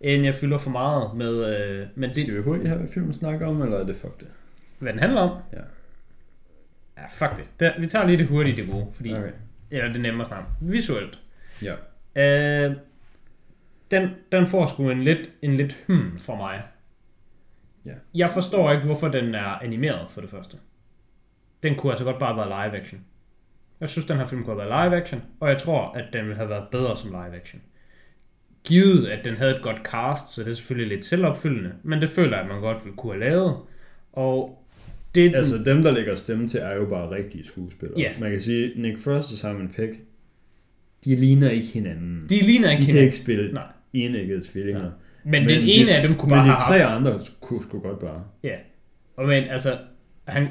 inden 0.00 0.24
jeg 0.24 0.34
fylder 0.34 0.58
for 0.58 0.70
meget 0.70 1.16
med, 1.16 1.60
øh, 1.60 1.86
med 1.94 2.08
det, 2.08 2.16
Skal 2.16 2.36
vi 2.36 2.42
hurtigt 2.42 2.68
have, 2.68 2.78
hvad 2.78 2.88
filmen 2.88 3.14
snakker 3.14 3.46
om, 3.46 3.62
eller 3.62 3.78
er 3.78 3.86
det 3.86 3.96
fuck 3.96 4.20
det? 4.20 4.28
Hvad 4.82 4.92
den 4.92 5.00
handler 5.00 5.20
om. 5.20 5.42
Ja. 5.52 5.60
Ja, 6.98 7.06
fuck 7.06 7.36
det. 7.36 7.44
det 7.60 7.72
vi 7.78 7.86
tager 7.86 8.06
lige 8.06 8.18
det 8.18 8.26
hurtigt, 8.26 8.56
det 8.56 8.68
gode, 8.70 8.86
fordi, 8.94 9.12
Okay. 9.12 9.32
eller 9.70 9.88
det 9.88 9.96
er 9.96 10.00
nemmere 10.02 10.26
snart. 10.26 10.44
Visuelt. 10.60 11.20
Ja. 11.62 11.74
Øh, 12.66 12.76
den, 13.90 14.10
den 14.32 14.46
får 14.46 14.66
sgu 14.66 14.90
en 14.90 15.02
lidt, 15.02 15.32
en 15.42 15.54
lidt 15.56 15.84
hmm 15.86 16.18
for 16.18 16.36
mig. 16.36 16.62
Ja. 17.84 17.94
Jeg 18.14 18.30
forstår 18.30 18.72
ikke, 18.72 18.84
hvorfor 18.84 19.08
den 19.08 19.34
er 19.34 19.44
animeret 19.62 20.10
for 20.10 20.20
det 20.20 20.30
første. 20.30 20.56
Den 21.62 21.74
kunne 21.76 21.92
altså 21.92 22.04
godt 22.04 22.18
bare 22.18 22.36
være 22.36 22.46
live 22.68 22.80
action. 22.80 23.04
Jeg 23.80 23.88
synes, 23.88 24.06
den 24.06 24.16
her 24.16 24.26
film 24.26 24.44
kunne 24.44 24.60
have 24.60 24.70
været 24.70 24.90
live 24.90 25.00
action, 25.00 25.22
og 25.40 25.48
jeg 25.48 25.58
tror, 25.58 25.92
at 25.92 26.04
den 26.12 26.22
ville 26.24 26.36
have 26.36 26.48
været 26.48 26.68
bedre 26.70 26.96
som 26.96 27.10
live 27.10 27.36
action. 27.36 27.62
Givet, 28.64 29.08
at 29.08 29.24
den 29.24 29.36
havde 29.36 29.56
et 29.56 29.62
godt 29.62 29.76
cast, 29.78 30.28
så 30.34 30.42
det 30.42 30.50
er 30.50 30.54
selvfølgelig 30.54 30.96
lidt 30.96 31.04
selvopfyldende, 31.06 31.74
men 31.82 32.00
det 32.00 32.10
føler 32.10 32.36
jeg, 32.36 32.40
at 32.40 32.48
man 32.48 32.60
godt 32.60 32.84
ville 32.84 32.96
kunne 32.96 33.12
have 33.12 33.20
lavet. 33.30 33.56
Og 34.12 34.61
det, 35.14 35.34
Altså, 35.34 35.58
dem, 35.58 35.82
der 35.82 35.90
lægger 35.90 36.16
stemme 36.16 36.48
til, 36.48 36.60
er 36.60 36.74
jo 36.74 36.84
bare 36.86 37.10
rigtige 37.10 37.44
skuespillere. 37.44 38.00
Ja. 38.00 38.10
Man 38.20 38.30
kan 38.30 38.40
sige, 38.40 38.72
Nick 38.76 38.98
Frost 38.98 39.32
og 39.32 39.38
Simon 39.38 39.68
Pegg, 39.76 39.90
de 41.04 41.16
ligner 41.16 41.50
ikke 41.50 41.66
hinanden. 41.66 42.26
de 42.30 42.40
ligner 42.40 42.66
de 42.68 42.72
ikke 42.72 42.80
kan 42.80 42.86
hinanden. 42.86 43.04
ikke 43.04 43.16
spille 43.16 43.52
Nej. 43.52 43.66
enæggede 43.92 44.40
tvillinger. 44.40 44.90
Men, 45.24 45.30
men 45.30 45.48
den 45.48 45.62
ene 45.62 45.86
de, 45.90 45.96
af 45.96 46.08
dem 46.08 46.16
kunne 46.16 46.28
men 46.30 46.36
bare 46.38 46.44
de 46.44 46.50
have 46.50 46.58
tre 46.58 46.78
haft 46.78 46.96
andre 46.96 47.20
kunne 47.40 47.62
sgu 47.62 47.78
godt 47.80 47.98
bare. 48.00 48.24
Ja. 48.42 48.56
Og 49.16 49.26
men 49.26 49.44
altså, 49.44 49.78
han, 50.24 50.48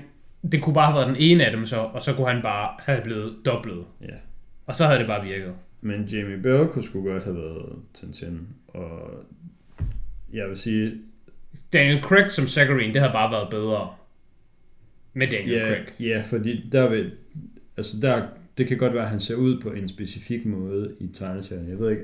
det 0.52 0.62
kunne 0.62 0.74
bare 0.74 0.86
have 0.92 0.96
været 0.96 1.08
den 1.08 1.16
ene 1.20 1.46
af 1.46 1.52
dem 1.52 1.66
så, 1.66 1.78
og 1.78 2.02
så 2.02 2.14
kunne 2.14 2.28
han 2.28 2.42
bare 2.42 2.70
have 2.80 3.02
blevet 3.04 3.36
dobblet. 3.46 3.84
Ja. 4.02 4.08
Og 4.66 4.76
så 4.76 4.86
havde 4.86 5.00
det 5.00 5.08
bare 5.08 5.26
virket. 5.26 5.54
Men 5.82 6.04
Jamie 6.06 6.38
Bell 6.38 6.68
kunne 6.68 6.84
sgu 6.84 7.04
godt 7.04 7.24
have 7.24 7.36
været 7.36 7.76
Tintin. 7.94 8.48
Og 8.68 9.24
jeg 10.34 10.50
vil 10.50 10.58
sige, 10.58 10.92
Daniel 11.74 12.02
Craig 12.02 12.32
som 12.32 12.48
Zachary, 12.48 12.84
det 12.84 12.96
havde 13.02 13.14
bare 13.14 13.32
været 13.32 13.50
bedre. 13.50 13.90
Med 15.14 15.28
Daniel 15.28 15.52
ja, 15.52 15.68
Craig. 15.68 15.86
ja, 16.00 16.22
fordi 16.26 16.70
der 16.72 16.90
vil, 16.90 17.12
altså 17.78 17.98
der, 18.02 18.24
det 18.58 18.68
kan 18.68 18.78
godt 18.78 18.94
være, 18.94 19.04
at 19.04 19.10
han 19.10 19.20
ser 19.20 19.36
ud 19.36 19.62
på 19.62 19.72
en 19.72 19.88
specifik 19.88 20.46
måde 20.46 20.96
i 21.00 21.08
tegneserien. 21.14 21.70
Jeg 21.70 21.80
ved 21.80 21.92
ikke, 21.92 22.04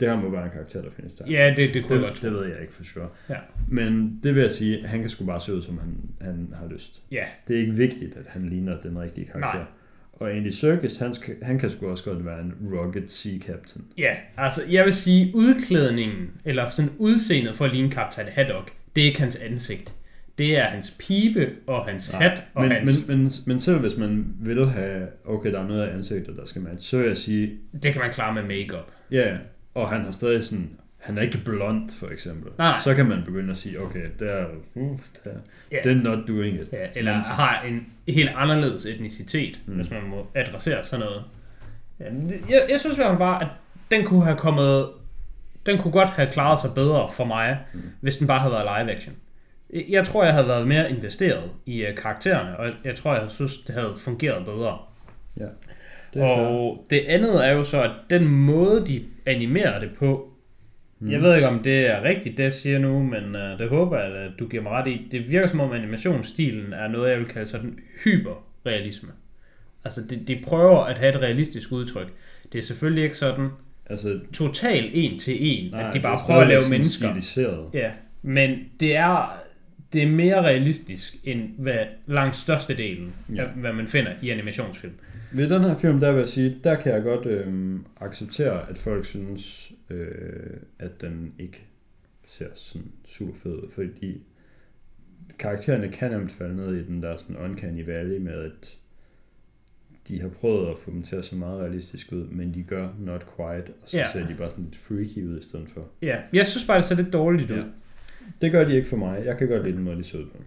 det, 0.00 0.08
her 0.08 0.16
må 0.16 0.30
være 0.30 0.44
en 0.44 0.50
karakter, 0.50 0.82
der 0.82 0.90
findes 0.90 1.14
der. 1.14 1.30
Ja, 1.30 1.54
det, 1.56 1.74
det 1.74 1.82
kunne 1.82 1.96
det, 1.98 2.02
jeg 2.04 2.08
godt 2.10 2.18
tro. 2.18 2.26
det 2.28 2.34
ved 2.36 2.44
jeg 2.46 2.60
ikke 2.60 2.74
for 2.74 2.84
sure. 2.84 3.08
Ja. 3.28 3.36
Men 3.68 4.20
det 4.22 4.34
vil 4.34 4.40
jeg 4.40 4.52
sige, 4.52 4.86
han 4.86 5.00
kan 5.00 5.10
sgu 5.10 5.24
bare 5.24 5.40
se 5.40 5.54
ud, 5.54 5.62
som 5.62 5.78
han, 5.78 5.94
han 6.20 6.48
har 6.60 6.68
lyst. 6.72 7.02
Ja, 7.12 7.24
Det 7.48 7.56
er 7.56 7.60
ikke 7.60 7.72
vigtigt, 7.74 8.16
at 8.16 8.24
han 8.28 8.48
ligner 8.48 8.80
den 8.80 8.98
rigtige 8.98 9.26
karakter. 9.26 9.58
Nej. 9.58 9.66
Og 10.12 10.32
Andy 10.36 10.48
Serkis, 10.48 10.96
han, 10.96 11.14
han 11.42 11.58
kan 11.58 11.70
sgu 11.70 11.86
også 11.88 12.04
godt 12.04 12.24
være 12.26 12.40
en 12.40 12.54
rugged 12.72 13.08
sea 13.08 13.38
captain. 13.38 13.84
ja, 13.98 14.16
altså 14.36 14.62
jeg 14.70 14.84
vil 14.84 14.92
sige, 14.92 15.30
udklædningen, 15.34 16.30
eller 16.44 16.68
sådan 16.68 16.90
udseendet 16.98 17.56
for 17.56 17.64
at 17.64 17.72
ligne 17.72 17.90
Captain 17.90 18.28
Haddock, 18.28 18.72
det 18.96 19.02
er 19.02 19.06
ikke 19.06 19.20
hans 19.20 19.36
ansigt. 19.36 19.92
Det 20.38 20.58
er 20.58 20.64
hans 20.64 20.96
pibe 20.98 21.50
og 21.66 21.84
hans 21.86 22.12
Nej, 22.12 22.22
hat 22.22 22.44
og 22.54 22.62
men, 22.62 22.72
hans... 22.72 23.06
men, 23.08 23.18
men, 23.18 23.30
men 23.46 23.60
selv 23.60 23.78
hvis 23.78 23.96
man 23.96 24.26
vil 24.40 24.68
have, 24.68 25.06
okay, 25.24 25.52
der 25.52 25.60
er 25.60 25.66
noget 25.66 25.82
af 25.82 25.94
ansigtet, 25.94 26.36
der 26.36 26.44
skal 26.44 26.62
matche, 26.62 26.80
så 26.88 26.98
vil 26.98 27.06
jeg 27.06 27.16
sige, 27.16 27.58
Det 27.82 27.92
kan 27.92 28.00
man 28.02 28.12
klare 28.12 28.34
med 28.34 28.42
makeup. 28.42 28.86
ja, 29.10 29.36
og 29.74 29.88
han 29.88 30.00
har 30.04 30.10
stadig 30.10 30.44
sådan, 30.44 30.70
han 30.98 31.18
er 31.18 31.22
ikke 31.22 31.38
blond, 31.44 31.90
for 31.90 32.06
eksempel. 32.08 32.52
Nej. 32.58 32.78
Så 32.84 32.94
kan 32.94 33.08
man 33.08 33.22
begynde 33.26 33.50
at 33.50 33.56
sige, 33.58 33.80
okay, 33.80 34.06
det 34.18 34.30
er, 34.30 34.44
uh, 34.74 34.98
det 35.24 35.32
er, 35.32 35.38
Ja. 35.72 35.76
they're 35.78 36.02
not 36.02 36.28
doing 36.28 36.60
it. 36.60 36.68
Ja, 36.72 36.86
eller 36.94 37.12
Men- 37.12 37.22
har 37.22 37.62
en 37.68 37.86
helt 38.08 38.30
anderledes 38.36 38.86
etnicitet, 38.86 39.60
mm. 39.66 39.74
hvis 39.74 39.90
man 39.90 40.02
må 40.02 40.26
adressere 40.34 40.84
sådan 40.84 41.06
noget. 41.06 41.22
Ja, 42.00 42.04
jeg, 42.50 42.66
jeg 42.70 42.80
synes 42.80 42.96
bare, 42.96 43.42
at 43.42 43.48
den 43.90 44.04
kunne 44.04 44.24
have 44.24 44.36
kommet... 44.36 44.88
Den 45.66 45.78
kunne 45.78 45.92
godt 45.92 46.08
have 46.10 46.28
klaret 46.32 46.58
sig 46.58 46.70
bedre 46.74 47.08
for 47.12 47.24
mig, 47.24 47.58
mm. 47.74 47.80
hvis 48.00 48.16
den 48.16 48.26
bare 48.26 48.38
havde 48.40 48.52
været 48.52 48.64
live 48.86 48.92
action. 48.96 49.14
Jeg- 49.88 50.04
tror, 50.06 50.24
jeg 50.24 50.32
havde 50.32 50.48
været 50.48 50.68
mere 50.68 50.90
investeret 50.90 51.50
i 51.66 51.82
uh, 51.82 51.94
karaktererne, 51.96 52.56
og 52.56 52.70
jeg 52.84 52.94
tror, 52.94 53.14
jeg 53.14 53.30
synes, 53.30 53.58
det 53.58 53.74
havde 53.74 53.92
fungeret 53.98 54.44
bedre. 54.44 54.78
Ja, 55.40 55.44
det 56.14 56.22
er 56.22 56.26
fair. 56.36 56.46
Og 56.46 56.84
det 56.90 57.00
andet 57.06 57.46
er 57.46 57.52
jo 57.52 57.64
så, 57.64 57.82
at 57.82 57.90
den 58.10 58.26
måde, 58.26 58.86
de 58.86 59.02
animerer 59.26 59.80
det 59.80 59.90
på, 59.98 60.30
mm. 60.98 61.10
jeg 61.10 61.22
ved 61.22 61.34
ikke, 61.34 61.48
om 61.48 61.62
det 61.62 61.86
er 61.86 62.02
rigtigt, 62.02 62.38
det 62.38 62.44
jeg 62.44 62.52
siger 62.52 62.78
nu, 62.78 63.02
men 63.02 63.24
uh, 63.34 63.58
det 63.58 63.68
håber 63.68 63.98
jeg, 63.98 64.12
at 64.16 64.30
du 64.38 64.48
giver 64.48 64.62
mig 64.62 64.72
ret 64.72 64.86
i. 64.86 65.08
Det 65.12 65.30
virker 65.30 65.46
som 65.46 65.60
om 65.60 65.72
animationsstilen 65.72 66.72
er 66.72 66.88
noget, 66.88 67.10
jeg 67.10 67.18
vil 67.18 67.26
kalde 67.28 67.46
sådan 67.48 67.78
hyperrealisme. 68.04 69.08
Altså, 69.84 70.00
de, 70.10 70.16
de 70.16 70.40
prøver 70.46 70.84
at 70.84 70.98
have 70.98 71.08
et 71.10 71.20
realistisk 71.22 71.72
udtryk. 71.72 72.12
Det 72.52 72.58
er 72.58 72.62
selvfølgelig 72.62 73.04
ikke 73.04 73.16
sådan 73.16 73.48
Altså, 73.90 74.20
total 74.32 74.90
en 74.92 75.18
til 75.18 75.36
en, 75.40 75.70
nej, 75.70 75.88
at 75.88 75.94
de 75.94 76.00
bare 76.00 76.18
prøver 76.26 76.40
at 76.40 76.48
lave 76.48 76.62
mennesker. 76.70 77.08
Stiliseret. 77.10 77.70
Ja, 77.74 77.90
men 78.22 78.58
det 78.80 78.96
er, 78.96 79.42
det 79.96 80.04
er 80.04 80.10
mere 80.10 80.42
realistisk, 80.42 81.16
end 81.24 81.50
hvad 81.58 81.86
langt 82.06 82.36
størstedelen 82.36 83.14
Ja. 83.34 83.44
af, 83.44 83.50
hvad 83.50 83.72
man 83.72 83.86
finder 83.86 84.12
i 84.22 84.30
animationsfilm. 84.30 84.92
Ved 85.32 85.48
den 85.50 85.62
her 85.64 85.76
film, 85.78 86.00
der 86.00 86.12
vil 86.12 86.18
jeg 86.18 86.28
sige, 86.28 86.56
der 86.64 86.74
kan 86.74 86.92
jeg 86.92 87.02
godt 87.02 87.26
øhm, 87.26 87.84
acceptere, 88.00 88.70
at 88.70 88.78
folk 88.78 89.04
synes, 89.04 89.72
øh, 89.90 90.06
at 90.78 91.00
den 91.00 91.32
ikke 91.38 91.62
ser 92.28 92.46
sådan 92.54 92.86
super 93.06 93.34
fed 93.42 93.52
ud, 93.52 93.68
fordi 93.74 94.22
karaktererne 95.38 95.88
kan 95.88 96.10
nemt 96.10 96.32
falde 96.32 96.56
ned 96.56 96.74
i 96.76 96.82
den 96.86 97.02
der 97.02 97.16
sådan 97.16 97.36
uncanny 97.36 97.84
valley 97.86 98.18
med, 98.18 98.32
at 98.44 98.76
de 100.08 100.20
har 100.20 100.28
prøvet 100.28 100.70
at 100.70 100.78
få 100.78 100.90
dem 100.90 101.02
til 101.02 101.16
at 101.16 101.24
se 101.24 101.36
meget 101.36 101.60
realistisk 101.60 102.12
ud, 102.12 102.24
men 102.26 102.54
de 102.54 102.62
gør 102.62 102.88
not 102.98 103.26
quite, 103.36 103.72
og 103.82 103.88
så 103.88 103.98
Ja. 103.98 104.06
ser 104.12 104.26
de 104.26 104.34
bare 104.34 104.50
sådan 104.50 104.64
lidt 104.64 104.76
freaky 104.76 105.24
ud 105.26 105.38
i 105.40 105.42
stedet 105.42 105.68
for. 105.74 105.88
Ja, 106.02 106.20
jeg 106.32 106.46
synes 106.46 106.66
bare, 106.66 106.76
det 106.76 106.84
ser 106.84 106.94
lidt 106.96 107.12
dårligt 107.12 107.50
ud. 107.50 107.56
Ja. 107.56 107.62
Det 108.40 108.52
gør 108.52 108.64
de 108.64 108.76
ikke 108.76 108.88
for 108.88 108.96
mig. 108.96 109.22
Jeg 109.26 109.36
kan 109.38 109.48
godt 109.48 109.64
lide 109.64 109.76
den 109.76 109.84
måde, 109.84 109.96
de 109.96 110.04
ser 110.04 110.18
ud 110.18 110.24
på. 110.24 110.38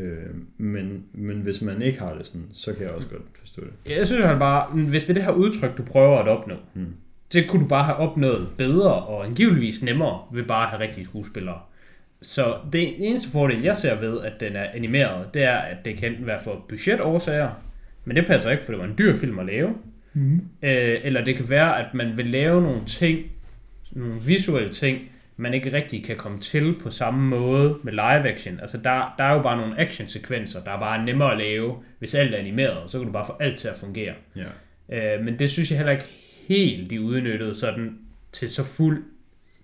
Øh, 0.00 0.34
men, 0.58 1.04
men 1.12 1.36
hvis 1.40 1.62
man 1.62 1.82
ikke 1.82 1.98
har 1.98 2.14
det 2.14 2.26
sådan, 2.26 2.46
så 2.52 2.72
kan 2.72 2.82
jeg 2.82 2.90
også 2.90 3.08
godt 3.08 3.22
forstå 3.40 3.62
det. 3.62 3.92
Jeg 3.96 4.06
synes 4.06 4.22
jo 4.22 4.38
bare, 4.38 4.66
hvis 4.72 5.02
det 5.04 5.10
er 5.10 5.14
det 5.14 5.22
her 5.22 5.30
udtryk, 5.32 5.76
du 5.76 5.82
prøver 5.82 6.18
at 6.18 6.28
opnå, 6.28 6.54
Hmm. 6.74 6.94
det 7.32 7.48
kunne 7.48 7.62
du 7.62 7.68
bare 7.68 7.84
have 7.84 7.96
opnået 7.96 8.48
bedre 8.58 8.92
og 8.94 9.26
angiveligvis 9.26 9.82
nemmere 9.82 10.20
ved 10.32 10.42
bare 10.44 10.62
at 10.64 10.70
have 10.70 10.82
rigtige 10.82 11.04
skuespillere. 11.04 11.58
Så 12.22 12.54
det 12.72 13.08
eneste 13.08 13.30
fordel, 13.30 13.62
jeg 13.62 13.76
ser 13.76 14.00
ved, 14.00 14.20
at 14.20 14.32
den 14.40 14.56
er 14.56 14.64
animeret, 14.74 15.34
det 15.34 15.42
er, 15.42 15.56
at 15.56 15.84
det 15.84 15.96
kan 15.96 16.14
være 16.20 16.40
for 16.44 16.64
budgetårsager, 16.68 17.50
men 18.04 18.16
det 18.16 18.26
passer 18.26 18.50
ikke, 18.50 18.64
for 18.64 18.72
det 18.72 18.78
var 18.78 18.86
en 18.86 18.94
dyr 18.98 19.16
film 19.16 19.38
at 19.38 19.46
lave. 19.46 19.74
Mm. 20.14 20.34
Øh, 20.62 20.98
eller 21.04 21.24
det 21.24 21.36
kan 21.36 21.50
være, 21.50 21.78
at 21.86 21.94
man 21.94 22.16
vil 22.16 22.26
lave 22.26 22.62
nogle 22.62 22.80
ting, 22.86 23.20
nogle 23.92 24.14
visuelle 24.26 24.72
ting, 24.72 24.98
man 25.36 25.54
ikke 25.54 25.72
rigtig 25.72 26.04
kan 26.04 26.16
komme 26.16 26.40
til 26.40 26.74
på 26.82 26.90
samme 26.90 27.28
måde 27.28 27.78
med 27.82 27.92
live 27.92 28.32
action. 28.32 28.60
Altså 28.60 28.78
der, 28.78 29.14
der 29.18 29.24
er 29.24 29.34
jo 29.34 29.42
bare 29.42 29.56
nogle 29.56 29.80
actionsekvenser, 29.80 30.64
der 30.64 30.70
er 30.70 30.80
bare 30.80 31.04
nemmere 31.04 31.32
at 31.32 31.38
lave, 31.38 31.82
hvis 31.98 32.14
alt 32.14 32.34
er 32.34 32.38
animeret, 32.38 32.90
så 32.90 32.98
kan 32.98 33.06
du 33.06 33.12
bare 33.12 33.26
få 33.26 33.36
alt 33.40 33.58
til 33.58 33.68
at 33.68 33.76
fungere. 33.76 34.14
Ja. 34.36 35.16
Øh, 35.16 35.24
men 35.24 35.38
det 35.38 35.50
synes 35.50 35.70
jeg 35.70 35.78
heller 35.78 35.92
ikke 35.92 36.08
helt, 36.48 36.90
de 36.90 37.00
udnyttede 37.00 37.54
sådan 37.54 37.98
til 38.32 38.50
så 38.50 38.64
fuld 38.64 39.04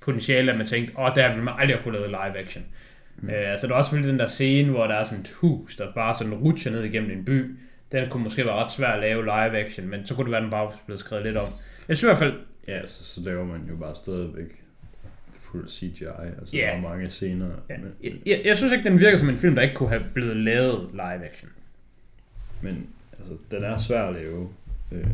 potentiale, 0.00 0.52
at 0.52 0.58
man 0.58 0.66
tænkte, 0.66 0.98
åh, 0.98 1.14
der 1.14 1.28
ville 1.28 1.44
man 1.44 1.54
aldrig 1.58 1.76
have 1.76 1.82
kunne 1.82 1.98
lave 1.98 2.08
live 2.08 2.38
action. 2.38 2.64
Mm. 3.16 3.30
Øh, 3.30 3.50
altså 3.50 3.66
der 3.66 3.72
er 3.72 3.76
også 3.76 3.88
selvfølgelig 3.88 4.12
den 4.12 4.20
der 4.20 4.26
scene, 4.26 4.70
hvor 4.70 4.86
der 4.86 4.94
er 4.94 5.04
sådan 5.04 5.20
et 5.20 5.30
hus, 5.30 5.76
der 5.76 5.92
bare 5.92 6.14
sådan 6.14 6.34
rutscher 6.34 6.72
ned 6.72 6.84
igennem 6.84 7.10
en 7.10 7.24
by. 7.24 7.56
Den 7.92 8.10
kunne 8.10 8.22
måske 8.22 8.46
være 8.46 8.54
ret 8.54 8.72
svær 8.72 8.88
at 8.88 9.00
lave 9.00 9.24
live 9.24 9.58
action, 9.64 9.88
men 9.88 10.06
så 10.06 10.14
kunne 10.14 10.24
det 10.24 10.30
være, 10.30 10.38
at 10.38 10.42
den 10.42 10.50
bare 10.50 10.70
blevet 10.86 11.00
skrevet 11.00 11.24
lidt 11.24 11.36
om. 11.36 11.48
Jeg 11.88 11.96
synes 11.96 12.02
i 12.02 12.06
hvert 12.06 12.18
fald, 12.18 12.34
Ja, 12.68 12.86
så, 12.86 13.04
så 13.04 13.20
laver 13.20 13.44
man 13.44 13.60
jo 13.70 13.76
bare 13.76 13.94
stadigvæk 13.96 14.61
fuld 15.52 15.68
CGI. 15.68 16.04
Altså, 16.38 16.56
Ja. 16.56 16.62
der 16.62 16.68
er 16.68 16.80
mange 16.80 17.08
scener. 17.08 17.48
ja, 17.70 17.76
Men, 17.78 17.92
jeg, 18.02 18.12
jeg, 18.26 18.42
jeg 18.44 18.56
synes 18.56 18.72
ikke, 18.72 18.84
den 18.90 19.00
virker 19.00 19.16
som 19.18 19.28
en 19.28 19.36
film, 19.36 19.54
der 19.54 19.62
ikke 19.62 19.74
kunne 19.74 19.88
have 19.88 20.04
blevet 20.14 20.36
lavet 20.36 20.88
live 20.92 21.24
action. 21.28 21.50
men 22.62 22.86
altså, 23.18 23.36
den 23.50 23.62
er 23.64 23.78
svær 23.78 24.02
at 24.02 24.14
lave. 24.14 24.48
Øh, 24.92 25.04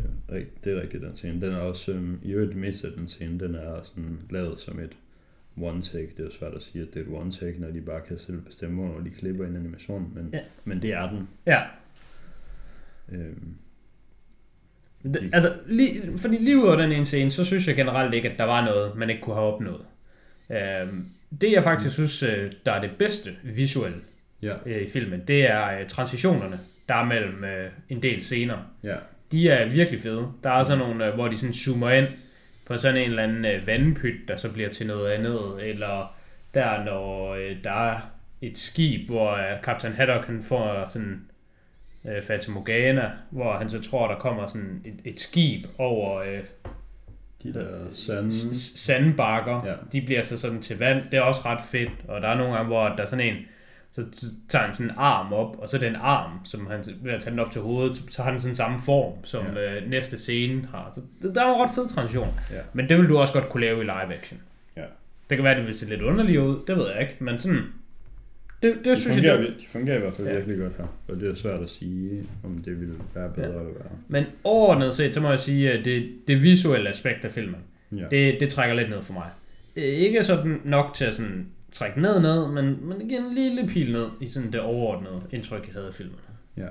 det 0.64 0.72
er 0.76 0.80
rigtigt, 0.82 1.02
den 1.02 1.14
scene. 1.14 1.40
Den 1.40 1.52
er 1.52 1.58
også, 1.60 1.92
øh, 1.92 2.08
i 2.22 2.30
øvrigt 2.32 2.56
mest 2.56 2.84
af 2.84 2.90
den 2.92 3.08
scene, 3.08 3.40
den 3.40 3.54
er 3.54 3.80
sådan 3.82 4.18
lavet 4.30 4.60
som 4.60 4.78
et 4.80 4.92
one 5.60 5.82
take. 5.82 6.08
Det 6.08 6.20
er 6.20 6.24
jo 6.24 6.30
svært 6.30 6.54
at 6.54 6.62
sige, 6.62 6.82
at 6.82 6.88
det 6.94 7.00
er 7.02 7.06
et 7.06 7.12
one 7.20 7.30
take, 7.30 7.60
når 7.60 7.70
de 7.70 7.80
bare 7.80 8.00
kan 8.08 8.18
selv 8.18 8.40
bestemme, 8.40 8.76
hvornår 8.82 9.00
de 9.00 9.10
klipper 9.10 9.46
en 9.46 9.56
animation. 9.56 10.12
Men, 10.14 10.28
Ja. 10.32 10.40
men 10.64 10.82
det 10.82 10.92
er 10.92 11.10
den. 11.10 11.28
Ja, 11.46 11.62
Øh, 13.12 13.32
Det, 15.02 15.30
altså, 15.32 15.54
lige, 15.66 16.18
fordi 16.18 16.36
lige 16.38 16.58
ud 16.58 16.66
over 16.66 16.76
den 16.76 16.92
ene 16.92 17.04
scene, 17.06 17.30
så 17.30 17.44
synes 17.44 17.68
jeg 17.68 17.76
generelt 17.76 18.14
ikke, 18.14 18.30
at 18.30 18.38
der 18.38 18.44
var 18.44 18.64
noget, 18.64 18.96
man 18.96 19.10
ikke 19.10 19.22
kunne 19.22 19.34
have 19.36 19.46
opnået. 19.54 19.84
Øhm, 20.50 21.06
det 21.40 21.52
jeg 21.52 21.64
faktisk 21.64 21.94
synes, 21.94 22.22
øh, 22.22 22.52
der 22.66 22.72
er 22.72 22.80
det 22.80 22.90
bedste 22.98 23.36
visuelle 23.42 23.98
ja, 24.42 24.54
øh, 24.66 24.82
i 24.82 24.88
filmen, 24.88 25.22
det 25.28 25.50
er 25.50 25.78
øh, 25.78 25.86
transitionerne, 25.86 26.60
der 26.88 26.94
er 26.94 27.04
mellem 27.04 27.44
en 27.88 28.02
del 28.02 28.22
scener. 28.22 28.58
ja. 28.82 28.96
De 29.32 29.48
er 29.48 29.68
virkelig 29.68 30.00
fede. 30.00 30.32
Der 30.44 30.50
er 30.50 30.62
sådan 30.62 30.78
nogle, 30.78 31.10
hvor 31.10 31.28
de 31.28 31.38
sådan 31.38 31.52
zoomer 31.52 31.90
ind 31.90 32.06
på 32.66 32.76
sådan 32.76 32.96
en 32.96 33.10
eller 33.10 33.22
anden 33.22 33.66
vandpyt, 33.66 34.28
der 34.28 34.36
så 34.36 34.52
bliver 34.52 34.68
til 34.68 34.86
noget 34.86 35.10
andet, 35.10 35.68
eller 35.68 36.14
der 36.54 36.84
når 36.84 37.34
der 37.64 37.90
er 37.90 38.00
et 38.42 38.58
skib, 38.58 39.08
hvor 39.08 39.38
Captain 39.62 39.92
Haddock 39.92 40.26
han 40.26 40.42
får 40.42 40.88
sådan 40.88 41.28
øh, 42.08 42.22
Fata 42.22 42.50
Morgana, 42.50 43.10
hvor 43.30 43.52
han 43.52 43.70
så 43.70 43.80
tror, 43.80 44.08
der 44.08 44.18
kommer 44.18 44.46
sådan 44.46 44.82
et, 44.84 45.12
et 45.12 45.20
skib 45.20 45.66
over 45.78 46.20
øh, 46.20 46.40
De 47.42 47.54
der 47.54 47.66
sande... 47.92 48.32
s- 48.32 48.56
s- 48.56 48.80
sandbakker. 48.80 49.62
Ja. 49.66 49.72
De 49.92 50.00
bliver 50.00 50.22
så 50.22 50.38
sådan 50.38 50.62
til 50.62 50.78
vand. 50.78 51.02
Det 51.10 51.14
er 51.16 51.20
også 51.20 51.40
ret 51.44 51.60
fedt. 51.70 51.90
Og 52.08 52.20
der 52.20 52.28
er 52.28 52.36
nogle 52.36 52.52
gange, 52.52 52.66
hvor 52.66 52.88
der 52.88 53.02
er 53.02 53.06
sådan 53.06 53.26
en, 53.26 53.36
så 53.92 54.04
så 54.12 54.26
tager 54.48 54.64
han 54.64 54.74
sådan 54.74 54.86
en 54.90 54.94
arm 54.96 55.32
op, 55.32 55.56
og 55.58 55.68
så 55.68 55.78
den 55.78 55.96
arm, 55.96 56.30
som 56.44 56.66
han 56.66 56.84
ved 57.02 57.12
at 57.12 57.20
tage 57.22 57.30
den 57.30 57.38
op 57.40 57.50
til 57.50 57.60
hovedet, 57.60 58.02
så 58.10 58.22
har 58.22 58.30
den 58.30 58.40
sådan 58.40 58.56
samme 58.56 58.80
form, 58.80 59.24
som 59.24 59.44
ja. 59.56 59.80
øh, 59.80 59.90
næste 59.90 60.18
scene 60.18 60.68
har. 60.70 60.92
Så 60.94 61.00
det- 61.22 61.34
der 61.34 61.44
er 61.44 61.54
en 61.54 61.60
ret 61.62 61.70
fed 61.74 61.88
transition. 61.88 62.34
Ja. 62.50 62.60
Men 62.72 62.88
det 62.88 62.98
vil 62.98 63.08
du 63.08 63.18
også 63.18 63.32
godt 63.32 63.48
kunne 63.48 63.60
lave 63.60 63.80
i 63.80 63.84
live 63.84 64.14
action. 64.14 64.40
Ja. 64.76 64.82
Det 65.30 65.36
kan 65.38 65.42
være, 65.44 65.52
at 65.52 65.58
det 65.58 65.66
vil 65.66 65.74
se 65.74 65.88
lidt 65.88 66.02
underligt 66.02 66.38
ud, 66.40 66.58
det 66.66 66.76
ved 66.76 66.88
jeg 66.90 67.00
ikke, 67.00 67.16
men 67.24 67.38
sådan, 67.38 67.62
det, 68.62 68.74
det 68.74 68.84
Det 68.84 68.98
synes 68.98 69.16
fungerer, 69.16 69.34
jeg, 69.34 69.42
det, 69.42 69.48
vir- 69.54 69.60
de 69.60 69.66
fungerer 69.68 69.96
i 69.96 70.00
hvert 70.00 70.16
fald 70.16 70.28
Ja. 70.28 70.34
virkelig 70.34 70.58
godt 70.58 70.76
her. 70.76 70.86
Og 71.08 71.16
det 71.20 71.30
er 71.30 71.34
svært 71.34 71.60
at 71.60 71.70
sige, 71.70 72.26
om 72.44 72.58
det 72.58 72.80
ville 72.80 72.94
være 73.14 73.30
bedre 73.34 73.46
Ja. 73.46 73.52
eller 73.58 73.72
værre. 73.72 73.90
Men 74.08 74.24
overordnet 74.44 74.94
set, 74.94 75.14
så 75.14 75.20
må 75.20 75.30
jeg 75.30 75.40
sige, 75.40 75.72
at 75.72 75.84
det, 75.84 76.08
det 76.28 76.42
visuelle 76.42 76.88
aspekt 76.88 77.24
af 77.24 77.32
filmen, 77.32 77.60
Ja. 77.96 78.04
det, 78.10 78.36
det 78.40 78.48
trækker 78.50 78.76
lidt 78.76 78.90
ned 78.90 79.02
for 79.02 79.12
mig. 79.12 79.26
Ikke 79.76 80.22
sådan 80.22 80.60
nok 80.64 80.94
til 80.94 81.04
at 81.04 81.14
sådan 81.14 81.46
trække 81.72 82.00
ned 82.00 82.20
ned, 82.20 82.48
men, 82.48 82.88
men 82.88 83.00
igen 83.10 83.22
en 83.24 83.34
lille 83.34 83.66
pil 83.68 83.92
ned 83.92 84.06
i 84.20 84.28
sådan 84.28 84.52
det 84.52 84.60
overordnede 84.60 85.22
indtryk, 85.30 85.66
jeg 85.66 85.72
havde 85.74 85.86
af 85.86 85.94
filmen. 85.94 86.16
ja. 86.56 86.66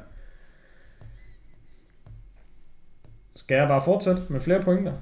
Skal 3.36 3.56
jeg 3.56 3.68
bare 3.68 3.82
fortsætte 3.86 4.22
med 4.30 4.40
flere 4.42 4.62
pointer? 4.64 4.94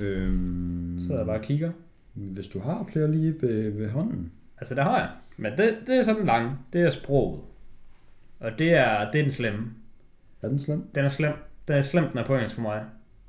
Øhm, 0.00 0.98
Så 1.08 1.16
jeg 1.16 1.26
bare 1.26 1.38
og 1.38 1.42
kigger. 1.44 1.70
Hvis 2.14 2.48
du 2.48 2.60
har 2.60 2.88
flere 2.92 3.10
lige 3.10 3.34
ved, 3.40 3.70
ved 3.70 3.88
hånden. 3.90 4.32
Altså, 4.60 4.74
det 4.74 4.82
har 4.84 4.98
jeg. 4.98 5.08
Men 5.40 5.52
det, 5.58 5.78
det 5.86 5.96
er 5.96 6.02
sådan 6.02 6.26
lang. 6.26 6.58
Det 6.72 6.80
er 6.82 6.90
sproget. 6.90 7.40
Og 8.40 8.58
det 8.58 8.70
er, 8.72 9.10
det 9.10 9.18
er 9.18 9.22
den 9.22 9.30
slemme. 9.30 9.70
Er 10.42 10.48
den 10.48 10.60
slem? 10.60 10.82
Den 10.94 11.04
er 11.04 11.08
slem. 11.08 11.32
Den 11.68 11.76
er 11.76 11.82
slem, 11.82 12.08
den 12.08 12.18
er 12.18 12.24
på 12.24 12.34
engelsk 12.34 12.54
for 12.54 12.62
mig. 12.62 12.82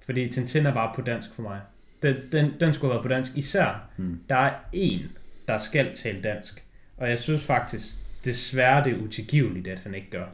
Fordi 0.05 0.29
Tintin 0.29 0.65
er 0.65 0.73
bare 0.73 0.91
på 0.95 1.01
dansk 1.01 1.33
for 1.35 1.41
mig. 1.41 1.59
Den, 2.03 2.15
den, 2.31 2.51
den 2.59 2.73
skulle 2.73 2.93
være 2.93 3.01
på 3.03 3.07
dansk. 3.07 3.37
Især, 3.37 3.89
Hmm. 3.97 4.19
der 4.29 4.35
er 4.35 4.53
en, 4.73 4.99
der 5.47 5.57
skal 5.57 5.95
tale 5.95 6.21
dansk. 6.21 6.63
Og 6.97 7.09
jeg 7.09 7.19
synes 7.19 7.43
faktisk, 7.43 7.95
desværre 8.25 8.83
det 8.83 8.93
er 8.93 8.97
utilgiveligt, 9.03 9.67
at 9.67 9.79
han 9.79 9.95
ikke 9.95 10.09
gør. 10.11 10.25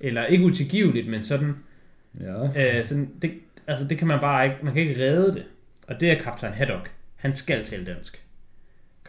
Eller 0.00 0.24
ikke 0.24 0.44
utilgiveligt, 0.44 1.08
men 1.08 1.24
sådan, 1.24 1.56
Ja. 2.20 2.78
øh, 2.78 2.84
sådan 2.84 3.10
det, 3.22 3.32
altså 3.66 3.84
det 3.88 3.98
kan 3.98 4.06
man 4.08 4.20
bare 4.20 4.44
ikke, 4.44 4.56
man 4.62 4.72
kan 4.74 4.82
ikke 4.82 5.02
redde 5.04 5.32
det. 5.32 5.44
Og 5.88 6.00
det 6.00 6.10
er 6.10 6.18
Kaptajn 6.22 6.52
Haddock. 6.52 6.90
Han 7.16 7.34
skal 7.34 7.64
tale 7.64 7.86
dansk. 7.86 8.22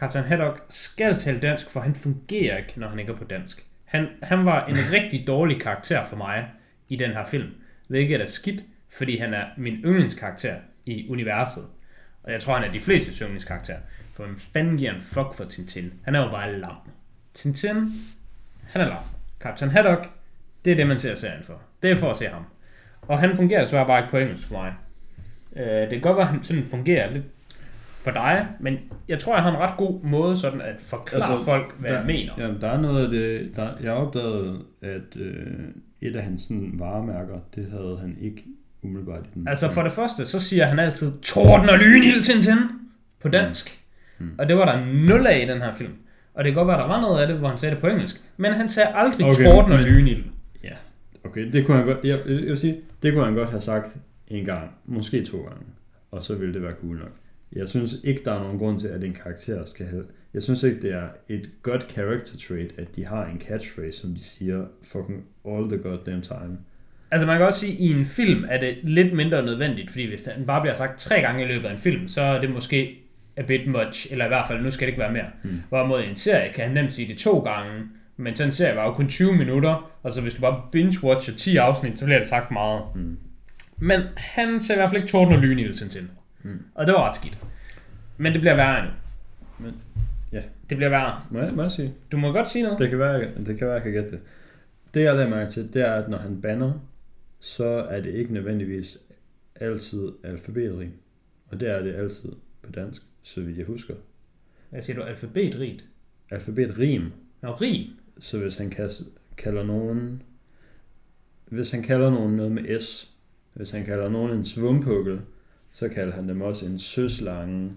Kaptajn 0.04 0.24
Haddock 0.24 0.62
skal 0.68 1.16
tale 1.16 1.40
dansk, 1.40 1.70
for 1.70 1.80
han 1.80 1.94
fungerer 1.94 2.56
ikke, 2.56 2.72
når 2.76 2.88
han 2.88 2.98
ikke 2.98 3.12
er 3.12 3.16
på 3.16 3.24
dansk. 3.24 3.66
Han, 3.84 4.08
han 4.22 4.46
var 4.46 4.64
en 4.64 4.76
rigtig 4.92 5.26
dårlig 5.26 5.60
karakter 5.60 6.04
for 6.04 6.16
mig 6.16 6.48
i 6.88 6.96
den 6.96 7.10
her 7.10 7.24
film. 7.24 7.50
Hvilket 7.88 8.20
er 8.20 8.26
skidt, 8.26 8.62
fordi 8.92 9.18
han 9.18 9.34
er 9.34 9.44
min 9.56 9.74
yndlingskarakter 9.74 10.54
i 10.86 11.08
universet. 11.08 11.64
Og 12.22 12.32
jeg 12.32 12.40
tror, 12.40 12.54
han 12.54 12.68
er 12.68 12.72
de 12.72 12.80
fleste 12.80 13.24
yndlingskarakterer. 13.24 13.78
For 14.14 14.24
hvem 14.24 14.38
fanden 14.38 14.76
giver 14.76 14.94
en 14.94 15.02
fuck 15.02 15.34
for 15.34 15.44
Tintin? 15.44 15.92
Han 16.04 16.14
er 16.14 16.24
jo 16.24 16.30
bare 16.30 16.58
lam. 16.58 16.76
Tintin, 17.34 17.92
han 18.68 18.82
er 18.82 18.86
lam. 18.86 19.04
Kaptajn 19.40 19.70
Haddock, 19.70 20.10
det 20.64 20.70
er 20.70 20.76
det, 20.76 20.86
man 20.86 20.98
ser 20.98 21.14
serien 21.14 21.44
for. 21.44 21.60
Det 21.82 21.90
er 21.90 21.96
for 21.96 22.10
at 22.10 22.16
se 22.16 22.26
ham. 22.26 22.44
Og 23.02 23.18
han 23.18 23.36
fungerer 23.36 23.60
desværre 23.60 23.86
bare 23.86 23.98
ikke 23.98 24.10
på 24.10 24.18
engelsk 24.18 24.46
for 24.46 24.54
mig. 24.54 24.74
Øh, 25.56 25.80
det 25.82 25.90
kan 25.90 26.00
godt 26.00 26.16
være, 26.16 26.26
at 26.26 26.32
han 26.32 26.42
sådan 26.42 26.64
fungerer 26.64 27.10
lidt 27.10 27.24
for 28.04 28.10
dig, 28.10 28.46
men 28.60 28.78
jeg 29.08 29.18
tror, 29.18 29.34
jeg 29.34 29.42
har 29.42 29.50
en 29.50 29.58
ret 29.58 29.76
god 29.76 30.02
måde 30.02 30.36
sådan 30.36 30.60
at 30.60 30.74
forklare 30.78 31.32
altså, 31.32 31.44
folk, 31.44 31.74
hvad 31.78 31.90
der, 31.90 31.96
jeg 31.96 32.06
mener. 32.06 32.32
Jamen, 32.38 32.60
der 32.60 32.68
er 32.68 32.80
noget 32.80 33.04
af 33.04 33.10
det... 33.10 33.56
Der, 33.56 33.68
jeg 33.82 33.92
opdagede, 33.92 34.58
at 34.82 35.16
øh, 35.16 35.46
et 36.00 36.16
af 36.16 36.22
hans 36.22 36.42
sådan, 36.42 36.72
varemærker, 36.74 37.38
det 37.54 37.66
havde 37.70 37.98
han 38.00 38.16
ikke 38.20 38.44
umiddelbart 38.82 39.26
i 39.26 39.28
den. 39.34 39.48
Altså 39.48 39.70
for 39.70 39.82
det 39.82 39.92
første, 39.92 40.26
så 40.26 40.40
siger 40.40 40.64
han 40.64 40.78
altid 40.78 41.12
Torden 41.22 41.68
og 41.68 41.78
lynild 41.78 42.22
Tintin 42.22 42.58
på 43.20 43.28
dansk. 43.28 43.80
Mm. 44.18 44.30
Og 44.38 44.48
det 44.48 44.56
var 44.56 44.64
der 44.64 44.84
nul 44.86 45.26
af 45.26 45.44
i 45.44 45.48
den 45.48 45.62
her 45.62 45.72
film. 45.72 45.92
Og 46.34 46.44
det 46.44 46.52
kan 46.52 46.58
godt 46.58 46.68
være, 46.68 46.78
der 46.78 46.86
var 46.86 47.00
noget 47.00 47.20
af 47.20 47.26
det, 47.28 47.36
hvor 47.36 47.48
han 47.48 47.58
sagde 47.58 47.74
det 47.74 47.80
på 47.80 47.86
engelsk. 47.86 48.22
Men 48.36 48.52
han 48.52 48.68
sagde 48.68 48.88
aldrig 48.94 49.26
Okay, 49.26 49.44
torden 49.44 49.72
og 49.72 49.78
lynild. 49.78 50.24
Ja, 50.64 50.74
okay, 51.24 51.52
det 51.52 51.66
kunne 51.66 51.76
han 51.76 51.86
godt, 51.86 51.98
jeg, 52.04 52.18
jeg 52.26 52.36
vil 52.36 52.56
sige, 52.56 52.80
det 53.02 53.12
kunne 53.12 53.24
han 53.24 53.34
godt 53.34 53.50
have 53.50 53.60
sagt 53.60 53.96
en 54.28 54.44
gang, 54.44 54.70
måske 54.86 55.24
to 55.24 55.38
gange, 55.38 55.64
og 56.10 56.24
så 56.24 56.34
ville 56.34 56.54
det 56.54 56.62
være 56.62 56.74
cool 56.80 56.96
nok. 56.96 57.12
Jeg 57.54 57.68
synes 57.68 57.96
ikke, 58.04 58.20
der 58.24 58.32
er 58.32 58.38
nogen 58.38 58.58
grund 58.58 58.78
til, 58.78 58.88
at 58.88 59.04
en 59.04 59.16
karakter 59.22 59.64
skal 59.64 59.86
have... 59.86 60.04
Jeg 60.34 60.42
synes 60.42 60.62
ikke, 60.62 60.82
det 60.82 60.92
er 60.92 61.08
et 61.28 61.50
godt 61.62 61.86
character 61.90 62.36
trait, 62.36 62.74
at 62.78 62.96
de 62.96 63.06
har 63.06 63.26
en 63.26 63.40
catchphrase, 63.40 64.00
som 64.00 64.14
de 64.14 64.24
siger 64.24 64.64
fucking 64.82 65.24
all 65.48 65.68
the 65.68 65.78
goddamn 65.78 66.22
time. 66.22 66.58
Altså 67.10 67.26
man 67.26 67.38
kan 67.38 67.46
også 67.46 67.60
sige, 67.60 67.72
at 67.72 67.80
i 67.80 67.90
en 67.90 68.04
film 68.04 68.44
er 68.48 68.60
det 68.60 68.78
lidt 68.82 69.12
mindre 69.12 69.44
nødvendigt, 69.44 69.90
fordi 69.90 70.08
hvis 70.08 70.22
den 70.22 70.46
bare 70.46 70.60
bliver 70.60 70.74
sagt 70.74 70.98
tre 70.98 71.20
gange 71.20 71.44
i 71.44 71.48
løbet 71.48 71.66
af 71.66 71.72
en 71.72 71.78
film, 71.78 72.08
så 72.08 72.20
er 72.20 72.40
det 72.40 72.50
måske 72.50 72.98
a 73.36 73.42
bit 73.42 73.66
much, 73.66 74.12
eller 74.12 74.24
i 74.24 74.28
hvert 74.28 74.46
fald, 74.48 74.62
nu 74.62 74.70
skal 74.70 74.86
det 74.86 74.92
ikke 74.92 75.00
være 75.00 75.12
mere. 75.12 75.26
Mm. 75.44 75.62
Hvorimod 75.68 76.02
i 76.02 76.08
en 76.08 76.16
serie 76.16 76.52
kan 76.52 76.64
han 76.64 76.74
nemt 76.74 76.94
sige 76.94 77.08
det 77.08 77.18
to 77.18 77.38
gange, 77.38 77.82
men 78.16 78.36
sådan 78.36 78.48
en 78.48 78.52
serie 78.52 78.76
var 78.76 78.84
jo 78.84 78.92
kun 78.92 79.08
20 79.08 79.32
minutter, 79.32 79.90
og 80.02 80.12
så 80.12 80.20
hvis 80.20 80.34
du 80.34 80.40
bare 80.40 80.62
binge-watcher 80.76 81.36
10 81.36 81.56
afsnit, 81.56 81.98
så 81.98 82.04
bliver 82.04 82.18
det 82.18 82.28
sagt 82.28 82.50
meget. 82.50 82.82
Mm. 82.94 83.16
Men 83.78 84.00
han 84.16 84.60
ser 84.60 84.74
i 84.74 84.76
hvert 84.76 84.90
fald 84.90 85.02
ikke 85.02 85.12
torden 85.12 85.34
og 85.34 85.40
lyn 85.40 85.58
i 85.58 85.72
Tintin. 85.72 86.10
Mm. 86.44 86.62
Og 86.74 86.86
det 86.86 86.94
var 86.94 87.08
ret 87.08 87.16
skidt. 87.16 87.38
Men 88.16 88.32
det 88.32 88.40
bliver 88.40 88.56
værre 88.56 88.84
nu. 88.84 88.90
Men, 89.58 89.74
ja. 90.32 90.42
Det 90.70 90.76
bliver 90.76 90.90
værre. 90.90 91.22
Må 91.30 91.38
jeg, 91.38 91.54
må 91.54 91.62
jeg 91.62 91.70
sige? 91.70 91.94
Du 92.12 92.16
må 92.16 92.32
godt 92.32 92.48
sige 92.48 92.62
noget. 92.62 92.78
Det 92.78 92.90
kan 92.90 92.98
være, 92.98 93.20
det 93.46 93.58
kan 93.58 93.66
være, 93.66 93.74
jeg 93.74 93.82
kan 93.82 93.92
gætte 93.92 94.10
det. 94.10 94.20
Det 94.94 95.02
jeg 95.02 95.14
lader 95.14 95.28
mærke 95.28 95.50
til, 95.50 95.74
det 95.74 95.82
er, 95.82 95.92
at 95.92 96.08
når 96.10 96.18
han 96.18 96.40
banner, 96.40 96.72
så 97.40 97.64
er 97.64 98.00
det 98.00 98.14
ikke 98.14 98.34
nødvendigvis 98.34 98.98
altid 99.54 100.12
alfabetrig. 100.24 100.90
Og 101.46 101.60
det 101.60 101.70
er 101.70 101.82
det 101.82 101.94
altid 101.94 102.32
på 102.62 102.70
dansk, 102.72 103.02
så 103.22 103.40
vidt 103.40 103.58
jeg 103.58 103.66
husker. 103.66 103.94
Hvad 104.70 104.82
siger 104.82 104.96
du? 104.96 105.02
Alfabetrigt? 105.02 105.84
Alfabetrim. 106.30 107.12
Nå, 107.40 107.52
rig. 107.52 107.90
Så 108.18 108.38
hvis 108.38 108.56
han 108.56 108.70
kalder 109.36 109.62
nogen... 109.62 110.22
Hvis 111.44 111.70
han 111.70 111.82
kalder 111.82 112.10
nogen 112.10 112.36
noget 112.36 112.52
med 112.52 112.80
S, 112.80 113.10
hvis 113.52 113.70
han 113.70 113.84
kalder 113.84 114.08
nogen 114.08 114.32
en 114.32 114.44
svumpukkel, 114.44 115.20
så 115.74 115.88
kalder 115.88 116.14
han 116.14 116.28
dem 116.28 116.40
også 116.40 116.66
en 116.66 116.78
søslange 116.78 117.72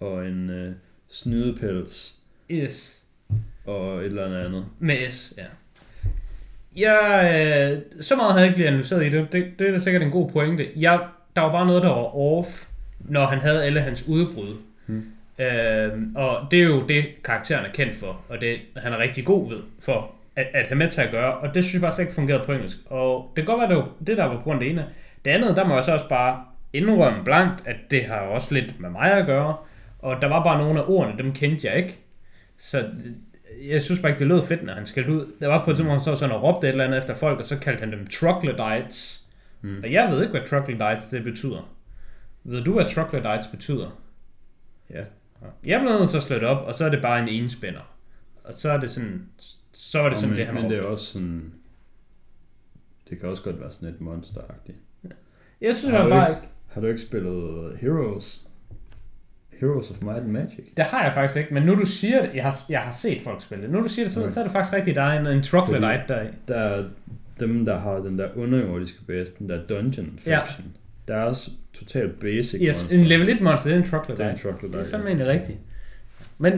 og 0.00 0.26
en 0.26 0.50
øh, 0.50 0.72
snydepels 1.10 2.14
S. 2.68 3.02
og 3.66 3.98
et 3.98 4.06
eller 4.06 4.44
andet. 4.46 4.66
Med 4.78 5.10
S, 5.10 5.34
ja. 5.38 5.44
Jeg, 6.76 7.30
øh, 7.74 8.02
så 8.02 8.16
meget 8.16 8.32
havde 8.32 8.42
jeg 8.42 8.48
ikke 8.48 8.58
lige 8.58 8.68
analyseret 8.68 9.06
i 9.06 9.08
det. 9.08 9.32
det. 9.32 9.58
Det 9.58 9.68
er 9.68 9.72
da 9.72 9.78
sikkert 9.78 10.02
en 10.02 10.10
god 10.10 10.30
pointe. 10.30 10.68
Jeg, 10.76 11.00
der 11.36 11.42
var 11.42 11.52
bare 11.52 11.66
noget, 11.66 11.82
der 11.82 11.88
var 11.88 12.16
off, 12.16 12.66
når 12.98 13.24
han 13.24 13.38
havde 13.38 13.64
alle 13.64 13.80
hans 13.80 14.08
udbrud. 14.08 14.56
Hmm. 14.86 15.06
Øhm, 15.38 16.16
og 16.16 16.50
det 16.50 16.60
er 16.60 16.64
jo 16.64 16.86
det, 16.86 17.22
karakteren 17.24 17.64
er 17.64 17.72
kendt 17.72 17.96
for, 17.96 18.20
og 18.28 18.40
det 18.40 18.58
han 18.76 18.92
er 18.92 18.98
rigtig 18.98 19.24
god 19.24 19.48
ved, 19.48 19.58
for 19.80 20.10
at, 20.36 20.46
at 20.54 20.66
have 20.66 20.78
med 20.78 20.90
til 20.90 21.00
at 21.00 21.10
gøre, 21.10 21.34
og 21.34 21.54
det 21.54 21.64
synes 21.64 21.74
jeg 21.74 21.80
bare 21.80 21.92
slet 21.92 22.04
ikke 22.04 22.14
fungerede 22.14 22.44
på 22.44 22.52
engelsk. 22.52 22.78
Og 22.86 23.32
det 23.36 23.44
kan 23.44 23.54
godt 23.54 23.60
være, 23.60 23.68
det 23.68 23.76
var 23.76 23.88
det, 24.06 24.16
der 24.16 24.24
var 24.24 24.36
på 24.36 24.42
grund 24.42 24.54
af 24.56 24.64
det 24.64 24.70
ene. 24.70 24.86
Det 25.24 25.30
andet, 25.30 25.56
der 25.56 25.64
må 25.64 25.74
jeg 25.74 25.84
så 25.84 25.92
også 25.92 26.08
bare 26.08 26.44
indrømme 26.72 27.24
blankt, 27.24 27.66
at 27.66 27.76
det 27.90 28.04
har 28.04 28.16
også 28.16 28.54
lidt 28.54 28.80
med 28.80 28.90
mig 28.90 29.12
at 29.12 29.26
gøre, 29.26 29.56
og 29.98 30.22
der 30.22 30.28
var 30.28 30.44
bare 30.44 30.58
nogle 30.58 30.80
af 30.80 30.84
ordene, 30.88 31.18
dem 31.18 31.32
kendte 31.32 31.68
jeg 31.68 31.76
ikke. 31.76 31.98
Så 32.58 32.90
jeg 33.62 33.82
synes 33.82 34.00
bare 34.00 34.10
ikke, 34.10 34.18
det 34.18 34.26
lød 34.26 34.42
fedt, 34.42 34.64
når 34.64 34.74
han 34.74 34.86
skældte 34.86 35.12
ud. 35.12 35.32
Der 35.40 35.46
var 35.46 35.64
på 35.64 35.70
et 35.70 35.76
tidspunkt, 35.76 36.02
så 36.02 36.14
sådan 36.14 36.34
og 36.34 36.42
råbte 36.42 36.66
et 36.66 36.70
eller 36.70 36.84
andet 36.84 36.98
efter 36.98 37.14
folk, 37.14 37.38
og 37.38 37.46
så 37.46 37.58
kaldte 37.58 37.80
han 37.80 37.92
dem 37.92 38.06
troglodytes. 38.06 39.26
Mm. 39.60 39.80
Og 39.82 39.92
jeg 39.92 40.08
ved 40.10 40.22
ikke, 40.22 40.30
hvad 40.30 40.46
troglodytes 40.46 41.06
det 41.10 41.24
betyder. 41.24 41.74
Ved 42.44 42.64
du, 42.64 42.72
hvad 42.72 42.88
troglodytes 42.88 43.46
betyder? 43.50 44.00
Ja. 44.90 45.04
Jeg 45.64 45.80
blev 45.80 45.98
nødt 45.98 46.10
til 46.10 46.16
at 46.16 46.22
slå 46.22 46.36
det 46.36 46.44
op, 46.44 46.66
og 46.66 46.74
så 46.74 46.84
er 46.84 46.90
det 46.90 47.02
bare 47.02 47.22
en 47.22 47.28
enspænder. 47.28 47.94
Og 48.44 48.54
så 48.54 48.70
er 48.70 48.76
det 48.76 48.90
sådan, 48.90 49.28
så 49.72 50.00
er 50.00 50.08
det 50.08 50.18
sådan 50.18 50.30
men, 50.30 50.38
det, 50.38 50.46
han 50.46 50.54
men 50.54 50.70
det 50.70 50.78
er 50.78 50.82
også 50.82 51.06
sådan... 51.06 51.52
Det 53.10 53.20
kan 53.20 53.28
også 53.28 53.42
godt 53.42 53.60
være 53.60 53.72
sådan 53.72 53.88
et 53.88 54.00
monsteragtigt. 54.00 54.78
Jeg 55.60 55.76
synes 55.76 55.96
du 55.96 56.08
bare 56.08 56.30
ikke, 56.30 56.42
Har 56.68 56.80
du 56.80 56.86
ikke 56.86 57.00
spillet 57.00 57.76
Heroes? 57.80 58.40
Heroes 59.60 59.90
of 59.90 59.96
Might 60.02 60.16
and 60.18 60.26
Magic? 60.26 60.74
det 60.76 60.84
har 60.84 61.04
jeg 61.04 61.12
faktisk 61.12 61.38
ikke, 61.38 61.54
men 61.54 61.62
nu 61.62 61.74
du 61.74 61.86
siger 61.86 62.22
det, 62.22 62.30
jeg 62.34 62.42
har, 62.42 62.60
jeg 62.68 62.80
har 62.80 62.92
set 62.92 63.22
folk 63.22 63.42
spille 63.42 63.64
det. 63.64 63.72
Nu 63.72 63.82
du 63.82 63.88
siger 63.88 64.04
det, 64.06 64.12
så, 64.14 64.20
Okay. 64.20 64.30
så 64.30 64.40
er 64.40 64.44
det 64.44 64.52
faktisk 64.52 64.74
rigtigt, 64.76 64.96
der 64.96 65.02
er 65.02 65.20
en, 65.20 65.26
en 65.26 65.42
troglodyte 65.42 66.02
der 66.08 66.22
i. 66.22 66.26
Der 66.48 66.54
er 66.56 66.84
dem, 67.40 67.64
der 67.64 67.78
har 67.78 67.92
den 67.94 68.18
der 68.18 68.28
underjordiske 68.36 68.98
base, 69.06 69.32
den 69.38 69.48
der 69.48 69.66
dungeon 69.66 70.18
Ja. 70.26 70.38
faction. 70.40 70.64
Der 71.08 71.16
er 71.16 71.22
også 71.22 71.50
totalt 71.72 72.20
basic 72.20 72.60
Yes, 72.62 72.82
monster. 72.82 72.98
en 72.98 73.04
level 73.04 73.28
1 73.28 73.40
monster, 73.40 73.68
det 73.68 73.74
er 73.74 73.78
en 73.78 73.82
Det 73.84 73.92
er 73.92 73.98
troglodyte. 74.00 74.30
en 74.30 74.36
troglodyte. 74.38 74.78
Det 74.78 74.86
er 74.86 74.90
fandme 74.90 75.08
egentlig 75.08 75.26
rigtigt. 75.26 75.58
Men 76.38 76.52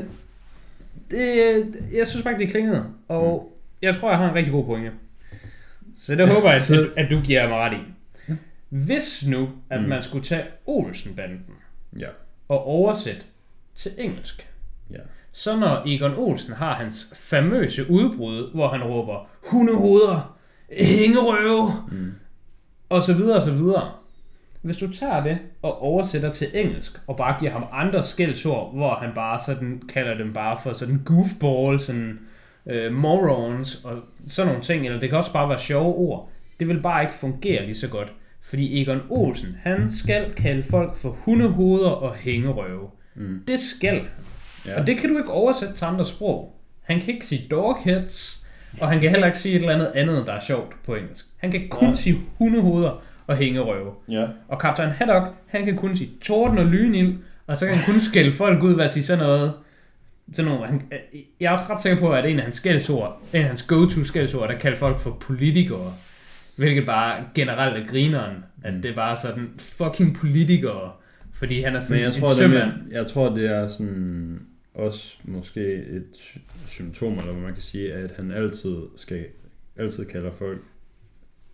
det, 1.10 1.64
jeg 1.94 2.06
synes 2.06 2.26
ikke, 2.26 2.38
det 2.38 2.50
klingede. 2.50 2.84
Og 3.08 3.56
jeg 3.82 3.94
tror, 3.94 4.08
jeg 4.10 4.18
har 4.18 4.28
en 4.28 4.34
rigtig 4.34 4.52
god 4.52 4.64
pointe. 4.64 4.90
Så 5.98 6.14
det 6.14 6.28
håber 6.28 6.50
jeg, 6.52 6.56
at, 6.96 7.04
at 7.04 7.10
du 7.10 7.20
giver 7.20 7.48
mig 7.48 7.58
ret 7.58 7.72
i. 7.72 7.80
Hvis 8.70 9.24
nu, 9.28 9.48
at 9.70 9.82
Mm. 9.82 9.88
man 9.88 10.02
skulle 10.02 10.24
tage 10.24 10.44
Olsen-banden 10.66 11.44
Ja. 11.98 12.08
og 12.48 12.66
oversætte 12.66 13.22
til 13.74 13.92
engelsk, 13.98 14.48
Ja. 14.90 14.98
så 15.32 15.56
når 15.56 15.82
Egon 15.86 16.14
Olsen 16.16 16.54
har 16.54 16.74
hans 16.74 17.12
famøse 17.16 17.90
udbrud, 17.90 18.50
hvor 18.54 18.68
han 18.68 18.82
råber 18.82 19.28
hundehoveder, 19.50 20.36
hængerøve, 20.72 21.72
Mm. 21.92 22.12
og 22.88 23.02
så 23.02 23.14
videre 23.14 23.36
og 23.36 23.42
så 23.42 23.52
videre. 23.52 23.92
Hvis 24.62 24.76
du 24.76 24.92
tager 24.92 25.22
det 25.22 25.38
og 25.62 25.82
oversætter 25.82 26.32
til 26.32 26.48
engelsk, 26.54 27.00
og 27.06 27.16
bare 27.16 27.36
giver 27.40 27.52
ham 27.52 27.64
andre 27.72 28.02
skældsord, 28.04 28.74
hvor 28.74 28.94
han 28.94 29.10
bare 29.14 29.38
sådan 29.46 29.82
kalder 29.88 30.14
dem 30.14 30.32
bare 30.32 30.58
for 30.62 30.72
sådan 30.72 31.02
goofballs, 31.04 31.82
sådan 31.82 32.18
øh, 32.66 32.92
morons 32.92 33.84
og 33.84 33.98
sådan 34.26 34.46
nogle 34.48 34.62
ting, 34.62 34.86
eller 34.86 35.00
det 35.00 35.08
kan 35.08 35.18
også 35.18 35.32
bare 35.32 35.48
være 35.48 35.58
sjove 35.58 35.94
ord, 35.94 36.30
det 36.60 36.68
vil 36.68 36.80
bare 36.82 37.02
ikke 37.02 37.14
fungere 37.14 37.64
lige 37.64 37.74
så 37.74 37.88
godt. 37.88 38.12
Fordi 38.50 38.82
Egon 38.82 39.00
Olsen, 39.10 39.56
han 39.62 39.90
skal 39.90 40.32
kalde 40.32 40.62
folk 40.62 40.96
for 40.96 41.10
hundehoveder 41.24 41.88
og 41.88 42.14
hængerøve. 42.14 42.88
Mm. 43.14 43.42
Det 43.48 43.58
skal. 43.60 44.00
Ja. 44.66 44.80
Og 44.80 44.86
det 44.86 44.96
kan 44.96 45.10
du 45.10 45.18
ikke 45.18 45.30
oversætte 45.30 45.74
til 45.74 45.84
andre 45.84 46.04
sprog. 46.06 46.56
Han 46.82 47.00
kan 47.00 47.14
ikke 47.14 47.26
sige 47.26 47.46
dogheads, 47.50 48.46
og 48.80 48.88
han 48.88 49.00
kan 49.00 49.10
heller 49.10 49.26
ikke 49.26 49.38
sige 49.38 49.54
et 49.54 49.60
eller 49.60 49.74
andet 49.74 49.92
andet, 49.94 50.26
der 50.26 50.32
er 50.32 50.40
sjovt 50.40 50.76
på 50.86 50.94
engelsk. 50.94 51.26
Han 51.36 51.50
kan 51.50 51.68
kun 51.70 51.88
Ja. 51.88 51.94
sige 51.94 52.20
hundehoveder 52.38 53.02
og 53.26 53.36
hængerøve. 53.36 53.90
ja. 54.10 54.26
Og 54.48 54.58
kaptajn 54.58 54.90
Haddock, 54.90 55.26
han 55.46 55.64
kan 55.64 55.76
kun 55.76 55.96
sige 55.96 56.10
torden 56.22 56.58
og 56.58 56.66
lynild, 56.66 57.14
og 57.46 57.56
så 57.56 57.66
kan 57.66 57.74
han 57.74 57.92
kun 57.92 58.00
skælde 58.00 58.32
folk 58.32 58.62
ud 58.62 58.72
ved 58.74 58.84
at 58.84 58.90
sige 58.90 59.02
sådan 59.04 59.24
noget. 59.24 59.52
Sådan 60.32 60.52
noget 60.52 60.66
han, 60.68 60.82
jeg 61.40 61.46
er 61.46 61.50
også 61.50 61.64
ret 61.70 61.80
sikker 61.82 61.98
på, 61.98 62.12
at 62.12 62.26
en 62.30 62.36
af 62.38 62.42
hans 62.44 62.56
skældsord, 62.56 63.22
en 63.32 63.40
af 63.40 63.46
hans 63.46 63.62
go-to 63.62 64.04
skældsord, 64.04 64.48
der 64.48 64.54
kalder 64.58 64.78
folk 64.78 64.98
for 65.00 65.10
politikere. 65.10 65.94
Hvilket 66.60 66.86
bare 66.86 67.24
generelt 67.34 67.76
er 67.82 67.86
grineren, 67.90 68.36
at 68.62 68.74
Mm. 68.74 68.82
det 68.82 68.90
er 68.90 68.94
bare 68.94 69.16
sådan 69.16 69.50
fucking 69.58 70.16
politikere. 70.16 70.92
Fordi 71.32 71.60
han 71.62 71.76
er 71.76 71.80
sådan 71.80 71.94
Men 71.96 72.00
jeg 72.00 72.14
en 72.16 72.20
tror, 72.20 72.28
det 72.48 72.56
er, 72.62 72.72
jeg 72.90 73.06
tror, 73.06 73.34
det 73.34 73.46
er 73.50 73.68
sådan 73.68 74.40
også 74.74 75.16
måske 75.24 75.74
et 75.74 76.04
sy- 76.12 76.38
symptom, 76.66 77.18
eller 77.18 77.32
hvad 77.32 77.42
man 77.42 77.52
kan 77.52 77.62
sige, 77.62 77.92
at 77.94 78.10
han 78.16 78.30
altid 78.30 78.76
skal 78.96 79.26
altid 79.76 80.04
kalder 80.04 80.30
folk 80.32 80.60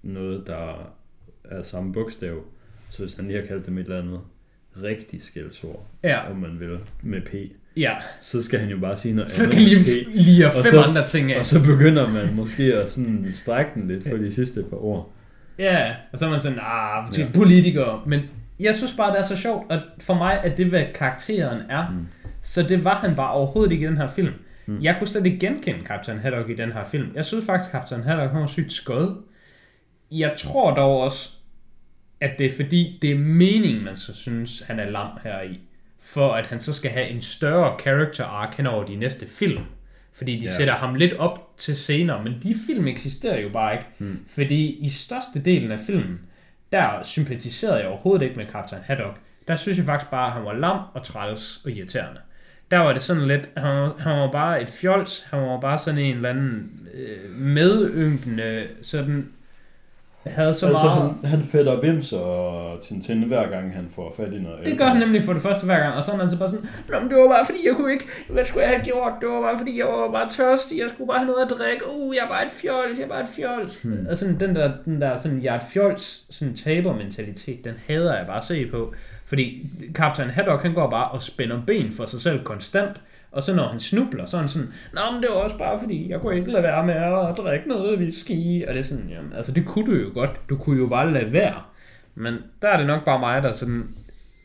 noget, 0.03 0.47
der 0.47 0.93
er 1.45 1.63
samme 1.63 1.93
bogstav. 1.93 2.45
Så 2.89 2.99
hvis 2.99 3.15
han 3.15 3.27
lige 3.29 3.41
har 3.41 3.47
kaldt 3.47 3.67
dem 3.67 3.79
et 3.79 3.83
eller 3.85 4.03
andet 4.03 4.21
rigtig 4.83 5.23
skældsord, 5.23 5.87
Ja, 6.03 6.31
om 6.31 6.37
man 6.37 6.61
vil, 6.61 6.79
med 7.03 7.21
P, 7.23 7.35
ja. 7.77 7.93
så 8.21 8.43
skal 8.43 8.59
han 8.61 8.69
jo 8.69 8.79
bare 8.79 8.97
sige 8.97 9.15
noget 9.15 9.31
Så 9.31 9.43
andet 9.43 9.55
kan 9.55 9.63
lige 9.65 10.07
lige 10.15 10.51
fem 10.51 10.65
så- 10.65 10.83
andre 10.83 11.07
ting 11.07 11.33
af. 11.33 11.39
Og 11.39 11.47
så 11.47 11.63
begynder 11.65 12.09
man 12.09 12.35
måske 12.35 12.63
at 12.75 12.91
sådan 12.91 13.27
strække 13.33 13.71
den 13.75 13.89
lidt 13.89 14.11
på 14.11 14.17
de 14.17 14.31
sidste 14.31 14.63
par 14.71 14.77
ord. 14.85 15.13
Ja, 15.59 15.93
og 16.13 16.19
så 16.19 16.27
er 16.27 16.31
man 16.31 16.41
sådan, 16.41 16.59
ah, 16.63 17.19
Ja. 17.19 17.27
politikere. 17.35 18.01
Men 18.07 18.21
jeg 18.61 18.75
synes 18.75 18.95
bare, 18.97 19.11
det 19.13 19.19
er 19.19 19.23
så 19.25 19.37
sjovt, 19.37 19.73
at 19.73 19.81
for 20.01 20.15
mig 20.15 20.41
er 20.45 20.55
det, 20.55 20.67
hvad 20.67 20.85
karakteren 20.95 21.61
er. 21.71 21.91
Mm. 21.91 22.07
Så 22.43 22.63
det 22.63 22.85
var 22.85 22.95
han 22.95 23.17
bare 23.17 23.31
overhovedet 23.31 23.73
ikke 23.73 23.85
i 23.85 23.89
den 23.89 23.97
her 23.97 24.07
film. 24.09 24.33
Mm. 24.67 24.79
Jeg 24.83 24.97
kunne 24.99 25.09
slet 25.09 25.27
ikke 25.27 25.39
genkende 25.39 25.81
Captain 25.87 26.19
Haddock 26.19 26.51
i 26.51 26.55
den 26.57 26.73
her 26.73 26.85
film. 26.85 27.07
Jeg 27.15 27.25
synes 27.25 27.47
faktisk, 27.47 27.71
Captain 27.73 28.03
Haddock 28.03 28.35
var 28.35 28.47
sygt 28.47 28.73
skød. 28.73 29.17
Jeg 30.11 30.35
tror 30.37 30.75
dog 30.75 31.01
også, 31.01 31.31
at 32.21 32.31
det 32.39 32.47
er 32.47 32.57
fordi, 32.57 32.99
det 33.03 33.11
er 33.11 33.19
meningen, 33.19 33.85
man 33.85 33.97
så 33.97 34.15
synes, 34.15 34.63
han 34.67 34.79
er 34.81 34.91
lam 34.91 35.07
her 35.23 35.43
i. 35.43 35.61
For 36.07 36.33
at 36.35 36.47
han 36.47 36.61
så 36.61 36.73
skal 36.73 36.91
have 36.91 37.09
en 37.09 37.21
større 37.23 37.79
character 37.81 38.25
arc 38.25 38.57
hen 38.57 38.67
over 38.67 38.85
de 38.85 38.97
næste 38.97 39.27
film. 39.29 39.63
Fordi 40.13 40.37
de 40.39 40.45
Ja. 40.45 40.51
sætter 40.57 40.75
ham 40.75 40.95
lidt 40.95 41.13
op 41.13 41.57
til 41.57 41.77
senere, 41.77 42.25
men 42.25 42.33
de 42.43 42.55
film 42.67 42.87
eksisterer 42.87 43.41
jo 43.41 43.49
bare 43.49 43.73
ikke. 43.75 43.87
Mm. 43.99 44.19
Fordi 44.35 44.71
i 44.81 44.89
største 44.89 45.41
delen 45.45 45.71
af 45.73 45.79
filmen, 45.87 46.21
der 46.73 47.03
sympatiserede 47.03 47.79
jeg 47.79 47.87
overhovedet 47.89 48.25
ikke 48.25 48.37
med 48.37 48.47
Captain 48.47 48.83
Haddock. 48.85 49.17
Der 49.49 49.57
synes 49.57 49.79
jeg 49.79 49.87
faktisk 49.87 50.11
bare, 50.11 50.27
at 50.27 50.33
han 50.33 50.45
var 50.45 50.53
lam 50.55 50.79
og 50.95 51.03
træls 51.03 51.61
og 51.65 51.71
irriterende. 51.71 52.21
Der 52.71 52.79
var 52.79 52.93
det 52.93 53.03
sådan 53.03 53.27
lidt, 53.29 53.51
han 53.57 53.77
var, 53.77 53.95
han 53.99 54.19
var 54.19 54.31
bare 54.33 54.63
et 54.63 54.69
fjols, 54.69 55.27
han 55.31 55.41
var 55.43 55.61
bare 55.61 55.79
sådan 55.79 56.01
en 56.01 56.17
eller 56.17 56.31
anden 56.31 56.89
øh, 56.95 57.31
medynkende, 57.31 58.67
sådan, 58.83 59.29
havde 60.27 60.55
så 60.55 60.67
altså, 60.67 60.85
meget... 60.85 61.15
han, 61.23 61.31
han 61.31 61.43
fætter 61.43 61.81
bims 61.81 62.13
og 62.13 62.79
Tintin 62.83 63.23
hver 63.23 63.51
gang 63.51 63.75
han 63.75 63.89
får 63.95 64.15
fat 64.17 64.33
i 64.33 64.39
noget. 64.39 64.67
Det 64.67 64.79
gør 64.79 64.85
han 64.85 64.97
nemlig 64.97 65.23
for 65.23 65.33
det 65.33 65.43
første 65.43 65.65
hver 65.65 65.79
gang, 65.79 65.95
og 65.95 66.05
så 66.05 66.13
er 66.13 66.17
man 66.17 66.31
så 66.31 66.39
bare 66.39 66.51
sådan, 66.51 66.69
Nå, 66.89 67.01
men 67.01 67.11
det 67.11 67.19
var 67.19 67.29
bare 67.29 67.47
fordi, 67.47 67.59
jeg 67.67 67.75
kunne 67.77 67.93
ikke, 67.93 68.07
hvad 68.29 68.45
skulle 68.45 68.63
jeg 68.63 68.75
have 68.75 68.85
gjort? 68.85 69.13
Det 69.21 69.29
var 69.29 69.41
bare 69.41 69.59
fordi, 69.59 69.79
jeg 69.79 69.87
var 69.87 70.11
bare 70.13 70.31
tørstig, 70.31 70.79
jeg 70.79 70.91
skulle 70.91 71.09
bare 71.09 71.19
have 71.19 71.31
noget 71.31 71.45
at 71.45 71.59
drikke, 71.59 71.85
uh, 71.91 72.17
jeg 72.17 72.25
er 72.25 72.29
bare 72.29 72.47
et 72.47 72.53
fjols, 72.53 72.99
jeg 72.99 73.05
er 73.05 73.09
bare 73.09 73.23
et 73.23 73.31
fjols. 73.37 73.83
Hmm. 73.83 73.93
Hmm. 73.93 74.07
Og 74.11 74.17
sådan 74.17 74.41
den 74.41 74.55
der, 74.57 74.73
den 74.85 75.01
der 75.01 75.17
sådan, 75.17 75.43
jeg 75.43 75.55
er 75.55 75.59
et 75.59 75.67
fjols, 75.73 76.37
sådan 76.37 76.55
tabermentalitet, 76.55 77.65
den 77.65 77.75
hader 77.87 78.17
jeg 78.17 78.27
bare 78.27 78.37
at 78.37 78.45
se 78.45 78.67
på. 78.67 78.95
Fordi 79.27 79.71
Captain 79.93 80.31
Haddock, 80.31 80.63
han 80.63 80.75
går 80.75 80.91
bare 80.91 81.09
og 81.09 81.23
spænder 81.23 81.63
ben 81.67 81.93
for 81.93 82.05
sig 82.05 82.21
selv 82.21 82.45
konstant, 82.45 83.01
og 83.37 83.43
så 83.43 83.55
når 83.55 83.69
han 83.69 83.81
snubler, 83.81 84.27
så 84.27 84.37
er 84.37 84.41
han 84.41 84.49
sådan, 84.49 84.69
Nå, 84.93 85.01
men 85.13 85.23
det 85.23 85.31
var 85.31 85.37
også 85.37 85.59
bare 85.59 85.79
fordi, 85.79 86.11
jeg 86.11 86.21
kunne 86.21 86.37
ikke 86.37 86.53
lade 86.53 86.63
være 86.63 86.87
med 86.87 86.95
at 86.95 87.37
drikke 87.37 87.69
noget 87.69 87.99
whisky. 87.99 88.67
Og 88.69 88.75
det 88.75 88.81
er 88.81 88.85
sådan, 88.85 89.09
jamen, 89.09 89.33
altså 89.33 89.53
det 89.53 89.67
kunne 89.67 89.87
du 89.87 89.93
jo 89.93 90.11
godt. 90.15 90.41
Du 90.51 90.57
kunne 90.57 90.79
jo 90.79 90.87
bare 90.87 91.13
lade 91.13 91.33
være. 91.33 91.63
Men 92.15 92.35
der 92.63 92.69
er 92.69 92.77
det 92.77 92.87
nok 92.87 93.05
bare 93.05 93.19
mig, 93.19 93.43
der 93.43 93.53
sådan 93.53 93.89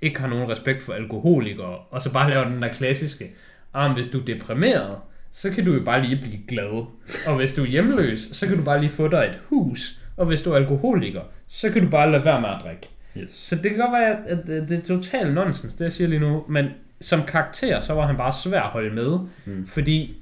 ikke 0.01 0.19
har 0.19 0.27
nogen 0.27 0.49
respekt 0.49 0.83
for 0.83 0.93
alkoholikere, 0.93 1.77
og 1.91 2.01
så 2.01 2.13
bare 2.13 2.29
laver 2.29 2.43
den 2.49 2.61
der 2.61 2.67
klassiske, 2.67 3.31
ah, 3.73 3.93
hvis 3.93 4.07
du 4.07 4.19
er 4.19 4.25
deprimeret, 4.25 4.95
så 5.31 5.51
kan 5.51 5.65
du 5.65 5.73
jo 5.73 5.83
bare 5.83 6.01
lige 6.01 6.21
blive 6.21 6.39
glad. 6.47 6.85
Og 7.27 7.35
hvis 7.35 7.53
du 7.53 7.61
er 7.61 7.67
hjemløs, 7.67 8.19
så 8.19 8.47
kan 8.47 8.57
du 8.57 8.63
bare 8.63 8.79
lige 8.79 8.89
få 8.89 9.07
dig 9.07 9.27
et 9.29 9.39
hus. 9.49 9.99
Og 10.17 10.25
hvis 10.25 10.41
du 10.41 10.51
er 10.51 10.55
alkoholiker, 10.55 11.21
så 11.47 11.69
kan 11.69 11.83
du 11.83 11.89
bare 11.89 12.11
lade 12.11 12.25
være 12.25 12.41
med 12.41 12.49
at 12.49 12.61
drikke. 12.63 12.89
Yes. 13.17 13.31
Så 13.31 13.55
det 13.55 13.63
kan 13.71 13.79
godt 13.79 13.91
være, 13.91 14.27
at 14.27 14.49
at 14.49 14.69
det 14.69 14.79
er 14.79 14.95
totalt 14.95 15.33
nonsens, 15.33 15.73
det 15.73 15.85
jeg 15.85 15.91
siger 15.91 16.07
lige 16.07 16.19
nu, 16.19 16.45
men 16.49 16.65
som 17.01 17.23
karakter, 17.27 17.79
så 17.79 17.93
var 17.93 18.07
han 18.07 18.17
bare 18.17 18.33
svær 18.43 18.61
at 18.61 18.69
holde 18.69 18.95
med, 18.95 19.17
Mm. 19.45 19.67
fordi 19.67 20.15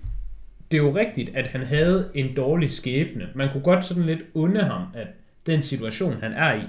det 0.71 0.77
er 0.77 0.81
jo 0.83 0.95
rigtigt, 0.95 1.35
at 1.35 1.47
han 1.47 1.61
havde 1.61 2.09
en 2.13 2.35
dårlig 2.35 2.71
skæbne. 2.71 3.27
Man 3.35 3.49
kunne 3.51 3.63
godt 3.63 3.85
sådan 3.85 4.03
lidt 4.03 4.19
unde 4.33 4.63
ham, 4.63 4.81
at 4.93 5.07
den 5.45 5.61
situation, 5.61 6.21
han 6.21 6.33
er 6.33 6.53
i, 6.53 6.61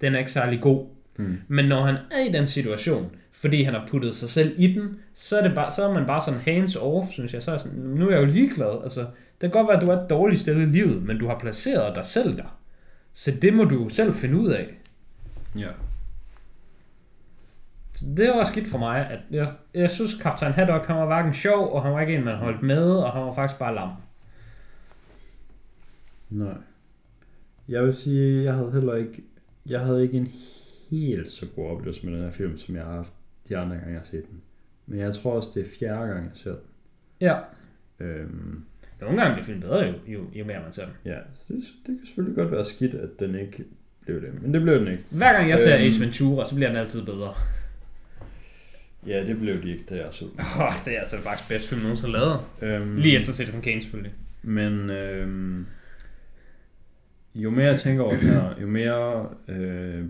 den 0.00 0.14
er 0.14 0.18
ikke 0.18 0.30
særlig 0.30 0.60
god. 0.60 0.86
Mm. 1.16 1.40
Men 1.48 1.64
når 1.64 1.84
han 1.86 1.94
er 2.10 2.28
i 2.28 2.32
den 2.32 2.46
situation, 2.46 3.10
fordi 3.32 3.62
han 3.62 3.74
har 3.74 3.86
puttet 3.90 4.14
sig 4.14 4.28
selv 4.28 4.54
i 4.58 4.72
den, 4.74 4.96
så 5.14 5.38
er, 5.38 5.42
det 5.42 5.54
bare, 5.54 5.70
så 5.70 5.88
er 5.88 5.92
man 5.94 6.06
bare 6.06 6.20
sådan 6.20 6.40
hands 6.40 6.76
off, 6.76 7.08
synes 7.10 7.34
jeg. 7.34 7.42
Så 7.42 7.50
er 7.52 7.58
sådan, 7.58 7.78
nu 7.78 8.06
er 8.08 8.12
jeg 8.12 8.20
jo 8.20 8.26
ligeglad. 8.26 8.82
Altså, 8.82 9.00
det 9.00 9.40
kan 9.40 9.50
godt 9.50 9.68
være, 9.68 9.76
at 9.76 9.82
du 9.82 9.90
er 9.90 9.96
et 10.02 10.10
dårligt 10.10 10.40
sted 10.40 10.56
i 10.60 10.64
livet, 10.64 11.02
men 11.02 11.18
du 11.18 11.26
har 11.26 11.38
placeret 11.38 11.96
dig 11.96 12.04
selv 12.04 12.36
der. 12.36 12.58
Så 13.14 13.30
det 13.42 13.54
må 13.54 13.64
du 13.64 13.88
selv 13.88 14.14
finde 14.14 14.36
ud 14.36 14.48
af. 14.48 14.66
Ja. 15.58 15.68
Det 18.16 18.28
var 18.28 18.44
skidt 18.44 18.68
for 18.68 18.78
mig, 18.78 19.10
at 19.10 19.18
jeg, 19.30 19.52
jeg 19.74 19.90
synes, 19.90 20.14
Kaptajn 20.22 20.52
Haddock, 20.52 20.86
han 20.86 20.96
var 20.96 21.06
hverken 21.06 21.34
sjov, 21.34 21.72
og 21.72 21.82
han 21.82 21.92
var 21.92 22.00
ikke 22.00 22.14
en, 22.16 22.24
man 22.24 22.36
holdt 22.36 22.62
med, 22.62 22.90
og 22.90 23.12
han 23.12 23.22
var 23.22 23.34
faktisk 23.34 23.58
bare 23.58 23.74
lam. 23.74 23.90
Nej. 26.30 26.54
Jeg 27.68 27.84
vil 27.84 27.92
sige, 27.92 28.44
jeg 28.44 28.54
havde 28.54 28.72
heller 28.72 28.94
ikke, 28.94 29.22
jeg 29.66 29.80
havde 29.80 30.02
ikke 30.02 30.16
en 30.16 30.28
helt 30.90 31.28
så 31.28 31.46
god 31.56 31.70
oplevelse 31.70 32.06
med 32.06 32.14
den 32.14 32.22
her 32.22 32.30
film, 32.30 32.58
som 32.58 32.76
jeg 32.76 32.84
har 32.84 32.92
haft 32.92 33.12
de 33.48 33.56
andre 33.56 33.76
gange, 33.76 33.90
jeg 33.90 33.98
har 34.00 34.04
set 34.04 34.28
den. 34.30 34.40
Men 34.86 34.98
jeg 35.00 35.14
tror 35.14 35.32
også, 35.32 35.50
det 35.54 35.62
er 35.62 35.68
fjerde 35.78 36.08
gang, 36.08 36.24
jeg 36.24 36.30
ser 36.34 36.50
den. 36.50 36.60
Ja. 37.20 37.36
Øhm, 38.00 38.64
Nogle 39.00 39.20
gange 39.20 39.34
bliver 39.34 39.44
film 39.46 39.60
bedre, 39.60 39.78
jo, 39.80 39.92
jo, 40.06 40.20
jo 40.34 40.44
mere 40.44 40.60
man 40.62 40.72
ser 40.72 40.84
dem. 40.84 40.94
ja, 41.04 41.16
det, 41.48 41.56
det 41.86 41.98
kan 41.98 42.06
selvfølgelig 42.06 42.36
godt 42.36 42.50
være 42.50 42.64
skidt, 42.64 42.94
at 42.94 43.08
den 43.20 43.34
ikke 43.34 43.64
blev 44.00 44.20
det. 44.22 44.42
Men 44.42 44.54
det 44.54 44.62
blev 44.62 44.74
den 44.80 44.88
ikke. 44.88 45.04
Hver 45.10 45.32
gang 45.32 45.48
jeg 45.48 45.58
ser 45.58 45.74
Øhm. 45.76 45.84
Ace 45.86 46.00
Ventura, 46.00 46.44
så 46.44 46.54
bliver 46.54 46.68
den 46.68 46.76
altid 46.76 47.04
bedre. 47.04 47.34
Ja, 49.08 49.26
det 49.26 49.38
blev 49.38 49.62
de 49.62 49.70
ikke, 49.72 49.84
da 49.88 49.94
jeg 49.94 50.08
så 50.10 50.24
den. 50.24 50.40
Oh, 50.60 50.72
det 50.84 50.94
er 50.94 50.98
altså 50.98 51.16
faktisk 51.20 51.48
bedste 51.48 51.68
film 51.68 51.80
nogensinde 51.80 52.12
lavet. 52.12 52.40
Øhm, 52.62 52.96
Lige 52.96 53.16
efter 53.16 53.32
Citizen 53.32 53.62
Kane 53.62 53.82
selvfølgelig. 53.82 54.12
Men 54.42 54.90
øhm, 54.90 55.66
jo 57.34 57.50
mere 57.50 57.66
jeg 57.66 57.78
tænker 57.78 58.02
over 58.02 58.14
det 58.16 58.24
her, 58.24 58.54
jo 58.60 58.66
mere 58.66 59.28
øh, 59.48 60.04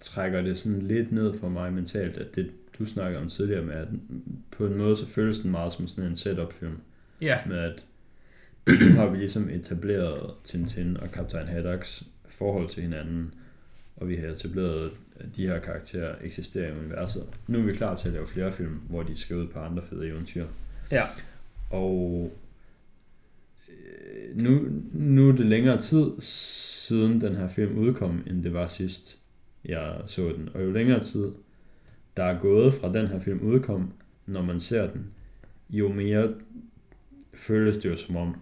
trækker 0.00 0.42
det 0.42 0.58
sådan 0.58 0.82
lidt 0.82 1.12
ned 1.12 1.38
for 1.40 1.48
mig 1.48 1.72
mentalt, 1.72 2.16
at 2.16 2.34
det 2.34 2.50
du 2.78 2.86
snakkede 2.86 3.22
om 3.22 3.28
tidligere 3.28 3.62
med, 3.62 3.74
at 3.74 3.88
på 4.50 4.66
en 4.66 4.78
måde 4.78 4.96
så 4.96 5.06
føles 5.06 5.38
den 5.38 5.50
meget 5.50 5.72
som 5.72 5.86
sådan 5.86 6.10
en 6.10 6.16
setup 6.16 6.52
film, 6.52 6.78
Ja, 7.20 7.38
med 7.46 7.58
at 7.58 7.84
nu 8.66 8.92
har 9.00 9.06
vi 9.06 9.16
ligesom 9.18 9.50
etableret 9.50 10.30
Tintin 10.44 10.96
og 10.96 11.10
Kaptajn 11.12 11.48
Haddocks 11.48 12.02
forhold 12.28 12.68
til 12.68 12.82
hinanden, 12.82 13.34
og 13.96 14.08
vi 14.08 14.16
har 14.16 14.26
etableret, 14.28 14.90
de 15.36 15.46
her 15.46 15.58
karakterer 15.58 16.14
eksisterer 16.22 16.68
i 16.68 16.78
universet. 16.78 17.24
Nu 17.46 17.58
er 17.58 17.62
vi 17.62 17.72
klar 17.72 17.96
til 17.96 18.08
at 18.08 18.14
lave 18.14 18.26
flere 18.26 18.52
film, 18.52 18.80
hvor 18.88 19.02
de 19.02 19.16
skal 19.16 19.36
ud 19.36 19.46
på 19.46 19.58
andre 19.58 19.82
fede 19.82 20.08
eventyr. 20.08 20.46
ja. 20.90 21.04
Og 21.70 22.32
øh, 23.68 24.42
nu, 24.42 24.68
nu 24.92 25.28
er 25.28 25.32
det 25.32 25.46
længere 25.46 25.78
tid 25.78 26.10
siden 26.20 27.20
den 27.20 27.36
her 27.36 27.48
film 27.48 27.78
udkom, 27.78 28.22
end 28.26 28.44
det 28.44 28.52
var 28.52 28.66
sidst, 28.66 29.18
jeg 29.64 30.00
så 30.06 30.32
den. 30.36 30.48
Og 30.54 30.62
jo 30.62 30.70
længere 30.70 31.00
tid, 31.00 31.32
der 32.16 32.24
er 32.24 32.38
gået 32.38 32.74
fra 32.74 32.92
den 32.92 33.06
her 33.06 33.18
film 33.18 33.40
udkom, 33.40 33.92
når 34.26 34.42
man 34.42 34.60
ser 34.60 34.90
den, 34.90 35.06
jo 35.70 35.92
mere 35.92 36.34
føles 37.34 37.78
det 37.78 37.90
jo 37.90 37.96
som 37.96 38.16
om, 38.16 38.36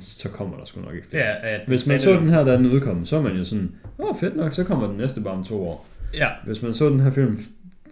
så 0.00 0.28
kommer 0.28 0.56
der 0.56 0.64
sgu 0.64 0.80
nok 0.80 0.94
ikke 0.94 1.06
flere. 1.08 1.24
ja 1.24 1.54
at 1.54 1.60
Hvis 1.68 1.86
man 1.86 1.98
så 1.98 2.12
den 2.12 2.28
her, 2.28 2.44
da 2.44 2.52
den 2.56 2.66
udkom, 2.66 3.06
så 3.06 3.16
er 3.16 3.22
man 3.22 3.36
jo 3.36 3.44
sådan, 3.44 3.72
åh 3.98 4.08
oh, 4.08 4.16
fedt 4.20 4.36
nok, 4.36 4.52
så 4.54 4.64
kommer 4.64 4.86
den 4.86 4.96
næste 4.96 5.20
bare 5.20 5.34
om 5.34 5.44
to 5.44 5.62
år. 5.68 5.86
Ja, 6.14 6.28
Hvis 6.46 6.62
man 6.62 6.74
så 6.74 6.88
den 6.88 7.00
her 7.00 7.10
film 7.10 7.38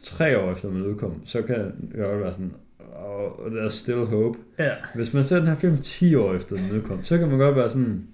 tre 0.00 0.38
år 0.38 0.52
efter 0.52 0.68
den 0.68 0.82
udkom, 0.82 1.22
så 1.26 1.42
kan 1.42 1.56
det 1.58 1.96
godt 1.96 2.20
være 2.20 2.32
sådan, 2.32 2.52
og 2.94 3.46
there's 3.46 3.68
still 3.68 3.96
hope. 4.04 4.38
Ja. 4.58 4.70
Hvis 4.94 5.12
man 5.14 5.24
ser 5.24 5.38
den 5.38 5.46
her 5.48 5.54
film 5.56 5.78
10 5.78 6.14
år 6.14 6.34
efter 6.34 6.56
den 6.56 6.76
udkom, 6.76 7.04
så 7.04 7.18
kan 7.18 7.28
man 7.28 7.38
godt 7.38 7.56
være 7.56 7.70
sådan, 7.70 8.06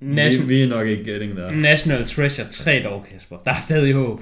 vi, 0.00 0.14
Nation- 0.14 0.48
vi 0.48 0.62
er 0.62 0.68
nok 0.68 0.86
ikke 0.86 1.04
getting 1.12 1.36
der. 1.36 1.50
National 1.50 2.06
Treasure 2.06 2.46
3 2.50 2.82
dog, 2.84 3.04
Kasper. 3.12 3.36
Der 3.44 3.50
er 3.50 3.60
stadig 3.60 3.94
håb. 3.94 4.20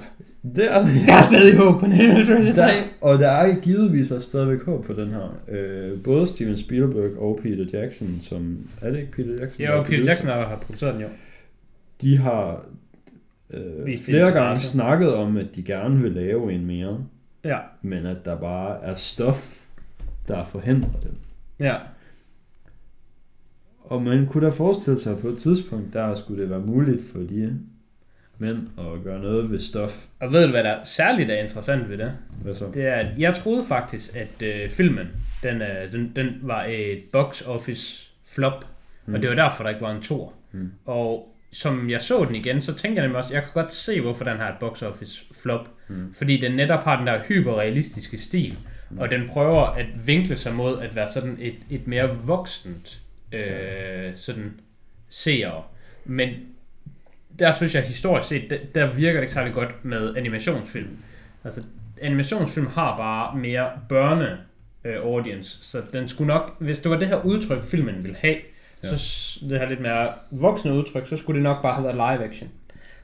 Det 0.55 0.71
er 0.71 0.85
det. 0.85 0.91
Der 1.07 1.13
er 1.13 1.21
stadig 1.21 1.57
håb 1.57 1.79
på 1.79 1.87
National 1.87 2.25
Treasure 2.25 2.53
3. 2.53 2.61
Der, 2.61 2.83
og 3.01 3.19
der 3.19 3.29
er 3.29 3.55
givetvis 3.59 4.11
også 4.11 4.27
stadigvæk 4.27 4.63
håb 4.63 4.85
på 4.85 4.93
den 4.93 5.09
her. 5.09 5.39
Øh, 5.49 6.03
både 6.03 6.27
Steven 6.27 6.57
Spielberg 6.57 7.17
og 7.17 7.39
Peter 7.43 7.79
Jackson, 7.79 8.17
som... 8.19 8.57
Er 8.81 8.89
det 8.91 8.99
ikke 8.99 9.11
Peter 9.11 9.33
Jackson? 9.39 9.61
Ja, 9.61 9.71
og 9.71 9.85
Peter 9.85 9.97
producer? 9.97 10.11
Jackson 10.11 10.29
har 10.29 10.45
har 10.47 10.57
produceret 10.65 10.93
den 10.93 11.01
jo. 11.01 11.07
De 12.01 12.17
har 12.17 12.65
øh, 13.53 13.85
Vist 13.85 14.05
flere 14.05 14.31
gange 14.31 14.61
snakket 14.61 15.13
om, 15.13 15.37
at 15.37 15.45
de 15.55 15.63
gerne 15.63 16.01
vil 16.01 16.11
lave 16.11 16.53
en 16.53 16.65
mere, 16.65 16.97
Ja. 17.43 17.57
men 17.81 18.05
at 18.05 18.25
der 18.25 18.35
bare 18.39 18.83
er 18.83 18.95
stof, 18.95 19.59
der 20.27 20.43
forhindrer 20.45 20.99
dem. 21.03 21.11
Ja. 21.59 21.75
Og 23.83 24.01
man 24.01 24.25
kunne 24.27 24.45
da 24.45 24.51
forestille 24.51 24.97
sig, 24.97 25.13
at 25.13 25.19
på 25.19 25.27
et 25.27 25.37
tidspunkt, 25.37 25.93
der 25.93 26.13
skulle 26.13 26.41
det 26.41 26.49
være 26.49 26.59
muligt 26.59 27.01
for 27.11 27.19
de 27.19 27.59
mænd 28.37 28.67
at 28.79 29.03
gøre 29.03 29.19
noget 29.19 29.51
ved 29.51 29.59
stof. 29.59 30.05
Og 30.19 30.31
ved 30.31 30.45
du, 30.45 30.51
hvad 30.51 30.63
der 30.63 30.69
er 30.69 30.83
særligt 30.83 31.29
er 31.29 31.35
interessant 31.35 31.89
ved 31.89 31.97
det? 31.97 32.13
Hvad 32.41 32.55
så? 32.55 32.71
Det 32.73 32.85
er, 32.85 32.95
at 32.95 33.19
jeg 33.19 33.35
troede 33.35 33.63
faktisk, 33.67 34.15
at 34.15 34.41
øh, 34.41 34.69
filmen, 34.69 35.07
den, 35.43 35.61
øh, 35.61 35.91
den, 35.91 36.11
den 36.15 36.27
var 36.41 36.65
et 36.69 37.03
box 37.11 37.41
office 37.47 38.11
flop. 38.25 38.65
Mm. 39.05 39.13
Og 39.13 39.21
det 39.21 39.29
var 39.29 39.35
derfor, 39.35 39.63
der 39.63 39.69
ikke 39.69 39.81
var 39.81 39.95
en 39.95 40.01
tor. 40.01 40.33
Mm. 40.51 40.71
Og 40.85 41.35
som 41.51 41.89
jeg 41.89 42.01
så 42.01 42.25
den 42.25 42.35
igen, 42.35 42.61
så 42.61 42.73
tænker 42.73 43.01
jeg 43.01 43.07
nemlig 43.07 43.17
også, 43.17 43.33
jeg 43.33 43.43
kan 43.43 43.51
godt 43.53 43.73
se, 43.73 44.01
hvorfor 44.01 44.23
den 44.23 44.37
har 44.37 44.49
et 44.49 44.57
box 44.59 44.81
office 44.81 45.25
flop. 45.41 45.69
Mm. 45.87 46.13
Fordi 46.13 46.37
den 46.37 46.51
netop 46.51 46.83
har 46.83 46.97
den 46.97 47.07
der 47.07 47.23
hyperrealistiske 47.27 48.17
stil. 48.17 48.57
Mm. 48.89 48.97
Og 48.97 49.11
den 49.11 49.27
prøver 49.29 49.61
at 49.61 49.85
vinkle 50.05 50.35
sig 50.35 50.55
mod 50.55 50.79
at 50.79 50.95
være 50.95 51.07
sådan 51.07 51.37
et, 51.39 51.55
et 51.69 51.87
mere 51.87 52.17
voksent 52.27 53.01
øh, 53.31 54.11
sådan 54.15 54.59
seere. 55.09 55.63
Men 56.05 56.29
der 57.39 57.53
synes 57.53 57.75
jeg 57.75 57.83
historisk 57.83 58.29
set, 58.29 58.49
der, 58.49 58.57
der 58.75 58.93
virker 58.93 59.19
det 59.19 59.23
ikke 59.23 59.33
særlig 59.33 59.53
godt 59.53 59.85
med 59.85 60.15
animationsfilm. 60.15 60.97
Altså, 61.43 61.63
animationsfilm 62.01 62.67
har 62.67 62.97
bare 62.97 63.37
mere 63.37 63.69
børne 63.89 64.37
øh, 64.83 64.95
audience, 64.95 65.63
så 65.63 65.81
den 65.93 66.07
skulle 66.07 66.27
nok, 66.27 66.55
hvis 66.59 66.79
det 66.79 66.91
var 66.91 66.97
det 66.97 67.07
her 67.07 67.25
udtryk, 67.25 67.63
filmen 67.63 68.03
ville 68.03 68.17
have, 68.19 68.35
ja. 68.83 68.97
så 68.97 69.39
det 69.49 69.59
her 69.59 69.69
lidt 69.69 69.81
mere 69.81 70.09
voksne 70.31 70.73
udtryk, 70.73 71.07
så 71.07 71.17
skulle 71.17 71.35
det 71.35 71.43
nok 71.43 71.61
bare 71.61 71.73
have 71.73 71.83
været 71.83 71.95
live 71.95 72.27
action. 72.27 72.49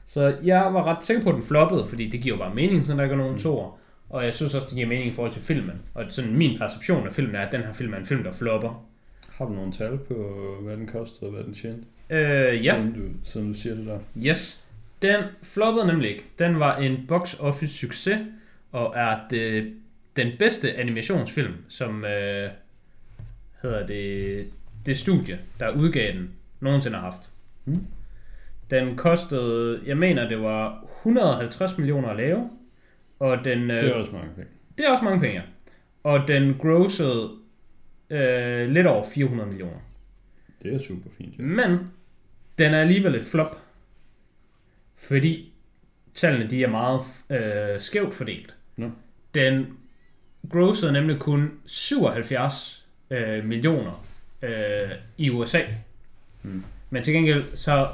Så 0.04 0.36
jeg 0.42 0.74
var 0.74 0.84
ret 0.84 1.04
sikker 1.04 1.22
på, 1.22 1.28
at 1.28 1.34
den 1.34 1.44
floppede, 1.44 1.86
fordi 1.86 2.08
det 2.08 2.20
giver 2.20 2.36
jo 2.36 2.42
bare 2.42 2.54
mening, 2.54 2.84
så 2.84 2.96
der 2.96 3.02
ikke 3.02 3.12
er 3.12 3.16
nogen 3.16 3.38
toer. 3.38 3.78
Og 4.10 4.24
jeg 4.24 4.34
synes 4.34 4.54
også, 4.54 4.66
det 4.68 4.74
giver 4.76 4.88
mening 4.88 5.08
i 5.08 5.12
forhold 5.12 5.32
til 5.32 5.42
filmen. 5.42 5.82
Og 5.94 6.04
sådan 6.08 6.36
min 6.36 6.58
perception 6.58 7.06
af 7.06 7.12
filmen 7.12 7.34
er, 7.34 7.46
at 7.46 7.52
den 7.52 7.60
her 7.60 7.72
film 7.72 7.92
er 7.92 7.96
en 7.96 8.06
film, 8.06 8.22
der 8.22 8.32
flopper. 8.32 8.86
Har 9.34 9.44
du 9.44 9.52
nogle 9.52 9.72
tal 9.72 9.98
på, 9.98 10.14
hvad 10.62 10.76
den 10.76 10.86
kostede 10.86 11.28
og 11.28 11.34
hvad 11.34 11.44
den 11.44 11.54
tjente? 11.54 11.84
Øh, 12.10 12.66
ja. 12.66 12.74
Siden 12.74 12.92
du, 12.92 13.00
siden 13.24 13.52
du 13.52 13.58
siger 13.58 13.74
det 13.74 13.86
der. 13.86 13.98
Yes. 14.26 14.64
Den 15.02 15.24
floppede 15.42 15.86
nemlig 15.86 16.10
ikke. 16.10 16.24
Den 16.38 16.60
var 16.60 16.76
en 16.76 17.04
box 17.08 17.40
office 17.40 17.74
succes, 17.74 18.18
og 18.72 18.92
er 18.96 19.18
det, 19.30 19.72
den 20.16 20.28
bedste 20.38 20.74
animationsfilm, 20.74 21.54
som 21.68 22.04
øh, 22.04 22.50
hedder 23.62 23.86
det, 23.86 24.46
det 24.86 24.96
studie, 24.98 25.38
der 25.60 25.70
udgav 25.70 26.12
den, 26.12 26.30
nogensinde 26.60 26.96
har 26.96 27.04
haft. 27.04 27.30
Mm. 27.64 27.74
Den 28.70 28.96
kostede, 28.96 29.80
jeg 29.86 29.96
mener 29.96 30.28
det 30.28 30.42
var 30.42 30.84
150 30.98 31.78
millioner 31.78 32.08
at 32.08 32.16
lave, 32.16 32.50
og 33.18 33.44
den, 33.44 33.70
øh, 33.70 33.80
Det 33.80 33.88
er 33.88 33.94
også 33.94 34.12
mange 34.12 34.30
penge. 34.34 34.50
det 34.78 34.86
er 34.86 34.90
også 34.90 35.04
mange 35.04 35.20
penge. 35.20 35.42
Og 36.04 36.28
den 36.28 36.54
grossede 36.58 37.30
øh, 38.10 38.68
lidt 38.70 38.86
over 38.86 39.04
400 39.14 39.48
millioner. 39.48 39.76
Det 40.62 40.74
er 40.74 40.78
super 40.78 41.10
fint. 41.18 41.38
Ja. 41.38 41.42
Men 41.42 41.78
den 42.58 42.74
er 42.74 42.80
alligevel 42.80 43.14
et 43.14 43.26
flop, 43.26 43.62
fordi 44.96 45.52
tallene 46.14 46.50
de 46.50 46.64
er 46.64 46.68
meget 46.68 47.00
øh, 47.30 47.80
skævt 47.80 48.14
fordelt. 48.14 48.54
Nå. 48.76 48.90
Den 49.34 49.66
grossede 50.50 50.92
nemlig 50.92 51.18
kun 51.18 51.50
77 51.66 52.86
øh, 53.10 53.44
millioner 53.44 54.06
øh, 54.42 54.90
i 55.18 55.30
USA. 55.30 55.60
Hmm. 56.42 56.64
Men 56.90 57.02
til 57.02 57.14
gengæld 57.14 57.56
så 57.56 57.88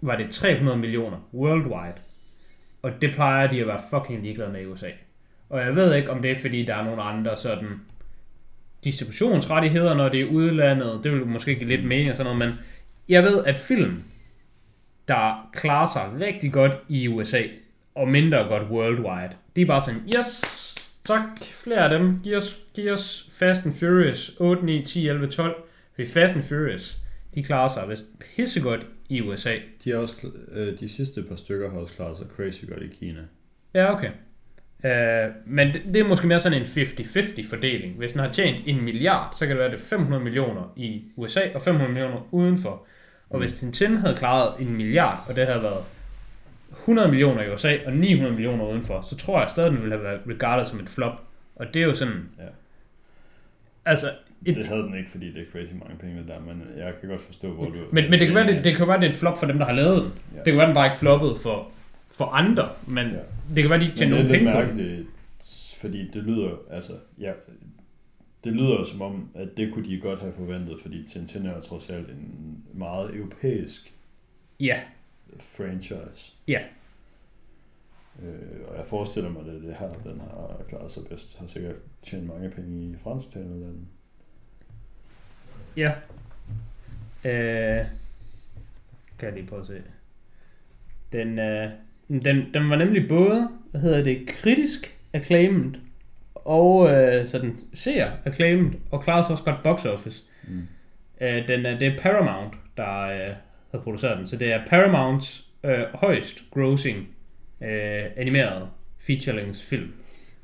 var 0.00 0.16
det 0.16 0.30
300 0.30 0.78
millioner 0.78 1.18
worldwide. 1.34 1.94
Og 2.82 3.02
det 3.02 3.14
plejer 3.14 3.50
de 3.50 3.60
at 3.60 3.66
være 3.66 3.80
fucking 3.90 4.22
ligeglade 4.22 4.52
med 4.52 4.62
i 4.62 4.66
USA. 4.66 4.90
Og 5.48 5.60
jeg 5.60 5.76
ved 5.76 5.94
ikke, 5.94 6.10
om 6.10 6.22
det 6.22 6.30
er, 6.30 6.36
fordi 6.36 6.64
der 6.64 6.74
er 6.74 6.84
nogle 6.84 7.02
andre 7.02 7.36
sådan 7.36 7.80
distributionsrettigheder, 8.84 9.94
når 9.94 10.08
det 10.08 10.20
er 10.20 10.26
udlandet. 10.26 11.00
Det 11.04 11.12
vil 11.12 11.26
måske 11.26 11.54
give 11.54 11.68
lidt 11.68 11.84
mening 11.84 12.10
og 12.10 12.16
sådan 12.16 12.36
noget, 12.36 12.48
men 12.48 12.58
jeg 13.08 13.22
ved, 13.22 13.44
at 13.44 13.58
film, 13.58 14.02
der 15.08 15.50
klarer 15.52 15.86
sig 15.86 16.26
rigtig 16.26 16.52
godt 16.52 16.78
i 16.88 17.08
USA, 17.08 17.42
og 17.94 18.08
mindre 18.08 18.38
godt 18.38 18.70
worldwide, 18.70 19.36
de 19.56 19.62
er 19.62 19.66
bare 19.66 19.80
sådan, 19.80 20.00
yes, 20.18 20.42
tak, 21.04 21.22
flere 21.40 21.78
af 21.78 21.98
dem, 21.98 22.20
giv 22.24 22.36
os, 22.36 22.60
giv 22.74 22.92
os 22.92 23.28
Fast 23.32 23.66
and 23.66 23.74
Furious 23.74 24.36
8, 24.40 24.64
9, 24.64 24.84
10, 24.84 25.08
11, 25.08 25.26
12, 25.26 25.62
fordi 25.94 26.08
Fast 26.08 26.34
and 26.34 26.42
Furious, 26.42 26.98
de 27.34 27.42
klarer 27.42 27.68
sig 27.68 27.88
vist 27.88 28.04
pissegodt 28.36 28.86
i 29.08 29.20
USA. 29.20 29.54
De, 29.84 29.92
er 29.92 29.96
også, 29.96 30.16
øh, 30.48 30.80
de 30.80 30.88
sidste 30.88 31.22
par 31.22 31.36
stykker 31.36 31.70
har 31.70 31.78
også 31.78 31.94
klaret 31.94 32.18
sig 32.18 32.26
crazy 32.36 32.64
godt 32.68 32.82
i 32.82 32.86
Kina. 32.86 33.20
Ja, 33.74 33.94
okay. 33.96 34.10
Uh, 34.84 34.90
men 35.46 35.74
det, 35.74 35.82
det 35.94 35.96
er 35.96 36.08
måske 36.08 36.26
mere 36.26 36.40
sådan 36.40 36.58
en 36.58 36.64
50-50 36.64 37.48
fordeling. 37.50 37.98
Hvis 37.98 38.12
den 38.12 38.20
har 38.20 38.32
tjent 38.32 38.62
en 38.66 38.80
milliard, 38.80 39.34
så 39.38 39.46
kan 39.46 39.48
det 39.48 39.58
være, 39.58 39.66
at 39.66 39.72
det 39.72 39.80
er 39.80 39.88
500 39.88 40.22
millioner 40.24 40.72
i 40.76 41.02
USA 41.16 41.40
og 41.54 41.62
500 41.62 41.92
millioner 41.92 42.28
udenfor. 42.30 42.86
Og 43.30 43.38
hvis 43.38 43.52
Tintin 43.52 43.96
havde 43.96 44.16
klaret 44.16 44.60
en 44.60 44.76
milliard, 44.76 45.18
og 45.28 45.36
det 45.36 45.46
havde 45.46 45.62
været 45.62 45.84
100 46.72 47.08
millioner 47.08 47.42
i 47.42 47.52
USA 47.52 47.76
og 47.86 47.92
900 47.92 48.34
millioner 48.34 48.64
udenfor, 48.64 49.00
så 49.02 49.16
tror 49.16 49.40
jeg 49.40 49.50
stadig, 49.50 49.72
den 49.72 49.80
ville 49.80 49.94
have 49.94 50.04
været 50.04 50.20
regarded 50.28 50.64
som 50.64 50.80
et 50.80 50.88
flop. 50.88 51.20
Og 51.56 51.74
det 51.74 51.82
er 51.82 51.86
jo 51.86 51.94
sådan... 51.94 52.28
Ja. 52.38 52.44
Altså, 53.84 54.06
et, 54.46 54.56
Det 54.56 54.66
havde 54.66 54.82
den 54.82 54.98
ikke, 54.98 55.10
fordi 55.10 55.32
det 55.32 55.40
er 55.40 55.52
crazy 55.52 55.72
mange 55.72 55.96
penge 56.00 56.18
det 56.18 56.28
der, 56.28 56.40
men 56.40 56.62
jeg 56.76 56.92
kan 57.00 57.08
godt 57.08 57.20
forstå, 57.20 57.52
hvor 57.52 57.64
du... 57.64 57.78
men, 57.92 58.10
men 58.10 58.20
det 58.20 58.26
kan 58.28 58.34
være, 58.34 58.46
det, 58.46 58.64
det 58.64 58.76
kan 58.76 58.88
være, 58.88 59.00
det 59.00 59.06
er 59.06 59.10
et 59.10 59.16
flop 59.16 59.38
for 59.38 59.46
dem, 59.46 59.58
der 59.58 59.64
har 59.64 59.72
lavet 59.72 60.02
den. 60.02 60.12
Ja. 60.32 60.38
Det 60.38 60.44
kan 60.44 60.56
være, 60.56 60.66
den 60.66 60.74
bare 60.74 60.86
ikke 60.86 60.96
floppede 60.96 61.36
for, 61.42 61.70
for 62.14 62.24
andre, 62.24 62.68
men 62.86 63.06
Ja. 63.06 63.18
det 63.54 63.62
kan 63.62 63.70
være, 63.70 63.80
de 63.80 63.84
ikke 63.84 63.96
tjener 63.96 64.16
det 64.16 64.24
er 64.24 64.28
nogen 64.28 64.38
penge 64.38 64.52
på 64.52 64.58
mærkeligt, 64.58 65.08
fordi 65.80 66.10
det 66.10 66.22
lyder, 66.22 66.56
altså, 66.70 66.92
ja, 67.18 67.32
det 68.44 68.52
lyder 68.52 68.70
jo 68.70 68.84
som 68.84 69.02
om, 69.02 69.30
at 69.34 69.48
det 69.56 69.72
kunne 69.74 69.88
de 69.88 70.00
godt 70.00 70.20
have 70.20 70.32
forventet, 70.32 70.80
fordi 70.82 71.06
Tintin 71.06 71.46
er 71.46 71.60
trods 71.60 71.90
alt 71.90 72.08
en 72.10 72.64
meget 72.74 73.14
europæisk 73.16 73.92
Ja, 74.60 74.80
franchise. 75.38 76.32
Ja. 76.48 76.60
Øh, 78.22 78.68
og 78.68 78.76
jeg 78.76 78.86
forestiller 78.86 79.30
mig, 79.30 79.40
at 79.40 79.46
det 79.46 79.62
det 79.62 79.76
her, 79.78 79.88
den 79.92 80.20
har 80.20 80.60
klaret 80.68 80.92
sig 80.92 81.02
bedst. 81.08 81.38
Har 81.38 81.46
sikkert 81.46 81.74
tjent 82.02 82.26
mange 82.26 82.50
penge 82.50 82.90
i 82.90 82.96
fransktalende 83.02 83.60
lande. 83.60 83.78
Ja. 85.76 85.92
Øh, 87.24 87.86
kan 89.18 89.28
jeg 89.28 89.32
lige 89.32 89.46
prøve 89.46 89.60
at 89.60 89.66
se. 89.66 89.82
Den, 91.12 91.38
øh, 91.38 91.70
den, 92.08 92.44
den 92.54 92.70
var 92.70 92.76
nemlig 92.76 93.08
både, 93.08 93.48
hvad 93.70 93.80
hedder 93.80 94.04
det, 94.04 94.26
kritisk 94.26 94.96
acclaimed, 95.12 95.72
og 96.34 96.90
øh, 96.90 97.26
sådan 97.26 97.58
ser 97.72 98.10
acclaimed, 98.24 98.70
og 98.90 99.02
klarede 99.02 99.22
sig 99.22 99.30
også 99.32 99.44
godt 99.44 99.62
box 99.62 99.84
office. 99.84 100.22
Mm. 100.48 100.62
Øh, 101.20 101.48
den, 101.48 101.66
er- 101.66 101.78
det 101.78 101.88
er 101.88 101.98
Paramount, 101.98 102.54
der 102.76 103.00
øh, 103.02 103.34
har 103.70 103.78
produceret 103.78 104.18
den, 104.18 104.26
så 104.26 104.36
det 104.36 104.52
er 104.52 104.60
Paramounts 104.66 105.44
øh, 105.64 105.78
højst 105.94 106.42
grossing 106.50 107.08
øh, 107.62 108.02
animeret 108.16 108.68
feature 109.00 109.54
film. 109.54 109.92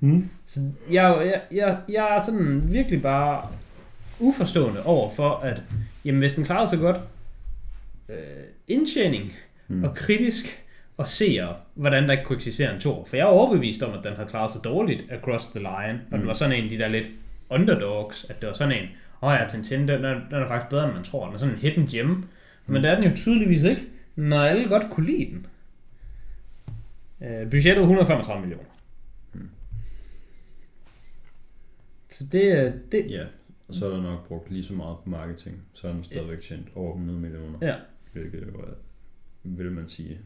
Mm. 0.00 0.28
Så 0.46 0.60
jeg, 0.90 1.16
jeg, 1.26 1.40
jeg, 1.58 1.78
jeg 1.88 2.16
er 2.16 2.18
sådan 2.18 2.72
virkelig 2.72 3.02
bare 3.02 3.48
uforstående 4.20 4.82
over 4.82 5.10
for, 5.10 5.30
at 5.30 5.62
jamen, 6.04 6.18
hvis 6.20 6.34
den 6.34 6.44
klarer 6.44 6.66
sig 6.66 6.78
godt, 6.78 7.00
øh, 8.08 8.16
indtjening 8.68 9.32
mm. 9.68 9.84
og 9.84 9.94
kritisk, 9.94 10.64
og 10.98 11.08
ser, 11.08 11.54
hvordan 11.74 12.04
der 12.04 12.12
ikke 12.12 12.24
kunne 12.24 12.36
eksistere 12.36 12.74
en 12.74 12.80
tor. 12.80 13.04
For 13.04 13.16
jeg 13.16 13.22
er 13.22 13.26
overbevist 13.28 13.82
om, 13.82 13.98
at 13.98 14.04
den 14.04 14.12
havde 14.12 14.28
klaret 14.28 14.50
sig 14.52 14.60
dårligt 14.64 15.04
Across 15.12 15.48
the 15.48 15.58
Line, 15.58 16.00
og 16.10 16.16
mm. 16.16 16.18
Den 16.18 16.26
var 16.26 16.32
sådan 16.34 16.56
en 16.58 16.64
af 16.64 16.70
de 16.70 16.78
der 16.78 16.88
lidt 16.88 17.10
underdogs, 17.50 18.24
at 18.30 18.40
det 18.40 18.46
var 18.48 18.54
sådan 18.54 18.82
en, 18.82 18.88
åh 19.22 19.28
oh 19.28 19.36
ja, 19.40 19.46
Tintin, 19.48 19.88
den 19.88 20.04
er, 20.04 20.14
den 20.14 20.34
er 20.42 20.46
faktisk 20.46 20.70
bedre, 20.70 20.84
end 20.84 20.94
man 20.94 21.04
tror. 21.04 21.26
Den 21.26 21.34
er 21.34 21.38
sådan 21.38 21.54
en 21.54 21.60
hidden 21.60 21.86
gem. 21.86 22.06
Mm. 22.06 22.24
Men 22.66 22.82
det 22.82 22.90
er 22.90 22.94
den 23.00 23.10
jo 23.10 23.16
tydeligvis 23.16 23.62
ikke, 23.64 23.82
når 24.16 24.40
alle 24.42 24.68
godt 24.68 24.84
kunne 24.90 25.06
lide 25.06 25.30
den. 25.30 25.46
Øh, 27.28 27.50
budgettet 27.50 27.80
135 27.82 28.40
millioner. 28.40 28.70
Mm. 29.32 29.50
Så 32.10 32.24
det, 32.32 32.52
er- 32.52 32.72
det, 32.92 33.10
Ja, 33.10 33.24
og 33.68 33.74
så 33.74 33.86
er 33.86 33.90
der 33.90 34.02
nok 34.02 34.28
brugt 34.28 34.50
lige 34.50 34.64
så 34.64 34.72
meget 34.74 34.96
på 35.04 35.10
marketing, 35.10 35.62
så 35.72 35.88
er 35.88 35.92
den 35.92 36.04
stadigvæk 36.04 36.40
tjent 36.40 36.68
over 36.74 36.90
100 36.92 37.18
millioner. 37.18 37.58
Ja. 37.62 37.74
Hvilket 38.12 38.40
jo 38.54 38.60
er, 38.60 38.72
vil 39.42 39.72
man 39.72 39.88
sige, 39.88 40.18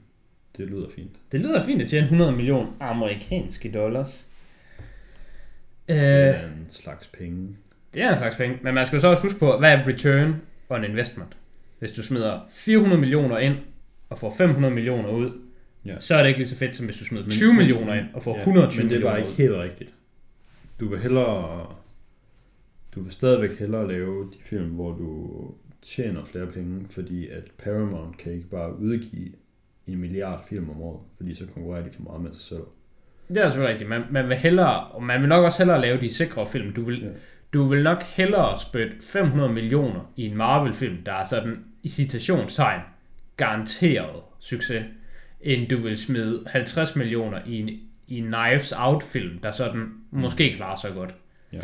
det 0.56 0.66
lyder 0.70 0.86
fint. 0.94 1.10
Det 1.32 1.40
lyder 1.40 1.62
fint 1.64 1.82
at 1.82 1.88
tjene 1.88 2.04
100 2.04 2.32
millioner 2.32 2.66
amerikanske 2.80 3.72
dollars. 3.72 4.28
Det 5.88 5.94
Øh, 5.94 6.00
er 6.00 6.46
en 6.46 6.64
slags 6.68 7.06
penge. 7.06 7.48
det 7.94 8.02
er 8.02 8.10
en 8.10 8.16
slags 8.18 8.36
penge, 8.36 8.58
men 8.62 8.74
man 8.74 8.86
skal 8.86 8.96
jo 8.96 9.00
så 9.00 9.08
også 9.08 9.22
huske 9.22 9.38
på, 9.38 9.58
hvad 9.58 9.72
er 9.72 9.86
return 9.88 10.34
on 10.68 10.84
investment? 10.84 11.36
Hvis 11.78 11.92
du 11.92 12.02
smider 12.02 12.40
400 12.50 13.00
millioner 13.00 13.38
ind 13.38 13.56
og 14.10 14.18
får 14.18 14.34
500 14.38 14.74
millioner 14.74 15.08
ud, 15.08 15.30
Ja. 15.86 16.00
så 16.00 16.14
er 16.14 16.20
det 16.22 16.28
ikke 16.28 16.38
lige 16.40 16.48
så 16.48 16.56
fedt, 16.56 16.76
som 16.76 16.86
hvis 16.86 16.98
du 16.98 17.04
smider 17.04 17.24
Men- 17.24 17.30
20 17.30 17.52
millioner 17.54 17.94
ind 17.94 18.06
og 18.14 18.22
får 18.22 18.36
120 18.38 18.82
Men 18.84 18.90
det 18.92 18.98
er 18.98 19.02
bare 19.02 19.14
millioner 19.18 19.30
ikke 19.32 19.42
helt 19.42 19.70
rigtigt. 19.70 19.90
Du 20.80 20.88
vil 20.88 20.98
hellere... 20.98 21.66
Du 22.94 23.00
vil 23.00 23.12
stadigvæk 23.12 23.58
hellere 23.58 23.88
lave 23.88 24.24
de 24.24 24.36
film, 24.42 24.68
hvor 24.70 24.90
du 24.92 25.30
tjener 25.82 26.24
flere 26.24 26.46
penge, 26.46 26.86
fordi 26.90 27.28
at 27.28 27.44
Paramount 27.64 28.18
kan 28.18 28.32
ikke 28.32 28.48
bare 28.48 28.78
udgive 28.78 29.32
en 29.86 29.98
milliard 29.98 30.44
film 30.48 30.70
om 30.70 30.80
året, 30.82 31.00
fordi 31.16 31.34
så 31.34 31.46
konkurrerer 31.54 31.84
de 31.84 31.90
for 31.96 32.02
meget 32.02 32.20
med 32.20 32.32
sig 32.32 32.40
selv. 32.40 32.62
Det 33.28 33.36
er 33.36 33.46
selvfølgelig 33.48 33.70
rigtigt. 33.72 33.90
Man, 33.90 34.02
man 34.10 34.28
vil 34.28 34.36
hellere, 34.36 34.84
og 34.86 35.02
man 35.02 35.20
vil 35.20 35.28
nok 35.28 35.44
også 35.44 35.58
hellere 35.58 35.80
lave 35.80 36.00
de 36.00 36.14
sikre 36.14 36.46
film. 36.46 36.72
Du 36.72 36.82
vil, 36.84 37.02
Ja. 37.02 37.08
du 37.52 37.64
vil 37.68 37.82
nok 37.82 38.02
hellere 38.02 38.58
spytte 38.58 38.94
500 39.12 39.52
millioner 39.52 40.12
i 40.16 40.26
en 40.26 40.36
Marvel-film, 40.36 40.96
der 41.06 41.12
er 41.12 41.24
sådan 41.24 41.64
i 41.82 41.88
citationstegn 41.88 42.80
garanteret 43.36 44.22
succes, 44.40 44.84
end 45.40 45.68
du 45.68 45.76
vil 45.82 45.96
smide 45.98 46.44
50 46.46 46.96
millioner 46.96 47.38
i 47.46 47.60
en, 47.60 47.68
i 48.08 48.20
Knives 48.20 48.72
Out-film, 48.72 49.38
der 49.38 49.50
sådan 49.50 49.80
mm. 49.80 50.18
måske 50.20 50.52
klarer 50.56 50.76
sig 50.76 50.90
godt. 50.94 51.14
Ja. 51.52 51.60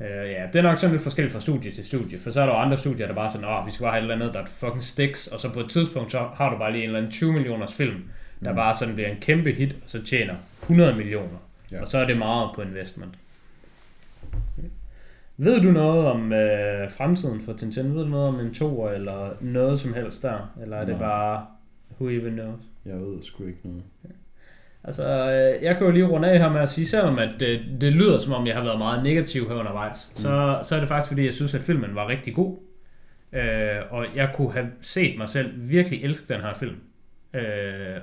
Øh, 0.00 0.06
ja, 0.30 0.46
det 0.52 0.58
er 0.58 0.62
nok 0.62 0.78
sådan 0.78 0.92
lidt 0.92 1.02
forskelligt 1.02 1.32
fra 1.32 1.40
studie 1.40 1.70
til 1.72 1.86
studie, 1.86 2.18
for 2.18 2.30
så 2.30 2.40
er 2.40 2.46
der 2.46 2.52
jo 2.52 2.58
andre 2.58 2.78
studier, 2.78 3.06
der 3.06 3.14
bare 3.14 3.26
er 3.26 3.30
sådan, 3.30 3.46
åh, 3.48 3.66
vi 3.66 3.70
skal 3.70 3.84
bare 3.84 3.92
have 3.92 3.98
et 4.00 4.10
eller 4.10 4.14
andet, 4.24 4.34
der 4.34 4.46
fucking 4.46 4.82
sticks, 4.82 5.26
og 5.26 5.40
så 5.40 5.52
på 5.52 5.60
et 5.60 5.70
tidspunkt, 5.70 6.12
så 6.12 6.18
har 6.34 6.50
du 6.50 6.58
bare 6.58 6.72
lige 6.72 6.82
en 6.82 6.88
eller 6.88 6.98
anden 6.98 7.12
20 7.12 7.32
millioners 7.32 7.74
film, 7.74 8.02
der 8.44 8.50
Mm. 8.50 8.56
bare 8.56 8.74
sådan 8.74 8.94
bliver 8.94 9.08
en 9.10 9.16
kæmpe 9.20 9.52
hit, 9.52 9.72
og 9.84 9.90
så 9.90 10.02
tjener 10.02 10.34
100 10.62 10.94
millioner. 10.96 11.38
Ja. 11.72 11.80
Og 11.80 11.88
så 11.88 11.98
er 11.98 12.06
det 12.06 12.18
meget 12.18 12.50
på 12.54 12.62
investment. 12.62 13.14
Ved 15.36 15.60
du 15.60 15.70
noget 15.70 16.06
om 16.06 16.32
øh, 16.32 16.90
fremtiden 16.90 17.42
for 17.42 17.52
Tintin? 17.52 17.94
Ved 17.94 18.02
du 18.02 18.08
noget 18.08 18.28
om 18.28 18.40
en 18.40 18.54
toer, 18.54 18.90
eller 18.90 19.30
noget 19.40 19.80
som 19.80 19.94
helst 19.94 20.22
der? 20.22 20.52
Eller 20.62 20.76
er 20.76 20.84
det 20.84 20.94
Nej. 20.98 20.98
bare 21.08 21.46
who 22.00 22.10
even 22.10 22.32
knows? 22.32 22.60
Jeg 22.86 22.94
ved 22.96 23.22
sgu 23.22 23.44
ikke 23.46 23.58
noget. 23.64 23.82
Altså, 24.84 25.04
øh, 25.04 25.64
jeg 25.64 25.76
kan 25.76 25.86
jo 25.86 25.92
lige 25.92 26.06
runde 26.06 26.28
af 26.28 26.38
her 26.38 26.48
med 26.48 26.60
at 26.60 26.68
sige, 26.68 26.86
selvom 26.86 27.18
at 27.18 27.30
det, 27.40 27.60
det 27.80 27.92
lyder 27.92 28.18
som 28.18 28.32
om, 28.32 28.46
jeg 28.46 28.54
har 28.54 28.62
været 28.62 28.78
meget 28.78 29.02
negativ 29.02 29.48
her 29.48 29.54
undervejs, 29.54 30.10
mm. 30.14 30.22
så, 30.22 30.60
så 30.64 30.76
er 30.76 30.80
det 30.80 30.88
faktisk 30.88 31.08
fordi, 31.08 31.24
jeg 31.24 31.34
synes, 31.34 31.54
at 31.54 31.62
filmen 31.62 31.94
var 31.94 32.08
rigtig 32.08 32.34
god. 32.34 32.56
Øh, 33.32 33.80
og 33.90 34.06
jeg 34.14 34.30
kunne 34.34 34.52
have 34.52 34.68
set 34.80 35.18
mig 35.18 35.28
selv 35.28 35.70
virkelig 35.70 36.04
elske 36.04 36.34
den 36.34 36.40
her 36.40 36.54
film. 36.54 36.76
Øh, 37.34 38.00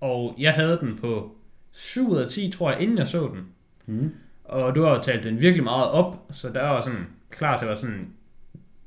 og 0.00 0.34
jeg 0.38 0.52
havde 0.52 0.78
den 0.80 0.98
på 0.98 1.36
7 1.72 2.10
ud 2.10 2.18
af 2.18 2.28
10, 2.28 2.50
tror 2.50 2.70
jeg, 2.70 2.80
inden 2.80 2.98
jeg 2.98 3.06
så 3.06 3.30
den. 3.34 3.46
Mm. 3.86 4.14
Og 4.44 4.74
du 4.74 4.82
har 4.82 4.90
jo 4.90 5.02
talt 5.02 5.24
den 5.24 5.40
virkelig 5.40 5.64
meget 5.64 5.88
op, 5.88 6.16
så 6.32 6.48
der 6.48 6.62
var 6.62 6.80
sådan 6.80 7.06
klar 7.30 7.56
til 7.56 7.64
at 7.64 7.68
være 7.68 7.76
sådan, 7.76 8.08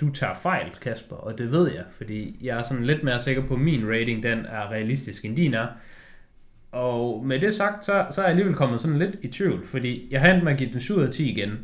du 0.01 0.11
tager 0.11 0.33
fejl, 0.33 0.71
Kasper, 0.81 1.15
og 1.15 1.37
det 1.37 1.51
ved 1.51 1.71
jeg, 1.71 1.83
fordi 1.91 2.37
jeg 2.41 2.57
er 2.57 2.63
sådan 2.63 2.85
lidt 2.85 3.03
mere 3.03 3.19
sikker 3.19 3.47
på, 3.47 3.53
at 3.53 3.59
min 3.59 3.89
rating, 3.89 4.23
den 4.23 4.45
er 4.45 4.71
realistisk, 4.71 5.25
end 5.25 5.35
din 5.35 5.53
er. 5.53 5.67
Og 6.71 7.25
med 7.25 7.39
det 7.39 7.53
sagt, 7.53 7.85
så, 7.85 8.05
så 8.11 8.21
er 8.21 8.25
jeg 8.25 8.29
alligevel 8.29 8.55
kommet 8.55 8.81
sådan 8.81 8.99
lidt 8.99 9.15
i 9.21 9.27
tvivl, 9.27 9.67
fordi 9.67 10.07
jeg 10.11 10.21
har 10.21 10.31
endt 10.31 10.43
med 10.43 10.51
at 10.51 10.57
give 10.57 10.71
den 10.71 10.79
7 10.79 10.95
ud 10.97 11.03
af 11.03 11.11
10 11.13 11.31
igen, 11.31 11.59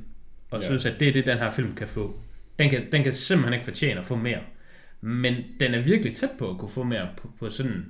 og 0.52 0.60
Ja. 0.62 0.66
synes, 0.66 0.86
at 0.86 1.00
det 1.00 1.08
er 1.08 1.12
det, 1.14 1.26
den 1.26 1.38
her 1.38 1.50
film 1.50 1.76
kan 1.76 1.88
få. 1.88 2.14
Den 2.60 2.70
kan, 2.70 2.92
den 2.92 3.04
kan 3.04 3.14
simpelthen 3.14 3.54
ikke 3.54 3.66
fortjene 3.66 4.00
at 4.00 4.06
få 4.06 4.16
mere. 4.16 4.40
Men 5.02 5.36
den 5.60 5.74
er 5.74 5.82
virkelig 5.82 6.16
tæt 6.16 6.30
på 6.40 6.50
at 6.50 6.58
kunne 6.58 6.70
få 6.70 6.84
mere 6.84 7.08
på, 7.18 7.30
på 7.40 7.50
sådan 7.50 7.86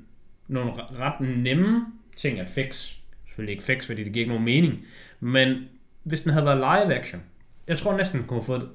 nogle 0.47 0.71
re- 0.71 0.99
ret 1.01 1.27
nemme 1.37 1.85
ting 2.15 2.39
at 2.39 2.49
fix. 2.49 2.93
Selvfølgelig 3.27 3.51
ikke 3.51 3.63
fix, 3.63 3.85
fordi 3.85 4.03
det 4.03 4.13
giver 4.13 4.21
ikke 4.23 4.29
nogen 4.29 4.45
mening. 4.45 4.85
Men 5.19 5.57
hvis 6.03 6.21
den 6.21 6.31
havde 6.33 6.45
været 6.45 6.57
live 6.57 6.95
action, 6.99 7.21
jeg 7.67 7.77
tror 7.77 7.97
næsten, 7.97 8.19
den 8.19 8.27
kunne 8.27 8.39
have 8.39 8.45
fået 8.45 8.69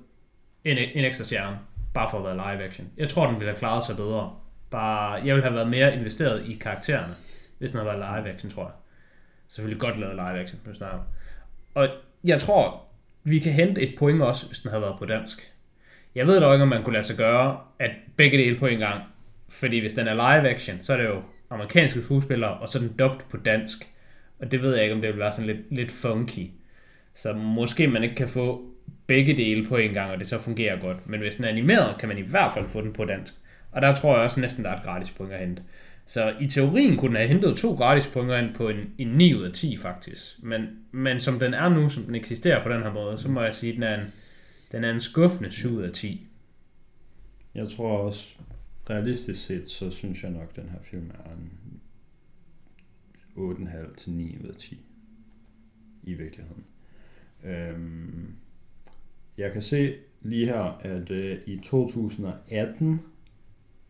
en, 0.64 0.78
en 0.78 1.04
ekstra 1.04 1.24
stjerne, 1.24 1.56
bare 1.94 2.08
for 2.10 2.18
at 2.18 2.24
være 2.24 2.34
live 2.56 2.64
action. 2.68 2.88
Jeg 2.96 3.08
tror, 3.08 3.26
den 3.26 3.34
ville 3.34 3.50
have 3.50 3.58
klaret 3.58 3.84
sig 3.84 3.96
bedre. 3.96 4.32
Bare, 4.70 5.12
jeg 5.12 5.34
ville 5.34 5.42
have 5.42 5.54
været 5.54 5.68
mere 5.68 5.94
investeret 5.96 6.46
i 6.46 6.54
karaktererne, 6.54 7.14
hvis 7.62 7.70
den 7.70 7.80
havde 7.80 7.98
været 7.98 8.24
live 8.24 8.34
action, 8.34 8.50
tror 8.50 8.62
jeg. 8.62 8.72
Selvfølgelig 9.48 9.80
godt 9.80 10.00
lavet 10.00 10.14
live 10.14 10.40
action, 10.40 10.60
på 10.64 10.74
snart. 10.74 11.00
Og 11.74 11.88
jeg 12.24 12.38
tror, 12.38 12.84
vi 13.24 13.38
kan 13.38 13.52
hente 13.52 13.80
et 13.80 13.94
point 13.98 14.22
også, 14.22 14.46
hvis 14.46 14.58
den 14.58 14.70
havde 14.70 14.82
været 14.82 14.98
på 14.98 15.06
dansk. 15.06 15.52
Jeg 16.14 16.26
ved 16.26 16.40
dog 16.40 16.54
ikke, 16.54 16.62
om 16.62 16.68
man 16.68 16.82
kunne 16.82 16.94
lade 16.94 17.06
sig 17.06 17.16
gøre, 17.16 17.60
at 17.78 17.90
begge 18.16 18.38
dele 18.38 18.58
på 18.58 18.66
en 18.66 18.78
gang. 18.78 19.02
Fordi 19.48 19.78
hvis 19.78 19.94
den 19.94 20.08
er 20.08 20.14
live 20.14 20.50
action, 20.50 20.80
så 20.80 20.92
er 20.92 20.96
det 20.96 21.04
jo 21.04 21.22
amerikanske 21.50 22.02
skuespillere, 22.02 22.54
og 22.54 22.68
så 22.68 22.78
er 22.78 22.82
den 22.82 22.96
dubbed 22.96 23.20
på 23.30 23.36
dansk. 23.36 23.92
Og 24.38 24.52
det 24.52 24.62
ved 24.62 24.74
jeg 24.74 24.82
ikke, 24.82 24.94
om 24.94 25.00
det 25.00 25.10
vil 25.10 25.18
være 25.18 25.32
sådan 25.32 25.46
lidt, 25.46 25.72
lidt 25.74 25.92
funky. 25.92 26.50
Så 27.14 27.32
måske 27.32 27.86
man 27.86 28.02
ikke 28.02 28.14
kan 28.14 28.28
få 28.28 28.70
begge 29.06 29.36
dele 29.36 29.68
på 29.68 29.76
en 29.76 29.92
gang, 29.92 30.10
og 30.10 30.18
det 30.18 30.26
så 30.26 30.38
fungerer 30.38 30.80
godt. 30.80 31.08
Men 31.08 31.20
hvis 31.20 31.34
den 31.34 31.44
er 31.44 31.48
animeret, 31.48 31.98
kan 31.98 32.08
man 32.08 32.18
i 32.18 32.28
hvert 32.30 32.52
fald 32.52 32.68
få 32.68 32.80
den 32.80 32.92
på 32.92 33.04
dansk. 33.04 33.34
Og 33.72 33.82
der 33.82 33.94
tror 33.94 34.14
jeg 34.14 34.24
også 34.24 34.40
næsten, 34.40 34.64
der 34.64 34.70
er 34.70 34.76
et 34.76 34.82
gratis 34.82 35.10
point 35.10 35.32
at 35.32 35.40
hente. 35.40 35.62
Så 36.06 36.34
i 36.40 36.46
teorien 36.46 36.96
kunne 36.96 37.08
den 37.08 37.16
have 37.16 37.28
hentet 37.28 37.56
to 37.56 37.74
gratis 37.74 38.06
pointer 38.06 38.36
ind 38.36 38.54
på 38.54 38.68
en, 38.68 38.94
en 38.98 39.08
9 39.08 39.34
ud 39.34 39.42
af 39.42 39.52
10 39.52 39.76
faktisk. 39.76 40.42
Men, 40.42 40.66
men 40.92 41.20
som 41.20 41.38
den 41.38 41.54
er 41.54 41.68
nu, 41.68 41.88
som 41.88 42.02
den 42.02 42.14
eksisterer 42.14 42.62
på 42.62 42.68
den 42.72 42.82
her 42.82 42.92
måde, 42.92 43.18
så 43.18 43.28
må 43.28 43.42
jeg 43.42 43.54
sige, 43.54 43.70
at 43.70 43.74
den 43.74 43.82
er 43.82 44.00
en, 44.00 44.06
den 44.72 44.84
er 44.84 44.90
en 44.90 45.00
skuffende 45.00 45.50
7 45.50 45.68
ud 45.68 45.82
af 45.82 45.92
10. 45.92 46.26
Jeg 47.54 47.68
tror 47.68 47.98
også, 47.98 48.36
realistisk 48.90 49.46
set, 49.46 49.68
så 49.68 49.90
synes 49.90 50.22
jeg 50.22 50.30
nok, 50.30 50.48
at 50.50 50.56
den 50.56 50.70
her 50.70 50.78
film 50.82 51.10
er 51.10 51.30
en 51.30 51.52
8,5 53.36 53.96
til 53.96 54.12
9 54.12 54.38
ud 54.42 54.48
af 54.48 54.54
10 54.54 54.80
i 56.02 56.14
virkeligheden. 56.14 56.64
Øhm, 57.44 58.34
jeg 59.38 59.52
kan 59.52 59.62
se 59.62 59.94
lige 60.20 60.46
her, 60.46 60.78
at 60.80 61.10
øh, 61.10 61.38
i 61.46 61.60
2018, 61.62 63.00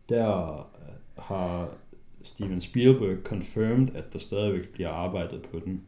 der 0.09 0.69
har 1.17 1.77
Steven 2.23 2.61
Spielberg 2.61 3.17
confirmed, 3.23 3.95
at 3.95 4.13
der 4.13 4.19
stadigvæk 4.19 4.69
bliver 4.69 4.89
arbejdet 4.89 5.41
på 5.41 5.61
den, 5.65 5.81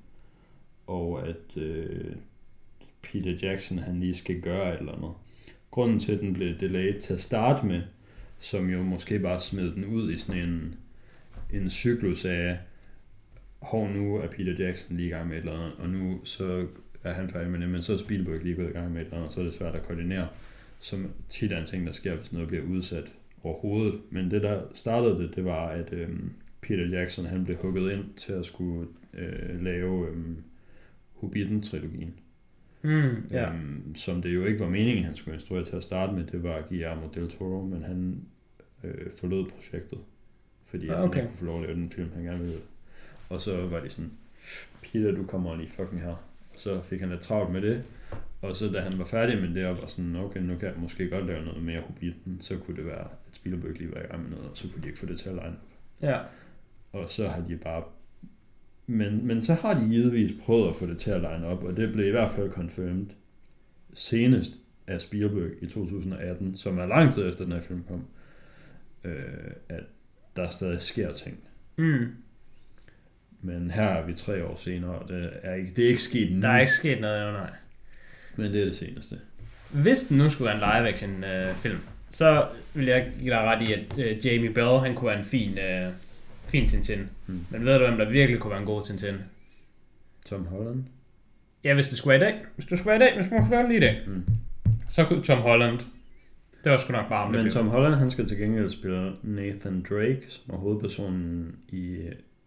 og 0.87 1.27
at 1.27 1.57
øh, 1.57 2.15
Peter 3.01 3.47
Jackson 3.47 3.77
han 3.77 3.99
lige 3.99 4.15
skal 4.15 4.41
gøre 4.41 4.73
et 4.73 4.79
eller 4.79 4.91
andet. 4.91 5.11
Grunden 5.71 5.99
til, 5.99 6.11
at 6.11 6.19
den 6.19 6.33
blev 6.33 6.59
delayed 6.59 7.01
til 7.01 7.13
at 7.13 7.21
starte 7.21 7.65
med, 7.65 7.81
som 8.39 8.69
jo 8.69 8.83
måske 8.83 9.19
bare 9.19 9.41
smed 9.41 9.71
den 9.71 9.85
ud 9.85 10.11
i 10.11 10.17
sådan 10.17 10.41
en, 10.49 10.75
en 11.53 11.69
cyklus 11.69 12.25
af, 12.25 12.57
hov 13.61 13.89
nu 13.89 14.15
er 14.15 14.27
Peter 14.27 14.65
Jackson 14.65 14.97
lige 14.97 15.07
i 15.07 15.11
gang 15.11 15.27
med 15.27 15.37
et 15.37 15.41
eller 15.41 15.59
andet, 15.59 15.73
og 15.79 15.89
nu 15.89 16.19
så 16.23 16.67
er 17.03 17.13
han 17.13 17.29
færdig 17.29 17.51
med 17.51 17.59
det, 17.59 17.69
men 17.69 17.81
så 17.81 17.93
er 17.93 17.97
Spielberg 17.97 18.43
lige 18.43 18.55
gået 18.55 18.69
i 18.69 18.73
gang 18.73 18.91
med 18.91 19.01
et 19.01 19.05
eller 19.05 19.17
andet, 19.17 19.33
så 19.33 19.39
er 19.39 19.43
det 19.43 19.53
svært 19.53 19.75
at 19.75 19.83
koordinere, 19.83 20.27
som 20.79 21.11
tit 21.29 21.51
er 21.51 21.59
en 21.59 21.65
ting, 21.65 21.87
der 21.87 21.91
sker, 21.91 22.15
hvis 22.15 22.33
noget 22.33 22.47
bliver 22.47 22.63
udsat 22.63 23.11
overhovedet. 23.45 24.01
Men 24.09 24.31
det, 24.31 24.41
der 24.41 24.61
startede 24.73 25.19
det, 25.19 25.35
det 25.35 25.45
var, 25.45 25.67
at 25.67 25.93
øhm, 25.93 26.31
Peter 26.61 26.85
Jackson, 26.87 27.25
han 27.25 27.45
blev 27.45 27.57
hugget 27.57 27.91
ind 27.91 28.03
til 28.15 28.33
at 28.33 28.45
skulle 28.45 28.87
øh, 29.13 29.63
lave 29.63 30.07
øhm, 30.07 30.37
Hobbiten-trilogien. 31.13 32.13
Mm, 32.81 33.27
ja. 33.31 33.53
Øhm, 33.53 33.95
som 33.95 34.21
det 34.21 34.35
jo 34.35 34.45
ikke 34.45 34.59
var 34.59 34.69
meningen, 34.69 35.03
han 35.03 35.15
skulle 35.15 35.35
instruere 35.35 35.63
til 35.63 35.75
at 35.75 35.83
starte 35.83 36.13
med, 36.13 36.23
det 36.23 36.43
var 36.43 36.61
Guillermo 36.69 37.07
del 37.15 37.29
Toro, 37.29 37.61
men 37.61 37.83
han 37.83 38.21
øh, 38.83 39.11
forlod 39.15 39.49
projektet, 39.49 39.99
fordi 40.65 40.87
Ah, 40.87 40.95
han 40.95 41.03
okay. 41.03 41.17
ikke 41.17 41.27
kunne 41.27 41.37
få 41.37 41.45
lov 41.45 41.61
at 41.61 41.67
lave 41.67 41.79
den 41.79 41.91
film, 41.91 42.09
han 42.15 42.23
gerne 42.23 42.39
ville. 42.43 42.59
Og 43.29 43.41
så 43.41 43.65
var 43.65 43.79
de 43.79 43.89
sådan, 43.89 44.11
Peter, 44.83 45.11
du 45.11 45.25
kommer 45.25 45.55
lige 45.55 45.69
fucking 45.69 46.01
her. 46.01 46.15
Så 46.55 46.81
fik 46.81 46.99
han 46.99 47.09
lidt 47.09 47.21
travlt 47.21 47.51
med 47.51 47.61
det, 47.61 47.83
og 48.49 48.55
så 48.55 48.69
da 48.69 48.79
han 48.79 48.99
var 48.99 49.05
færdig 49.05 49.41
med 49.41 49.55
det, 49.55 49.65
og 49.65 49.77
var 49.81 49.87
sådan, 49.87 50.15
okay, 50.15 50.39
nu 50.39 50.55
kan 50.55 50.67
jeg 50.67 50.77
måske 50.77 51.09
godt 51.09 51.25
lave 51.25 51.45
noget 51.45 51.63
mere 51.63 51.81
Hobbiten, 51.81 52.41
så 52.41 52.57
kunne 52.57 52.77
det 52.77 52.85
være, 52.85 53.01
at 53.01 53.35
Spielberg 53.35 53.71
lige 53.71 53.91
var 53.91 54.01
i 54.01 54.07
gang 54.07 54.21
med 54.21 54.29
noget, 54.29 54.49
og 54.49 54.57
så 54.57 54.67
kunne 54.73 54.83
de 54.83 54.87
ikke 54.87 54.99
få 54.99 55.05
det 55.05 55.19
til 55.19 55.29
at 55.29 55.35
line 55.35 55.47
op. 55.47 55.53
ja. 56.01 56.19
Og 56.93 57.09
så 57.09 57.27
har 57.27 57.41
de 57.47 57.57
bare... 57.57 57.83
Men, 58.87 59.27
men 59.27 59.41
så 59.41 59.53
har 59.53 59.73
de 59.73 59.89
givetvis 59.89 60.33
prøvet 60.41 60.69
at 60.69 60.75
få 60.75 60.85
det 60.85 60.97
til 60.97 61.11
at 61.11 61.21
line 61.21 61.45
op, 61.45 61.63
og 61.63 61.77
det 61.77 61.93
blev 61.93 62.07
i 62.07 62.11
hvert 62.11 62.31
fald 62.31 62.51
confirmed 62.51 63.05
senest 63.93 64.53
af 64.87 65.01
Spielberg 65.01 65.51
i 65.61 65.67
2018, 65.67 66.55
som 66.55 66.77
er 66.77 66.85
lang 66.85 67.13
tid 67.13 67.29
efter 67.29 67.43
den 67.43 67.53
her 67.53 67.61
film 67.61 67.83
kom, 67.87 68.05
øh, 69.03 69.51
at 69.69 69.83
der 70.35 70.49
stadig 70.49 70.81
sker 70.81 71.11
ting. 71.11 71.39
Mm. 71.77 72.07
Men 73.41 73.71
her 73.71 73.83
er 73.83 74.05
vi 74.05 74.13
tre 74.13 74.45
år 74.45 74.55
senere, 74.55 74.91
og 74.91 75.09
det 75.09 75.29
er 75.43 75.53
ikke, 75.53 75.71
det 75.75 75.83
er 75.83 75.89
ikke 75.89 76.01
sket 76.01 76.31
nu, 76.31 76.41
Der 76.41 76.49
er 76.49 76.59
ikke 76.59 76.71
sket 76.71 77.01
noget, 77.01 77.33
nej. 77.33 77.49
Men 78.35 78.53
det 78.53 78.61
er 78.61 78.65
det 78.65 78.75
seneste. 78.75 79.19
Hvis 79.71 80.01
den 80.01 80.17
nu 80.17 80.29
skulle 80.29 80.45
være 80.45 80.55
en 80.55 80.83
live 80.83 80.93
action 80.93 81.23
øh, 81.23 81.55
film, 81.55 81.79
så 82.11 82.47
vil 82.73 82.85
jeg 82.85 83.11
give 83.19 83.29
dig 83.29 83.39
ret 83.39 83.61
i, 83.61 83.73
at 83.73 83.99
øh, 83.99 84.25
Jamie 84.25 84.53
Bell, 84.53 84.79
han 84.79 84.95
kunne 84.95 85.07
være 85.07 85.19
en 85.19 85.25
fin, 85.25 85.57
øh, 85.57 85.91
fin 86.47 86.69
Tintin. 86.69 87.09
Mm. 87.27 87.45
Men 87.49 87.65
ved 87.65 87.79
du, 87.79 87.85
hvem 87.85 87.97
der 87.97 88.09
virkelig 88.09 88.41
kunne 88.41 88.51
være 88.51 88.59
en 88.59 88.65
god 88.65 88.85
Tintin? 88.85 89.15
Tom 90.25 90.45
Holland? 90.45 90.83
Ja, 91.63 91.73
hvis 91.73 91.87
det 91.87 91.97
skulle 91.97 92.19
være 92.19 92.29
i 92.29 92.31
dag. 92.31 92.41
Hvis 92.55 92.65
du 92.65 92.77
skulle 92.77 92.99
være 92.99 93.07
i 93.07 93.09
dag, 93.09 93.21
hvis 93.21 93.31
man 93.31 93.45
skulle 93.45 93.57
være 93.57 93.67
lige 93.67 93.77
i 93.77 93.81
dag. 93.81 94.01
Mm. 94.07 94.25
Så 94.89 95.05
kunne 95.05 95.23
Tom 95.23 95.39
Holland. 95.39 95.79
Det 96.63 96.71
var 96.71 96.77
sgu 96.77 96.91
nok 96.91 97.09
bare, 97.09 97.33
det 97.33 97.43
Men. 97.43 97.51
Tom 97.51 97.67
Holland, 97.67 97.93
han 97.93 98.11
skal 98.11 98.27
til 98.27 98.37
gengæld 98.37 98.69
spille 98.69 99.13
Nathan 99.23 99.85
Drake, 99.89 100.21
som 100.27 100.53
er 100.53 100.57
hovedpersonen 100.57 101.55
i 101.69 101.97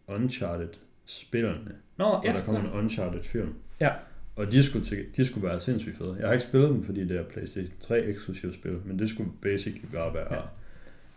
Uncharted-spillerne. 0.06 1.72
Nå, 1.96 2.04
og 2.04 2.24
ja, 2.24 2.32
der 2.32 2.40
kommer 2.40 2.60
en 2.60 2.78
Uncharted-film. 2.78 3.54
Ja. 3.80 3.90
Og 4.38 4.52
de 4.52 4.62
skulle, 4.62 4.84
til, 4.84 5.04
de 5.16 5.24
skulle 5.24 5.48
være 5.48 5.60
sindssygt 5.60 5.98
fede. 5.98 6.16
Jeg 6.18 6.26
har 6.26 6.32
ikke 6.32 6.44
spillet 6.44 6.68
dem, 6.70 6.84
fordi 6.84 7.04
det 7.08 7.16
er 7.16 7.22
PlayStation 7.24 7.74
3 7.80 7.98
eksklusivt 8.04 8.54
spil, 8.54 8.76
men 8.84 8.98
det 8.98 9.08
skulle 9.08 9.30
basically 9.42 9.86
bare 9.94 10.14
være 10.14 10.34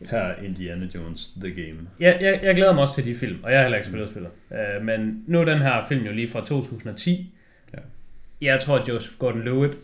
ja. 0.01 0.07
her 0.09 0.35
Indiana 0.43 0.87
Jones 0.95 1.33
The 1.41 1.51
Game. 1.51 1.79
Jeg, 1.99 2.17
jeg, 2.21 2.39
jeg 2.43 2.55
glæder 2.55 2.73
mig 2.73 2.81
også 2.81 2.95
til 2.95 3.05
de 3.05 3.15
film, 3.15 3.37
og 3.43 3.51
jeg 3.51 3.59
har 3.59 3.63
heller 3.63 3.77
ikke 3.77 3.87
spillet 3.87 4.09
spillet. 4.09 4.31
Uh, 4.51 4.85
men 4.85 5.23
nu 5.27 5.39
er 5.39 5.45
den 5.45 5.57
her 5.59 5.85
film 5.89 6.05
jo 6.05 6.11
lige 6.11 6.29
fra 6.29 6.45
2010. 6.45 7.33
Ja. 7.73 7.79
Jeg 8.41 8.61
tror, 8.61 8.77
at 8.79 8.89
Joseph 8.89 9.15
Gordon-Levitt, 9.23 9.75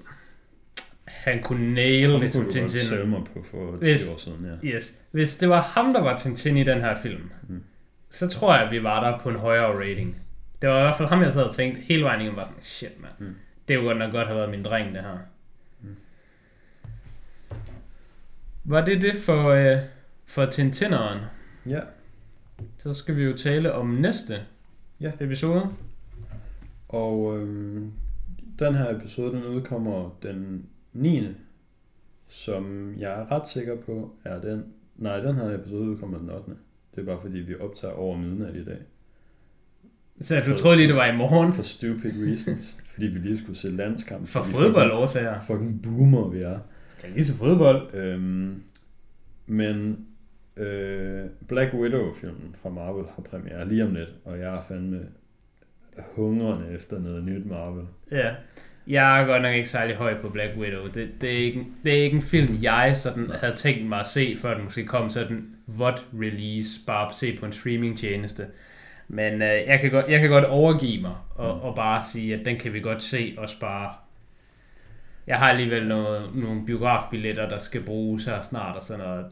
han 1.05 1.41
kunne 1.41 1.73
nail 1.73 2.09
det 2.09 2.31
som 2.31 2.41
kunne 2.41 2.51
Tintin. 2.51 2.79
sælge 2.85 3.05
mig 3.05 3.23
på 3.33 3.45
for 3.51 3.71
10 3.77 3.79
Hvis- 3.83 4.07
år 4.07 4.17
siden, 4.17 4.45
ja. 4.63 4.67
Yes. 4.69 4.99
Hvis 5.11 5.37
det 5.37 5.49
var 5.49 5.61
ham, 5.61 5.93
der 5.93 6.01
var 6.01 6.17
Tintin 6.17 6.57
i 6.57 6.63
den 6.63 6.81
her 6.81 6.95
film, 7.01 7.21
Mm. 7.21 7.55
mm. 7.55 7.63
så 8.09 8.27
tror 8.27 8.55
jeg, 8.55 8.65
at 8.65 8.71
vi 8.71 8.83
var 8.83 9.11
der 9.11 9.19
på 9.19 9.29
en 9.29 9.35
højere 9.35 9.79
rating. 9.79 10.15
Det 10.61 10.69
var 10.69 10.79
i 10.79 10.81
hvert 10.81 10.97
fald 10.97 11.09
ham, 11.09 11.21
jeg 11.21 11.33
sad 11.33 11.43
og 11.43 11.53
tænkte 11.53 11.81
hele 11.81 12.03
vejen 12.03 12.21
igennem, 12.21 12.37
var 12.37 12.43
sådan, 12.43 12.61
shit 12.63 13.01
mand. 13.01 13.13
Mm. 13.19 13.35
Det 13.67 13.73
er 13.73 13.77
jo 13.79 13.85
godt 13.85 13.97
nok 13.97 14.11
godt 14.11 14.27
have 14.27 14.37
været 14.39 14.49
min 14.51 14.63
dreng, 14.63 14.93
det 14.95 15.01
her. 15.03 15.17
Mm. 15.81 15.95
Var 18.63 18.85
det 18.85 19.01
det 19.01 19.17
for, 19.17 19.49
øh, 19.49 19.77
for 20.25 20.45
Tintineren? 20.45 21.19
Ja, 21.65 21.79
Så 22.77 22.93
skal 22.93 23.15
vi 23.15 23.23
jo 23.23 23.37
tale 23.37 23.73
om 23.73 23.87
næste 23.87 24.41
Ja. 24.99 25.11
episode. 25.19 25.69
og 26.89 27.37
øhm, 27.41 27.91
den 28.59 28.75
her 28.75 28.95
episode, 28.95 29.31
den 29.35 29.43
udkommer 29.45 30.17
den 30.23 30.69
9. 30.93 31.27
Som 32.27 32.93
jeg 32.99 33.11
er 33.21 33.31
ret 33.31 33.47
sikker 33.47 33.75
på, 33.81 34.15
er 34.25 34.41
den... 34.41 34.65
Nej, 34.95 35.19
den 35.19 35.35
her 35.35 35.55
episode 35.59 35.81
udkommer 35.81 36.17
den 36.17 36.29
8. 36.29 36.51
Det 36.95 37.01
er 37.01 37.05
bare 37.05 37.21
fordi, 37.21 37.37
vi 37.39 37.55
optager 37.59 37.93
over 37.93 38.17
midnat 38.17 38.55
i 38.55 38.65
dag. 38.65 38.77
Så 40.21 40.41
du 40.45 40.57
troede 40.57 40.77
lige, 40.77 40.87
det 40.87 40.95
var 40.95 41.05
i 41.05 41.15
morgen. 41.15 41.53
For 41.53 41.63
stupid 41.63 42.27
reasons. 42.27 42.77
fordi 42.93 43.07
vi 43.07 43.19
lige 43.19 43.37
skulle 43.37 43.57
se 43.57 43.69
landskamp. 43.69 44.27
For 44.27 44.41
fodboldårsager. 44.41 45.39
Fucking, 45.47 45.81
boomer 45.83 46.27
vi 46.27 46.41
er. 46.41 46.59
Skal 46.89 47.09
lige 47.09 47.25
se 47.25 47.33
fodbold. 47.33 47.93
Øhm, 47.95 48.61
men 49.45 50.05
øh, 50.57 51.25
Black 51.47 51.73
Widow-filmen 51.73 52.55
fra 52.61 52.69
Marvel 52.69 53.05
har 53.15 53.21
premiere 53.21 53.69
lige 53.69 53.83
om 53.83 53.93
lidt, 53.93 54.09
og 54.25 54.39
jeg 54.39 54.55
er 54.55 54.61
fandme 54.67 54.99
hungrende 56.15 56.65
efter 56.75 56.99
noget 56.99 57.23
nyt 57.23 57.45
Marvel. 57.45 57.85
Ja. 58.11 58.31
Jeg 58.87 59.21
er 59.21 59.25
godt 59.25 59.41
nok 59.41 59.55
ikke 59.55 59.69
særlig 59.69 59.95
høj 59.95 60.21
på 60.21 60.29
Black 60.29 60.57
Widow. 60.57 60.85
Det, 60.93 61.09
det, 61.21 61.33
er, 61.33 61.37
ikke, 61.37 61.65
det 61.83 61.99
er 61.99 62.03
ikke 62.03 62.15
en 62.15 62.21
film, 62.21 62.57
jeg 62.61 62.91
sådan 62.95 63.29
havde 63.29 63.55
tænkt 63.55 63.85
mig 63.85 63.99
at 63.99 64.07
se, 64.07 64.35
før 64.41 64.53
den 64.53 64.63
måske 64.63 64.85
kom 64.85 65.09
sådan 65.09 65.45
VOD 65.67 65.99
release, 66.13 66.79
bare 66.87 67.13
se 67.13 67.37
på 67.39 67.45
en 67.45 67.51
streamingtjeneste. 67.51 68.45
Men 69.07 69.33
øh, 69.33 69.49
jeg, 69.67 69.79
kan 69.81 69.91
godt, 69.91 70.05
jeg 70.09 70.19
kan 70.19 70.29
godt 70.29 70.45
overgive 70.45 71.01
mig 71.01 71.15
og, 71.35 71.55
Mm. 71.55 71.61
og 71.61 71.75
bare 71.75 72.01
sige, 72.11 72.33
at 72.35 72.45
den 72.45 72.57
kan 72.57 72.73
vi 72.73 72.79
godt 72.79 73.03
se 73.03 73.35
også 73.37 73.59
bare... 73.59 73.93
Jeg 75.27 75.37
har 75.37 75.49
alligevel 75.49 75.87
noget, 75.87 76.29
nogle 76.35 76.65
biografbilletter, 76.65 77.49
der 77.49 77.57
skal 77.57 77.83
bruges 77.83 78.25
her 78.25 78.41
snart 78.41 78.75
og 78.75 78.83
sådan 78.83 79.05
noget. 79.05 79.25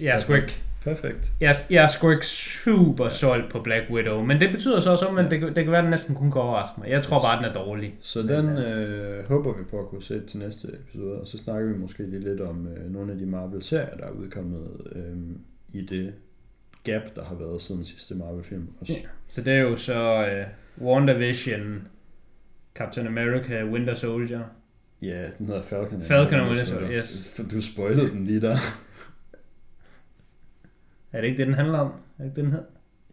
Jeg 0.00 0.14
er 0.14 0.18
sgu 0.18 0.34
ikke, 0.34 0.62
Perfekt. 0.84 1.32
jeg, 1.40 1.54
jeg 1.70 1.82
er 1.82 1.86
sgu 1.86 2.10
ikke 2.10 2.26
super 2.26 3.08
solgt 3.08 3.50
på 3.52 3.60
Black 3.60 3.90
Widow, 3.90 4.24
men 4.24 4.40
det 4.40 4.50
betyder 4.52 4.80
så 4.80 4.90
også, 4.90 5.06
at 5.06 5.30
det, 5.30 5.40
det 5.56 5.64
kan 5.64 5.70
være, 5.70 5.78
at 5.78 5.82
den 5.84 5.90
næsten 5.90 6.14
kun 6.14 6.30
kan 6.32 6.40
overraske 6.40 6.80
mig. 6.80 6.90
Jeg 6.90 7.02
tror 7.02 7.20
bare, 7.20 7.32
at 7.32 7.44
den 7.44 7.50
er 7.50 7.64
dårlig. 7.64 7.94
Så 8.00 8.22
den 8.22 8.48
øh, 8.58 9.28
håber 9.28 9.52
vi 9.58 9.64
på 9.64 9.78
at 9.80 9.86
kunne 9.88 10.02
se 10.02 10.20
til 10.26 10.38
næste 10.38 10.68
episode, 10.68 11.20
og 11.20 11.26
så 11.26 11.38
snakker 11.38 11.72
vi 11.72 11.78
måske 11.78 12.02
lige 12.10 12.20
lidt 12.22 12.40
om 12.40 12.68
øh, 12.68 12.92
nogle 12.92 13.12
af 13.12 13.18
de 13.18 13.26
Marvel-serier, 13.26 13.96
der 13.96 14.04
er 14.04 14.10
udkommet 14.10 14.68
øh, 14.96 15.16
i 15.72 15.86
det 15.86 16.12
gap, 16.84 17.02
der 17.16 17.24
har 17.24 17.34
været 17.34 17.62
siden 17.62 17.84
sidste 17.84 18.14
Marvel-film. 18.14 18.68
Også. 18.80 18.92
Ja. 18.92 18.98
Så 19.28 19.42
det 19.42 19.52
er 19.52 19.60
jo 19.60 19.76
så 19.76 20.26
uh, 20.80 20.86
WandaVision, 20.86 21.88
Captain 22.74 23.06
America, 23.06 23.64
Winter 23.64 23.94
Soldier. 23.94 24.44
Ja, 25.02 25.26
den 25.38 25.46
hedder 25.46 25.62
Falcon. 25.62 26.02
Falcon 26.02 26.40
and 26.40 26.48
Winter 26.48 26.64
Soldier. 26.64 26.98
Yes. 26.98 27.40
Du 27.50 27.60
spoilede 27.60 28.10
den 28.10 28.24
lige 28.24 28.40
der. 28.40 28.56
Er 31.12 31.20
det 31.20 31.28
ikke 31.28 31.38
det, 31.38 31.46
den 31.46 31.54
handler 31.54 31.78
om? 31.78 31.86
Er 32.18 32.22
det 32.22 32.24
ikke 32.24 32.36
det, 32.36 32.44
den 32.44 32.52
hedder? 32.52 32.66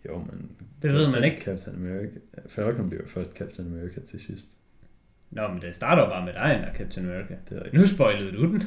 Jo, 0.08 0.18
men... 0.18 0.52
Det 0.82 0.94
ved 0.94 1.12
man 1.12 1.24
ikke. 1.24 1.42
Captain 1.42 1.76
America. 1.76 2.20
Falcon 2.50 2.90
bliver 2.90 3.04
først 3.08 3.34
Captain 3.34 3.68
America 3.68 4.00
til 4.00 4.20
sidst. 4.20 4.48
Nå, 5.32 5.48
men 5.48 5.62
det 5.62 5.76
starter 5.76 6.04
jo 6.04 6.10
bare 6.10 6.26
med 6.26 6.34
dig, 6.34 6.60
der 6.62 6.68
er 6.68 6.74
Captain 6.74 7.06
America. 7.06 7.36
Det 7.50 7.58
er 7.58 7.64
rigtigt. 7.64 7.82
Nu 7.82 7.88
spoilede 7.88 8.32
du 8.32 8.46
den. 8.46 8.64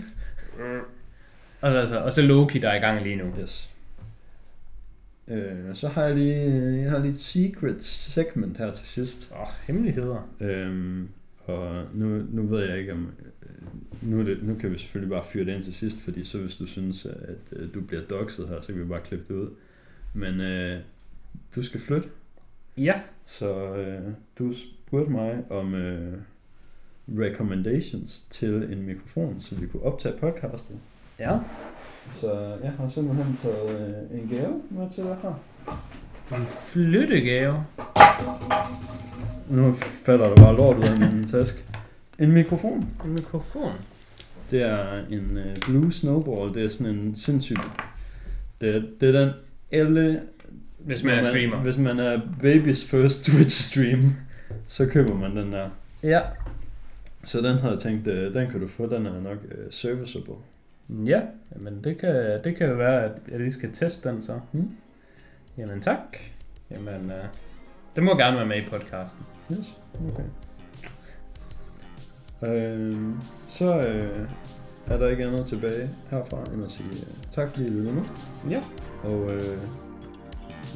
Og, 1.60 1.70
altså, 1.70 2.00
og 2.00 2.12
så 2.12 2.22
Loki, 2.22 2.58
der 2.58 2.68
er 2.68 2.74
i 2.74 2.78
gang 2.78 3.02
lige 3.02 3.16
nu. 3.16 3.34
Yes. 3.40 3.71
Øh, 5.28 5.74
så 5.74 5.88
har 5.88 6.04
jeg 6.04 6.16
lige, 6.16 6.80
jeg 6.82 6.90
har 6.90 6.98
lige 6.98 7.08
et 7.10 7.14
secret 7.18 7.82
segment 7.82 8.58
her 8.58 8.70
til 8.70 8.86
sidst. 8.86 9.32
Åh, 9.34 9.40
oh, 9.40 9.46
hemmeligheder. 9.66 10.28
Øhm, 10.40 11.08
og 11.44 11.84
nu, 11.94 12.22
nu 12.30 12.42
ved 12.46 12.68
jeg 12.68 12.78
ikke 12.78 12.92
om... 12.92 13.10
øh, 13.42 13.48
Nu, 14.10 14.24
det, 14.26 14.42
nu 14.42 14.54
kan 14.54 14.72
vi 14.72 14.78
selvfølgelig 14.78 15.10
bare 15.10 15.24
fyre 15.24 15.44
det 15.44 15.54
ind 15.54 15.62
til 15.62 15.74
sidst, 15.74 16.00
fordi 16.00 16.24
så 16.24 16.38
hvis 16.38 16.56
du 16.56 16.66
synes, 16.66 17.06
at 17.06 17.52
øh, 17.56 17.74
du 17.74 17.80
bliver 17.80 18.02
doxet 18.02 18.48
her, 18.48 18.60
så 18.60 18.66
kan 18.66 18.78
vi 18.82 18.84
bare 18.84 19.00
klippe 19.00 19.24
det 19.34 19.40
ud. 19.40 19.48
Men 20.14 20.40
øh, 20.40 20.80
du 21.56 21.62
skal 21.62 21.80
flytte, 21.80 22.08
Ja, 22.76 23.00
så 23.26 23.74
øh, 23.76 24.02
du 24.38 24.52
spurgte 24.52 25.12
mig 25.12 25.44
om 25.50 25.74
øh, 25.74 26.18
recommendations 27.18 28.20
til 28.30 28.54
en 28.72 28.82
mikrofon, 28.82 29.40
så 29.40 29.54
vi 29.54 29.66
kunne 29.66 29.82
optage 29.82 30.18
podcastet. 30.18 30.76
ja. 31.18 31.38
Så 32.10 32.56
jeg 32.62 32.72
har 32.78 32.88
simpelthen 32.88 33.38
taget 33.42 33.70
øh, 33.70 34.20
en 34.20 34.28
gave 34.28 34.62
med 34.70 34.86
til 34.94 35.04
dig 35.04 35.16
her. 35.22 35.34
En 36.36 36.46
flyttegave. 36.46 37.64
Nu 39.48 39.74
falder 39.74 40.28
der 40.28 40.36
bare 40.36 40.56
lort 40.56 40.76
ud 40.76 40.84
af 40.84 40.98
min 40.98 41.24
taske. 41.26 41.58
En 42.18 42.32
mikrofon. 42.32 42.90
En 43.04 43.10
mikrofon. 43.10 43.72
Det 44.50 44.62
er 44.62 44.98
en 45.10 45.38
uh, 45.38 45.62
Blue 45.66 45.92
Snowball. 45.92 46.54
Det 46.54 46.64
er 46.64 46.68
sådan 46.68 46.94
en 46.94 47.14
sindssygt... 47.14 47.60
Det 48.60 48.76
er, 48.76 48.82
det 49.00 49.14
er 49.16 49.24
den 49.24 49.30
alle... 49.72 50.20
Hvis 50.78 51.04
man 51.04 51.18
er 51.18 51.22
streamer. 51.22 51.56
Hvis 51.56 51.78
man 51.78 51.98
er 51.98 52.20
babys 52.42 52.84
first 52.84 53.24
Twitch 53.24 53.70
stream, 53.70 54.14
så 54.66 54.86
køber 54.86 55.14
man 55.14 55.36
den 55.36 55.52
der. 55.52 55.68
Ja. 56.02 56.20
Så 57.24 57.38
den 57.38 57.58
havde 57.58 57.72
jeg 57.72 57.80
tænkt, 57.80 58.06
uh, 58.06 58.14
den 58.14 58.50
kan 58.50 58.60
du 58.60 58.68
få. 58.68 58.86
Den 58.86 59.06
er 59.06 59.20
nok 59.20 59.38
uh, 59.44 59.50
serviceable. 59.70 60.34
Ja, 60.88 61.20
men 61.56 61.84
det 61.84 61.98
kan, 61.98 62.40
det 62.44 62.56
kan 62.56 62.78
være, 62.78 63.04
at 63.04 63.12
jeg 63.30 63.38
lige 63.38 63.52
skal 63.52 63.72
teste 63.72 64.08
den 64.08 64.22
så. 64.22 64.40
Hmm. 64.52 64.70
Jamen 65.58 65.80
tak. 65.80 66.16
Jamen, 66.70 67.04
uh, 67.04 67.26
det 67.96 68.02
må 68.02 68.16
gerne 68.16 68.36
være 68.36 68.46
med 68.46 68.56
i 68.56 68.64
podcasten. 68.70 69.24
Yes. 69.52 69.78
Okay. 70.10 70.24
Øhm, 72.42 73.20
så 73.48 73.78
øh, 73.78 74.28
er 74.86 74.98
der 74.98 75.08
ikke 75.08 75.24
andet 75.24 75.46
tilbage 75.46 75.90
herfra, 76.10 76.54
end 76.54 76.64
at 76.64 76.70
sige 76.70 76.88
uh, 76.88 77.30
tak 77.30 77.50
fordi 77.50 77.66
I 77.66 77.70
lyttede 77.70 77.94
med. 77.94 78.04
Ja. 78.50 78.62
Og 79.02 79.34
øh, 79.34 79.58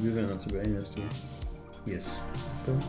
vi 0.03 0.15
vender 0.15 0.39
tilbage 0.39 0.71
næste 0.71 1.01
uge. 1.01 1.11
Yes. 1.95 2.23
Bum. 2.67 2.83